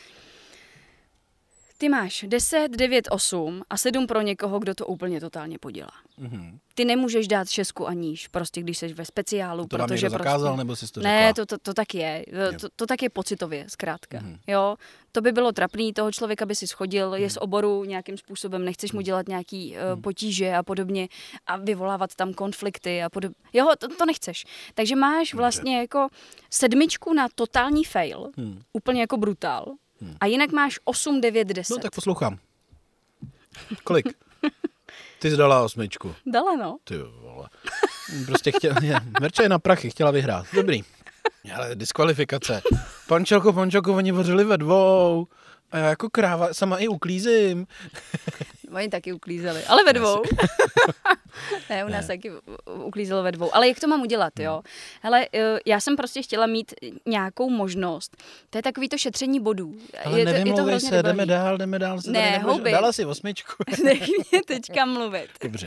Ty 1.78 1.88
máš 1.88 2.24
10, 2.28 2.68
9, 2.68 3.08
8 3.10 3.62
a 3.70 3.76
7 3.76 4.06
pro 4.06 4.20
někoho, 4.20 4.58
kdo 4.58 4.74
to 4.74 4.86
úplně 4.86 5.20
totálně 5.20 5.58
podělá. 5.58 5.90
Mhm. 6.18 6.58
Ty 6.74 6.84
nemůžeš 6.84 7.28
dát 7.28 7.48
šestku 7.48 7.88
a 7.88 7.92
níž, 7.92 8.28
prostě 8.28 8.60
když 8.60 8.78
jsi 8.78 8.94
ve 8.94 9.04
speciálu, 9.04 9.66
To 9.66 9.76
protože 9.76 9.94
někdo 9.94 10.10
prostě... 10.10 10.28
zakázal, 10.30 10.56
nebo 10.56 10.76
jsi 10.76 10.92
to 10.92 11.00
řekla? 11.00 11.10
Ne, 11.10 11.34
to, 11.34 11.46
to, 11.46 11.58
to 11.58 11.74
tak 11.74 11.94
je. 11.94 12.24
Jo. 12.28 12.58
To, 12.60 12.68
to 12.76 12.86
tak 12.86 13.02
je 13.02 13.10
pocitově, 13.10 13.64
zkrátka. 13.68 14.18
Mhm. 14.20 14.32
Mm-hmm. 14.32 14.38
Jo, 14.46 14.76
to 15.12 15.20
by 15.20 15.32
bylo 15.32 15.52
trapný, 15.52 15.92
toho 15.92 16.12
člověka 16.12 16.46
by 16.46 16.54
si 16.54 16.66
schodil, 16.66 17.14
je 17.14 17.30
z 17.30 17.36
oboru 17.40 17.84
nějakým 17.84 18.16
způsobem, 18.16 18.64
nechceš 18.64 18.92
mu 18.92 19.00
dělat 19.00 19.28
nějaký 19.28 19.76
uh, 19.94 20.00
potíže 20.00 20.54
a 20.54 20.62
podobně 20.62 21.08
a 21.46 21.56
vyvolávat 21.56 22.14
tam 22.14 22.34
konflikty 22.34 23.02
a 23.02 23.08
podobně. 23.10 23.34
Jo, 23.52 23.68
to, 23.78 23.88
to 23.96 24.06
nechceš. 24.06 24.44
Takže 24.74 24.96
máš 24.96 25.34
vlastně 25.34 25.78
jako 25.78 26.08
sedmičku 26.50 27.12
na 27.14 27.26
totální 27.34 27.84
fail, 27.84 28.30
Hmm. 28.36 28.60
úplně 28.72 29.00
jako 29.00 29.16
brutál. 29.16 29.74
A 30.20 30.26
jinak 30.26 30.52
máš 30.52 30.78
8, 30.84 31.20
9, 31.20 31.48
10. 31.48 31.74
No 31.74 31.78
tak 31.82 31.94
poslouchám. 31.94 32.38
Kolik? 33.84 34.06
Ty 35.18 35.30
jsi 35.30 35.36
dala 35.36 35.62
osmičku. 35.62 36.14
Dala, 36.26 36.56
no. 36.56 36.76
Ty 36.84 36.98
vole. 36.98 37.48
Prostě 38.26 38.52
chtěla, 38.52 38.76
je, 38.82 39.00
Verča 39.20 39.42
je 39.42 39.48
na 39.48 39.58
prachy, 39.58 39.90
chtěla 39.90 40.10
vyhrát. 40.10 40.46
Dobrý. 40.54 40.82
Ale 41.54 41.74
diskvalifikace. 41.74 42.62
Pančelko, 43.08 43.52
pančelko, 43.52 43.94
oni 43.94 44.12
vařili 44.12 44.44
ve 44.44 44.58
dvou. 44.58 45.26
A 45.76 45.78
já 45.78 45.88
jako 45.88 46.10
kráva 46.10 46.54
sama 46.54 46.76
i 46.78 46.88
uklízím. 46.88 47.66
Oni 48.74 48.88
taky 48.88 49.12
uklízeli, 49.12 49.64
ale 49.64 49.84
ve 49.84 49.92
dvou. 49.92 50.22
ne, 51.70 51.84
u 51.84 51.88
nás 51.88 52.00
Ne. 52.08 52.16
taky 52.16 52.30
uklízelo 52.84 53.22
ve 53.22 53.32
dvou. 53.32 53.54
Ale 53.54 53.68
jak 53.68 53.80
to 53.80 53.88
mám 53.88 54.00
udělat, 54.02 54.32
jo? 54.40 54.62
Hele, 55.02 55.26
eh, 55.34 55.58
já 55.66 55.80
jsem 55.80 55.96
prostě 55.96 56.22
chtěla 56.22 56.46
mít 56.46 56.74
nějakou 57.06 57.50
možnost. 57.50 58.16
To 58.50 58.58
je 58.58 58.62
takový 58.62 58.88
to 58.88 58.98
šetření 58.98 59.40
bodů. 59.40 59.74
Ale 60.04 60.18
je 60.20 60.24
to, 60.26 60.30
je 60.30 60.44
to 60.54 60.64
hrozně 60.64 60.88
se, 60.88 61.02
jdeme 61.02 61.26
debilní. 61.26 61.28
dál, 61.28 61.58
jdeme 61.58 61.78
dál. 61.78 62.00
se 62.02 62.10
Ne, 62.10 62.38
houby. 62.38 62.70
Dala 62.72 62.92
si 62.92 63.04
osmičku. 63.04 63.52
Nech 63.84 64.02
mě 64.32 64.42
teďka 64.46 64.84
mluvit. 64.84 65.28
Dobře. 65.42 65.66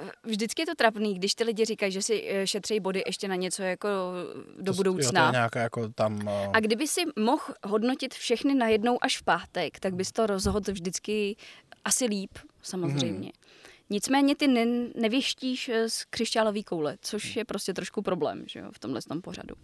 Uh, 0.00 0.08
vždycky 0.22 0.62
je 0.62 0.66
to 0.66 0.74
trapný, 0.74 1.14
když 1.14 1.34
ty 1.34 1.44
lidi 1.44 1.64
říkají, 1.64 1.92
že 1.92 2.02
si 2.02 2.22
uh, 2.22 2.44
šetří 2.44 2.80
body 2.80 3.02
ještě 3.06 3.28
na 3.28 3.34
něco 3.34 3.62
jako 3.62 3.88
do 4.60 4.72
to, 4.72 4.76
budoucna. 4.76 5.20
Jo, 5.20 5.26
to 5.26 5.32
nějaká 5.32 5.60
jako 5.60 5.88
tam... 5.88 6.26
Uh... 6.26 6.30
A 6.52 6.60
kdyby 6.60 6.88
si 6.88 7.00
mohl 7.18 7.44
hodnotit 7.64 8.14
všechny 8.14 8.54
najednou 8.54 8.98
až 9.00 9.18
v 9.18 9.22
pátek, 9.22 9.80
tak 9.80 9.94
bys 9.94 10.12
to 10.12 10.26
rozhodl 10.26 10.72
vždycky 10.72 11.36
asi 11.84 12.04
líp, 12.04 12.38
samozřejmě. 12.62 13.18
Hmm. 13.18 13.48
Nicméně 13.90 14.36
ty 14.36 14.48
ne, 14.48 14.66
nevěštíš 14.94 15.70
z 15.86 16.04
křišťálové 16.04 16.62
koule, 16.62 16.96
což 17.00 17.36
je 17.36 17.44
prostě 17.44 17.74
trošku 17.74 18.02
problém 18.02 18.44
že 18.46 18.60
jo, 18.60 18.68
v 18.72 18.78
tomhle 18.78 19.02
tom 19.02 19.22
pořadu. 19.22 19.54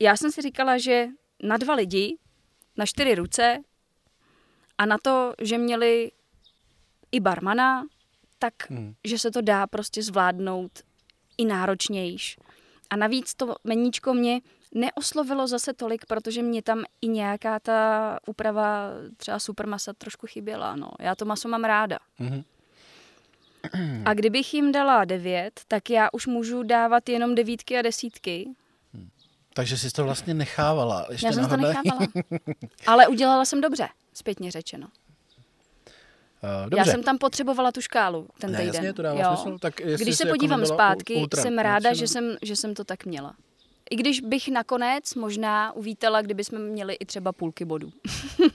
Já 0.00 0.16
jsem 0.16 0.32
si 0.32 0.42
říkala, 0.42 0.78
že 0.78 1.06
na 1.42 1.56
dva 1.56 1.74
lidi, 1.74 2.18
na 2.76 2.86
čtyři 2.86 3.14
ruce 3.14 3.58
a 4.78 4.86
na 4.86 4.98
to, 5.02 5.34
že 5.42 5.58
měli 5.58 6.12
i 7.12 7.20
barmana, 7.20 7.84
tak 8.38 8.70
hmm. 8.70 8.94
že 9.04 9.18
se 9.18 9.30
to 9.30 9.40
dá 9.40 9.66
prostě 9.66 10.02
zvládnout 10.02 10.72
i 11.38 11.44
náročnějš. 11.44 12.36
A 12.90 12.96
navíc 12.96 13.34
to 13.34 13.54
meníčko 13.64 14.14
mě 14.14 14.40
neoslovilo 14.74 15.46
zase 15.46 15.72
tolik, 15.72 16.06
protože 16.06 16.42
mě 16.42 16.62
tam 16.62 16.84
i 17.02 17.08
nějaká 17.08 17.60
ta 17.60 18.18
úprava 18.26 18.90
třeba 19.16 19.38
supermasa 19.38 19.92
trošku 19.92 20.26
chyběla. 20.26 20.76
No. 20.76 20.90
Já 21.00 21.14
to 21.14 21.24
maso 21.24 21.48
mám 21.48 21.64
ráda. 21.64 21.98
Hmm. 22.16 22.42
A 24.04 24.14
kdybych 24.14 24.54
jim 24.54 24.72
dala 24.72 25.04
devět, 25.04 25.60
tak 25.68 25.90
já 25.90 26.08
už 26.12 26.26
můžu 26.26 26.62
dávat 26.62 27.08
jenom 27.08 27.34
devítky 27.34 27.78
a 27.78 27.82
desítky. 27.82 28.48
Hmm. 28.94 29.08
Takže 29.54 29.78
jsi 29.78 29.90
to 29.90 30.04
vlastně 30.04 30.34
nechávala. 30.34 31.06
Ještě 31.10 31.26
já 31.26 31.32
jsem 31.32 31.48
to 31.48 31.56
nechávala. 31.56 32.06
Ale 32.86 33.06
udělala 33.06 33.44
jsem 33.44 33.60
dobře, 33.60 33.88
zpětně 34.14 34.50
řečeno. 34.50 34.88
Uh, 36.46 36.70
dobře. 36.70 36.78
Já 36.78 36.84
jsem 36.84 37.02
tam 37.02 37.18
potřebovala 37.18 37.72
tu 37.72 37.80
škálu 37.80 38.28
ten 38.38 38.52
ne, 38.52 38.58
týden. 38.58 38.74
Jasně, 38.74 38.92
to 38.92 39.02
dává 39.02 39.20
jo. 39.20 39.36
smysl. 39.36 39.58
Tak 39.58 39.74
Když 39.76 40.16
se 40.16 40.26
jako 40.26 40.34
podívám 40.36 40.66
zpátky, 40.66 41.14
ultra, 41.14 41.42
jsem 41.42 41.58
ráda, 41.58 41.94
že 41.94 42.08
jsem, 42.08 42.36
že 42.42 42.56
jsem 42.56 42.74
to 42.74 42.84
tak 42.84 43.04
měla. 43.04 43.34
I 43.90 43.96
když 43.96 44.20
bych 44.20 44.48
nakonec 44.48 45.14
možná 45.14 45.72
uvítala, 45.72 46.22
kdyby 46.22 46.44
jsme 46.44 46.58
měli 46.58 46.94
i 46.94 47.06
třeba 47.06 47.32
půlky 47.32 47.64
bodů. 47.64 47.92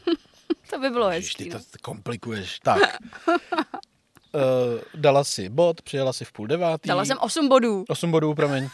to 0.70 0.80
by 0.80 0.90
bylo 0.90 1.10
hezké. 1.10 1.44
Ty 1.44 1.50
to 1.50 1.58
no. 1.58 1.64
komplikuješ. 1.82 2.60
Tak. 2.60 2.98
uh, 3.28 3.34
dala 4.96 5.24
si 5.24 5.50
bod, 5.50 5.82
přijela 5.82 6.14
si 6.14 6.26
v 6.26 6.32
půl 6.32 6.48
devátý. 6.48 6.88
Dala 6.88 7.06
jsem 7.06 7.18
osm 7.22 7.48
bodů. 7.48 7.86
Osm 7.90 8.12
bodů, 8.12 8.34
promiň. 8.34 8.68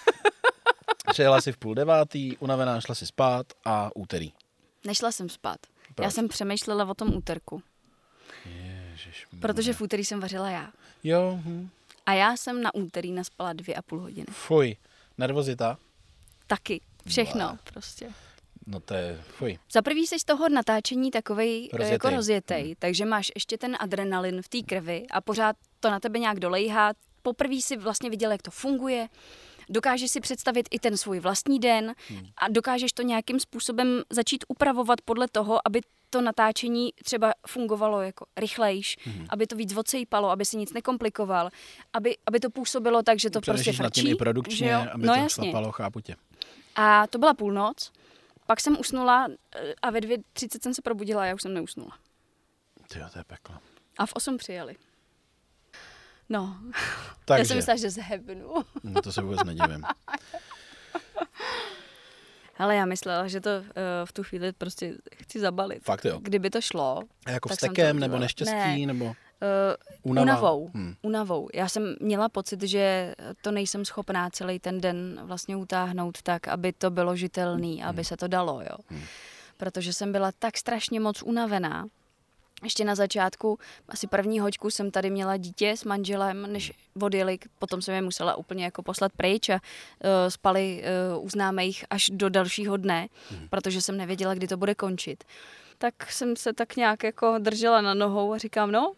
přijela 1.11 1.41
si 1.41 1.51
v 1.51 1.57
půl 1.57 1.76
devátý, 1.76 2.38
unavená 2.38 2.82
šla 2.82 2.95
si 2.95 3.05
spát 3.05 3.47
a 3.65 3.89
úterý. 3.95 4.34
Nešla 4.86 5.11
jsem 5.11 5.30
spát. 5.30 5.57
Proč? 5.95 6.05
Já 6.05 6.11
jsem 6.11 6.28
přemýšlela 6.28 6.86
o 6.86 6.93
tom 6.93 7.15
úterku. 7.15 7.61
Protože 9.39 9.74
v 9.74 9.82
úterý 9.82 10.06
jsem 10.06 10.20
vařila 10.20 10.50
já. 10.50 10.72
Jo. 11.04 11.39
Hm. 11.45 11.70
A 12.06 12.14
já 12.14 12.38
jsem 12.38 12.62
na 12.62 12.76
úterý 12.76 13.12
naspala 13.12 13.54
dvě 13.54 13.76
a 13.76 13.82
půl 13.82 14.00
hodiny. 14.00 14.28
Fuj. 14.30 14.76
Nervozita? 15.18 15.78
Taky. 16.48 16.82
Všechno 17.08 17.39
Bá. 17.39 17.58
prostě. 17.64 18.10
No 18.68 18.80
to 18.80 18.93
je, 18.93 19.22
fuj. 19.28 19.60
Za 19.72 19.82
prvý 19.82 20.08
jsi 20.08 20.20
z 20.20 20.24
toho 20.24 20.50
natáčení 20.50 21.12
takovej 21.12 21.70
rozjetej. 21.74 21.91
jako 21.91 22.10
rozjetej, 22.10 22.64
hmm. 22.64 22.76
takže 22.80 23.06
máš 23.06 23.32
ještě 23.36 23.58
ten 23.58 23.78
adrenalin 23.80 24.41
v 24.41 24.48
té 24.48 24.62
krvi 24.62 25.06
a 25.12 25.22
pořád 25.22 25.56
to 25.80 25.91
na 25.91 26.00
tebe 26.00 26.20
nějak 26.20 26.39
dolejhá. 26.39 26.93
Poprvé 27.22 27.62
si 27.62 27.78
vlastně 27.78 28.10
viděl, 28.10 28.32
jak 28.32 28.41
to 28.41 28.52
funguje, 28.52 29.08
dokážeš 29.70 30.11
si 30.11 30.20
představit 30.20 30.68
i 30.72 30.80
ten 30.80 30.97
svůj 30.97 31.20
vlastní 31.20 31.59
den 31.59 31.95
hmm. 32.09 32.28
a 32.38 32.47
dokážeš 32.47 32.93
to 32.93 33.01
nějakým 33.01 33.39
způsobem 33.39 34.01
začít 34.09 34.45
upravovat 34.47 35.01
podle 35.01 35.28
toho, 35.32 35.68
aby 35.68 35.82
to 36.09 36.22
natáčení 36.22 36.93
třeba 37.03 37.34
fungovalo 37.47 38.01
jako 38.01 38.26
rychlejš, 38.38 38.97
mm-hmm. 38.97 39.26
aby 39.30 39.47
to 39.47 39.55
víc 39.55 39.78
odsejpalo, 39.78 40.30
aby 40.30 40.45
si 40.45 40.57
nic 40.57 40.74
nekomplikoval, 40.74 41.49
aby, 41.93 42.18
aby 42.26 42.39
to 42.39 42.49
působilo 42.49 43.03
tak, 43.03 43.20
že 43.20 43.30
to 43.30 43.41
prostě 43.41 43.72
frčí. 43.72 43.84
nad 43.84 43.93
tím 43.93 44.07
i 44.07 44.15
produkčně, 44.15 44.76
aby 44.76 45.07
no, 45.07 45.13
to 45.13 45.20
jasně. 45.20 45.43
šlapalo, 45.43 45.72
chápu 45.72 45.99
tě. 45.99 46.15
A 46.76 47.07
to 47.07 47.18
byla 47.18 47.34
půlnoc, 47.34 47.91
pak 48.45 48.61
jsem 48.61 48.80
usnula 48.80 49.28
eh, 49.55 49.74
a 49.82 49.89
ve 49.89 49.99
2.30 49.99 50.63
jsem 50.63 50.74
se 50.74 50.82
probudila 50.82 51.22
a 51.22 51.26
já 51.26 51.36
už 51.36 51.41
jsem 51.41 51.53
neusnula. 51.53 51.97
Ty 52.88 52.99
to 53.13 53.20
je 53.20 53.24
peklo. 53.24 53.55
A 53.97 54.05
v 54.05 54.13
8 54.13 54.38
přijeli. 54.38 54.76
No, 56.30 56.57
Takže. 57.25 57.41
já 57.41 57.45
jsem 57.45 57.57
myslela, 57.57 57.78
že 57.78 57.89
zhebnu. 57.89 58.53
no 58.84 59.01
to 59.01 59.11
se 59.11 59.21
vůbec 59.21 59.43
nedivím. 59.43 59.84
Ale 62.57 62.75
já 62.75 62.86
myslela, 62.86 63.28
že 63.28 63.41
to 63.41 63.49
uh, 63.49 63.63
v 64.05 64.11
tu 64.11 64.23
chvíli 64.23 64.51
prostě 64.51 64.93
chci 65.13 65.39
zabalit. 65.39 65.84
Fakt 65.84 66.05
jo. 66.05 66.19
Kdyby 66.21 66.49
to 66.49 66.61
šlo. 66.61 66.99
A 67.25 67.32
jako 67.32 67.49
stekem 67.49 67.99
nebo 67.99 68.19
neštěstí? 68.19 68.86
Ne. 68.86 68.93
Nebo... 68.93 69.05
Uh, 69.05 69.13
Unava. 70.03 70.23
Unavou. 70.23 70.71
Hmm. 70.73 70.95
Unavou. 71.01 71.49
Já 71.53 71.69
jsem 71.69 71.95
měla 71.99 72.30
pocit, 72.30 72.63
že 72.63 73.15
to 73.41 73.51
nejsem 73.51 73.86
schopná 73.86 74.30
celý 74.30 74.59
ten 74.59 74.82
den 74.82 75.19
vlastně 75.23 75.55
utáhnout 75.55 76.21
tak, 76.21 76.47
aby 76.47 76.73
to 76.73 76.91
bylo 76.91 77.15
žitelný, 77.15 77.78
hmm. 77.80 77.89
aby 77.89 78.03
se 78.03 78.17
to 78.17 78.28
dalo, 78.28 78.61
jo. 78.61 78.78
Hmm. 78.88 79.03
Protože 79.57 79.93
jsem 79.93 80.11
byla 80.11 80.32
tak 80.39 80.57
strašně 80.57 80.99
moc 80.99 81.23
unavená, 81.23 81.86
ještě 82.64 82.86
na 82.86 82.95
začátku, 82.95 83.60
asi 83.89 84.08
první 84.08 84.39
hoďku 84.39 84.70
jsem 84.70 84.91
tady 84.91 85.10
měla 85.10 85.38
dítě 85.38 85.72
s 85.78 85.84
manželem, 85.84 86.53
než 86.53 86.74
odjeli, 87.01 87.39
potom 87.60 87.82
jsem 87.82 87.95
je 87.95 88.01
musela 88.01 88.36
úplně 88.36 88.64
jako 88.64 88.84
poslat 88.84 89.12
pryč 89.18 89.49
a 89.49 89.53
uh, 89.53 89.60
spali 90.30 90.84
uh, 91.18 91.26
u 91.26 91.30
známých 91.30 91.86
až 91.89 92.10
do 92.14 92.30
dalšího 92.30 92.78
dne, 92.78 93.08
hmm. 93.30 93.47
protože 93.49 93.82
jsem 93.82 93.97
nevěděla, 93.97 94.34
kdy 94.34 94.47
to 94.47 94.58
bude 94.58 94.76
končit. 94.76 95.24
Tak 95.78 96.12
jsem 96.12 96.36
se 96.36 96.53
tak 96.53 96.76
nějak 96.76 97.03
jako 97.03 97.36
držela 97.39 97.82
na 97.82 97.93
nohou 97.93 98.34
a 98.34 98.38
říkám, 98.38 98.72
no, 98.72 98.93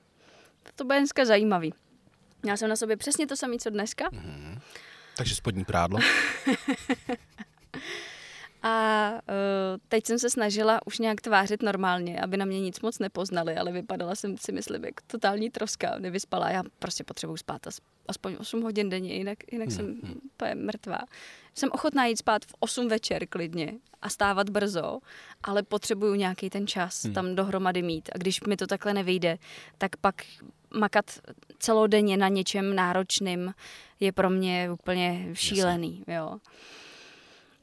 to 0.75 0.83
bude 0.83 0.99
dneska 0.99 1.25
zajímavý. 1.25 1.73
Měla 2.43 2.57
jsem 2.57 2.69
na 2.69 2.75
sobě 2.75 2.97
přesně 2.97 3.27
to 3.27 3.35
samé, 3.35 3.57
co 3.57 3.69
dneska. 3.69 4.09
Hmm. 4.13 4.59
Takže 5.17 5.35
spodní 5.35 5.65
prádlo. 5.65 5.99
A 8.63 9.11
uh, 9.11 9.79
teď 9.87 10.05
jsem 10.05 10.19
se 10.19 10.29
snažila 10.29 10.87
už 10.87 10.99
nějak 10.99 11.21
tvářit 11.21 11.63
normálně, 11.63 12.21
aby 12.21 12.37
na 12.37 12.45
mě 12.45 12.59
nic 12.59 12.81
moc 12.81 12.99
nepoznali, 12.99 13.55
ale 13.55 13.71
vypadala 13.71 14.15
jsem 14.15 14.37
si 14.37 14.51
myslím 14.51 14.85
jako 14.85 15.03
totální 15.07 15.49
troska, 15.49 15.95
nevyspala. 15.99 16.49
Já 16.49 16.63
prostě 16.79 17.03
potřebuji 17.03 17.37
spát 17.37 17.61
aspoň 18.07 18.35
8 18.39 18.61
hodin 18.61 18.89
denně, 18.89 19.13
jinak, 19.13 19.37
jinak 19.51 19.67
hmm. 19.67 19.75
jsem 19.75 19.85
hmm. 19.85 20.65
mrtvá. 20.65 20.99
Jsem 21.55 21.69
ochotná 21.71 22.05
jít 22.05 22.17
spát 22.17 22.45
v 22.45 22.55
8 22.59 22.87
večer 22.87 23.27
klidně 23.27 23.73
a 24.01 24.09
stávat 24.09 24.49
brzo, 24.49 24.99
ale 25.43 25.63
potřebuju 25.63 26.15
nějaký 26.15 26.49
ten 26.49 26.67
čas 26.67 27.03
hmm. 27.03 27.13
tam 27.13 27.35
dohromady 27.35 27.81
mít. 27.81 28.09
A 28.15 28.17
když 28.17 28.41
mi 28.41 28.57
to 28.57 28.67
takhle 28.67 28.93
nevyjde, 28.93 29.37
tak 29.77 29.97
pak 29.97 30.15
makat 30.73 31.05
celodenně 31.59 32.17
na 32.17 32.27
něčem 32.27 32.75
náročným 32.75 33.53
je 33.99 34.11
pro 34.11 34.29
mě 34.29 34.69
úplně 34.71 35.29
šílený. 35.33 36.03
Jo. 36.07 36.39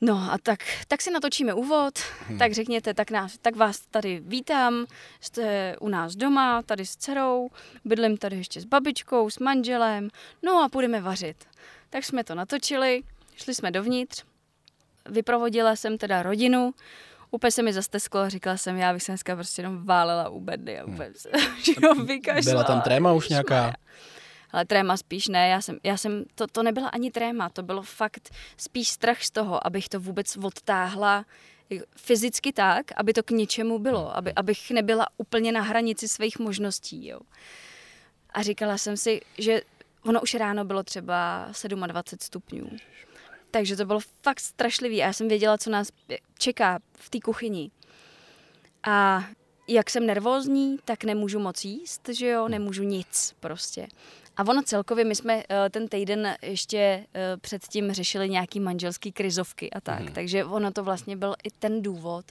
No 0.00 0.32
a 0.32 0.38
tak, 0.42 0.60
tak 0.88 1.02
si 1.02 1.10
natočíme 1.10 1.54
úvod, 1.54 1.98
hmm. 2.28 2.38
tak 2.38 2.52
řekněte, 2.52 2.94
tak, 2.94 3.10
nás, 3.10 3.38
tak 3.38 3.56
vás 3.56 3.80
tady 3.80 4.20
vítám, 4.24 4.86
jste 5.20 5.76
u 5.80 5.88
nás 5.88 6.16
doma, 6.16 6.62
tady 6.62 6.86
s 6.86 6.96
dcerou, 6.96 7.48
bydlím 7.84 8.16
tady 8.16 8.36
ještě 8.36 8.60
s 8.60 8.64
babičkou, 8.64 9.30
s 9.30 9.38
manželem, 9.38 10.08
no 10.42 10.62
a 10.62 10.68
půjdeme 10.68 11.00
vařit. 11.00 11.36
Tak 11.90 12.04
jsme 12.04 12.24
to 12.24 12.34
natočili, 12.34 13.02
šli 13.36 13.54
jsme 13.54 13.70
dovnitř, 13.70 14.24
vyprovodila 15.08 15.76
jsem 15.76 15.98
teda 15.98 16.22
rodinu, 16.22 16.74
úplně 17.30 17.50
se 17.50 17.62
mi 17.62 17.72
zastesklo 17.72 18.20
a 18.20 18.28
říkala 18.28 18.56
jsem, 18.56 18.76
já 18.76 18.92
bych 18.92 19.02
se 19.02 19.12
dneska 19.12 19.34
prostě 19.34 19.62
jenom 19.62 19.86
válela 19.86 20.28
u 20.28 20.40
bedny 20.40 20.80
a 20.80 20.84
úplně 20.84 21.04
hmm. 21.04 21.14
se, 21.14 21.30
Byla 22.50 22.64
tam 22.64 22.80
tréma 22.80 23.12
už 23.12 23.28
nějaká? 23.28 23.72
Ale 24.52 24.64
tréma 24.64 24.96
spíš 24.96 25.28
ne, 25.28 25.48
já 25.48 25.60
jsem, 25.60 25.78
já 25.82 25.96
jsem 25.96 26.24
to, 26.34 26.46
to 26.46 26.62
nebyla 26.62 26.88
ani 26.88 27.10
tréma, 27.10 27.48
to 27.48 27.62
bylo 27.62 27.82
fakt 27.82 28.30
spíš 28.56 28.88
strach 28.88 29.22
z 29.22 29.30
toho, 29.30 29.66
abych 29.66 29.88
to 29.88 30.00
vůbec 30.00 30.36
odtáhla 30.36 31.24
fyzicky 31.96 32.52
tak, 32.52 32.86
aby 32.96 33.12
to 33.12 33.22
k 33.22 33.30
něčemu 33.30 33.78
bylo, 33.78 34.16
aby, 34.16 34.32
abych 34.32 34.70
nebyla 34.70 35.06
úplně 35.16 35.52
na 35.52 35.60
hranici 35.60 36.08
svých 36.08 36.38
možností. 36.38 37.06
Jo. 37.06 37.20
A 38.30 38.42
říkala 38.42 38.78
jsem 38.78 38.96
si, 38.96 39.20
že 39.38 39.60
ono 40.04 40.20
už 40.20 40.34
ráno 40.34 40.64
bylo 40.64 40.82
třeba 40.82 41.48
27 41.86 42.18
stupňů. 42.22 42.70
Takže 43.50 43.76
to 43.76 43.84
bylo 43.84 44.00
fakt 44.22 44.40
strašlivý 44.40 45.02
a 45.02 45.06
já 45.06 45.12
jsem 45.12 45.28
věděla, 45.28 45.58
co 45.58 45.70
nás 45.70 45.88
čeká 46.38 46.78
v 46.98 47.10
té 47.10 47.20
kuchyni. 47.20 47.70
A 48.82 49.24
jak 49.68 49.90
jsem 49.90 50.06
nervózní, 50.06 50.78
tak 50.84 51.04
nemůžu 51.04 51.38
moc 51.38 51.64
jíst, 51.64 52.08
že 52.08 52.28
jo, 52.28 52.48
nemůžu 52.48 52.82
nic 52.82 53.34
prostě. 53.40 53.86
A 54.36 54.48
ono 54.48 54.62
celkově, 54.62 55.04
my 55.04 55.14
jsme 55.14 55.36
uh, 55.36 55.42
ten 55.70 55.88
týden 55.88 56.36
ještě 56.42 57.06
uh, 57.06 57.40
předtím 57.40 57.92
řešili 57.92 58.28
nějaký 58.28 58.60
manželský 58.60 59.12
krizovky 59.12 59.70
a 59.70 59.80
tak, 59.80 60.00
hmm. 60.00 60.12
takže 60.12 60.44
ono 60.44 60.70
to 60.72 60.84
vlastně 60.84 61.16
byl 61.16 61.34
i 61.44 61.50
ten 61.50 61.82
důvod 61.82 62.24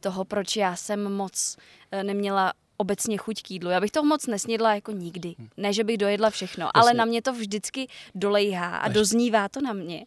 toho, 0.00 0.24
proč 0.24 0.56
já 0.56 0.76
jsem 0.76 1.12
moc 1.12 1.56
uh, 1.92 2.02
neměla 2.02 2.52
obecně 2.76 3.16
chuť 3.16 3.42
k 3.42 3.50
jídlu. 3.50 3.70
Já 3.70 3.80
bych 3.80 3.90
toho 3.90 4.06
moc 4.06 4.26
nesnědla 4.26 4.74
jako 4.74 4.92
nikdy. 4.92 5.34
Hmm. 5.38 5.48
Ne, 5.56 5.72
že 5.72 5.84
bych 5.84 5.98
dojedla 5.98 6.30
všechno, 6.30 6.64
Jasně. 6.64 6.80
ale 6.80 6.94
na 6.94 7.04
mě 7.04 7.22
to 7.22 7.32
vždycky 7.32 7.88
dolejhá 8.14 8.76
a 8.76 8.86
Až... 8.86 8.92
doznívá 8.92 9.48
to 9.48 9.60
na 9.60 9.72
mě. 9.72 10.06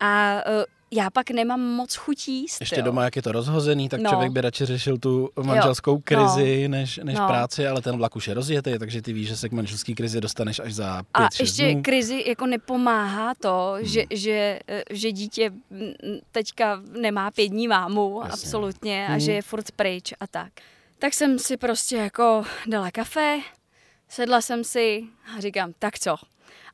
A 0.00 0.42
uh, 0.48 0.64
já 0.92 1.10
pak 1.10 1.30
nemám 1.30 1.60
moc 1.60 1.94
chutí 1.94 2.40
jíst. 2.40 2.60
Ještě 2.60 2.76
jo. 2.80 2.82
doma, 2.84 3.04
jak 3.04 3.16
je 3.16 3.22
to 3.22 3.32
rozhozený, 3.32 3.88
tak 3.88 4.00
No. 4.00 4.10
člověk 4.10 4.32
by 4.32 4.40
radši 4.40 4.64
řešil 4.66 4.98
tu 4.98 5.30
manželskou 5.42 5.98
krizi 5.98 6.68
než, 6.68 7.00
než 7.02 7.18
No. 7.18 7.26
práci, 7.26 7.66
ale 7.66 7.82
ten 7.82 7.96
vlak 7.96 8.16
už 8.16 8.28
je 8.28 8.34
rozjetý, 8.34 8.72
takže 8.78 9.02
ty 9.02 9.12
víš, 9.12 9.28
že 9.28 9.36
se 9.36 9.48
k 9.48 9.52
manželské 9.52 9.94
krizi 9.94 10.20
dostaneš 10.20 10.58
až 10.60 10.74
za 10.74 11.02
pět, 11.02 11.24
A 11.24 11.28
ještě 11.40 11.72
dnů. 11.72 11.82
krizi 11.82 12.24
jako 12.26 12.46
nepomáhá 12.46 13.34
to, 13.34 13.72
Hmm. 13.76 13.86
že, 13.86 14.04
že, 14.10 14.58
že 14.90 15.12
dítě 15.12 15.52
teďka 16.32 16.82
nemá 17.00 17.30
pět 17.30 17.48
dní 17.48 17.68
mámu, 17.68 18.20
Jasně. 18.24 18.32
absolutně, 18.32 19.06
a 19.06 19.10
Hmm. 19.10 19.20
že 19.20 19.32
je 19.32 19.42
furt 19.42 19.70
pryč 19.76 20.12
a 20.20 20.26
tak. 20.26 20.52
Tak 20.98 21.14
jsem 21.14 21.38
si 21.38 21.56
prostě 21.56 21.96
jako 21.96 22.44
dala 22.66 22.90
kafe, 22.90 23.38
sedla 24.08 24.40
jsem 24.40 24.64
si 24.64 25.02
a 25.36 25.40
říkám, 25.40 25.72
tak 25.78 25.98
co? 25.98 26.16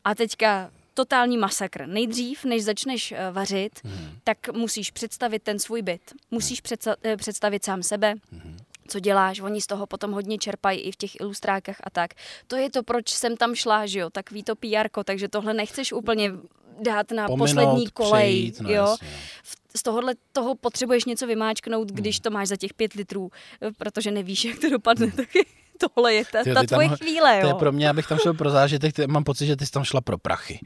A 0.05 0.15
teďka 0.15 0.71
totální 0.97 1.39
masakr. 1.39 1.87
Nejdřív, 1.87 2.45
než 2.45 2.65
začneš 2.65 3.13
eh, 3.13 3.31
vařit, 3.33 3.73
Mhm. 3.85 4.19
tak 4.25 4.53
musíš 4.53 4.91
představit 4.91 5.43
ten 5.43 5.59
svůj 5.59 5.83
byt. 5.83 6.01
Musíš 6.31 6.63
předsa- 6.63 6.97
eh, 7.03 7.17
představit 7.17 7.65
sám 7.65 7.83
sebe, 7.83 8.15
Mhm. 8.33 8.57
co 8.89 9.01
děláš, 9.01 9.41
oni 9.41 9.61
z 9.61 9.67
toho 9.67 9.87
potom 9.87 10.13
hodně 10.13 10.39
čerpají 10.39 10.81
i 10.81 10.93
v 10.93 10.97
těch 10.97 11.21
ilustrákách 11.21 11.77
a 11.85 11.91
tak. 11.91 12.11
To 12.47 12.57
je 12.57 12.71
to, 12.71 12.83
proč 12.83 13.09
jsem 13.11 13.37
tam 13.37 13.55
šla, 13.55 13.87
že 13.87 13.99
jo, 13.99 14.11
takový 14.11 14.43
to 14.43 14.57
pr 14.57 14.89
takže 15.05 15.29
tohle 15.29 15.55
nechceš 15.55 15.93
úplně 15.93 16.33
dát 16.81 17.11
na 17.11 17.27
Pominout, 17.27 17.49
poslední 17.49 17.91
kolej, 17.91 18.33
přejít, 18.53 18.61
no 18.61 18.71
jo. 18.71 18.87
jasně. 18.91 19.09
V- 19.43 19.57
Z 19.79 19.83
tohohle 19.83 20.15
toho 20.33 20.55
potřebuješ 20.55 21.05
něco 21.05 21.27
vymáčknout, 21.27 21.91
Hmm. 21.91 21.97
když 22.01 22.21
to 22.21 22.31
máš 22.31 22.49
za 22.49 22.57
těch 22.57 22.75
pět 22.75 22.93
litrů, 22.93 23.31
eh, 23.63 23.71
protože 23.79 24.11
nevíš, 24.11 24.45
jak 24.45 24.59
to 24.59 24.71
dopadne, 24.71 25.13
tak 25.13 25.29
tohle 25.95 26.15
je 26.15 26.25
ta, 26.25 26.43
Tyjo, 26.45 26.55
ta 26.55 26.61
ty 26.61 26.67
tam- 26.67 26.81
tvoje 26.81 26.89
chvíle, 26.97 27.41
To 27.41 27.47
je 27.47 27.51
jo. 27.51 27.59
pro 27.59 27.73
mě, 27.73 27.89
abych 27.91 28.07
tam 28.07 28.19
šel 28.19 28.35
pro 28.35 28.51
zážitek, 28.51 28.93
ty, 28.95 29.07
mám 29.07 29.25
pocit, 29.25 29.47
že 29.47 29.57
ty 29.57 29.67
jsi 29.67 29.73
tam 29.73 29.85
šla 29.85 30.01
pro 30.01 30.19
prachy. 30.19 30.61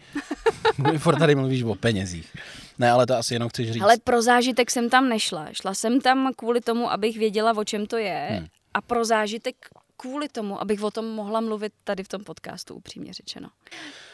Furt 0.99 1.19
tady 1.19 1.35
mluvíš 1.35 1.62
o 1.62 1.74
penězích. 1.74 2.37
Ne, 2.78 2.91
ale 2.91 3.07
to 3.07 3.15
asi 3.16 3.35
jenom 3.35 3.49
chceš 3.49 3.70
říct. 3.73 3.82
Ale 3.82 3.97
pro 4.05 4.23
zážitek 4.23 4.70
jsem 4.70 4.91
tam 4.91 5.09
nešla. 5.09 5.49
Šla 5.53 5.74
jsem 5.74 6.01
tam 6.01 6.31
kvůli 6.37 6.61
tomu, 6.61 6.91
abych 6.93 7.19
věděla, 7.19 7.57
o 7.57 7.65
čem 7.65 7.87
to 7.87 7.97
je. 7.97 8.27
Hmm. 8.31 8.47
A 8.74 8.81
pro 8.81 9.05
zážitek 9.05 9.57
kvůli 9.97 10.28
tomu, 10.28 10.61
abych 10.61 10.82
o 10.82 10.91
tom 10.91 11.05
mohla 11.07 11.41
mluvit 11.41 11.73
tady 11.85 12.05
v 12.05 12.09
tom 12.09 12.24
podcastu, 12.24 12.74
upřímně 12.74 13.12
řečeno. 13.12 13.49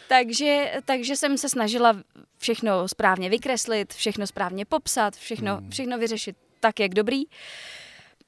Takže, 0.08 0.72
takže 0.84 1.16
jsem 1.16 1.38
se 1.38 1.48
snažila 1.48 1.96
všechno 2.38 2.88
správně 2.88 3.28
vykreslit, 3.30 3.94
všechno 3.94 4.26
správně 4.26 4.64
popsat, 4.64 5.16
všechno, 5.16 5.56
Hmm. 5.56 5.70
všechno 5.70 5.98
vyřešit 5.98 6.36
tak, 6.60 6.80
jak 6.80 6.94
dobrý. 6.94 7.22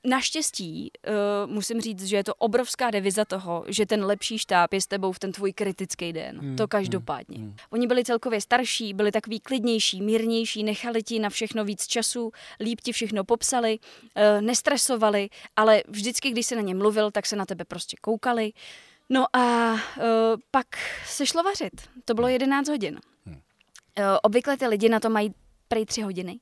Naštěstí 0.04 0.90
uh, 1.08 1.52
musím 1.52 1.80
říct, 1.80 2.04
že 2.04 2.16
je 2.16 2.24
to 2.24 2.34
obrovská 2.34 2.90
deviza 2.90 3.24
toho, 3.24 3.64
že 3.68 3.86
ten 3.86 4.04
lepší 4.04 4.38
štáb 4.38 4.72
je 4.72 4.80
s 4.80 4.86
tebou 4.86 5.12
v 5.12 5.18
ten 5.18 5.32
tvůj 5.32 5.52
kritický 5.52 6.12
den. 6.12 6.38
Hmm, 6.38 6.56
to 6.56 6.68
každopádně. 6.68 7.38
hmm. 7.38 7.56
Oni 7.70 7.86
byli 7.86 8.04
celkově 8.04 8.40
starší, 8.40 8.94
byli 8.94 9.12
takový 9.12 9.40
klidnější, 9.40 10.02
mírnější, 10.02 10.64
nechali 10.64 11.02
ti 11.02 11.18
na 11.18 11.30
všechno 11.30 11.64
víc 11.64 11.86
času, 11.86 12.32
líp 12.60 12.80
ti 12.80 12.92
všechno 12.92 13.24
popsali, 13.24 13.78
uh, 13.78 14.40
nestresovali, 14.40 15.28
ale 15.56 15.82
vždycky, 15.88 16.30
když 16.30 16.46
se 16.46 16.56
na 16.56 16.62
ně 16.62 16.74
mluvil, 16.74 17.10
tak 17.10 17.26
se 17.26 17.36
na 17.36 17.46
tebe 17.46 17.64
prostě 17.64 17.96
koukali. 18.00 18.52
No 19.08 19.36
a 19.36 19.72
uh, 19.72 19.78
pak 20.50 20.66
se 21.06 21.26
šlo 21.26 21.42
vařit. 21.42 21.88
To 22.04 22.14
bylo 22.14 22.28
11 22.28 22.68
hodin. 22.68 23.00
Hmm. 23.26 23.34
Uh, 23.34 23.40
obvykle 24.22 24.56
ty 24.56 24.66
lidi 24.66 24.88
na 24.88 25.00
to 25.00 25.10
mají 25.10 25.34
prej 25.68 25.86
3 25.86 26.02
hodiny. 26.02 26.40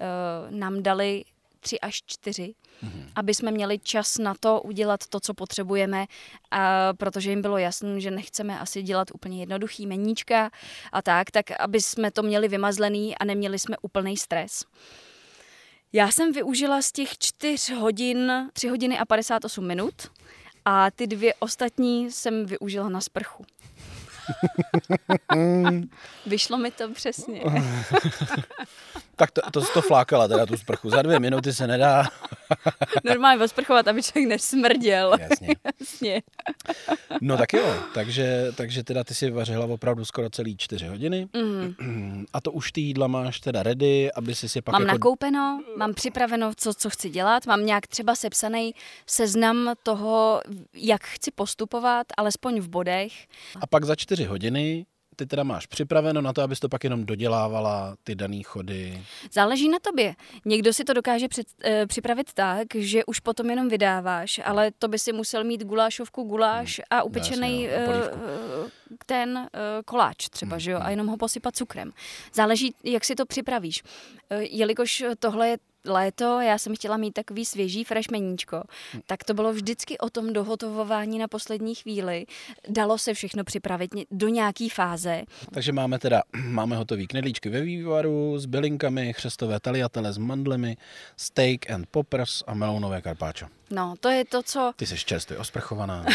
Uh, 0.00 0.58
nám 0.58 0.82
dali 0.82 1.24
tři 1.60 1.80
až 1.80 2.02
čtyři, 2.06 2.54
Mhm. 2.82 3.10
aby 3.14 3.34
jsme 3.34 3.50
měli 3.50 3.78
čas 3.78 4.18
na 4.18 4.34
to 4.40 4.60
udělat 4.62 5.06
to, 5.06 5.20
co 5.20 5.34
potřebujeme, 5.34 6.06
a 6.50 6.92
protože 6.94 7.30
jim 7.30 7.42
bylo 7.42 7.58
jasné, 7.58 8.00
že 8.00 8.10
nechceme 8.10 8.58
asi 8.60 8.82
dělat 8.82 9.08
úplně 9.14 9.40
jednoduchý 9.40 9.86
meníčka 9.86 10.50
a 10.92 11.02
tak, 11.02 11.30
tak 11.30 11.50
aby 11.60 11.80
jsme 11.80 12.10
to 12.10 12.22
měli 12.22 12.48
vymazlený 12.48 13.18
a 13.18 13.24
neměli 13.24 13.58
jsme 13.58 13.76
úplný 13.82 14.16
stres. 14.16 14.64
Já 15.92 16.10
jsem 16.10 16.32
využila 16.32 16.82
z 16.82 16.92
těch 16.92 17.18
čtyř 17.18 17.70
hodin, 17.70 18.32
tři 18.52 18.68
hodiny 18.68 18.98
a 18.98 19.04
58 19.04 19.66
minut 19.66 19.94
a 20.64 20.90
ty 20.90 21.06
dvě 21.06 21.34
ostatní 21.34 22.10
jsem 22.12 22.46
využila 22.46 22.88
na 22.88 23.00
sprchu. 23.00 23.44
Vyšlo 26.26 26.58
mi 26.58 26.70
to 26.70 26.88
přesně. 26.92 27.42
Tak 29.18 29.30
to, 29.30 29.40
to, 29.50 29.60
to 29.74 29.82
flákala 29.82 30.28
teda 30.28 30.46
tu 30.46 30.56
sprchu. 30.56 30.90
Za 30.90 31.02
dvě 31.02 31.20
minuty 31.20 31.52
se 31.52 31.66
nedá. 31.66 32.04
Normálně 33.04 33.44
osprchovat, 33.44 33.88
aby 33.88 34.02
člověk 34.02 34.28
nesmrděl. 34.28 35.16
Jasně. 35.20 35.48
Jasně. 35.80 36.22
No 37.20 37.36
tak 37.36 37.52
jo, 37.52 37.74
takže, 37.94 38.52
takže 38.54 38.84
teda 38.84 39.04
ty 39.04 39.14
si 39.14 39.30
vařila 39.30 39.66
opravdu 39.66 40.04
skoro 40.04 40.30
celý 40.30 40.56
čtyři 40.56 40.86
hodiny. 40.86 41.28
Mm. 41.36 42.24
A 42.32 42.40
to 42.40 42.52
už 42.52 42.72
ty 42.72 42.80
jídla 42.80 43.06
máš 43.06 43.40
teda 43.40 43.62
ready, 43.62 44.12
aby 44.12 44.34
si 44.34 44.48
si 44.48 44.62
pak 44.62 44.72
Mám 44.72 44.82
jako... 44.82 44.92
nakoupeno, 44.92 45.62
mám 45.76 45.94
připraveno, 45.94 46.52
co, 46.56 46.74
co 46.74 46.90
chci 46.90 47.10
dělat, 47.10 47.46
mám 47.46 47.66
nějak 47.66 47.86
třeba 47.86 48.14
sepsaný 48.14 48.74
seznam 49.06 49.74
toho, 49.82 50.40
jak 50.74 51.06
chci 51.06 51.30
postupovat, 51.30 52.06
alespoň 52.16 52.60
v 52.60 52.68
bodech. 52.68 53.12
A 53.60 53.66
pak 53.66 53.84
za 53.84 53.96
čtyři 53.96 54.24
hodiny 54.24 54.86
ty 55.18 55.26
teda 55.26 55.42
máš 55.42 55.66
připraveno 55.66 56.20
na 56.20 56.32
to, 56.32 56.42
abys 56.42 56.60
to 56.60 56.68
pak 56.68 56.84
jenom 56.84 57.06
dodělávala, 57.06 57.96
ty 58.04 58.14
daný 58.14 58.42
chody. 58.42 59.02
Záleží 59.32 59.68
na 59.68 59.78
tobě. 59.78 60.14
Někdo 60.44 60.72
si 60.72 60.84
to 60.84 60.92
dokáže 60.92 61.28
před, 61.28 61.46
e, 61.64 61.86
připravit 61.86 62.32
tak, 62.32 62.66
že 62.74 63.04
už 63.04 63.20
potom 63.20 63.50
jenom 63.50 63.68
vydáváš, 63.68 64.40
ale 64.44 64.70
to 64.78 64.88
by 64.88 64.98
si 64.98 65.12
musel 65.12 65.44
mít 65.44 65.64
gulášovku, 65.64 66.22
guláš 66.22 66.80
a 66.90 67.02
upečený 67.02 67.62
jasně, 67.62 67.84
a 67.84 67.86
polívku. 67.86 68.18
e, 68.24 68.96
ten 69.06 69.38
e, 69.38 69.48
koláč 69.84 70.28
třeba, 70.28 70.58
že 70.58 70.70
jo, 70.70 70.78
a 70.82 70.90
jenom 70.90 71.06
ho 71.06 71.16
posypat 71.16 71.56
cukrem. 71.56 71.92
Záleží, 72.34 72.74
jak 72.84 73.04
si 73.04 73.14
to 73.14 73.26
připravíš. 73.26 73.82
E, 74.30 74.42
jelikož 74.42 75.04
tohle 75.18 75.48
je 75.48 75.58
léto, 75.84 76.40
já 76.40 76.58
jsem 76.58 76.74
chtěla 76.76 76.96
mít 76.96 77.12
takový 77.14 77.44
svěží 77.44 77.84
fresh 77.84 78.10
meníčko, 78.10 78.62
tak 79.06 79.24
to 79.24 79.34
bylo 79.34 79.52
vždycky 79.52 79.98
o 79.98 80.10
tom 80.10 80.32
dohotovování 80.32 81.18
na 81.18 81.28
poslední 81.28 81.74
chvíli. 81.74 82.26
Dalo 82.68 82.98
se 82.98 83.14
všechno 83.14 83.44
připravit 83.44 83.90
do 84.10 84.28
nějaký 84.28 84.68
fáze. 84.68 85.22
Takže 85.52 85.72
máme 85.72 85.98
teda, 85.98 86.22
máme 86.48 86.76
hotový 86.76 87.06
knedlíčky 87.06 87.48
ve 87.48 87.60
vývaru 87.60 88.38
s 88.38 88.46
bylinkami, 88.46 89.12
chřestové 89.12 89.60
taliatele 89.60 90.12
s 90.12 90.18
mandlemi, 90.18 90.76
steak 91.16 91.70
and 91.70 91.86
poppers 91.90 92.42
a 92.46 92.54
melounové 92.54 93.02
karpáčo. 93.02 93.46
No, 93.70 93.94
to 94.00 94.08
je 94.08 94.24
to, 94.24 94.42
co 94.42 94.72
Ty 94.76 94.86
jsi 94.86 94.98
čerstvě 94.98 95.38
osprchovaná. 95.38 96.04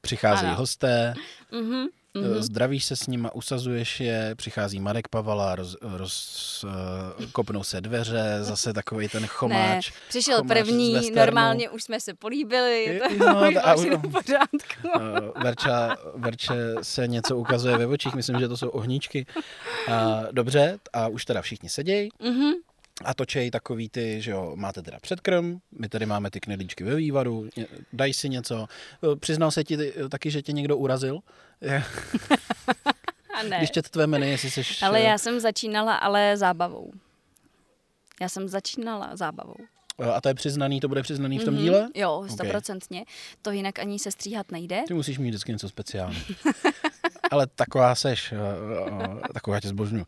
Přicházejí 0.00 0.48
Ano. 0.48 0.58
hosté, 0.58 1.14
Mhm, 1.52 1.86
mm-hmm. 2.22 2.40
zdravíš 2.42 2.84
se 2.84 2.96
s 2.96 3.06
nima, 3.06 3.34
usazuješ 3.34 4.00
je, 4.00 4.34
přichází 4.36 4.80
Marek 4.80 5.08
Pavala, 5.08 5.54
roz, 5.54 5.76
roz, 5.82 6.64
uh, 6.64 7.26
kopnou 7.32 7.62
se 7.62 7.80
dveře, 7.80 8.38
zase 8.40 8.72
takový 8.72 9.08
ten 9.08 9.22
Ne, 9.22 9.28
chomáč. 9.28 9.92
přišel 10.08 10.38
chomáč 10.38 10.58
první, 10.58 11.10
normálně 11.10 11.70
už 11.70 11.82
jsme 11.82 12.00
se 12.00 12.14
políbili, 12.14 13.00
to 13.18 13.24
No, 13.32 13.48
už 13.48 13.56
a- 13.56 13.98
pořádku. 13.98 14.88
Uh, 14.96 15.42
Verča, 15.42 15.96
Verče 16.14 16.54
se 16.82 17.08
něco 17.08 17.36
ukazuje 17.36 17.76
ve 17.76 17.86
očích, 17.86 18.14
myslím, 18.14 18.38
že 18.38 18.48
to 18.48 18.56
jsou 18.56 18.68
ohníčky. 18.68 19.26
Uh, 19.88 19.94
dobře, 20.32 20.78
a 20.92 21.08
už 21.08 21.24
teda 21.24 21.42
všichni 21.42 21.68
sedějí 21.68 22.08
Mhm. 22.22 22.52
a 23.04 23.14
točej 23.14 23.50
takový 23.50 23.88
ty, 23.88 24.22
že 24.22 24.30
jo, 24.30 24.52
máte 24.54 24.82
teda 24.82 24.98
předkrm, 25.02 25.58
my 25.78 25.88
tady 25.88 26.06
máme 26.06 26.30
ty 26.30 26.40
knedlíčky 26.40 26.84
ve 26.84 26.94
vývaru, 26.94 27.48
daj 27.92 28.12
si 28.12 28.28
něco. 28.28 28.66
Přiznal 29.20 29.50
se 29.50 29.64
ti 29.64 29.92
taky, 30.08 30.30
že 30.30 30.42
tě 30.42 30.52
někdo 30.52 30.76
urazil? 30.76 31.18
A 33.34 33.42
ne. 33.42 33.58
Když 33.58 33.70
čet 33.70 33.88
tvé 33.90 34.06
jmény, 34.06 34.30
jestli 34.30 34.50
jsi... 34.50 34.62
Ale 34.84 35.00
já 35.00 35.18
jsem 35.18 35.40
začínala 35.40 35.94
ale 35.94 36.36
zábavou. 36.36 36.92
Já 38.20 38.28
jsem 38.28 38.48
začínala 38.48 39.10
zábavou. 39.16 39.54
Uh, 39.96 40.08
A 40.08 40.20
to 40.20 40.28
je 40.28 40.34
přiznaný, 40.34 40.80
to 40.80 40.88
bude 40.88 41.02
přiznaný 41.02 41.38
v 41.38 41.44
tom 41.44 41.54
Mhm. 41.54 41.62
díle? 41.62 41.88
Jo, 41.94 42.24
stoprocentně. 42.30 43.04
To 43.42 43.50
jinak 43.50 43.78
ani 43.78 43.98
se 43.98 44.10
stříhat 44.10 44.52
nejde. 44.52 44.82
Ty 44.88 44.94
musíš 44.94 45.18
mít 45.18 45.28
vždycky 45.28 45.52
něco 45.52 45.68
speciálního. 45.68 46.24
Ale 47.30 47.46
taková 47.46 47.94
seš, 47.94 48.32
uh, 48.32 49.20
taková 49.34 49.60
tě 49.60 49.68
zbožňuji. 49.68 50.04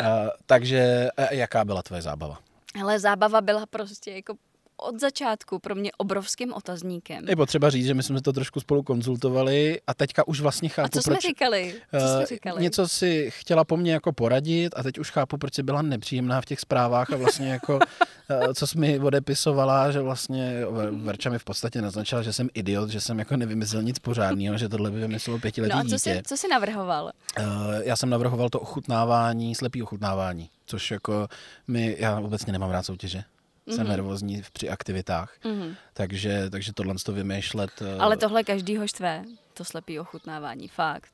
Uh, 0.00 0.04
takže 0.46 1.08
jaká 1.30 1.64
byla 1.64 1.82
tvoje 1.82 2.02
zábava? 2.02 2.38
Ale 2.82 2.98
zábava 3.00 3.40
byla 3.40 3.66
prostě 3.66 4.10
jako 4.12 4.34
od 4.80 5.00
začátku 5.00 5.58
pro 5.58 5.74
mě 5.74 5.90
obrovským 5.98 6.52
otazníkem. 6.52 7.28
Je 7.28 7.36
potřeba 7.36 7.70
říct, 7.70 7.86
že 7.86 7.94
my 7.94 8.02
jsme 8.02 8.22
to 8.22 8.32
trošku 8.32 8.60
spolu 8.60 8.82
konzultovali 8.82 9.80
a 9.86 9.94
teďka 9.94 10.28
už 10.28 10.40
vlastně 10.40 10.68
chápu, 10.68 10.86
A 10.86 10.88
co 10.88 11.02
jsme 11.02 11.14
proč... 11.14 11.22
říkali? 11.22 11.74
Co 12.00 12.06
jsme 12.08 12.22
eh, 12.22 12.26
říkali? 12.26 12.62
Něco 12.62 12.88
si 12.88 13.30
chtěla 13.30 13.64
po 13.64 13.76
mně 13.76 13.92
jako 13.92 14.12
poradit 14.12 14.72
a 14.76 14.82
teď 14.82 14.98
už 14.98 15.10
chápu, 15.10 15.36
proč 15.38 15.54
jsi 15.54 15.62
byla 15.62 15.82
nepříjemná 15.82 16.40
v 16.40 16.44
těch 16.44 16.60
zprávách 16.60 17.10
a 17.12 17.16
vlastně 17.16 17.48
jako, 17.48 17.78
eh, 18.30 18.54
co 18.54 18.66
jsi 18.66 18.78
mi 18.78 19.00
odepisovala, 19.00 19.90
že 19.90 20.00
vlastně 20.00 20.64
Ver- 20.66 21.02
Verča 21.02 21.30
mi 21.30 21.38
v 21.38 21.44
podstatě 21.44 21.82
naznačila, 21.82 22.22
že 22.22 22.32
jsem 22.32 22.48
idiot, 22.54 22.90
že 22.90 23.00
jsem 23.00 23.18
jako 23.18 23.36
nevymyslel 23.36 23.82
nic 23.82 23.98
pořádného, 23.98 24.58
že 24.58 24.68
tohle 24.68 24.90
by 24.90 25.00
vymyslelo 25.00 25.38
pětiletý 25.38 25.72
No 25.74 25.78
a 25.78 25.82
co 25.82 25.86
dítě. 25.86 25.98
jsi, 25.98 26.22
co 26.26 26.36
jsi 26.36 26.48
navrhoval? 26.48 27.10
Eh, 27.38 27.42
Já 27.82 27.96
jsem 27.96 28.10
navrhoval 28.10 28.48
to 28.50 28.60
ochutnávání, 28.60 29.54
slepý 29.54 29.82
ochutnávání, 29.82 30.50
což 30.66 30.90
jako 30.90 31.28
my, 31.68 31.96
já 31.98 32.20
obecně 32.20 32.52
nemám 32.52 32.70
rád 32.70 32.82
soutěže. 32.82 33.22
Jsem 33.70 33.80
Mhm. 33.80 33.88
nervózní 33.88 34.42
v- 34.42 34.50
při 34.50 34.68
aktivitách, 34.70 35.34
Mhm. 35.44 35.74
takže, 35.92 36.50
takže 36.50 36.72
tohle 36.72 36.94
to 37.04 37.12
vymýšlet. 37.12 37.70
eh, 37.82 37.98
Ale 37.98 38.16
tohle 38.16 38.44
každýho 38.44 38.88
štve, 38.88 39.24
to 39.54 39.64
slepý 39.64 40.00
ochutnávání, 40.00 40.68
fakt. 40.68 41.10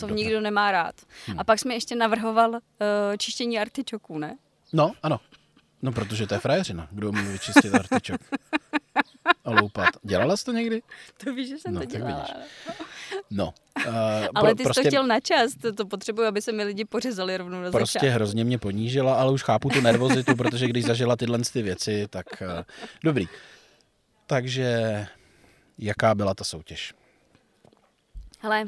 To 0.00 0.06
Dobře. 0.06 0.14
nikdo 0.24 0.40
nemá 0.40 0.70
rád. 0.72 0.94
A 1.38 1.44
pak 1.44 1.58
jsme 1.58 1.74
ještě 1.74 1.96
navrhoval 1.96 2.50
uh, 2.50 2.58
čištění 3.18 3.58
artičoků, 3.58 4.18
ne? 4.18 4.36
No, 4.72 4.92
ano. 5.02 5.20
No, 5.82 5.92
protože 5.92 6.26
to 6.26 6.34
je 6.34 6.40
frajeřina. 6.40 6.88
Kdo 6.90 7.08
umí 7.08 7.22
vyčistit 7.32 7.74
artičok? 7.74 8.20
A 9.44 9.50
loupat. 9.50 9.88
Dělala 10.02 10.36
jsi 10.36 10.44
to 10.44 10.52
někdy? 10.52 10.82
To 11.24 11.34
víš, 11.34 11.48
že 11.48 11.58
jsem 11.58 11.74
No, 11.74 11.80
to 11.80 11.86
tak 11.86 11.96
dělala. 11.98 12.26
vidíš. 12.26 12.34
No. 13.30 13.54
Uh, 13.86 13.94
Ale 14.34 14.54
ty 14.54 14.64
jsi 14.64 14.70
to 14.74 14.88
chtěl 14.88 15.06
na 15.06 15.20
čas, 15.20 15.52
to, 15.62 15.72
to 15.72 15.86
potřebuji, 15.86 16.22
aby 16.26 16.42
se 16.42 16.52
mi 16.52 16.64
lidi 16.64 16.84
pořezali 16.84 17.36
rovnou 17.36 17.60
na 17.62 17.70
Prostě 17.70 17.98
začátku. 17.98 18.14
hrozně 18.14 18.44
mě 18.44 18.58
ponížila, 18.58 19.14
ale 19.14 19.32
už 19.32 19.42
chápu 19.42 19.68
tu 19.68 19.80
nervozitu, 19.80 20.36
protože 20.36 20.66
když 20.66 20.84
zažila 20.84 21.16
tyhle 21.16 21.38
ty 21.52 21.62
věci, 21.62 22.06
tak 22.10 22.26
uh, 22.40 22.48
dobrý. 23.04 23.28
Takže 24.26 25.06
jaká 25.78 26.14
byla 26.14 26.34
ta 26.34 26.44
soutěž? 26.44 26.94
Hele, 28.40 28.64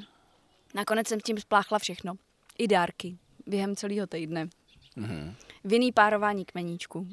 nakonec 0.75 1.09
jsem 1.09 1.21
tím 1.21 1.39
spláchla 1.39 1.79
všechno. 1.79 2.15
I 2.59 2.69
dárky 2.69 3.17
během 3.47 3.77
celého 3.77 4.07
týdne. 4.07 4.49
Mhm. 4.97 5.35
Vinný 5.65 5.93
párování 5.93 6.45
kmeníčku. 6.45 7.07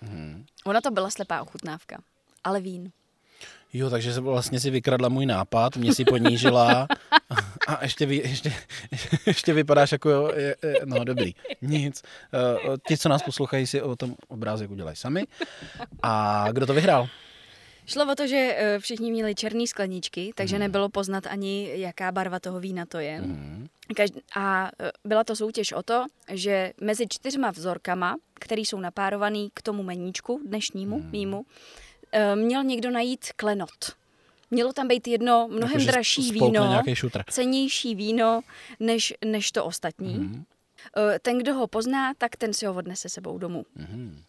Mhm. 0.00 0.44
Ona 0.64 0.80
to 0.80 0.90
byla 0.90 1.10
slepá 1.10 1.42
ochutnávka, 1.42 2.02
ale 2.44 2.60
vín. 2.60 2.92
Jo, 3.72 3.90
takže 3.90 4.14
se 4.14 4.20
vlastně 4.20 4.60
si 4.60 4.70
vykradla 4.70 5.08
můj 5.08 5.26
nápad, 5.26 5.76
mě 5.76 5.94
si 5.94 6.04
ponížila 6.04 6.86
a 7.66 7.84
ještě, 7.84 8.06
vy, 8.06 8.16
ještě, 8.16 8.52
ještě 9.26 9.52
vypadáš 9.52 9.92
jako, 9.92 10.10
jo, 10.10 10.32
je, 10.36 10.56
je, 10.62 10.80
no 10.84 11.04
dobrý, 11.04 11.34
nic. 11.62 12.02
Uh, 12.68 12.76
ti, 12.88 12.98
co 12.98 13.08
nás 13.08 13.22
poslouchají, 13.22 13.66
si 13.66 13.82
o 13.82 13.96
tom 13.96 14.14
obrázek 14.28 14.70
udělají 14.70 14.96
sami. 14.96 15.26
A 16.02 16.46
kdo 16.52 16.66
to 16.66 16.74
vyhrál? 16.74 17.08
Šlo 17.86 18.12
o 18.12 18.14
to, 18.14 18.26
že 18.26 18.36
eh, 18.56 18.78
všichni 18.78 19.10
měli 19.10 19.34
černé 19.34 19.66
skleničky, 19.66 20.32
takže 20.34 20.58
nebylo 20.58 20.88
poznat 20.88 21.26
ani, 21.26 21.70
jaká 21.74 22.12
barva 22.12 22.40
toho 22.40 22.60
vína 22.60 22.86
to 22.86 22.98
je. 22.98 23.20
Mhm. 23.20 23.66
Každ- 23.94 24.20
A 24.36 24.70
eh, 24.80 24.90
byla 25.04 25.24
to 25.24 25.36
soutěž 25.36 25.72
o 25.72 25.82
to, 25.82 26.04
že 26.32 26.72
mezi 26.80 27.06
čtyřma 27.08 27.50
vzorkama, 27.50 28.16
které 28.34 28.60
jsou 28.62 28.80
napárovaný 28.80 29.50
k 29.54 29.62
tomu 29.62 29.82
meníčku 29.82 30.40
dnešnímu, 30.46 31.02
mýmu, 31.10 31.44
eh, 32.12 32.36
měl 32.36 32.64
někdo 32.64 32.90
najít 32.90 33.32
klenot. 33.36 33.70
Mělo 34.50 34.72
tam 34.72 34.88
být 34.88 35.08
jedno 35.08 35.48
mnohem 35.48 35.70
Jakože 35.72 35.86
dražší 35.92 36.22
víno, 36.32 36.82
cenější 37.30 37.94
víno, 37.94 38.40
než, 38.80 39.14
než 39.24 39.52
to 39.52 39.64
ostatní. 39.64 40.44
Eh, 41.14 41.18
Ten, 41.18 41.38
kdo 41.38 41.54
ho 41.54 41.66
pozná, 41.66 42.14
tak 42.18 42.36
ten 42.36 42.52
si 42.54 42.66
ho 42.66 42.74
odnese 42.74 43.08
sebou 43.08 43.38
domů. 43.38 43.64
Mhm. 43.74 44.22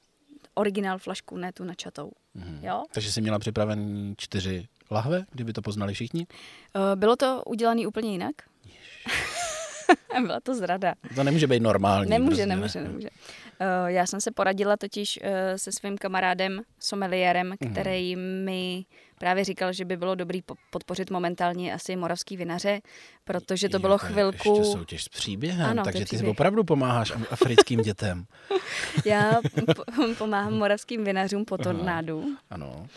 Originál 0.54 0.98
flašku, 1.00 1.38
ne 1.38 1.52
tu 1.54 1.64
načatou. 1.64 2.12
Mhm. 2.34 2.60
Jo? 2.66 2.84
Takže 2.94 3.12
jsi 3.12 3.22
měla 3.22 3.40
připraven 3.40 4.14
čtyři 4.18 4.68
lahve, 4.92 5.26
kdyby 5.32 5.54
to 5.54 5.62
poznali 5.62 5.94
všichni? 5.94 6.28
Eh, 6.76 6.96
Bylo 6.96 7.16
to 7.16 7.44
udělané 7.46 7.88
úplně 7.88 8.12
jinak. 8.12 8.36
Byla 10.26 10.40
to 10.40 10.56
zrada. 10.56 10.94
To 11.16 11.24
nemůže 11.24 11.48
být 11.48 11.60
normální. 11.62 12.10
Nemůže, 12.10 12.28
prostě, 12.30 12.46
nemůže, 12.46 12.80
ne? 12.82 12.88
nemůže. 12.88 13.08
Uh, 13.62 13.88
já 13.88 14.06
jsem 14.06 14.22
se 14.22 14.32
poradila 14.32 14.78
totiž 14.78 15.20
uh, 15.24 15.28
se 15.56 15.72
svým 15.72 15.98
kamarádem, 15.98 16.62
someliérem, 16.80 17.48
Mhm. 17.62 17.72
který 17.72 18.16
mi 18.16 18.86
právě 19.20 19.44
říkal, 19.44 19.74
že 19.74 19.86
by 19.86 19.98
bylo 19.98 20.16
dobrý 20.16 20.42
po- 20.42 20.56
podpořit 20.72 21.10
momentálně 21.12 21.74
asi 21.74 21.96
moravský 21.96 22.38
vinaře, 22.38 22.82
protože 23.24 23.70
to 23.70 23.76
Jo, 23.76 23.80
bylo 23.82 23.94
je 23.96 23.98
chvilku... 24.00 24.58
Ještě 24.60 24.72
soutěž 24.72 25.04
s 25.04 25.10
příběhem, 25.10 25.70
Ano, 25.70 25.80
je 25.82 25.84
takže 25.84 26.00
ty 26.00 26.06
příběh. 26.06 26.30
opravdu 26.32 26.64
pomáháš 26.64 27.12
af- 27.16 27.26
africkým 27.32 27.82
dětem. 27.84 28.26
Já 29.06 29.32
po- 29.76 29.84
pomáhám 30.18 30.54
moravským 30.54 31.04
vinařům 31.04 31.46
po 31.46 31.58
tornádu, 31.58 32.20
uh, 32.20 32.30
Ano. 32.50 32.88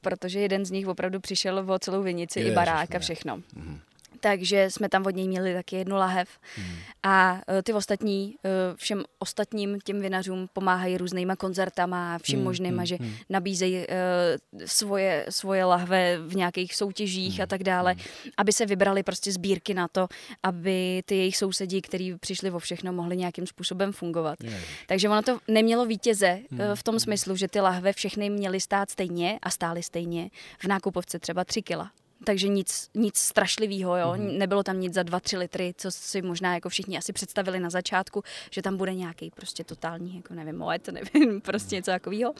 protože 0.00 0.40
jeden 0.40 0.64
z 0.64 0.70
nich 0.70 0.86
opravdu 0.88 1.20
přišel 1.20 1.64
o 1.72 1.78
celou 1.78 2.02
vinici 2.02 2.40
i 2.40 2.42
Ježišmarja. 2.42 2.72
barák 2.74 2.94
a 2.94 2.98
všechno. 2.98 3.36
Mhm. 3.54 3.80
Takže 4.26 4.70
jsme 4.70 4.88
tam 4.88 5.06
od 5.06 5.10
něj 5.10 5.28
měli 5.28 5.54
taky 5.54 5.76
jednu 5.76 5.96
lahev. 5.96 6.28
Hmm. 6.56 6.76
A 7.02 7.40
eh, 7.48 7.62
ty 7.62 7.72
ostatní, 7.72 8.34
eh, 8.44 8.48
všem 8.76 9.04
ostatním 9.18 9.78
těm 9.80 10.00
vinařům 10.00 10.48
pomáhají 10.52 10.98
různýma 10.98 11.36
koncertama 11.36 12.14
a 12.14 12.18
vším 12.18 12.38
Hmm, 12.38 12.44
možným, 12.44 12.74
a 12.74 12.76
hmm, 12.76 12.86
že 12.86 12.96
hmm. 13.00 13.14
nabízejí 13.30 13.76
eh, 13.76 14.38
svoje, 14.66 15.26
svoje 15.30 15.64
lahve 15.64 16.18
v 16.18 16.36
nějakých 16.36 16.74
soutěžích 16.74 17.34
Hmm, 17.34 17.42
a 17.42 17.46
tak 17.46 17.62
dále, 17.62 17.94
aby 18.36 18.52
se 18.52 18.66
vybrali 18.66 19.02
prostě 19.02 19.32
sbírky 19.32 19.74
na 19.74 19.88
to, 19.88 20.08
aby 20.42 21.02
ty 21.04 21.16
jejich 21.16 21.36
sousedi, 21.36 21.82
kteří 21.82 22.14
přišli 22.18 22.50
o 22.50 22.58
všechno, 22.58 22.92
mohli 22.92 23.16
nějakým 23.16 23.46
způsobem 23.46 23.92
fungovat. 23.92 24.44
Ježiš. 24.44 24.58
Takže 24.86 25.08
ono 25.08 25.22
to 25.22 25.38
nemělo 25.48 25.86
vítěze 25.86 26.38
Hmm, 26.50 26.60
v 26.74 26.82
tom 26.82 27.00
smyslu, 27.00 27.36
že 27.36 27.48
ty 27.48 27.60
lahve 27.60 27.92
všechny 27.92 28.30
měly 28.30 28.60
stát 28.60 28.90
stejně 28.90 29.38
a 29.42 29.50
stály 29.50 29.82
stejně. 29.82 30.30
V 30.58 30.64
nákupovce 30.64 31.18
třeba 31.18 31.44
3 31.44 31.62
kila. 31.62 31.90
Takže 32.24 32.48
nic, 32.48 32.90
nic 32.94 33.16
strašlivého, 33.16 33.96
jo? 33.96 34.14
Mhm. 34.16 34.38
nebylo 34.38 34.62
tam 34.62 34.80
nic 34.80 34.94
za 34.94 35.02
2-3 35.02 35.38
litry, 35.38 35.74
co 35.76 35.90
si 35.90 36.22
možná 36.22 36.54
jako 36.54 36.68
všichni 36.68 36.98
asi 36.98 37.12
představili 37.12 37.60
na 37.60 37.70
začátku, 37.70 38.22
že 38.50 38.62
tam 38.62 38.76
bude 38.76 38.94
nějaký 38.94 39.30
prostě 39.30 39.64
totální, 39.64 40.16
jako 40.16 40.34
nevím, 40.34 40.58
moet, 40.58 40.88
nevím, 40.88 41.40
prostě 41.44 41.76
něco 41.76 41.90
takového. 41.90 42.34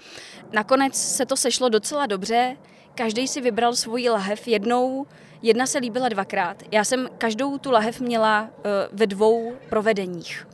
Nakonec 0.52 0.94
se 0.94 1.26
to 1.26 1.36
sešlo 1.36 1.68
docela 1.68 2.06
dobře, 2.06 2.56
každý 2.94 3.28
si 3.28 3.40
vybral 3.40 3.74
svoji 3.74 4.10
lahev 4.10 4.48
jednou, 4.48 5.06
jedna 5.42 5.66
se 5.66 5.78
líbila 5.78 6.08
dvakrát. 6.08 6.62
Já 6.72 6.84
jsem 6.84 7.08
každou 7.18 7.58
tu 7.58 7.70
lahev 7.70 8.00
měla 8.00 8.42
uh, 8.42 8.64
ve 8.92 9.06
dvou 9.06 9.52
provedeních. 9.68 10.46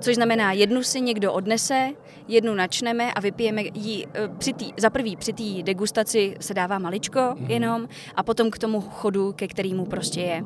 Což 0.00 0.14
znamená, 0.14 0.52
jednu 0.52 0.82
si 0.82 1.00
někdo 1.00 1.32
odnese, 1.32 1.90
jednu 2.28 2.54
načneme 2.54 3.12
a 3.12 3.20
vypijeme 3.20 3.62
ji 3.74 4.06
eh, 4.14 4.28
při 4.38 4.52
tý, 4.52 4.72
za 4.76 4.90
prvý 4.90 5.16
při 5.16 5.32
té 5.32 5.62
degustaci 5.62 6.36
se 6.40 6.54
dává 6.54 6.78
maličko 6.78 7.18
mm-hmm. 7.18 7.50
jenom 7.50 7.88
a 8.14 8.22
potom 8.22 8.50
k 8.50 8.58
tomu 8.58 8.80
chodu, 8.80 9.32
ke 9.32 9.48
kterému 9.48 9.86
prostě 9.86 10.20
je. 10.20 10.42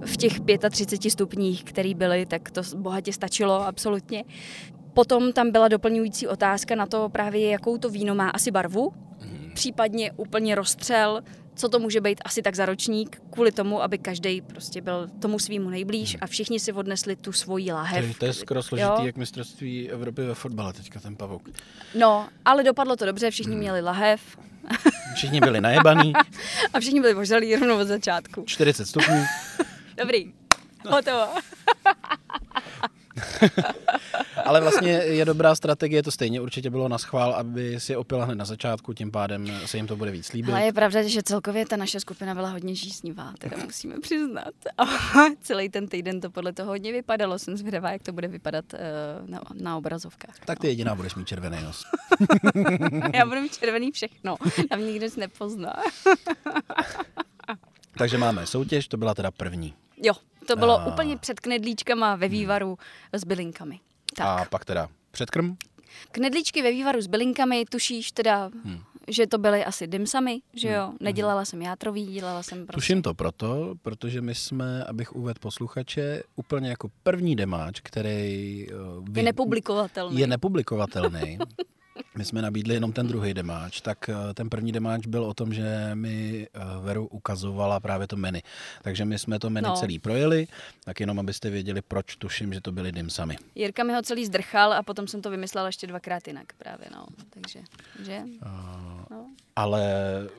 V 0.00 0.16
těch 0.16 0.32
35 0.70 1.10
stupních, 1.10 1.64
který 1.64 1.94
byly, 1.94 2.26
tak 2.26 2.50
to 2.50 2.62
bohatě 2.76 3.12
stačilo 3.12 3.66
absolutně. 3.66 4.24
Potom 4.94 5.32
tam 5.32 5.50
byla 5.50 5.68
doplňující 5.68 6.26
otázka 6.26 6.74
na 6.74 6.86
to 6.86 7.08
právě, 7.08 7.50
jakou 7.50 7.78
to 7.78 7.90
víno 7.90 8.14
má 8.14 8.30
asi 8.30 8.50
barvu, 8.50 8.92
případně 9.54 10.12
úplně 10.12 10.54
rozstřel, 10.54 11.22
co 11.58 11.68
to 11.68 11.78
může 11.78 12.00
být 12.00 12.20
asi 12.24 12.42
tak 12.42 12.54
za 12.54 12.66
ročník, 12.66 13.22
kvůli 13.30 13.52
tomu, 13.52 13.82
aby 13.82 13.98
každý 13.98 14.40
prostě 14.40 14.80
byl 14.80 15.08
tomu 15.20 15.38
svýmu 15.38 15.70
nejblíž 15.70 16.16
a 16.20 16.26
všichni 16.26 16.60
si 16.60 16.72
odnesli 16.72 17.16
tu 17.16 17.32
svoji 17.32 17.66
To, 17.66 17.74
láhev. 17.74 18.04
je, 18.08 18.14
to 18.14 18.24
je 18.26 18.32
skoro 18.32 18.58
Jo. 18.58 18.62
složitý 18.62 19.06
jak 19.06 19.16
mistrovství 19.16 19.90
Evropy 19.90 20.22
ve 20.26 20.34
fotbale 20.34 20.72
teďka 20.72 21.00
ten 21.00 21.16
pavouk. 21.16 21.48
No, 21.94 22.28
ale 22.44 22.64
dopadlo 22.64 22.96
to 22.96 23.06
dobře, 23.06 23.30
všichni 23.30 23.56
měli 23.56 23.80
lahev 23.80 24.20
Všichni 25.14 25.40
byli 25.40 25.60
najebaný, 25.60 26.12
a 26.74 26.80
všichni 26.80 27.00
byli 27.00 27.14
požalí 27.14 27.56
rovnou 27.56 27.80
od 27.80 27.84
začátku. 27.88 28.44
40 28.46 28.86
stupňů. 28.86 29.24
Dobrý, 29.96 30.32
hotovo. 30.90 31.26
Ale 34.44 34.60
vlastně 34.60 34.90
je 34.90 35.24
dobrá 35.24 35.54
strategie, 35.54 36.02
to 36.02 36.10
stejně 36.10 36.40
určitě 36.40 36.70
bylo 36.70 36.88
na 36.88 36.98
schvál, 36.98 37.34
aby 37.34 37.80
si 37.80 37.96
opila 37.96 38.24
hned 38.24 38.34
na 38.34 38.44
začátku, 38.44 38.94
tím 38.94 39.10
pádem 39.10 39.46
se 39.66 39.76
jim 39.76 39.86
to 39.86 39.96
bude 39.96 40.10
víc 40.10 40.32
líbit. 40.32 40.52
Ale 40.52 40.64
je 40.64 40.72
pravda, 40.72 41.02
že 41.02 41.22
celkově 41.22 41.66
ta 41.66 41.76
naše 41.76 42.00
skupina 42.00 42.34
byla 42.34 42.48
hodně 42.48 42.74
žísnivá, 42.74 43.32
teda 43.38 43.56
musíme 43.64 44.00
přiznat. 44.00 44.54
A 44.78 44.84
celý 45.40 45.68
ten 45.68 45.86
týden 45.88 46.20
to 46.20 46.30
podle 46.30 46.52
toho 46.52 46.68
hodně 46.70 46.92
vypadalo. 46.92 47.38
Jsem 47.38 47.56
zvědavá, 47.56 47.90
jak 47.90 48.02
to 48.02 48.12
bude 48.12 48.28
vypadat 48.28 48.64
uh, 48.72 49.28
na, 49.30 49.40
na 49.54 49.76
obrazovkách. 49.76 50.34
Tak 50.44 50.58
ty 50.58 50.66
jediná 50.66 50.94
budeš 50.94 51.14
mít 51.14 51.28
červený 51.28 51.62
nos. 51.62 51.84
Já 53.14 53.26
budu 53.26 53.40
mít 53.40 53.58
červený 53.58 53.92
všechno, 53.92 54.36
tam 54.68 54.80
nikdo 54.80 55.06
nic 55.06 55.16
nepozná. 55.16 55.74
Takže 57.98 58.18
máme 58.18 58.46
soutěž, 58.46 58.88
to 58.88 58.96
byla 58.96 59.14
teda 59.14 59.30
první. 59.30 59.74
Jo, 60.02 60.12
to 60.48 60.56
bylo 60.56 60.80
A- 60.80 60.86
úplně 60.86 61.16
před 61.16 61.40
knedlíčkama 61.40 62.16
ve 62.16 62.28
vývaru 62.28 62.78
s 63.12 63.24
bylinkami. 63.24 63.80
Tak. 64.16 64.26
A 64.26 64.44
pak 64.50 64.64
teda 64.64 64.88
předkrm. 65.10 65.56
Knedlíčky 66.12 66.62
ve 66.62 66.70
vývaru 66.70 67.00
s 67.00 67.06
bylinkami, 67.06 67.64
tušíš 67.70 68.12
teda, 68.12 68.50
Hmm. 68.64 68.78
že 69.08 69.26
to 69.26 69.38
byly 69.38 69.64
asi 69.64 69.86
dimsamy, 69.86 70.40
že 70.54 70.68
jo? 70.68 70.92
Nedělala 71.00 71.44
jsem 71.44 71.62
játrový, 71.62 72.06
dělala 72.06 72.42
jsem 72.42 72.66
prostě... 72.66 72.74
Tuším 72.76 73.02
to 73.02 73.14
proto, 73.14 73.74
protože 73.82 74.20
my 74.20 74.34
jsme, 74.34 74.84
abych 74.84 75.16
uvedl 75.16 75.38
posluchače, 75.40 76.22
úplně 76.36 76.68
jako 76.70 76.88
první 77.02 77.36
demáč, 77.36 77.80
který 77.80 78.66
eh, 78.70 78.74
vy- 79.10 79.20
Je 79.20 79.24
nepublikovatelný. 79.24 80.20
je 80.20 80.26
nepublikovatelný. 80.26 81.38
My 82.16 82.24
jsme 82.24 82.42
nabídli 82.42 82.74
jenom 82.74 82.92
ten 82.92 83.06
druhý 83.08 83.34
demáč, 83.34 83.80
tak 83.80 84.08
eh, 84.08 84.34
ten 84.34 84.50
první 84.50 84.72
demáč 84.72 85.06
byl 85.06 85.24
o 85.24 85.34
tom, 85.34 85.54
že 85.54 85.90
mi 85.94 86.46
eh, 86.54 86.60
Veru 86.80 87.06
ukazovala 87.06 87.80
právě 87.80 88.06
to 88.06 88.16
menu. 88.16 88.38
Takže 88.82 89.04
my 89.04 89.18
jsme 89.18 89.38
to 89.38 89.50
menu 89.50 89.68
No. 89.68 89.76
celý 89.76 89.98
projeli, 89.98 90.46
tak 90.84 91.00
jenom 91.00 91.18
abyste 91.18 91.50
věděli, 91.50 91.82
proč 91.88 92.16
tuším, 92.16 92.54
že 92.54 92.60
to 92.60 92.72
byly 92.72 92.92
dimsamy. 92.92 93.36
Jirka 93.54 93.84
mi 93.84 93.92
ho 93.94 94.02
celý 94.02 94.26
zdrchal 94.26 94.72
a 94.72 94.82
potom 94.82 95.06
jsem 95.08 95.22
to 95.22 95.30
vymyslela 95.30 95.66
ještě 95.68 95.86
dvakrát 95.86 96.26
jinak 96.28 96.46
právě, 96.58 96.86
no. 96.94 97.06
Takže, 97.30 97.60
že? 98.04 98.20
No. 99.10 99.26
Ale, 99.56 99.82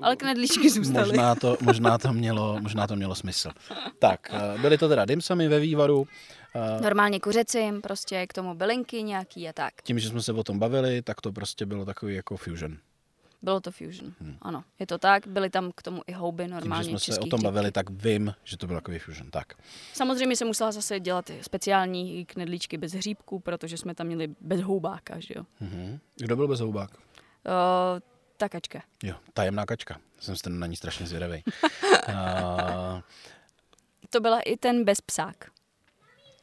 Ale 0.02 0.16
knedlíčky 0.16 0.70
zůstaly. 0.70 1.08
možná 1.08 1.36
to, 1.36 1.58
možná, 1.62 1.98
to 1.98 2.14
mělo, 2.14 2.60
možná 2.62 2.88
to 2.88 2.96
mělo 2.96 3.16
smysl. 3.16 3.52
Tak, 4.00 4.30
eh, 4.34 4.62
byly 4.62 4.78
to 4.78 4.90
teda 4.90 5.06
dimsamy 5.06 5.48
ve 5.48 5.60
vývaru. 5.60 6.08
Eh, 6.56 6.82
Normálně 6.82 7.20
kuřecím, 7.20 7.82
prostě 7.82 8.28
k 8.28 8.34
tomu 8.34 8.54
bylinky 8.56 9.04
nějaký 9.04 9.50
a 9.50 9.54
tak. 9.54 9.74
Tím, 9.84 10.00
že 10.00 10.10
jsme 10.10 10.22
se 10.22 10.34
o 10.34 10.44
tom 10.44 10.60
bavili, 10.60 11.02
tak 11.02 11.22
to 11.22 11.32
prostě 11.32 11.66
bylo 11.66 11.86
takový 11.86 12.16
jako 12.16 12.38
fusion. 12.38 12.78
Bylo 13.42 13.60
to 13.62 13.72
fusion, 13.72 14.14
hmm. 14.20 14.38
ano. 14.42 14.64
Je 14.80 14.88
to 14.88 14.98
tak, 14.98 15.28
byly 15.28 15.50
tam 15.50 15.72
k 15.76 15.82
tomu 15.82 16.02
i 16.08 16.12
houby 16.12 16.44
Tím, 16.44 16.52
normálně. 16.52 16.84
že 16.84 17.00
jsme 17.00 17.14
se 17.14 17.20
o 17.20 17.26
tom 17.26 17.42
bavili, 17.42 17.72
tak 17.72 17.90
vím, 17.90 18.34
že 18.44 18.58
to 18.58 18.68
byl 18.68 18.76
takový 18.76 19.00
fusion. 19.00 19.32
Tak. 19.32 19.54
Samozřejmě 19.94 20.36
jsem 20.36 20.48
musela 20.48 20.72
zase 20.72 21.00
dělat 21.00 21.32
speciální 21.42 22.26
knedlíčky 22.26 22.78
bez 22.78 22.94
hříbků, 22.94 23.40
protože 23.40 23.78
jsme 23.78 23.96
tam 23.96 24.08
měli 24.08 24.28
bez 24.42 24.62
houbáka, 24.62 25.20
že 25.20 25.34
jo. 25.38 25.46
Mhm. 25.60 26.00
Kdo 26.16 26.36
byl 26.36 26.48
bez 26.48 26.60
houbák? 26.60 26.90
Uh, 26.98 27.02
ta 28.38 28.50
kačka. 28.50 28.82
Jo, 29.04 29.16
tajemná 29.34 29.66
kačka. 29.66 30.00
Jsem 30.20 30.36
se 30.36 30.50
na 30.50 30.68
ní 30.68 30.76
strašně 30.76 31.08
zvědavý. 31.08 31.44
uh, 32.08 32.14
To 34.10 34.20
byla 34.20 34.40
i 34.40 34.58
ten 34.58 34.84
bez 34.86 35.02
psák. 35.02 35.36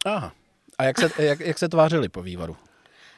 Aha. 0.05 0.33
A 0.79 0.85
jak 0.85 1.01
se, 1.01 1.11
jak, 1.23 1.41
jak 1.41 1.59
se 1.59 1.69
tvářili 1.69 2.09
po 2.09 2.23
vývaru? 2.23 2.57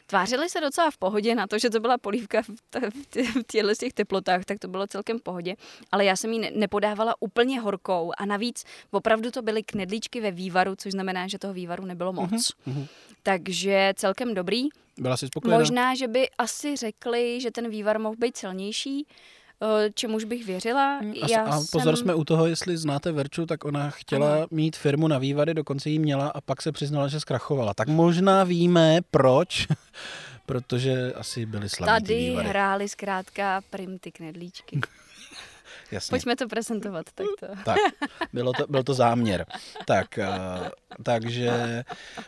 Tvářili 0.06 0.48
se 0.48 0.60
docela 0.60 0.90
v 0.90 0.96
pohodě 0.98 1.34
na 1.34 1.46
to, 1.46 1.58
že 1.58 1.70
to 1.70 1.80
byla 1.80 1.98
polívka 1.98 2.42
v, 2.42 2.46
t- 2.70 2.90
v 2.90 2.94
tě- 2.94 3.42
v 3.42 3.46
těchto 3.46 3.74
těch 3.74 3.92
teplotách, 3.92 4.44
tak 4.44 4.58
to 4.58 4.68
bylo 4.68 4.86
celkem 4.86 5.18
v 5.18 5.22
pohodě. 5.22 5.54
Ale 5.92 6.04
já 6.04 6.16
jsem 6.16 6.32
ji 6.32 6.38
ne- 6.38 6.50
nepodávala 6.54 7.14
úplně 7.20 7.60
horkou 7.60 8.12
a 8.18 8.26
navíc 8.26 8.64
opravdu 8.90 9.30
to 9.30 9.42
byly 9.42 9.62
knedlíčky 9.62 10.20
ve 10.20 10.30
vývaru, 10.30 10.74
což 10.78 10.92
znamená, 10.92 11.28
že 11.28 11.38
toho 11.38 11.54
vývaru 11.54 11.84
nebylo 11.84 12.12
moc. 12.12 12.52
Mhm. 12.66 12.86
Takže 13.22 13.92
celkem 13.96 14.34
dobrý. 14.34 14.62
Byla 14.98 15.16
jsi 15.16 15.26
spokojená? 15.26 15.58
Možná, 15.58 15.94
že 15.94 16.08
by 16.08 16.28
asi 16.38 16.76
řekli, 16.76 17.40
že 17.40 17.50
ten 17.50 17.70
vývar 17.70 17.98
mohl 18.00 18.16
být 18.16 18.36
silnější, 18.36 19.06
čemuž 19.94 20.24
bych 20.24 20.46
věřila. 20.46 20.98
A, 20.98 21.26
Já 21.30 21.44
a 21.44 21.60
pozor, 21.72 21.96
jsem... 21.96 21.96
jsme 21.96 22.14
u 22.14 22.24
toho, 22.24 22.46
jestli 22.46 22.76
znáte 22.76 23.12
Verču, 23.12 23.46
tak 23.46 23.64
ona 23.64 23.90
chtěla 23.90 24.34
Ano. 24.34 24.46
mít 24.50 24.76
firmu 24.76 25.08
na 25.08 25.18
vývady, 25.18 25.54
dokonce 25.54 25.90
jí 25.90 25.98
měla 25.98 26.28
a 26.28 26.40
pak 26.40 26.62
se 26.62 26.72
přiznala, 26.72 27.08
že 27.08 27.20
zkrachovala. 27.20 27.74
Tak 27.74 27.88
možná 27.88 28.44
víme, 28.44 29.00
proč. 29.10 29.66
Protože 30.46 31.12
asi 31.12 31.46
byly 31.46 31.68
ty 31.68 31.84
Tady 31.84 32.34
hráli 32.34 32.88
zkrátka 32.88 33.60
prim 33.70 33.98
ty 33.98 34.12
knedlíčky. 34.12 34.80
Jasně. 35.90 36.10
Pojďme 36.10 36.36
to 36.36 36.48
prezentovat 36.48 37.06
takto. 37.14 37.62
Tak, 37.64 37.76
bylo 38.32 38.52
to, 38.52 38.66
byl 38.68 38.82
to 38.82 38.94
záměr. 38.94 39.46
Tak, 39.86 40.18
uh, 40.18 40.68
takže 41.02 41.84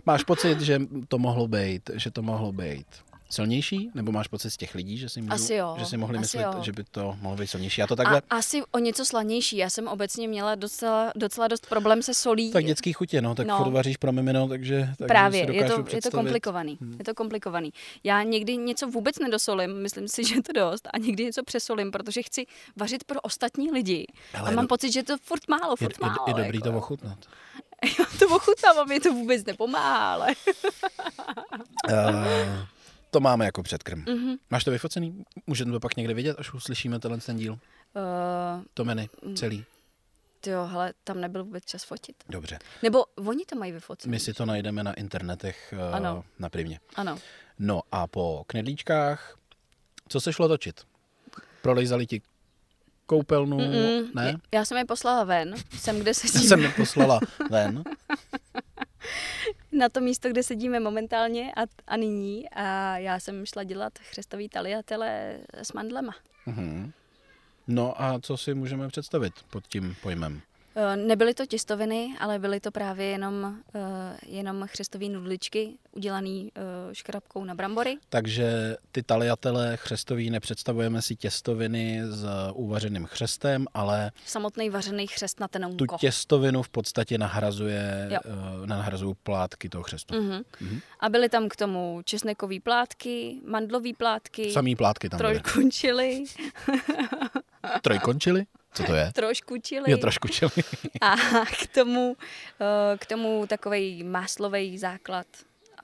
máš 0.06 0.24
pocit, 0.24 0.60
že 0.60 0.80
to 1.08 1.18
mohlo 1.18 1.48
být, 1.48 1.90
že 1.94 2.10
to 2.10 2.22
mohlo 2.22 2.52
být 2.52 2.86
silnější? 3.30 3.90
Nebo 3.94 4.12
máš 4.12 4.28
pocit 4.28 4.50
z 4.50 4.56
těch 4.56 4.74
lidí, 4.74 4.98
že 4.98 5.08
si, 5.08 5.20
můžu, 5.22 5.32
Asi 5.32 5.54
jo, 5.54 5.76
že 5.78 5.86
si 5.86 5.96
mohli 5.96 6.18
asi 6.18 6.20
myslet, 6.38 6.42
jo. 6.56 6.62
že 6.62 6.72
by 6.72 6.84
to 6.84 7.16
mohlo 7.20 7.36
být 7.38 7.46
silnější? 7.46 7.80
Já 7.80 7.86
to 7.86 7.96
takhle... 7.96 8.22
A 8.30 8.36
asi 8.36 8.62
o 8.72 8.78
něco 8.78 9.04
slanější. 9.04 9.56
Já 9.56 9.70
jsem 9.70 9.88
obecně 9.88 10.28
měla 10.28 10.54
docela, 10.54 11.12
docela 11.16 11.48
dost 11.48 11.66
problém 11.66 12.02
se 12.02 12.14
solí. 12.14 12.52
Tak 12.52 12.64
dětský 12.64 12.92
chutě, 12.92 13.22
no, 13.22 13.34
tak 13.34 13.46
No. 13.46 13.58
furt 13.58 13.70
vaříš 13.70 13.96
pro 13.96 14.12
mimino, 14.12 14.48
takže, 14.48 14.80
takže 14.98 15.08
Právě, 15.08 15.40
je 15.40 15.46
to, 15.46 15.52
je 15.52 15.64
to 15.64 15.82
představit. 15.82 16.12
komplikovaný. 16.14 16.78
Hmm. 16.80 16.96
Je 16.98 17.04
to 17.04 17.14
komplikovaný. 17.14 17.72
Já 18.04 18.22
někdy 18.22 18.56
něco 18.56 18.86
vůbec 18.88 19.18
nedosolím, 19.18 19.82
myslím 19.82 20.08
si, 20.08 20.24
že 20.28 20.34
je 20.34 20.42
to 20.42 20.52
dost, 20.52 20.88
a 20.92 20.98
někdy 20.98 21.24
něco 21.24 21.42
přesolím, 21.42 21.90
protože 21.90 22.22
chci 22.22 22.46
vařit 22.76 23.04
pro 23.04 23.20
ostatní 23.20 23.70
lidi. 23.70 24.06
Hele, 24.32 24.48
a 24.48 24.50
je 24.50 24.56
mám 24.56 24.64
do- 24.64 24.68
pocit, 24.68 24.92
že 24.92 24.98
je 25.00 25.04
to 25.04 25.16
furt 25.22 25.48
málo, 25.48 25.74
Je, 25.80 25.86
furt 25.86 25.96
je, 26.02 26.06
málo. 26.08 26.24
je 26.28 26.34
dobrý 26.34 26.58
jako. 26.58 26.70
to 26.70 26.78
ochutnat. 26.78 27.18
Já 27.98 28.04
to 28.18 28.26
ochutnám 28.36 28.78
a 28.78 28.84
mi 28.84 29.00
to 29.00 29.12
vůbec 29.12 29.44
nepomáhá, 29.44 30.12
ale... 30.14 30.26
Uh, 31.90 31.94
to 33.10 33.20
máme 33.20 33.44
jako 33.44 33.62
předkrm. 33.62 34.04
Mhm. 34.08 34.34
Máš 34.50 34.64
to 34.64 34.70
vyfocený? 34.70 35.24
Můžeme 35.46 35.72
to 35.72 35.80
pak 35.80 35.96
někde 35.96 36.14
vidět, 36.14 36.36
až 36.38 36.52
uslyšíme 36.54 36.98
tenhle 36.98 37.20
ten 37.20 37.36
díl? 37.36 37.52
Uh, 37.52 38.62
To 38.74 38.84
menu, 38.84 39.06
Mm. 39.26 39.36
celý. 39.36 39.64
jo, 40.46 40.66
hele, 40.66 40.92
tam 41.04 41.20
nebyl 41.20 41.44
vůbec 41.44 41.64
čas 41.64 41.84
fotit. 41.84 42.16
Dobře. 42.28 42.58
Nebo 42.82 43.04
oni 43.26 43.44
to 43.44 43.56
mají 43.56 43.72
vyfocený. 43.72 44.10
My 44.10 44.18
si 44.20 44.32
to 44.34 44.46
najdeme 44.46 44.82
na 44.82 44.92
internetech 44.94 45.74
uh, 45.88 45.94
Ano. 45.94 46.24
na 46.38 46.48
primě. 46.48 46.80
Ano. 46.96 47.18
No 47.58 47.80
a 47.92 48.06
po 48.06 48.44
knedlíčkách, 48.46 49.36
co 50.08 50.20
se 50.20 50.32
šlo 50.32 50.48
točit? 50.48 50.80
Prolejzali 51.62 52.06
ti 52.06 52.22
koupelnu? 53.06 53.58
Mm-mm. 53.58 54.14
Ne? 54.14 54.36
Já 54.54 54.64
jsem 54.64 54.78
je 54.78 54.84
poslala 54.84 55.24
ven, 55.24 55.54
sem, 55.78 55.98
kde 56.00 56.14
sedíme. 56.14 56.44
Jsem 56.44 56.60
je 56.62 56.68
poslala 56.68 57.20
ven. 57.50 57.84
na 59.72 59.88
to 59.88 60.00
místo, 60.00 60.28
kde 60.28 60.42
sedíme 60.42 60.80
momentálně 60.80 61.52
a, 61.52 61.60
a 61.86 61.96
nyní. 61.96 62.48
A 62.50 62.98
já 62.98 63.20
jsem 63.20 63.46
šla 63.46 63.64
dělat 63.64 63.98
chřestový 63.98 64.48
taliatele 64.48 65.38
s 65.52 65.72
mandlema. 65.72 66.14
Mhm. 66.46 66.92
No 67.66 68.02
a 68.02 68.18
co 68.20 68.36
si 68.36 68.54
můžeme 68.54 68.88
představit 68.88 69.32
pod 69.50 69.66
tím 69.66 69.96
pojmem? 70.02 70.42
Eh, 70.76 70.96
Nebyly 70.96 71.34
to 71.34 71.46
těstoviny, 71.46 72.16
ale 72.20 72.38
byly 72.38 72.60
to 72.60 72.70
právě 72.70 73.06
jenom, 73.06 73.56
eh, 73.74 74.16
jenom 74.26 74.64
chřestové 74.66 75.08
nudličky 75.08 75.74
udělané 75.92 76.48
škrabkou 76.92 77.44
na 77.44 77.54
brambory. 77.54 77.96
Takže 78.08 78.76
ty 78.92 79.02
taliatele 79.02 79.76
chřestový 79.76 80.30
nepředstavujeme 80.30 81.02
si 81.02 81.16
těstoviny 81.16 82.00
s 82.08 82.26
uvařeným 82.54 83.04
chřestem, 83.06 83.66
ale 83.74 84.10
Samotný 84.26 84.70
vařený 84.70 85.06
chřest 85.06 85.40
na 85.40 85.48
tu 85.48 85.52
tenouko. 85.52 85.96
těstovinu 85.98 86.62
v 86.62 86.68
podstatě 86.68 87.18
nahrazuje, 87.18 88.08
Jo. 88.10 88.18
nahrazují 88.66 89.14
plátky 89.22 89.68
toho 89.68 89.84
chřestu. 89.84 90.14
Mm. 90.14 90.28
Mhm. 90.28 90.42
Mhm. 90.60 90.80
A 91.00 91.08
byly 91.08 91.28
tam 91.28 91.48
k 91.48 91.56
tomu 91.56 92.00
česnekový 92.04 92.60
plátky, 92.60 93.40
mandlový 93.46 93.94
plátky, 93.94 94.50
Samý 94.52 94.76
plátky 94.76 95.08
tam 95.08 95.20
čili, 95.70 96.24
Trojkončily? 97.82 98.44
Co 98.74 98.82
to 98.82 98.94
je? 98.94 99.12
trošku 99.14 99.56
čili 99.62 99.90
Jo, 99.90 99.98
trošku 99.98 100.28
čili. 100.28 100.50
a 101.00 101.16
k 101.44 101.66
tomu, 101.74 102.16
eh, 102.60 102.98
k 102.98 103.06
tomu 103.06 103.46
takový 103.46 104.04
máslový 104.04 104.78
základ, 104.78 105.26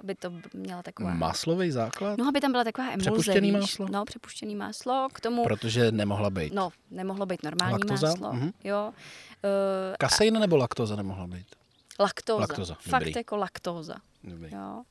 aby 0.01 0.15
to 0.15 0.33
měla 0.55 0.83
taková... 0.83 1.15
Maslový 1.15 1.71
základ? 1.71 2.19
No, 2.19 2.29
aby 2.29 2.41
tam 2.41 2.53
byla 2.53 2.65
taková 2.65 2.87
emulze, 2.89 3.01
Přepuštěný 3.11 3.51
víš? 3.53 3.61
máslo? 3.61 3.87
No, 3.91 4.05
přepuštěný 4.05 4.55
máslo. 4.57 5.09
K 5.13 5.21
tomu, 5.21 5.45
Protože 5.45 5.93
nemohla 5.93 6.31
být. 6.31 6.53
no, 6.55 6.71
nemohlo 6.91 7.27
být 7.27 7.43
normální 7.43 7.73
Laktoza? 7.73 8.07
máslo. 8.09 8.33
Mhm. 8.33 8.53
Jo. 8.65 8.93
Uh, 9.45 9.95
Kasein 9.99 10.39
nebo 10.39 10.57
laktoza 10.57 10.97
nemohla 10.97 11.27
být? 11.27 11.47
laktóza. 12.01 12.41
Laktóza, 12.41 12.75
Fakt 12.75 13.01
dobrý. 13.05 13.13
jako 13.17 13.37
laktóza. 13.37 13.95
Dobrý. 14.25 14.53
Jo. 14.53 14.83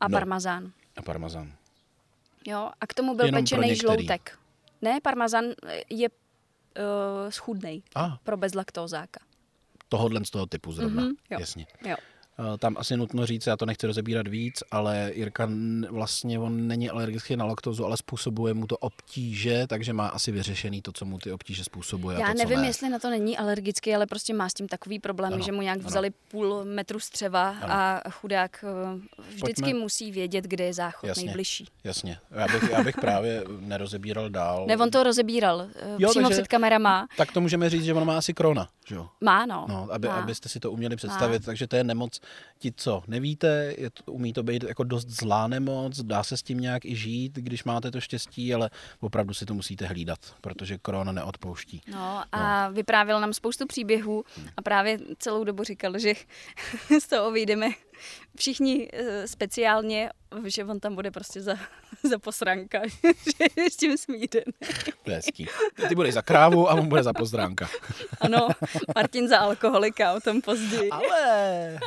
A 0.00 0.08
No. 0.08 0.12
parmazán. 0.16 0.72
A 0.96 1.02
parmazán. 1.02 1.52
Jo. 2.46 2.70
A 2.80 2.86
k 2.86 2.94
tomu 2.94 3.14
byl 3.14 3.26
Jenom 3.26 3.42
pečený 3.42 3.74
žloutek. 3.76 4.38
Ne, 4.82 5.00
parmazán 5.02 5.44
je 5.90 6.08
uh, 6.78 7.30
schudnej 7.30 7.82
A, 7.94 8.18
pro 8.24 8.36
bezlaktózáka. 8.36 9.20
tohodlen 9.88 10.24
z 10.24 10.30
toho 10.30 10.46
typu 10.46 10.72
zrovna. 10.72 11.02
Mhm, 11.02 11.12
jo. 11.30 11.38
Jasně. 11.40 11.66
Jo. 11.86 11.96
Eh, 12.40 12.58
Tam 12.58 12.76
asi 12.78 12.96
nutno 12.96 13.26
říct, 13.26 13.46
já 13.46 13.56
to 13.56 13.66
nechci 13.66 13.86
rozebírat 13.86 14.28
víc, 14.28 14.62
ale 14.70 15.10
Jirka 15.14 15.48
vlastně 15.90 16.38
on 16.38 16.66
není 16.68 16.90
alergický 16.90 17.36
na 17.36 17.44
laktózu, 17.44 17.84
ale 17.84 17.96
způsobuje 17.96 18.54
mu 18.54 18.66
to 18.66 18.76
obtíže, 18.76 19.66
takže 19.66 19.92
má 19.92 20.06
asi 20.08 20.32
vyřešený 20.32 20.82
to, 20.82 20.92
co 20.92 21.04
mu 21.04 21.18
ty 21.18 21.32
obtíže 21.32 21.64
způsobuje. 21.64 22.20
Já 22.20 22.26
to, 22.32 22.38
nevím, 22.38 22.60
ne. 22.60 22.66
jestli 22.66 22.88
na 22.88 22.98
to 22.98 23.10
není 23.10 23.38
alergický, 23.38 23.94
ale 23.94 24.06
prostě 24.06 24.34
má 24.34 24.48
s 24.48 24.54
tím 24.54 24.68
takový 24.68 24.98
problém, 24.98 25.32
Ano, 25.32 25.42
že 25.42 25.52
mu 25.52 25.62
nějak 25.62 25.78
ano. 25.78 25.88
vzali 25.88 26.10
půl 26.10 26.64
metru 26.64 27.00
střeva 27.00 27.48
Ano. 27.48 27.72
a 27.74 28.02
chudák 28.10 28.64
eh, 28.68 28.98
vždycky 29.28 29.62
Pojďme- 29.62 29.80
musí 29.80 30.10
vědět, 30.12 30.44
kde 30.44 30.64
je 30.64 30.74
záchod 30.74 31.08
Jasně. 31.08 31.24
nejbližší. 31.24 31.66
Jasně. 31.84 32.18
Já 32.30 32.46
bych, 32.48 32.70
já 32.70 32.82
bych 32.84 32.96
právě 32.96 33.44
nerozebíral 33.60 34.30
dál. 34.30 34.66
Ne, 34.66 34.76
on 34.76 34.90
to 34.90 35.02
rozebíral 35.02 35.66
eh, 35.74 35.88
Jo, 35.98 36.10
přímo 36.10 36.28
takže- 36.28 36.42
před 36.42 36.48
kamerama. 36.48 37.06
Tak 37.16 37.32
to 37.32 37.40
můžeme 37.40 37.70
říct, 37.70 37.84
že 37.84 37.94
on 37.94 38.04
má 38.06 38.18
asi 38.18 38.34
krona, 38.34 38.68
že 38.86 38.94
jo? 38.94 39.08
Má, 39.20 39.46
no. 39.46 39.66
No, 39.68 39.88
aby, 39.90 40.08
má. 40.08 40.14
abyste 40.14 40.48
si 40.48 40.60
to 40.60 40.72
uměli 40.72 40.96
představit, 40.96 41.44
takže 41.44 41.66
to 41.66 41.76
je 41.76 41.84
nemoc. 41.84 42.20
Ti, 42.58 42.72
co 42.76 43.02
nevíte, 43.06 43.74
je 43.78 43.90
to, 43.90 44.12
umí 44.12 44.32
to 44.32 44.42
být 44.42 44.62
jako 44.62 44.84
dost 44.84 45.08
zlá 45.08 45.46
nemoc, 45.48 46.00
dá 46.00 46.22
se 46.22 46.36
s 46.36 46.42
tím 46.42 46.60
nějak 46.60 46.84
i 46.84 46.96
žít, 46.96 47.32
když 47.36 47.64
máte 47.64 47.90
to 47.90 48.00
štěstí, 48.00 48.54
ale 48.54 48.70
opravdu 49.00 49.34
si 49.34 49.46
to 49.46 49.54
musíte 49.54 49.86
hlídat, 49.86 50.18
protože 50.40 50.78
korona 50.78 51.12
neodpouští. 51.12 51.82
No 51.92 52.22
a 52.32 52.68
vyprávěl 52.68 53.20
nám 53.20 53.32
spoustu 53.32 53.66
příběhů 53.66 54.24
a 54.56 54.62
právě 54.62 54.98
celou 55.18 55.44
dobu 55.44 55.64
říkal, 55.64 55.98
že 55.98 56.12
z 57.00 57.08
toho 57.08 57.32
vyjdeme 57.32 57.66
všichni 58.36 58.88
eh, 58.92 59.28
speciálně, 59.28 60.10
že 60.44 60.64
on 60.64 60.80
tam 60.80 60.94
bude 60.94 61.10
prostě 61.10 61.42
za, 61.42 61.54
za 62.10 62.18
posranka, 62.18 62.80
že 63.02 63.62
je 63.62 63.70
s 63.70 63.76
tím 63.76 63.96
je 65.06 65.14
hezký. 65.14 65.46
Ty, 65.88 65.94
budeš 65.94 66.14
za 66.14 66.22
krávu 66.22 66.70
a 66.70 66.74
on 66.74 66.88
bude 66.88 67.02
za 67.02 67.12
pozdránka. 67.12 67.68
Ano, 68.20 68.48
Martin 68.94 69.28
za 69.28 69.38
alkoholika, 69.38 70.12
o 70.12 70.20
tom 70.20 70.40
později. 70.40 70.90
Ale... 70.90 71.78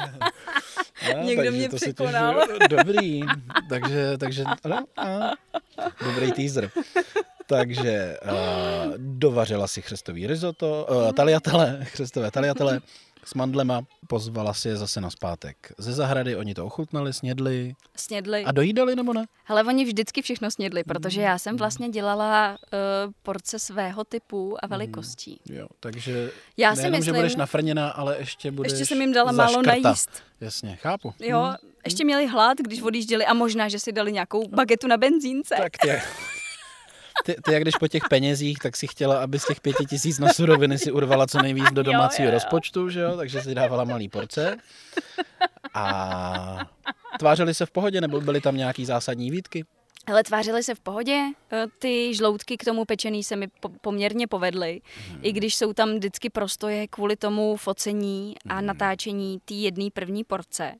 No, 1.15 1.23
Někdo 1.23 1.51
mě 1.51 1.69
překonal. 1.69 2.43
Dobrý. 2.69 3.21
Takže, 3.69 4.17
takže 4.17 4.43
ano, 4.63 4.85
a, 4.97 5.31
dobrý 6.05 6.31
teaser. 6.31 6.71
Takže 7.45 8.17
uh, 8.23 8.93
dovařila 8.97 9.67
si 9.67 9.81
chřestový 9.81 10.27
risotto, 10.27 10.87
uh, 10.89 11.11
taliatele, 11.11 11.79
chřestové 11.83 12.31
taliatele 12.31 12.81
s 13.25 13.33
mandlema, 13.33 13.81
pozvala 14.07 14.53
si 14.53 14.67
je 14.67 14.77
zase 14.77 15.01
na 15.01 15.09
zpátek 15.09 15.73
ze 15.77 15.93
zahrady, 15.93 16.35
oni 16.35 16.53
to 16.53 16.65
ochutnali, 16.65 17.13
snědli 17.13 17.73
Snědli. 17.95 18.43
a 18.45 18.51
dojídali 18.51 18.95
nebo 18.95 19.13
ne? 19.13 19.25
Hele, 19.43 19.63
oni 19.63 19.85
vždycky 19.85 20.21
všechno 20.21 20.51
snědli, 20.51 20.83
protože 20.83 21.21
já 21.21 21.37
jsem 21.37 21.57
vlastně 21.57 21.89
dělala 21.89 22.51
uh, 22.51 22.57
porce 23.23 23.59
svého 23.59 24.03
typu 24.03 24.57
a 24.63 24.67
velikostí. 24.67 25.39
Jo, 25.49 25.67
takže 25.79 26.31
Já 26.57 26.75
si 26.75 26.81
nejenom, 26.81 26.95
že 26.95 26.99
myslím- 26.99 27.15
budeš 27.15 27.35
nafrněná, 27.35 27.89
ale 27.89 28.17
ještě 28.17 28.51
budeš 28.51 28.71
Ještě 28.71 28.85
jsem 28.85 29.01
jim 29.01 29.13
dala 29.13 29.31
málo 29.31 29.61
najíst. 29.61 30.09
Jasně, 30.41 30.75
chápu. 30.75 31.13
Jo, 31.19 31.53
Hm, 31.63 31.67
ještě 31.85 32.05
měli 32.05 32.27
hlad, 32.27 32.57
když 32.57 32.81
odjížděli 32.81 33.25
a 33.25 33.33
možná, 33.33 33.69
že 33.69 33.79
si 33.79 33.91
dali 33.91 34.11
nějakou 34.11 34.47
bagetu 34.47 34.87
na 34.87 34.97
benzínce. 34.97 35.55
Tak 35.57 35.77
tě. 35.77 36.01
ty, 37.25 37.35
ty, 37.43 37.53
jak 37.53 37.61
když 37.61 37.75
po 37.75 37.87
těch 37.87 38.03
penězích, 38.09 38.59
tak 38.59 38.75
si 38.75 38.87
chtěla, 38.87 39.23
aby 39.23 39.39
z 39.39 39.45
těch 39.45 39.61
pěti 39.61 39.85
tisíc 39.85 40.19
na 40.19 40.33
suroviny 40.33 40.77
si 40.77 40.91
urvala 40.91 41.27
co 41.27 41.41
nejvíc 41.41 41.71
do 41.71 41.83
domácího 41.83 42.25
jo, 42.25 42.31
jo. 42.31 42.33
rozpočtu, 42.33 42.89
že 42.89 42.99
jo? 42.99 43.17
takže 43.17 43.41
si 43.41 43.55
dávala 43.55 43.83
malý 43.83 44.09
porce. 44.09 44.57
A 45.73 46.59
tvářili 47.19 47.53
se 47.53 47.65
v 47.65 47.71
pohodě, 47.71 48.01
nebo 48.01 48.21
byly 48.21 48.41
tam 48.41 48.57
nějaký 48.57 48.85
zásadní 48.85 49.31
výtky? 49.31 49.65
Ale 50.07 50.23
tvářily 50.23 50.63
se 50.63 50.75
v 50.75 50.79
pohodě, 50.79 51.23
eh, 51.51 51.65
ty 51.79 52.13
žloutky 52.15 52.57
k 52.57 52.63
tomu 52.65 52.85
pečený 52.85 53.23
se 53.23 53.35
mi 53.35 53.47
po- 53.47 53.69
poměrně 53.81 54.27
povedly, 54.27 54.81
Mhm. 55.09 55.19
i 55.21 55.31
když 55.31 55.55
jsou 55.55 55.73
tam 55.73 55.93
vždycky 55.95 56.29
prostoje 56.29 56.87
kvůli 56.87 57.15
tomu 57.15 57.55
focení 57.57 58.35
a 58.49 58.55
Mhm. 58.55 58.65
natáčení 58.65 59.39
té 59.45 59.53
jedné 59.53 59.87
první 59.93 60.23
porce, 60.23 60.73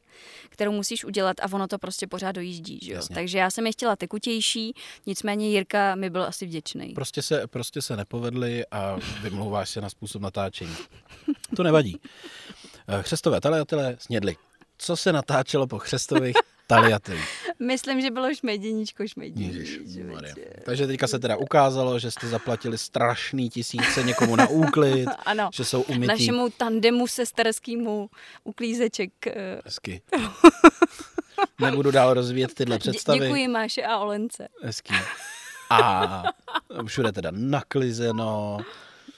kterou 0.50 0.72
musíš 0.72 1.06
udělat 1.06 1.38
a 1.41 1.54
ono 1.54 1.68
to 1.68 1.78
prostě 1.80 2.08
pořád 2.08 2.32
dojíždí. 2.32 2.80
Že? 2.84 2.94
Jasně. 2.94 3.14
Takže 3.16 3.38
já 3.38 3.50
jsem 3.52 3.66
je 3.66 3.72
chtěla 3.72 3.95
tekutější, 3.95 4.74
nicméně 5.06 5.50
Jirka 5.50 5.95
mi 5.95 6.10
byl 6.10 6.24
asi 6.24 6.45
vděčný. 6.45 6.90
Prostě 6.94 7.22
se, 7.22 7.48
prostě 7.48 7.82
se 7.82 7.98
nepovedly 7.98 8.66
a 8.72 8.98
vymlouváš 9.22 9.70
se 9.70 9.82
na 9.82 9.90
způsob 9.90 10.22
natáčení. 10.22 10.76
To 11.56 11.64
nevadí. 11.64 11.98
Eh, 12.88 13.04
Chřestové 13.04 13.41
taliatele 13.41 13.95
snědli. 14.00 14.36
Co 14.78 14.98
se 14.98 15.14
natáčelo 15.14 15.68
po 15.68 15.80
chřestových 15.80 16.36
taliatelích? 16.68 17.30
Myslím, 17.60 18.02
že 18.02 18.11
bylo 18.11 18.34
šmejděníčko. 18.34 19.03
Ježišmarja. 19.35 20.35
Takže 20.65 20.88
teďka 20.88 21.07
se 21.07 21.19
teda 21.19 21.35
ukázalo, 21.38 21.99
že 21.99 22.11
jste 22.11 22.27
zaplatili 22.27 22.77
strašný 22.77 23.49
tisíce 23.49 24.03
někomu 24.03 24.35
na 24.35 24.48
úklid, 24.48 25.07
Ano, 25.26 25.49
že 25.53 25.65
jsou 25.65 25.81
umytý. 25.81 26.07
našemu 26.07 26.49
tandemu 26.57 27.07
sesterskému 27.07 28.10
uklízeček. 28.44 29.27
eh, 29.27 29.61
Hezky. 29.65 30.02
Nebudu 31.61 31.91
dál 31.91 32.14
rozvíjet 32.14 32.53
tyhle 32.53 32.76
dě- 32.77 32.80
představy. 32.80 33.19
Děkuji 33.19 33.48
Máše 33.48 33.84
a 33.84 33.98
Olence. 33.98 34.48
Hezký. 34.64 34.94
A 35.69 36.23
všude 36.85 37.11
teda 37.11 37.30
naklizeno. 37.34 38.57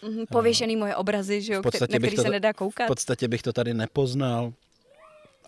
Mhm, 0.04 0.26
Pověšený 0.32 0.76
moje 0.76 0.96
obrazy, 0.96 1.42
že 1.42 1.54
jo, 1.54 1.62
V 1.62 1.66
na 1.66 1.98
který 1.98 2.16
to- 2.16 2.22
se 2.22 2.30
nedá 2.30 2.54
V 2.54 2.56
koukat. 2.56 2.88
podstatě 2.88 3.28
bych 3.28 3.42
to 3.42 3.54
tady 3.54 3.74
nepoznal. 3.74 4.54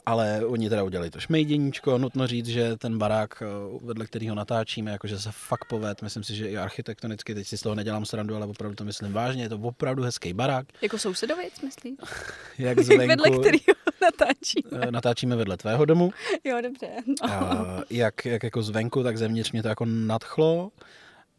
Ale 0.08 0.46
oni 0.46 0.70
teda 0.70 0.84
udělali 0.84 1.10
to 1.10 1.20
šmejděníčko. 1.20 1.98
Nutno 1.98 2.28
říct, 2.28 2.48
že 2.48 2.78
ten 2.78 2.98
barák, 2.98 3.42
eh, 3.42 3.46
vedle 3.86 4.06
kterého 4.06 4.36
natáčíme, 4.36 4.92
jakože 4.92 5.20
se 5.20 5.30
fakt 5.32 5.66
poved. 5.66 6.02
Myslím 6.02 6.24
si, 6.24 6.36
že 6.36 6.50
i 6.50 6.58
architektonicky, 6.58 7.36
teď 7.36 7.48
si 7.48 7.58
z 7.58 7.62
toho 7.62 7.76
nedělám 7.76 8.06
srandu, 8.06 8.36
ale 8.36 8.46
opravdu 8.46 8.76
to 8.76 8.84
myslím 8.84 9.14
vážně. 9.14 9.44
Je 9.44 9.50
to 9.50 9.56
opravdu 9.58 10.04
hezký 10.04 10.34
barák. 10.34 10.66
Jako 10.82 10.98
sousedovic, 10.98 11.62
myslíš? 11.62 11.96
Jak 12.58 12.80
zvenku, 12.80 13.08
Vedle 13.08 13.30
kterého 13.30 13.78
natáčí. 14.02 14.64
eh, 14.82 14.92
natáčíme 14.92 15.36
vedle 15.36 15.58
tvého 15.58 15.86
domu. 15.86 16.12
Jo, 16.44 16.58
dobře. 16.62 16.88
No. 17.08 17.32
A 17.34 17.66
jak, 17.90 18.26
jak 18.26 18.44
jako 18.44 18.62
zvenku, 18.64 19.04
tak 19.04 19.18
zevnitř 19.18 19.52
mě 19.52 19.62
to 19.64 19.68
jako 19.70 19.86
nadchlo. 19.86 20.72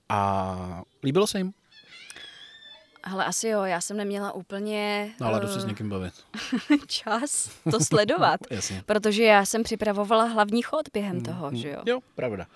A 0.09 0.82
líbilo 1.05 1.27
se 1.27 1.39
jim. 1.39 1.53
Ale 3.03 3.25
asi 3.25 3.49
jo, 3.49 3.62
já 3.62 3.81
jsem 3.81 3.97
neměla 3.97 4.33
úplně 4.33 5.11
No, 5.20 5.27
ale 5.27 5.41
jdu 5.41 5.49
se 5.49 5.59
eh, 5.59 5.61
s 5.61 5.65
někým 5.65 5.89
bavit. 5.89 6.15
čas 6.87 7.51
to 7.70 7.81
sledovat. 7.81 8.41
Jasně. 8.51 8.83
Protože 8.87 9.25
já 9.25 9.45
jsem 9.45 9.62
připravovala 9.62 10.25
hlavní 10.25 10.62
chod 10.62 10.89
během 10.93 11.20
toho, 11.20 11.51
že 11.55 11.70
jo. 11.70 11.83
Jo, 11.87 12.01
pravda. 12.15 12.47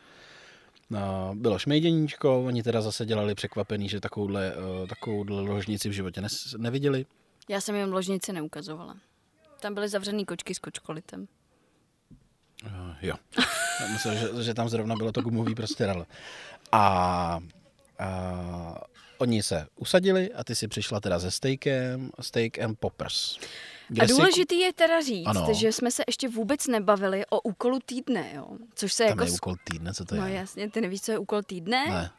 No, 0.90 1.34
bylo 1.34 1.58
šmejděníčko, 1.58 2.44
oni 2.44 2.62
teda 2.62 2.80
zase 2.80 3.06
dělali 3.06 3.34
překvapený, 3.34 3.88
že 3.88 4.00
takovouhle, 4.00 4.52
uh, 4.56 4.88
takovouhle 4.88 5.40
ložnici 5.40 5.88
v 5.88 5.92
životě 5.92 6.20
nes, 6.20 6.54
neviděli. 6.58 7.06
Já 7.48 7.60
jsem 7.60 7.74
jim 7.74 7.92
ložnici 7.92 8.32
neukazovala. 8.32 8.96
Tam 9.60 9.74
byly 9.74 9.88
zavřený 9.88 10.24
kočky 10.24 10.54
s 10.54 10.58
kočkolitem. 10.58 11.28
Uh, 12.66 12.70
jo. 13.02 13.14
Já 13.80 13.86
Myslel, 13.92 14.14
že, 14.14 14.44
že 14.44 14.54
tam 14.54 14.68
zrovna 14.68 14.96
bylo 14.96 15.12
to 15.12 15.22
gumový 15.22 15.54
prostěradlo. 15.54 16.06
A, 16.72 17.40
a 17.98 18.80
oni 19.22 19.42
se 19.42 19.66
usadili 19.76 20.32
a 20.32 20.44
ty 20.44 20.54
si 20.54 20.68
přišla 20.68 21.00
teda 21.00 21.20
se 21.20 21.30
steakem, 21.30 22.10
steak 22.20 22.58
and 22.58 22.78
poppers. 22.80 23.38
A 24.02 24.06
si- 24.06 24.12
důležitý 24.12 24.58
je 24.60 24.72
teda 24.72 25.00
říct, 25.00 25.26
Ano. 25.26 25.48
že 25.54 25.72
jsme 25.72 25.90
se 25.90 26.02
ještě 26.06 26.28
vůbec 26.28 26.66
nebavili 26.66 27.26
o 27.26 27.40
úkolu 27.40 27.78
týdne, 27.86 28.30
jo. 28.34 28.46
Což 28.74 28.92
se 28.92 29.02
Tam 29.04 29.10
jako... 29.10 29.24
je 29.24 29.30
úkol 29.30 29.54
týdne, 29.64 29.94
co 29.94 30.04
to 30.04 30.14
No 30.14 30.26
je? 30.26 30.34
jasně, 30.34 30.70
ty 30.70 30.80
nevíš, 30.80 31.00
co 31.02 31.12
je 31.12 31.18
úkol 31.18 31.42
týdne? 31.42 31.84
Ne. 31.88 32.10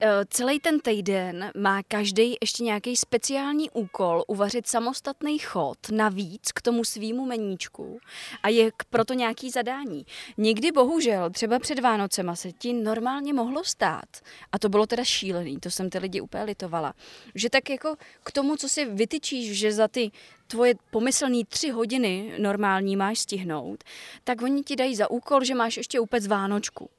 Eh, 0.00 0.24
Celý 0.30 0.60
ten 0.60 0.80
týden 0.80 1.50
má 1.56 1.82
každý 1.82 2.36
ještě 2.40 2.64
nějaký 2.64 2.96
speciální 2.96 3.70
úkol 3.70 4.24
uvařit 4.26 4.66
samostatný 4.66 5.38
chod 5.38 5.78
navíc 5.90 6.52
k 6.52 6.62
tomu 6.62 6.84
svýmu 6.84 7.26
meníčku 7.26 7.98
a 8.42 8.48
je 8.48 8.70
k- 8.70 8.84
proto 8.90 9.14
nějaký 9.14 9.50
zadání. 9.50 10.06
Někdy 10.36 10.72
bohužel, 10.72 11.30
třeba 11.30 11.58
před 11.58 11.78
Vánocema 11.78 12.36
se 12.36 12.52
ti 12.52 12.72
normálně 12.72 13.32
mohlo 13.32 13.64
stát, 13.64 14.08
a 14.52 14.58
to 14.58 14.68
bylo 14.68 14.86
teda 14.86 15.04
šílený, 15.04 15.58
to 15.60 15.70
jsem 15.70 15.90
ty 15.90 15.98
lidi 15.98 16.20
úplně 16.20 16.44
litovala, 16.44 16.94
že 17.34 17.50
tak 17.50 17.70
jako 17.70 17.96
k 18.24 18.32
tomu, 18.32 18.56
co 18.56 18.68
si 18.68 18.84
vytyčíš, 18.84 19.58
že 19.58 19.72
za 19.72 19.88
ty 19.88 20.10
tvoje 20.46 20.74
pomyslný 20.90 21.44
tři 21.44 21.70
hodiny 21.70 22.32
normální 22.38 22.96
máš 22.96 23.18
stihnout, 23.18 23.84
tak 24.24 24.42
oni 24.42 24.62
ti 24.62 24.76
dají 24.76 24.96
za 24.96 25.10
úkol, 25.10 25.44
že 25.44 25.54
máš 25.54 25.76
ještě 25.76 26.00
upec 26.00 26.26
Vánočku. 26.26 26.90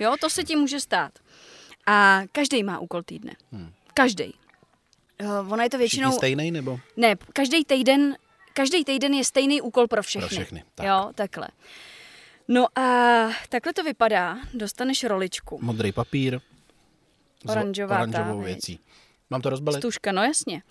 Jo, 0.00 0.14
to 0.20 0.30
se 0.30 0.44
ti 0.44 0.56
může 0.56 0.80
stát. 0.80 1.12
A 1.90 2.22
každý 2.30 2.62
má 2.62 2.78
úkol 2.78 3.02
týdne. 3.02 3.34
Hmm. 3.50 3.74
Každý. 3.98 4.30
Uh, 5.18 5.52
ono 5.52 5.62
je 5.62 5.70
to 5.70 5.76
Všichni 5.76 6.06
většinou... 6.06 6.12
stejný 6.12 6.50
nebo? 6.50 6.78
Ne, 6.96 7.16
každý 7.32 7.64
týden, 7.64 8.14
každý 8.54 8.84
týden 8.84 9.14
je 9.14 9.24
stejný 9.24 9.58
úkol 9.60 9.90
pro 9.90 10.02
všechny. 10.02 10.28
Pro 10.28 10.36
všechny, 10.36 10.64
tak. 10.74 10.86
Jo, 10.86 11.10
takhle. 11.14 11.48
No 12.48 12.78
a 12.78 12.86
takhle 13.48 13.72
to 13.72 13.82
vypadá. 13.82 14.38
Dostaneš 14.54 15.04
roličku. 15.04 15.58
Modrý 15.62 15.92
papír 15.92 16.40
Oranžová 17.48 17.96
oranžovou 17.96 18.38
ta, 18.40 18.46
věcí. 18.46 18.80
Mám 19.30 19.42
to 19.42 19.50
rozbalit? 19.50 19.80
Stužka, 19.80 20.12
no 20.12 20.22
jasně. 20.22 20.62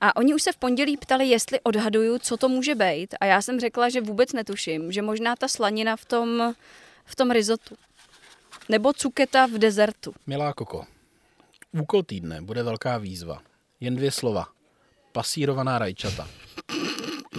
A 0.00 0.16
oni 0.16 0.34
už 0.34 0.42
se 0.42 0.52
v 0.52 0.56
pondělí 0.56 0.96
ptali, 0.96 1.28
jestli 1.28 1.60
odhaduju, 1.60 2.18
co 2.18 2.36
to 2.36 2.48
může 2.48 2.74
být. 2.74 3.14
A 3.20 3.24
já 3.24 3.42
jsem 3.42 3.60
řekla, 3.60 3.88
že 3.88 4.00
vůbec 4.00 4.32
netuším, 4.32 4.92
že 4.92 5.02
možná 5.02 5.36
ta 5.36 5.48
slanina 5.48 5.96
v 5.96 6.04
tom, 6.04 6.54
v 7.04 7.16
tom 7.16 7.30
rizotu. 7.30 7.76
Nebo 8.72 8.92
cuketa 8.92 9.46
v 9.46 9.50
dezertu. 9.60 10.14
Milá 10.26 10.52
Koko, 10.56 10.84
úkol 11.76 12.02
týdne 12.08 12.40
bude 12.40 12.62
velká 12.64 12.96
výzva. 12.98 13.42
Jen 13.80 13.96
dvě 13.96 14.10
slova. 14.10 14.48
Pasírovaná 15.12 15.78
rajčata. 15.78 16.28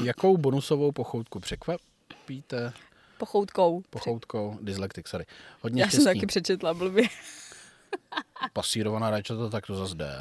Jakou 0.04 0.38
bonusovou 0.38 0.92
pochoutku 0.92 1.40
překvapíte? 1.40 2.74
Pochoutkou. 3.18 3.84
Pochoutkou, 3.90 4.58
dyslektik, 4.62 5.08
sorry. 5.08 5.26
Hodně 5.62 5.82
Já 5.82 5.90
jsem 5.90 6.02
štěstí. 6.02 6.20
taky 6.20 6.26
přečetla 6.26 6.74
blbě. 6.74 7.04
Pasírovaná 8.54 9.10
rajčata, 9.10 9.50
tak 9.50 9.66
to 9.68 9.76
zase 9.76 9.96
jde. 9.96 10.12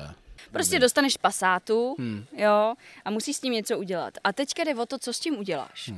Prostě 0.53 0.79
dostaneš 0.79 1.17
pasátu, 1.17 1.95
Hmm. 1.99 2.25
jo, 2.37 2.75
a 3.05 3.11
musíš 3.11 3.37
s 3.37 3.41
tím 3.41 3.53
něco 3.53 3.79
udělat. 3.79 4.15
A 4.25 4.33
teďka 4.33 4.65
jde 4.65 4.75
o 4.75 4.87
to, 4.87 4.99
co 4.99 5.13
s 5.13 5.21
tím 5.21 5.39
uděláš. 5.39 5.91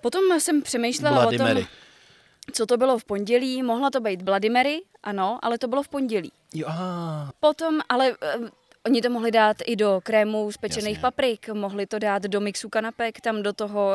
Potom 0.00 0.40
jsem 0.40 0.62
přemýšlela 0.62 1.20
Bloody 1.20 1.36
o 1.36 1.38
tom, 1.38 1.46
Mary. 1.48 1.66
Co 2.52 2.66
to 2.66 2.76
bylo 2.76 2.98
v 2.98 3.04
pondělí. 3.04 3.62
Mohla 3.62 3.90
to 3.90 4.00
být 4.00 4.22
Bloody 4.22 4.50
Mary, 4.50 4.82
ano, 5.02 5.38
ale 5.42 5.58
to 5.58 5.68
bylo 5.68 5.82
v 5.82 5.88
pondělí. 5.88 6.32
Jo, 6.54 6.66
a, 6.68 7.30
Potom, 7.40 7.80
ale 7.88 8.16
eh, 8.22 8.38
oni 8.88 9.02
to 9.02 9.10
mohli 9.10 9.30
dát 9.30 9.56
i 9.66 9.76
do 9.76 10.00
krému 10.02 10.52
z 10.52 10.56
pečených 10.56 10.88
Jasně. 10.94 11.00
paprik, 11.02 11.48
mohli 11.48 11.86
to 11.86 11.98
dát 11.98 12.22
do 12.22 12.40
mixu 12.40 12.68
kanapek, 12.68 13.20
tam 13.20 13.42
do 13.42 13.52
toho... 13.52 13.92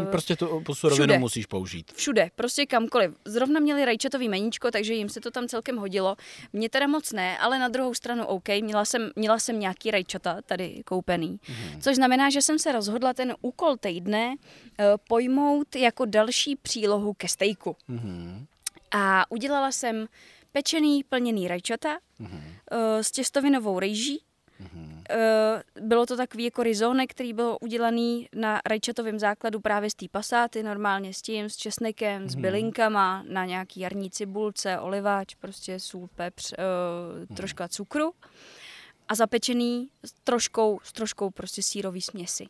mm, 0.00 0.06
prostě 0.06 0.36
tu 0.36 0.62
po 0.66 0.74
surovinu 0.74 1.02
všude. 1.04 1.18
musíš 1.18 1.46
použít. 1.46 1.92
Všude, 1.92 2.30
prostě 2.34 2.66
kamkoliv. 2.66 3.10
Zrovna 3.24 3.60
měli 3.60 3.84
rajčatový 3.84 4.28
meníčko, 4.28 4.70
takže 4.70 4.94
jim 4.94 5.08
se 5.08 5.20
to 5.20 5.30
tam 5.30 5.48
celkem 5.48 5.76
hodilo. 5.76 6.16
Mně 6.52 6.68
teda 6.68 6.86
moc 6.86 7.12
ne, 7.12 7.38
ale 7.38 7.58
na 7.58 7.68
druhou 7.68 7.94
stranu 7.94 8.26
OK, 8.26 8.48
měla 8.60 8.84
jsem, 8.84 9.10
měla 9.16 9.38
jsem 9.38 9.60
nějaký 9.60 9.90
rajčata 9.90 10.42
tady 10.42 10.82
koupený. 10.86 11.40
Mm-hmm. 11.44 11.80
Což 11.80 11.96
znamená, 11.96 12.30
že 12.30 12.42
jsem 12.42 12.58
se 12.58 12.72
rozhodla 12.72 13.14
ten 13.14 13.34
úkol 13.40 13.76
týdne 13.76 14.28
uh, 14.28 14.84
pojmout 15.08 15.76
jako 15.76 16.04
další 16.04 16.56
přílohu 16.56 17.14
ke 17.14 17.28
stejku. 17.28 17.76
Mhm. 17.88 18.46
A 18.90 19.30
udělala 19.30 19.72
jsem 19.72 20.06
pečený 20.52 21.04
plněný 21.04 21.48
rajčata 21.48 21.98
Mhm. 22.18 22.36
uh, 22.36 22.78
s 23.02 23.10
těstovinovou 23.10 23.78
rejží. 23.80 24.22
Mhm. 25.10 25.18
Uh, 25.80 25.88
bylo 25.88 26.06
to 26.06 26.16
takový 26.16 26.44
jako 26.44 26.62
rizone, 26.62 27.06
který 27.06 27.32
byl 27.32 27.56
udělaný 27.60 28.28
na 28.34 28.60
rajčatovém 28.66 29.18
základu 29.18 29.60
právě 29.60 29.90
z 29.90 29.94
té 29.94 30.06
pasáty, 30.10 30.62
normálně 30.62 31.14
s 31.14 31.22
tím, 31.22 31.48
s 31.50 31.56
česnekem, 31.56 32.22
Mhm. 32.22 32.30
s 32.30 32.34
bylinkama, 32.34 33.22
na 33.28 33.44
nějaký 33.44 33.80
jarní 33.80 34.10
cibulce, 34.10 34.78
oliváč, 34.78 35.34
prostě 35.34 35.80
sůl, 35.80 36.08
pepř, 36.14 36.52
uh, 36.52 36.58
Mhm. 37.28 37.36
troška 37.36 37.68
cukru 37.68 38.12
a 39.08 39.14
zapečený 39.14 39.88
s 40.04 40.12
troškou, 40.12 40.78
s 40.82 40.92
troškou 40.92 41.30
prostě 41.30 41.62
sírový 41.62 42.00
směsi. 42.02 42.46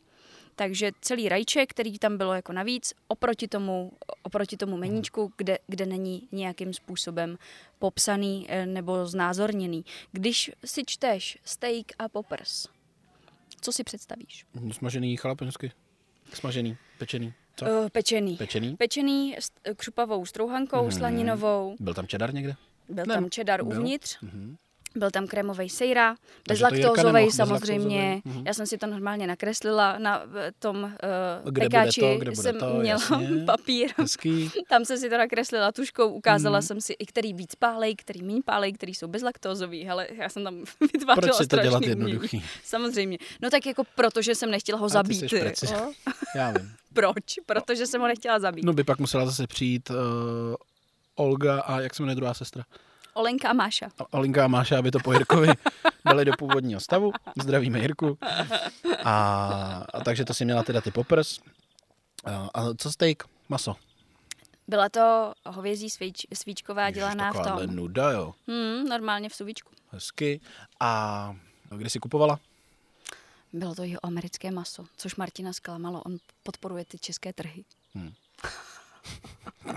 Takže 0.58 0.92
celý 1.00 1.28
rajček, 1.28 1.70
který 1.70 1.98
tam 1.98 2.16
bylo 2.18 2.34
jako 2.34 2.52
navíc, 2.52 2.92
oproti 3.08 3.48
tomu, 3.48 3.92
oproti 4.22 4.56
tomu 4.56 4.76
meníčku, 4.76 5.32
kde, 5.36 5.58
kde 5.66 5.86
není 5.86 6.28
nějakým 6.32 6.72
způsobem 6.74 7.38
popsaný 7.78 8.46
eh, 8.48 8.66
nebo 8.66 9.06
znázorněný. 9.06 9.84
Když 10.12 10.50
si 10.64 10.82
čteš 10.86 11.38
steak 11.44 11.86
a 11.98 12.08
poppers, 12.08 12.66
co 13.60 13.72
si 13.72 13.84
představíš? 13.84 14.46
Smažený 14.72 15.16
chalapensky. 15.16 15.72
Smažený, 16.34 16.76
pečený. 16.98 17.32
Co? 17.56 17.64
Uh, 17.66 17.88
pečený. 17.88 18.36
Pečený? 18.36 18.76
Pečený 18.76 19.36
s 19.38 19.50
eh, 19.64 19.74
křupavou 19.74 20.26
strouhankou, 20.26 20.82
Mhm. 20.82 20.92
slaninovou. 20.92 21.76
Byl 21.80 21.94
tam 21.94 22.06
čedar 22.06 22.34
někde? 22.34 22.54
Byl 22.88 23.04
Ne, 23.06 23.14
tam 23.14 23.28
byl. 23.56 23.66
uvnitř, 23.66 24.18
Mhm. 24.22 24.56
Byl 24.96 25.10
tam 25.10 25.26
krémový 25.26 25.68
sejra, 25.68 26.16
bezlaktózový 26.48 27.30
samozřejmě. 27.30 28.20
bezlaktózový, 28.22 28.38
mhm. 28.38 28.46
Já 28.46 28.54
jsem 28.54 28.66
si 28.66 28.78
to 28.78 28.86
normálně 28.86 29.26
nakreslila 29.26 29.98
na 29.98 30.22
tom 30.58 30.82
uh, 30.84 30.90
Kde 31.44 31.50
bude 31.52 31.66
pekáči. 31.68 32.00
to, 32.00 32.06
kde 32.16 32.30
bude 32.30 32.36
jsem 32.36 32.58
to, 32.58 32.66
měla 32.74 33.00
jasně. 33.10 33.44
papír. 33.46 33.90
Hezký. 33.96 34.50
Tam 34.68 34.84
jsem 34.84 34.98
si 34.98 35.10
to 35.10 35.18
nakreslila 35.18 35.72
tuškou, 35.72 36.08
ukázala 36.08 36.58
Mhm. 36.58 36.62
jsem 36.66 36.80
si 36.80 36.92
i 36.92 37.06
který 37.06 37.34
víc 37.34 37.54
pálej, 37.54 37.96
který 37.96 38.22
méně 38.22 38.40
pálej, 38.44 38.72
který 38.72 38.94
jsou 38.94 39.08
bezlaktózový, 39.08 39.88
ale 39.88 40.08
já 40.18 40.28
jsem 40.28 40.44
tam 40.44 40.54
vytvářela 40.92 41.14
Proč 41.14 41.34
si 41.34 41.46
to 41.46 41.56
dělat 41.56 41.76
umění. 41.84 41.88
jednoduchý? 41.90 42.44
Samozřejmě. 42.64 43.18
No 43.42 43.50
tak 43.50 43.66
jako 43.66 43.82
protože 43.94 44.34
jsem 44.34 44.50
nechtěla 44.50 44.78
ho 44.78 44.84
A 44.86 44.88
ty 44.88 44.92
zabít. 44.92 45.30
jsi. 45.30 45.66
Já 46.36 46.50
vím. 46.50 46.72
Proč? 46.94 47.34
Protože 47.46 47.86
jsem 47.86 48.00
ho 48.00 48.06
nechtěla 48.06 48.38
zabít. 48.38 48.64
No 48.64 48.72
by 48.72 48.84
pak 48.84 48.98
musela 48.98 49.26
zase 49.26 49.46
přijít 49.46 49.90
uh, 49.90 49.96
Olga 51.14 51.60
a 51.60 51.80
jak 51.80 51.94
se 51.94 52.02
jmenuje 52.02 52.14
druhá 52.16 52.34
sestra? 52.34 52.64
Olenka 53.16 53.48
a 53.48 53.52
Máša. 53.52 53.86
A- 53.98 54.12
Olinka 54.14 54.44
a 54.44 54.48
Máša, 54.48 54.78
aby 54.78 54.90
to 54.90 54.98
po 55.00 55.12
Jirkovi 55.12 55.48
dali 56.04 56.24
do 56.24 56.32
původního 56.38 56.80
stavu. 56.80 57.12
Zdravíme 57.42 57.78
Jirku. 57.78 58.18
A, 59.04 59.14
a 59.94 60.00
takže 60.04 60.24
to 60.24 60.34
si 60.34 60.44
měla 60.44 60.62
teda 60.62 60.80
ty 60.80 60.90
poppers. 60.90 61.38
A, 62.24 62.48
a 62.54 62.74
co 62.74 62.92
steak? 62.92 63.22
Maso. 63.48 63.76
Byla 64.68 64.88
to 64.88 65.32
hovězí 65.46 65.90
svíč, 65.90 66.26
svíčková 66.34 66.82
Ježiš, 66.86 66.96
dělaná 66.98 67.32
v 67.32 67.42
tom. 67.42 67.76
nuda, 67.76 68.10
jo. 68.10 68.34
Hmm, 68.48 68.88
normálně 68.88 69.28
v 69.28 69.34
suvičku. 69.34 69.70
Hezky. 69.90 70.40
A 70.80 71.36
kdy 71.70 71.90
jsi 71.90 71.98
kupovala? 71.98 72.38
Bylo 73.52 73.74
to 73.74 73.82
jeho 73.82 74.00
americké 74.06 74.50
maso, 74.50 74.84
což 74.96 75.16
Martina 75.16 75.52
zklamalo. 75.52 76.02
On 76.02 76.16
podporuje 76.42 76.84
ty 76.84 76.98
české 76.98 77.32
trhy. 77.32 77.64
Hmm. 77.94 78.12
uh, 79.66 79.72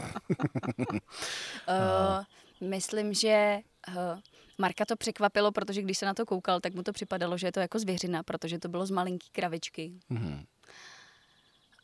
myslím, 2.61 3.13
že 3.13 3.59
uh, 3.87 4.19
Marka 4.59 4.85
to 4.85 4.95
překvapilo, 4.95 5.51
protože 5.51 5.81
když 5.81 5.97
se 5.97 6.05
na 6.05 6.13
to 6.13 6.25
koukal, 6.25 6.59
tak 6.59 6.73
mu 6.73 6.83
to 6.83 6.93
připadalo, 6.93 7.37
že 7.37 7.47
je 7.47 7.51
to 7.51 7.59
jako 7.59 7.79
zvěřina, 7.79 8.23
protože 8.23 8.59
to 8.59 8.69
bylo 8.69 8.85
z 8.85 8.91
malinký 8.91 9.29
kravičky. 9.31 9.91
Mhm. 10.09 10.45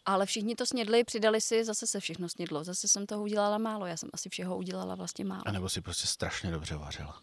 Ale 0.06 0.26
všichni 0.26 0.56
to 0.56 0.66
snědli, 0.66 1.04
přidali 1.04 1.42
si, 1.42 1.66
zase 1.66 1.88
se 1.88 2.00
všechno 2.00 2.30
snědlo. 2.30 2.64
Zase 2.64 2.88
jsem 2.88 3.06
toho 3.06 3.24
udělala 3.24 3.58
málo, 3.58 3.86
já 3.86 3.98
jsem 3.98 4.10
asi 4.14 4.30
všeho 4.30 4.58
udělala 4.58 4.96
vlastně 4.96 5.26
málo. 5.26 5.44
A 5.46 5.52
nebo 5.52 5.70
si 5.70 5.82
prostě 5.82 6.08
strašně 6.08 6.52
dobře 6.52 6.76
vařila. 6.76 7.20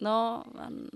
No, 0.00 0.44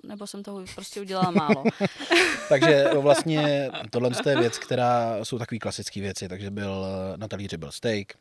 nebo 0.05 0.27
jsem 0.27 0.43
toho 0.43 0.65
prostě 0.74 1.01
udělala 1.01 1.31
málo. 1.31 1.65
Takže 2.49 2.85
vlastně 2.99 3.70
tohle 3.91 4.11
je 4.28 4.37
věc, 4.41 4.59
která 4.59 5.24
jsou 5.24 5.39
takové 5.39 5.59
klasické 5.59 6.01
věci. 6.01 6.28
Takže 6.28 6.51
byl 6.51 6.87
na 7.16 7.28
talíři 7.28 7.57
byl 7.57 7.73
steak, 7.73 8.12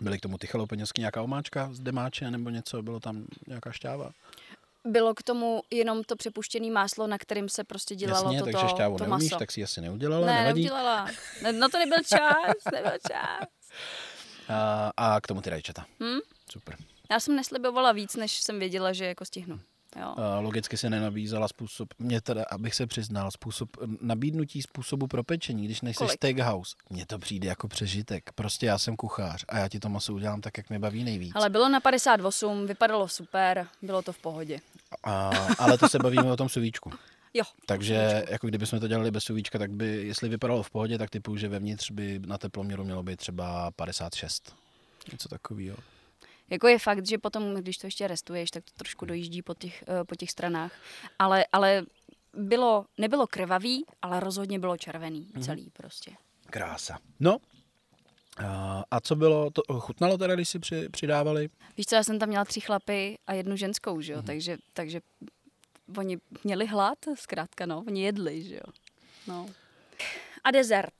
byly 0.00 0.18
k 0.18 0.20
tomu 0.20 0.38
ty 0.38 0.46
chalopenězky, 0.46 1.00
nějaká 1.00 1.22
omáčka 1.22 1.68
z 1.72 1.80
demáče 1.80 2.30
nebo 2.30 2.50
něco, 2.50 2.82
bylo 2.82 3.00
tam 3.00 3.24
nějaká 3.46 3.72
šťáva. 3.72 4.10
Bylo 4.84 5.14
k 5.14 5.22
tomu 5.22 5.62
jenom 5.70 6.04
to 6.04 6.16
přepuštěné 6.16 6.70
máslo, 6.70 7.06
na 7.06 7.18
kterým 7.18 7.48
se 7.48 7.64
prostě 7.64 7.94
dělalo 7.94 8.24
Jasně, 8.32 8.38
toto, 8.38 8.52
takže 8.52 8.68
šťávu 8.68 8.98
to 8.98 9.06
neumíš, 9.06 9.30
maso. 9.30 9.38
tak 9.38 9.52
si 9.52 9.64
asi 9.64 9.80
neudělala, 9.80 10.26
ne, 10.26 10.32
nevadí. 10.40 10.62
neudělala. 10.62 11.08
Ne, 11.42 11.52
na 11.52 11.68
to 11.68 11.78
nebyl 11.78 11.98
čas, 12.06 12.72
nebyl 12.72 12.92
čas. 13.10 13.48
A, 14.48 14.92
a 14.96 15.20
k 15.20 15.26
tomu 15.26 15.42
ty 15.42 15.50
rajčata. 15.50 15.86
Hm? 16.02 16.18
Super. 16.52 16.76
Já 17.10 17.20
jsem 17.20 17.36
neslibovala 17.36 17.92
víc, 17.92 18.16
než 18.16 18.32
jsem 18.40 18.58
věděla, 18.58 18.92
že 18.92 19.04
jako 19.04 19.24
stihnu. 19.24 19.60
Jo. 20.00 20.14
A 20.16 20.40
logicky 20.40 20.76
si 20.76 20.90
nenabízela 20.90 21.48
způsob, 21.48 21.88
mě 21.98 22.20
teda, 22.20 22.44
abych 22.50 22.74
se 22.74 22.86
přiznal, 22.86 23.30
způsob 23.30 23.68
nabídnutí 24.00 24.62
způsobu 24.62 25.06
pro 25.06 25.24
pečení, 25.24 25.64
když 25.64 25.80
nejsi 25.80 25.98
Kolik? 25.98 26.12
steakhouse. 26.12 26.76
Mně 26.90 27.06
to 27.06 27.18
přijde 27.18 27.48
jako 27.48 27.68
přežitek. 27.68 28.32
Prostě 28.34 28.66
já 28.66 28.78
jsem 28.78 28.96
kuchař 28.96 29.44
a 29.48 29.58
já 29.58 29.68
ti 29.68 29.80
to 29.80 29.88
maso 29.88 30.14
udělám 30.14 30.40
tak, 30.40 30.58
jak 30.58 30.68
mě 30.68 30.78
baví 30.78 31.04
nejvíc. 31.04 31.32
Ale 31.34 31.50
bylo 31.50 31.68
na 31.68 31.80
58, 31.80 32.66
vypadalo 32.66 33.08
super, 33.08 33.66
bylo 33.82 34.02
to 34.02 34.12
v 34.12 34.18
pohodě. 34.18 34.60
A, 35.04 35.30
ale 35.58 35.78
to 35.78 35.88
se 35.88 35.98
bavíme 35.98 36.32
o 36.32 36.36
tom 36.36 36.48
suvíčku. 36.48 36.90
Jo, 37.34 37.44
Takže 37.66 38.24
jako 38.28 38.46
kdybychom 38.46 38.80
to 38.80 38.88
dělali 38.88 39.10
bez 39.10 39.24
suvíčka, 39.24 39.58
tak 39.58 39.70
by, 39.70 39.86
jestli 39.86 40.28
vypadalo 40.28 40.62
v 40.62 40.70
pohodě, 40.70 40.98
tak 40.98 41.10
typu, 41.10 41.36
že 41.36 41.48
vevnitř 41.48 41.90
by 41.90 42.20
na 42.26 42.38
teploměru 42.38 42.84
mělo 42.84 43.02
být 43.02 43.16
třeba 43.16 43.70
56. 43.70 44.56
Něco 45.12 45.28
takového. 45.28 45.76
Jako 46.50 46.68
je 46.68 46.78
fakt, 46.78 47.06
že 47.06 47.18
potom, 47.18 47.54
když 47.54 47.78
to 47.78 47.86
ještě 47.86 48.08
restuješ, 48.08 48.50
tak 48.50 48.64
to 48.64 48.70
trošku 48.78 49.04
dojíždí 49.06 49.42
po 49.42 49.54
těch, 49.54 49.84
eh, 49.88 50.04
po 50.04 50.14
těch 50.14 50.30
stranách. 50.30 50.72
Ale, 51.18 51.46
ale 51.52 51.82
bylo, 52.34 52.86
nebylo 52.98 53.26
krvavý, 53.26 53.84
ale 54.02 54.20
rozhodně 54.20 54.58
bylo 54.58 54.76
červený 54.76 55.28
celý 55.40 55.70
prostě. 55.70 56.10
Krása. 56.50 56.98
No, 57.20 57.38
a, 58.90 59.00
co 59.00 59.16
bylo, 59.16 59.50
to 59.50 59.62
chutnalo 59.80 60.18
teda, 60.18 60.34
když 60.34 60.48
si 60.48 60.58
při, 60.58 60.88
přidávali? 60.88 61.48
Víš 61.76 61.86
co, 61.86 61.94
já 61.94 62.02
jsem 62.04 62.18
tam 62.18 62.28
měla 62.28 62.44
tři 62.44 62.60
chlapy 62.60 63.18
a 63.26 63.32
jednu 63.32 63.56
ženskou, 63.56 64.00
že 64.00 64.12
jo, 64.12 64.18
Mhm. 64.18 64.26
takže, 64.26 64.56
takže 64.72 65.00
oni 65.98 66.18
měli 66.44 66.66
hlad, 66.66 66.98
zkrátka, 67.14 67.66
no, 67.66 67.84
oni 67.86 68.02
jedli, 68.02 68.42
že 68.42 68.54
jo. 68.54 68.72
No. 69.26 69.46
A 70.44 70.50
dezert. 70.50 70.94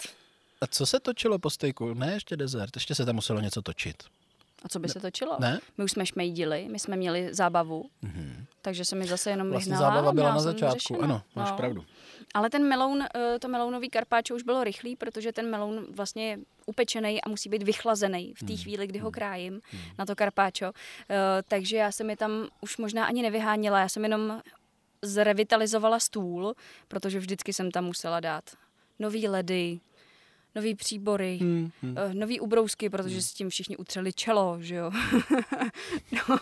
A 0.60 0.66
co 0.66 0.86
se 0.86 1.01
točilo 1.01 1.39
po 1.39 1.51
stejku? 1.51 1.94
Ne, 1.94 2.12
ještě 2.12 2.36
dezert, 2.36 2.77
ještě 2.77 2.94
se 2.94 3.05
tam 3.05 3.14
muselo 3.14 3.40
něco 3.40 3.62
točit. 3.62 4.02
A 4.65 4.69
co 4.69 4.78
by 4.78 4.89
se 4.89 5.01
točilo? 5.01 5.37
Ne? 5.41 5.61
My 5.78 5.85
už 5.85 5.91
jsme 5.93 6.07
šmejdili, 6.07 6.69
my 6.70 6.78
jsme 6.78 6.97
měli 6.97 7.35
zábavu, 7.35 7.91
Mhm. 8.03 8.45
takže 8.62 8.85
se 8.85 8.97
mi 8.97 9.07
zase 9.07 9.31
jenom 9.31 9.51
Vlastně 9.51 9.73
vyhnala. 9.73 9.95
zábava 9.95 10.12
byla 10.12 10.35
na 10.35 10.41
začátku, 10.41 10.74
řešeno. 10.78 11.01
ano, 11.03 11.23
máš 11.35 11.51
No. 11.51 11.57
pravdu. 11.57 11.85
Ale 12.35 12.51
ten 12.51 12.65
meloun, 12.69 13.03
eh, 13.15 13.39
to 13.39 13.49
melounový 13.49 13.91
karpáčo 13.91 14.35
už 14.35 14.43
bylo 14.43 14.65
rychlý, 14.65 14.97
protože 14.97 15.33
ten 15.33 15.51
meloun 15.51 15.87
vlastně 15.91 16.31
je 16.31 16.39
upečený 16.66 17.23
a 17.23 17.28
musí 17.28 17.49
být 17.49 17.62
vychlazený 17.62 18.35
v 18.37 18.39
té 18.39 18.53
Hmm. 18.53 18.57
chvíli, 18.62 18.87
kdy 18.87 18.99
ho 18.99 19.11
krájím 19.11 19.61
na 19.99 20.07
to 20.07 20.16
karpáčo. 20.16 20.73
Eh, 21.11 21.15
Takže 21.49 21.77
já 21.77 21.93
jsem 21.93 22.11
je 22.11 22.16
tam 22.16 22.49
už 22.61 22.77
možná 22.77 23.05
ani 23.07 23.23
nevyháněla, 23.23 23.81
já 23.81 23.89
jsem 23.89 24.03
jenom 24.05 24.41
zrevitalizovala 25.03 26.01
stůl, 26.01 26.55
protože 26.89 27.19
vždycky 27.19 27.53
jsem 27.53 27.70
tam 27.70 27.85
musela 27.85 28.20
dát 28.20 28.45
nový 28.99 29.28
ledy, 29.28 29.81
nový 30.57 30.74
příbory, 30.74 31.39
Hmm, 31.41 31.70
hmm. 31.83 31.95
eh, 31.99 32.15
nový 32.15 32.41
ubrousky, 32.41 32.91
protože 32.91 33.23
s 33.23 33.33
tím 33.33 33.49
všichni 33.49 33.77
utřeli 33.77 34.12
čelo, 34.12 34.57
že 34.61 34.74
jo. 34.74 34.91
no, 36.12 36.39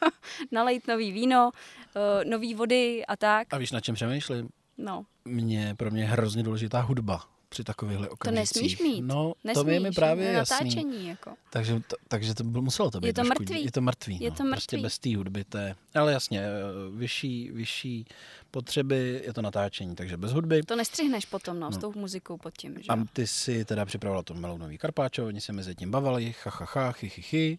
nalejt 0.52 0.88
nový 0.88 1.12
víno, 1.12 1.50
eh, 1.96 2.24
nový 2.24 2.54
vody 2.54 3.06
a 3.06 3.16
tak. 3.16 3.46
A 3.50 3.58
víš, 3.58 3.72
na 3.72 3.80
čem 3.80 3.94
přemýšlím? 3.94 4.48
No. 4.78 5.04
Mě, 5.24 5.74
pro 5.78 5.90
mě 5.90 6.02
je 6.02 6.06
hrozně 6.06 6.42
důležitá 6.42 6.80
hudba 6.80 7.37
při 7.48 7.64
takovýchhle 7.64 8.06
To 8.06 8.12
okamžicích. 8.12 8.62
nesmíš 8.62 8.78
mít. 8.80 9.02
No, 9.02 9.32
Nesmíš, 9.44 9.64
to 9.64 9.70
je 9.70 9.80
mi 9.80 9.90
právě 9.92 10.32
jasný. 10.32 10.54
natáčení, 10.56 11.08
jako. 11.08 11.34
Takže 11.50 11.80
to, 11.86 11.96
takže 12.08 12.34
to 12.34 12.44
muselo 12.44 12.90
to 12.90 13.00
být 13.00 13.06
Je 13.06 13.12
to 13.12 13.22
trošku, 13.22 13.42
mrtvý. 13.42 13.64
Je 13.64 13.72
to 13.72 13.80
mrtvý. 13.80 14.18
Je 14.20 14.30
no. 14.30 14.36
to 14.36 14.44
Prostě 14.50 14.76
mrtvý. 14.76 14.82
bez 14.82 14.98
té 14.98 15.16
hudby 15.16 15.44
to 15.44 15.58
je. 15.58 15.74
Ale 15.94 16.12
jasně, 16.12 16.40
eh, 16.40 16.50
vyšší, 16.96 17.50
vyšší 17.52 18.06
potřeby 18.50 19.22
je 19.26 19.32
to 19.32 19.42
natáčení, 19.42 19.94
takže 19.96 20.16
bez 20.16 20.32
hudby. 20.32 20.62
To 20.62 20.76
nestřihneš 20.76 21.24
potom, 21.26 21.60
no, 21.60 21.72
s 21.72 21.74
No. 21.74 21.80
tou 21.80 21.92
muzikou 22.00 22.36
pod 22.36 22.56
tím, 22.58 22.74
že 22.78 22.86
A 22.88 23.04
ty 23.12 23.26
si 23.26 23.64
teda 23.64 23.84
připravovala 23.84 24.22
to 24.22 24.34
melounový 24.34 24.78
karpáčo, 24.78 25.26
oni 25.26 25.40
se 25.40 25.52
mezi 25.52 25.74
tím 25.74 25.90
bavili, 25.90 26.34
ha, 26.44 26.50
ha, 26.54 26.66
ha, 26.72 26.92
chy, 26.92 27.08
chy, 27.08 27.22
chy. 27.22 27.58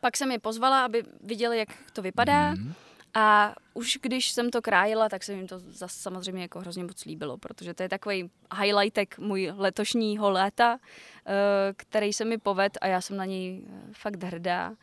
Pak 0.00 0.16
jsem 0.16 0.30
je 0.32 0.38
pozvala, 0.38 0.84
aby 0.84 1.04
viděli, 1.24 1.58
jak 1.58 1.68
to 1.92 2.02
vypadá. 2.02 2.50
Mhm. 2.54 2.74
A 3.18 3.54
už 3.74 3.98
když 4.02 4.30
jsem 4.30 4.50
to 4.50 4.62
krájela, 4.62 5.08
tak 5.08 5.22
se 5.22 5.32
jim 5.32 5.46
to 5.46 5.58
zase 5.58 6.00
samozřejmě 6.00 6.42
jako 6.42 6.60
hrozně 6.60 6.84
moc 6.84 7.04
líbilo, 7.04 7.38
protože 7.38 7.74
to 7.74 7.82
je 7.82 7.88
takový 7.88 8.30
highlightek 8.60 9.18
můj 9.18 9.52
letošního 9.56 10.30
léta, 10.30 10.78
eh, 11.26 11.32
který 11.76 12.12
se 12.12 12.24
mi 12.24 12.38
poved 12.38 12.78
a 12.80 12.86
já 12.86 13.00
jsem 13.00 13.16
na 13.16 13.24
něj 13.24 13.62
eh, 13.68 13.72
fakt 13.92 14.22
hrdá. 14.24 14.74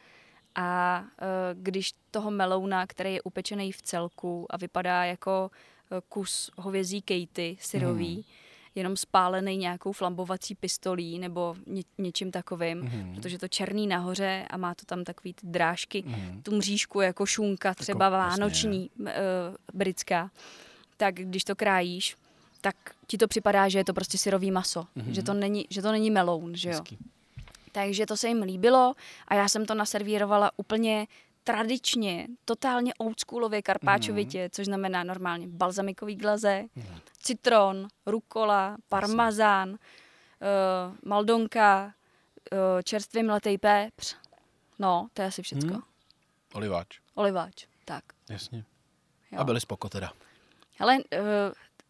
A 0.55 1.03
eh, 1.22 1.26
když 1.53 1.91
toho 2.11 2.31
melouna, 2.31 2.88
který 2.88 3.14
je 3.14 3.22
upečený 3.22 3.72
v 3.72 3.81
celku 3.81 4.45
a 4.49 4.57
vypadá 4.57 5.05
jako 5.05 5.51
kus 6.10 6.51
hovězí 6.57 7.01
kejty 7.01 7.57
syrový, 7.60 8.15
Mhm. 8.15 8.23
Jenom 8.76 8.98
spálený 8.98 9.58
nějakou 9.58 9.91
flambovací 9.91 10.56
pistolí 10.56 11.20
nebo 11.20 11.56
ně, 11.68 11.84
něčím 11.98 12.32
takovým, 12.32 12.78
Mhm. 12.82 13.16
protože 13.16 13.38
to 13.38 13.48
černý 13.48 13.88
nahoře 13.88 14.45
a 14.50 14.58
má 14.58 14.76
to 14.76 14.86
tam 14.86 15.04
takový 15.04 15.34
ty 15.34 15.48
drážky, 15.48 16.04
Mhm. 16.06 16.41
tu 16.44 16.56
mřížku 16.56 17.02
jako 17.02 17.26
šunka, 17.26 17.74
třeba 17.74 18.06
Jako, 18.06 18.18
vánoční, 18.18 18.90
uh, 19.00 19.08
britská, 19.74 20.32
tak 20.98 21.16
když 21.16 21.44
to 21.44 21.56
krájíš, 21.56 22.16
tak 22.62 22.76
ti 23.08 23.18
to 23.18 23.28
připadá, 23.28 23.70
že 23.70 23.78
je 23.78 23.86
to 23.86 23.94
prostě 23.94 24.18
syrový 24.18 24.52
maso, 24.52 24.86
Mhm. 24.95 25.14
že, 25.14 25.24
to 25.24 25.34
není, 25.34 25.66
že 25.70 25.82
to 25.82 25.91
není 25.91 26.12
meloun, 26.12 26.56
že 26.56 26.70
jo. 26.70 26.74
Hezký. 26.76 26.98
Takže 27.72 28.06
to 28.06 28.18
se 28.18 28.28
jim 28.28 28.41
líbilo 28.41 28.94
a 29.28 29.36
já 29.36 29.48
jsem 29.48 29.66
to 29.66 29.74
naservírovala 29.76 30.52
úplně 30.58 31.08
tradičně, 31.44 32.28
totálně 32.45 32.94
oldschoolově 32.94 33.61
karpáčovitě, 33.61 34.41
Mhm. 34.41 34.49
což 34.52 34.65
znamená 34.65 35.03
normálně 35.03 35.48
balzamikový 35.48 36.15
glaze, 36.15 36.64
citron, 37.18 37.88
rukola, 38.06 38.78
parmazán, 38.90 39.70
uh, 39.70 39.76
maldonka, 41.06 41.94
uh, 42.52 42.57
čerstvý 42.84 43.24
mletý 43.24 43.57
pepř. 43.57 44.15
No, 44.80 45.07
to 45.14 45.22
je 45.22 45.28
asi 45.28 45.41
všecko. 45.41 45.68
Mhm. 45.74 45.82
Oliváč, 46.53 46.99
Oliváč, 47.15 47.68
tak. 47.86 48.03
jasně. 48.30 48.65
Jo. 49.32 49.40
A 49.40 49.44
byli 49.44 49.60
spoko 49.61 49.90
teda. 49.90 50.14
Ale 50.80 50.98
uh, 50.98 51.03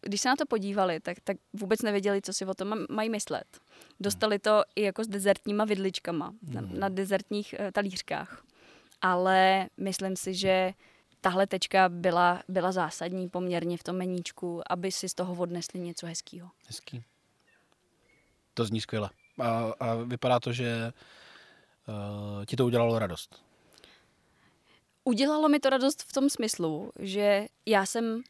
když 0.00 0.20
se 0.20 0.28
na 0.28 0.36
to 0.36 0.46
podívali, 0.46 1.00
tak, 1.00 1.16
tak 1.24 1.36
vůbec 1.52 1.82
nevěděli, 1.82 2.22
co 2.22 2.32
si 2.32 2.46
o 2.46 2.54
tom 2.54 2.68
ma- 2.68 2.86
mají 2.90 3.10
myslet. 3.10 3.60
Dostali 4.00 4.38
to 4.38 4.62
i 4.76 4.82
jako 4.82 5.04
s 5.04 5.08
dezertníma 5.08 5.64
vidličkama 5.64 6.34
na, 6.42 6.60
Mhm. 6.60 6.78
na 6.80 6.88
dezertních 6.88 7.54
uh, 7.60 7.70
talířkách. 7.70 8.44
Ale 9.04 9.68
myslím 9.76 10.16
si, 10.16 10.34
že 10.34 10.72
tahle 11.20 11.46
tečka 11.46 11.88
byla, 11.88 12.42
byla 12.48 12.72
zásadní 12.72 13.28
poměrně 13.28 13.78
v 13.78 13.82
tom 13.82 13.96
meníčku, 13.96 14.62
aby 14.70 14.92
si 14.92 15.08
z 15.08 15.14
toho 15.14 15.34
odnesli 15.34 15.80
něco 15.80 16.06
hezkého. 16.06 16.50
Hezký. 16.66 17.04
To 18.54 18.64
zní 18.64 18.80
skvěle. 18.80 19.10
A, 19.40 19.72
a 19.80 19.94
vypadá 19.94 20.40
to, 20.40 20.52
že 20.52 20.92
uh, 21.88 22.44
ti 22.44 22.56
to 22.56 22.66
udělalo 22.66 22.98
radost. 22.98 23.42
Udělalo 25.04 25.48
mi 25.48 25.60
to 25.60 25.70
radost 25.70 26.02
v 26.02 26.12
tom 26.12 26.30
smyslu, 26.30 26.92
že 26.98 27.46
já 27.66 27.86
jsem 27.86 28.22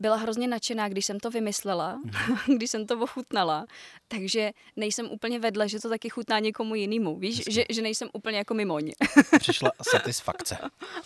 byla 0.00 0.16
hrozně 0.16 0.48
nadšená, 0.48 0.88
když 0.88 1.06
jsem 1.06 1.20
to 1.20 1.30
vymyslela, 1.30 1.94
mm. 1.96 2.56
když 2.56 2.70
jsem 2.70 2.86
to 2.86 2.98
ochutnala, 2.98 3.66
takže 4.08 4.50
nejsem 4.76 5.10
úplně 5.10 5.38
vedle, 5.38 5.68
že 5.68 5.80
to 5.80 5.88
taky 5.88 6.08
chutná 6.08 6.38
někomu 6.38 6.74
jinému. 6.74 7.18
Víš, 7.18 7.42
že, 7.50 7.64
že 7.70 7.82
nejsem 7.82 8.08
úplně 8.12 8.38
jako 8.38 8.54
mimoň. 8.54 8.92
Přišla 9.38 9.70
satisfakce. 9.90 10.58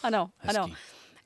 ano, 0.03 0.31
Hezký. 0.39 0.59
ano. 0.59 0.75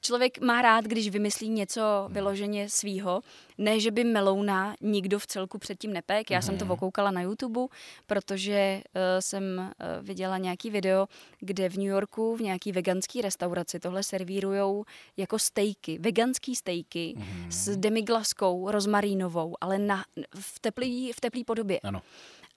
Člověk 0.00 0.40
má 0.40 0.62
rád, 0.62 0.84
když 0.84 1.08
vymyslí 1.08 1.48
něco 1.48 2.08
vyloženě 2.10 2.68
svýho. 2.68 3.20
Ne, 3.58 3.80
že 3.80 3.90
by 3.90 4.04
melouna 4.04 4.74
nikdo 4.80 5.18
v 5.18 5.26
celku 5.26 5.58
předtím 5.58 5.92
nepek. 5.92 6.30
Já 6.30 6.42
jsem 6.42 6.58
to 6.58 6.64
hmm. 6.64 6.72
okoukala 6.72 7.10
na 7.10 7.20
YouTube, 7.20 7.60
protože 8.06 8.82
uh, 8.84 9.00
jsem 9.20 9.42
uh, 9.58 10.06
viděla 10.06 10.38
nějaký 10.38 10.70
video, 10.70 11.06
kde 11.40 11.68
v 11.68 11.76
New 11.76 11.86
Yorku 11.86 12.36
v 12.36 12.40
nějaký 12.40 12.72
veganský 12.72 13.22
restauraci 13.22 13.80
tohle 13.80 14.02
servírujou 14.02 14.84
jako 15.16 15.38
stejky, 15.38 15.98
veganský 15.98 16.56
stejky 16.56 17.14
mm. 17.16 17.52
s 17.52 17.76
demiglaskou 17.76 18.70
rozmarínovou, 18.70 19.54
ale 19.60 19.78
na, 19.78 20.04
v 20.34 20.58
teplý, 20.60 21.12
v 21.12 21.20
teplý 21.20 21.44
podobě. 21.44 21.80
Ano. 21.80 22.02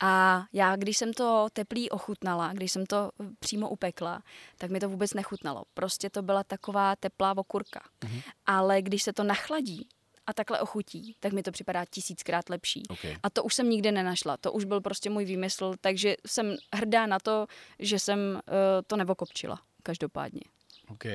A 0.02 0.44
já, 0.54 0.76
když 0.76 0.98
jsem 0.98 1.14
to 1.14 1.48
teplý 1.54 1.90
ochutnala, 1.90 2.54
když 2.54 2.72
jsem 2.72 2.86
to 2.86 3.12
přímo 3.40 3.70
upekla, 3.70 4.24
tak 4.58 4.72
mi 4.72 4.80
to 4.80 4.90
vůbec 4.90 5.14
nechutnalo. 5.14 5.64
Prostě 5.74 6.10
to 6.10 6.22
byla 6.22 6.44
taková 6.44 6.96
teplá 6.96 7.38
okurka. 7.38 7.82
Mm-hmm. 8.02 8.22
Ale 8.46 8.82
když 8.82 9.04
se 9.04 9.14
to 9.14 9.24
nachladí 9.24 9.88
a 10.28 10.34
takhle 10.34 10.60
ochutí, 10.60 11.16
tak 11.20 11.34
mi 11.34 11.44
to 11.44 11.52
připadá 11.52 11.86
tisíckrát 11.86 12.50
lepší. 12.50 12.84
Okay. 12.90 13.18
A 13.24 13.30
to 13.30 13.44
už 13.44 13.54
jsem 13.54 13.70
nikde 13.70 13.92
nenašla. 13.92 14.38
To 14.38 14.52
už 14.52 14.66
byl 14.66 14.82
prostě 14.82 15.10
můj 15.10 15.26
výmysl, 15.26 15.74
takže 15.82 16.16
jsem 16.28 16.56
hrdá 16.74 17.06
na 17.06 17.20
to, 17.20 17.48
že 17.80 18.00
jsem 18.00 18.20
uh, 18.20 18.42
to 18.88 18.96
nevokopčila. 18.96 19.62
Každopádně. 19.84 20.42
OK. 20.90 21.06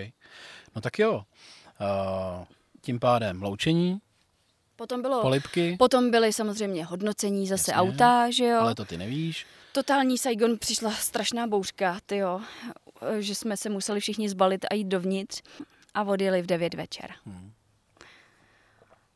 No 0.74 0.80
tak 0.80 0.98
jo. 0.98 1.24
Uh, 1.80 2.44
tím 2.80 3.00
pádem 3.00 3.42
loučení, 3.42 3.98
Potom 4.76 5.02
bylo, 5.02 5.22
Polipky. 5.22 5.76
Potom 5.78 6.10
byly 6.10 6.32
samozřejmě 6.32 6.84
hodnocení 6.84 7.46
zase 7.46 7.70
Jasně, 7.70 7.74
auta, 7.74 8.30
že 8.30 8.44
jo. 8.44 8.60
Ale 8.60 8.74
to 8.74 8.84
ty 8.84 8.96
nevíš. 8.96 9.46
Totální 9.72 10.18
Saigon 10.18 10.58
přišla 10.58 10.90
strašná 10.90 11.46
bouřka, 11.46 11.98
ty 12.06 12.16
jo, 12.16 12.40
že 13.18 13.34
jsme 13.34 13.56
se 13.56 13.68
museli 13.68 14.00
všichni 14.00 14.28
zbalit 14.28 14.66
a 14.70 14.74
jít 14.74 14.84
dovnitř 14.84 15.42
a 15.94 16.02
odjeli 16.02 16.42
v 16.42 16.46
9 16.46 16.74
večer. 16.74 17.10
Hmm. 17.26 17.52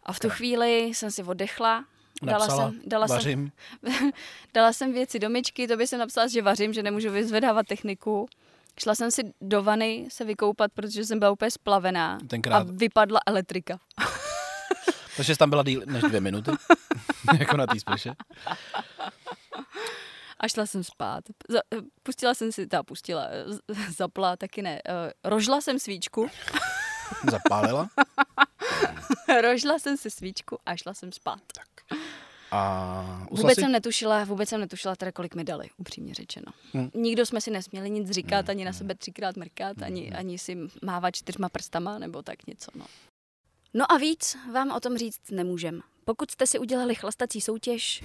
A 0.02 0.12
v 0.12 0.20
tu 0.20 0.30
chvíli 0.30 0.80
jsem 0.84 1.10
si 1.10 1.22
oddechla, 1.22 1.84
Napsala, 2.22 2.46
dala 2.46 2.70
jsem, 2.70 2.80
dala 2.86 3.06
vařím. 3.06 3.52
Jsem, 3.84 4.10
dala 4.54 4.72
jsem 4.72 4.92
věci 4.92 5.18
do 5.18 5.30
myčky, 5.30 5.68
to 5.68 5.76
by 5.76 5.86
se 5.86 5.98
napsala, 5.98 6.26
že 6.26 6.42
vařím, 6.42 6.72
že 6.72 6.82
nemůžu 6.82 7.10
vyzvedávat 7.10 7.66
techniku. 7.66 8.28
Šla 8.80 8.94
jsem 8.94 9.10
si 9.10 9.22
do 9.40 9.62
vany 9.62 10.06
se 10.08 10.24
vykoupat, 10.24 10.72
protože 10.72 11.04
jsem 11.04 11.18
byla 11.18 11.30
úplně 11.30 11.50
splavená 11.50 12.18
Tenkrát... 12.28 12.56
a 12.56 12.66
vypadla 12.72 13.20
elektrika. 13.26 13.78
Takže 15.16 15.36
tam 15.36 15.50
byla 15.50 15.62
díl 15.62 15.82
než 15.86 16.02
dvě 16.02 16.20
minuty, 16.20 16.50
jako 17.38 17.56
na 17.56 17.66
té 17.66 17.80
spleše. 17.80 18.14
A 20.40 20.48
šla 20.48 20.66
jsem 20.66 20.84
spát. 20.84 21.24
Pustila 22.02 22.34
jsem 22.34 22.52
si, 22.52 22.66
ta 22.66 22.82
pustila, 22.82 23.28
zapla, 23.96 24.36
taky 24.36 24.62
ne. 24.62 24.80
Eh, 24.88 25.12
rožla 25.24 25.60
jsem 25.60 25.78
svíčku. 25.78 26.30
Zapálila? 27.30 27.88
Rožla 29.42 29.78
jsem 29.78 29.96
si 29.96 30.10
svíčku 30.10 30.58
a 30.66 30.76
šla 30.76 30.94
jsem 30.94 31.12
spát. 31.12 31.40
Tak. 31.54 31.98
A 32.50 33.26
vůbec 33.30 33.54
si... 33.54 33.60
jsem 33.60 33.72
netušila, 33.72 34.24
vůbec 34.24 34.48
jsem 34.48 34.60
netušila 34.60 34.96
teda, 34.96 35.12
kolik 35.12 35.34
mi 35.34 35.44
dali, 35.44 35.68
upřímně 35.76 36.14
řečeno. 36.14 36.52
Hmm. 36.72 36.90
Nikdo 36.94 37.26
jsme 37.26 37.40
si 37.40 37.50
nesměli 37.50 37.90
nic 37.90 38.10
říkat, 38.10 38.46
hmm. 38.46 38.50
ani 38.50 38.64
na 38.64 38.72
sebe 38.72 38.94
třikrát 38.94 39.36
mrkat, 39.36 39.76
hmm. 39.76 39.86
ani, 39.86 40.12
ani 40.12 40.38
si 40.38 40.58
mávat 40.82 41.16
čtyřma 41.16 41.48
prstama, 41.48 41.98
nebo 41.98 42.22
tak 42.22 42.46
něco, 42.46 42.70
no. 42.74 42.86
No 43.74 43.92
a 43.92 43.96
víc 43.96 44.36
vám 44.52 44.70
o 44.70 44.80
tom 44.80 44.98
říct 44.98 45.20
nemůžem. 45.30 45.80
Pokud 46.04 46.30
jste 46.30 46.46
si 46.46 46.58
udělali 46.58 46.94
chlastací 46.94 47.40
soutěž 47.40 48.04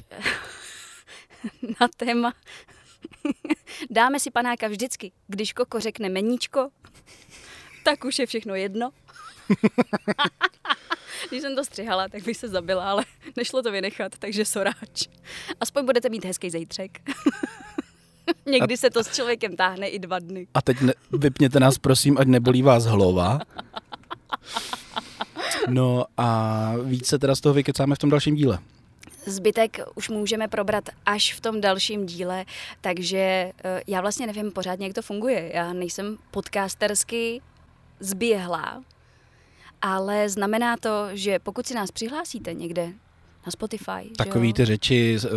na 1.82 1.88
téma 1.98 2.34
dáme 3.90 4.20
si 4.20 4.32
panáka 4.32 4.68
vždycky, 4.68 5.12
když 5.28 5.54
Koko 5.54 5.80
řekne 5.80 6.10
meníčko, 6.10 6.70
tak 7.84 8.06
už 8.06 8.20
je 8.20 8.26
všechno 8.26 8.56
jedno. 8.56 8.92
Když 11.30 11.42
jsem 11.42 11.56
to 11.56 11.66
střihala, 11.66 12.08
tak 12.08 12.24
bych 12.24 12.38
se 12.38 12.48
zabila, 12.48 12.92
ale 12.92 13.06
nešlo 13.38 13.62
to 13.62 13.72
vynechat, 13.72 14.18
takže 14.20 14.46
soráč. 14.46 15.08
Aspoň 15.60 15.86
budete 15.86 16.10
mít 16.10 16.26
hezký 16.26 16.50
zejtřek. 16.50 17.10
Někdy 18.46 18.78
se 18.78 18.90
to 18.90 19.04
s 19.04 19.16
člověkem 19.16 19.56
táhne 19.56 19.88
i 19.88 20.00
dva 20.00 20.20
dny. 20.20 20.48
A 20.54 20.62
teď 20.62 20.82
ne, 20.82 20.94
vypněte 21.12 21.60
nás, 21.60 21.78
prosím, 21.78 22.18
ať 22.18 22.28
nebolí 22.28 22.62
vás 22.62 22.84
hlava. 22.86 23.40
No 25.68 26.06
a 26.18 26.74
více 26.84 27.20
teda 27.20 27.36
z 27.36 27.42
toho 27.42 27.54
vykecáme 27.54 27.96
v 27.96 28.00
tom 28.00 28.10
dalším 28.10 28.36
díle. 28.36 28.60
Zbytek 29.26 29.80
už 29.96 30.10
můžeme 30.10 30.48
probrat 30.48 30.90
až 31.06 31.34
v 31.34 31.40
tom 31.42 31.62
dalším 31.62 32.06
díle, 32.06 32.46
takže 32.82 33.18
eh, 33.18 33.82
já 33.88 34.02
vlastně 34.02 34.28
nevím 34.28 34.52
pořádně, 34.52 34.86
jak 34.88 34.96
to 34.96 35.02
funguje. 35.02 35.52
Já 35.54 35.74
nejsem 35.74 36.18
podcastersky 36.32 37.42
zběhlá, 38.00 38.84
ale 39.82 40.30
znamená 40.30 40.78
to, 40.78 41.08
že 41.14 41.40
pokud 41.40 41.68
si 41.68 41.74
nás 41.74 41.92
přihlásíte 41.92 42.54
někde 42.54 42.94
na 43.46 43.52
Spotify. 43.52 44.10
Takový 44.18 44.54
ty 44.54 44.66
řeči, 44.66 45.18
eh, 45.24 45.28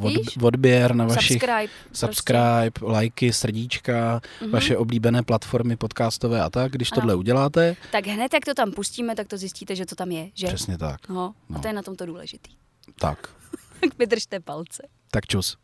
od, 0.00 0.12
odběr 0.42 0.94
na 0.94 1.04
vašich... 1.04 1.28
Subscribe. 1.32 1.72
Subscribe, 1.92 2.70
prostě. 2.70 2.92
lajky, 2.92 3.32
srdíčka, 3.32 4.20
mm-hmm. 4.20 4.50
vaše 4.50 4.76
oblíbené 4.76 5.22
platformy 5.22 5.76
podcastové 5.76 6.42
a 6.42 6.50
tak. 6.50 6.72
Když 6.72 6.92
ano. 6.92 7.00
tohle 7.00 7.14
uděláte... 7.14 7.76
Tak 7.92 8.06
hned, 8.06 8.34
jak 8.34 8.44
to 8.44 8.54
tam 8.54 8.72
pustíme, 8.72 9.14
tak 9.14 9.28
to 9.28 9.36
zjistíte, 9.36 9.76
že 9.76 9.86
to 9.86 9.94
tam 9.94 10.10
je. 10.10 10.28
Že? 10.34 10.46
Přesně 10.46 10.78
tak. 10.78 11.08
No, 11.08 11.34
no. 11.48 11.56
A 11.56 11.60
to 11.60 11.68
je 11.68 11.72
na 11.74 11.82
tom 11.82 11.96
to 11.96 12.06
důležitý. 12.06 12.50
Tak. 13.00 13.28
Vydržte 13.98 14.40
palce. 14.40 14.82
Tak 15.10 15.26
čus. 15.26 15.56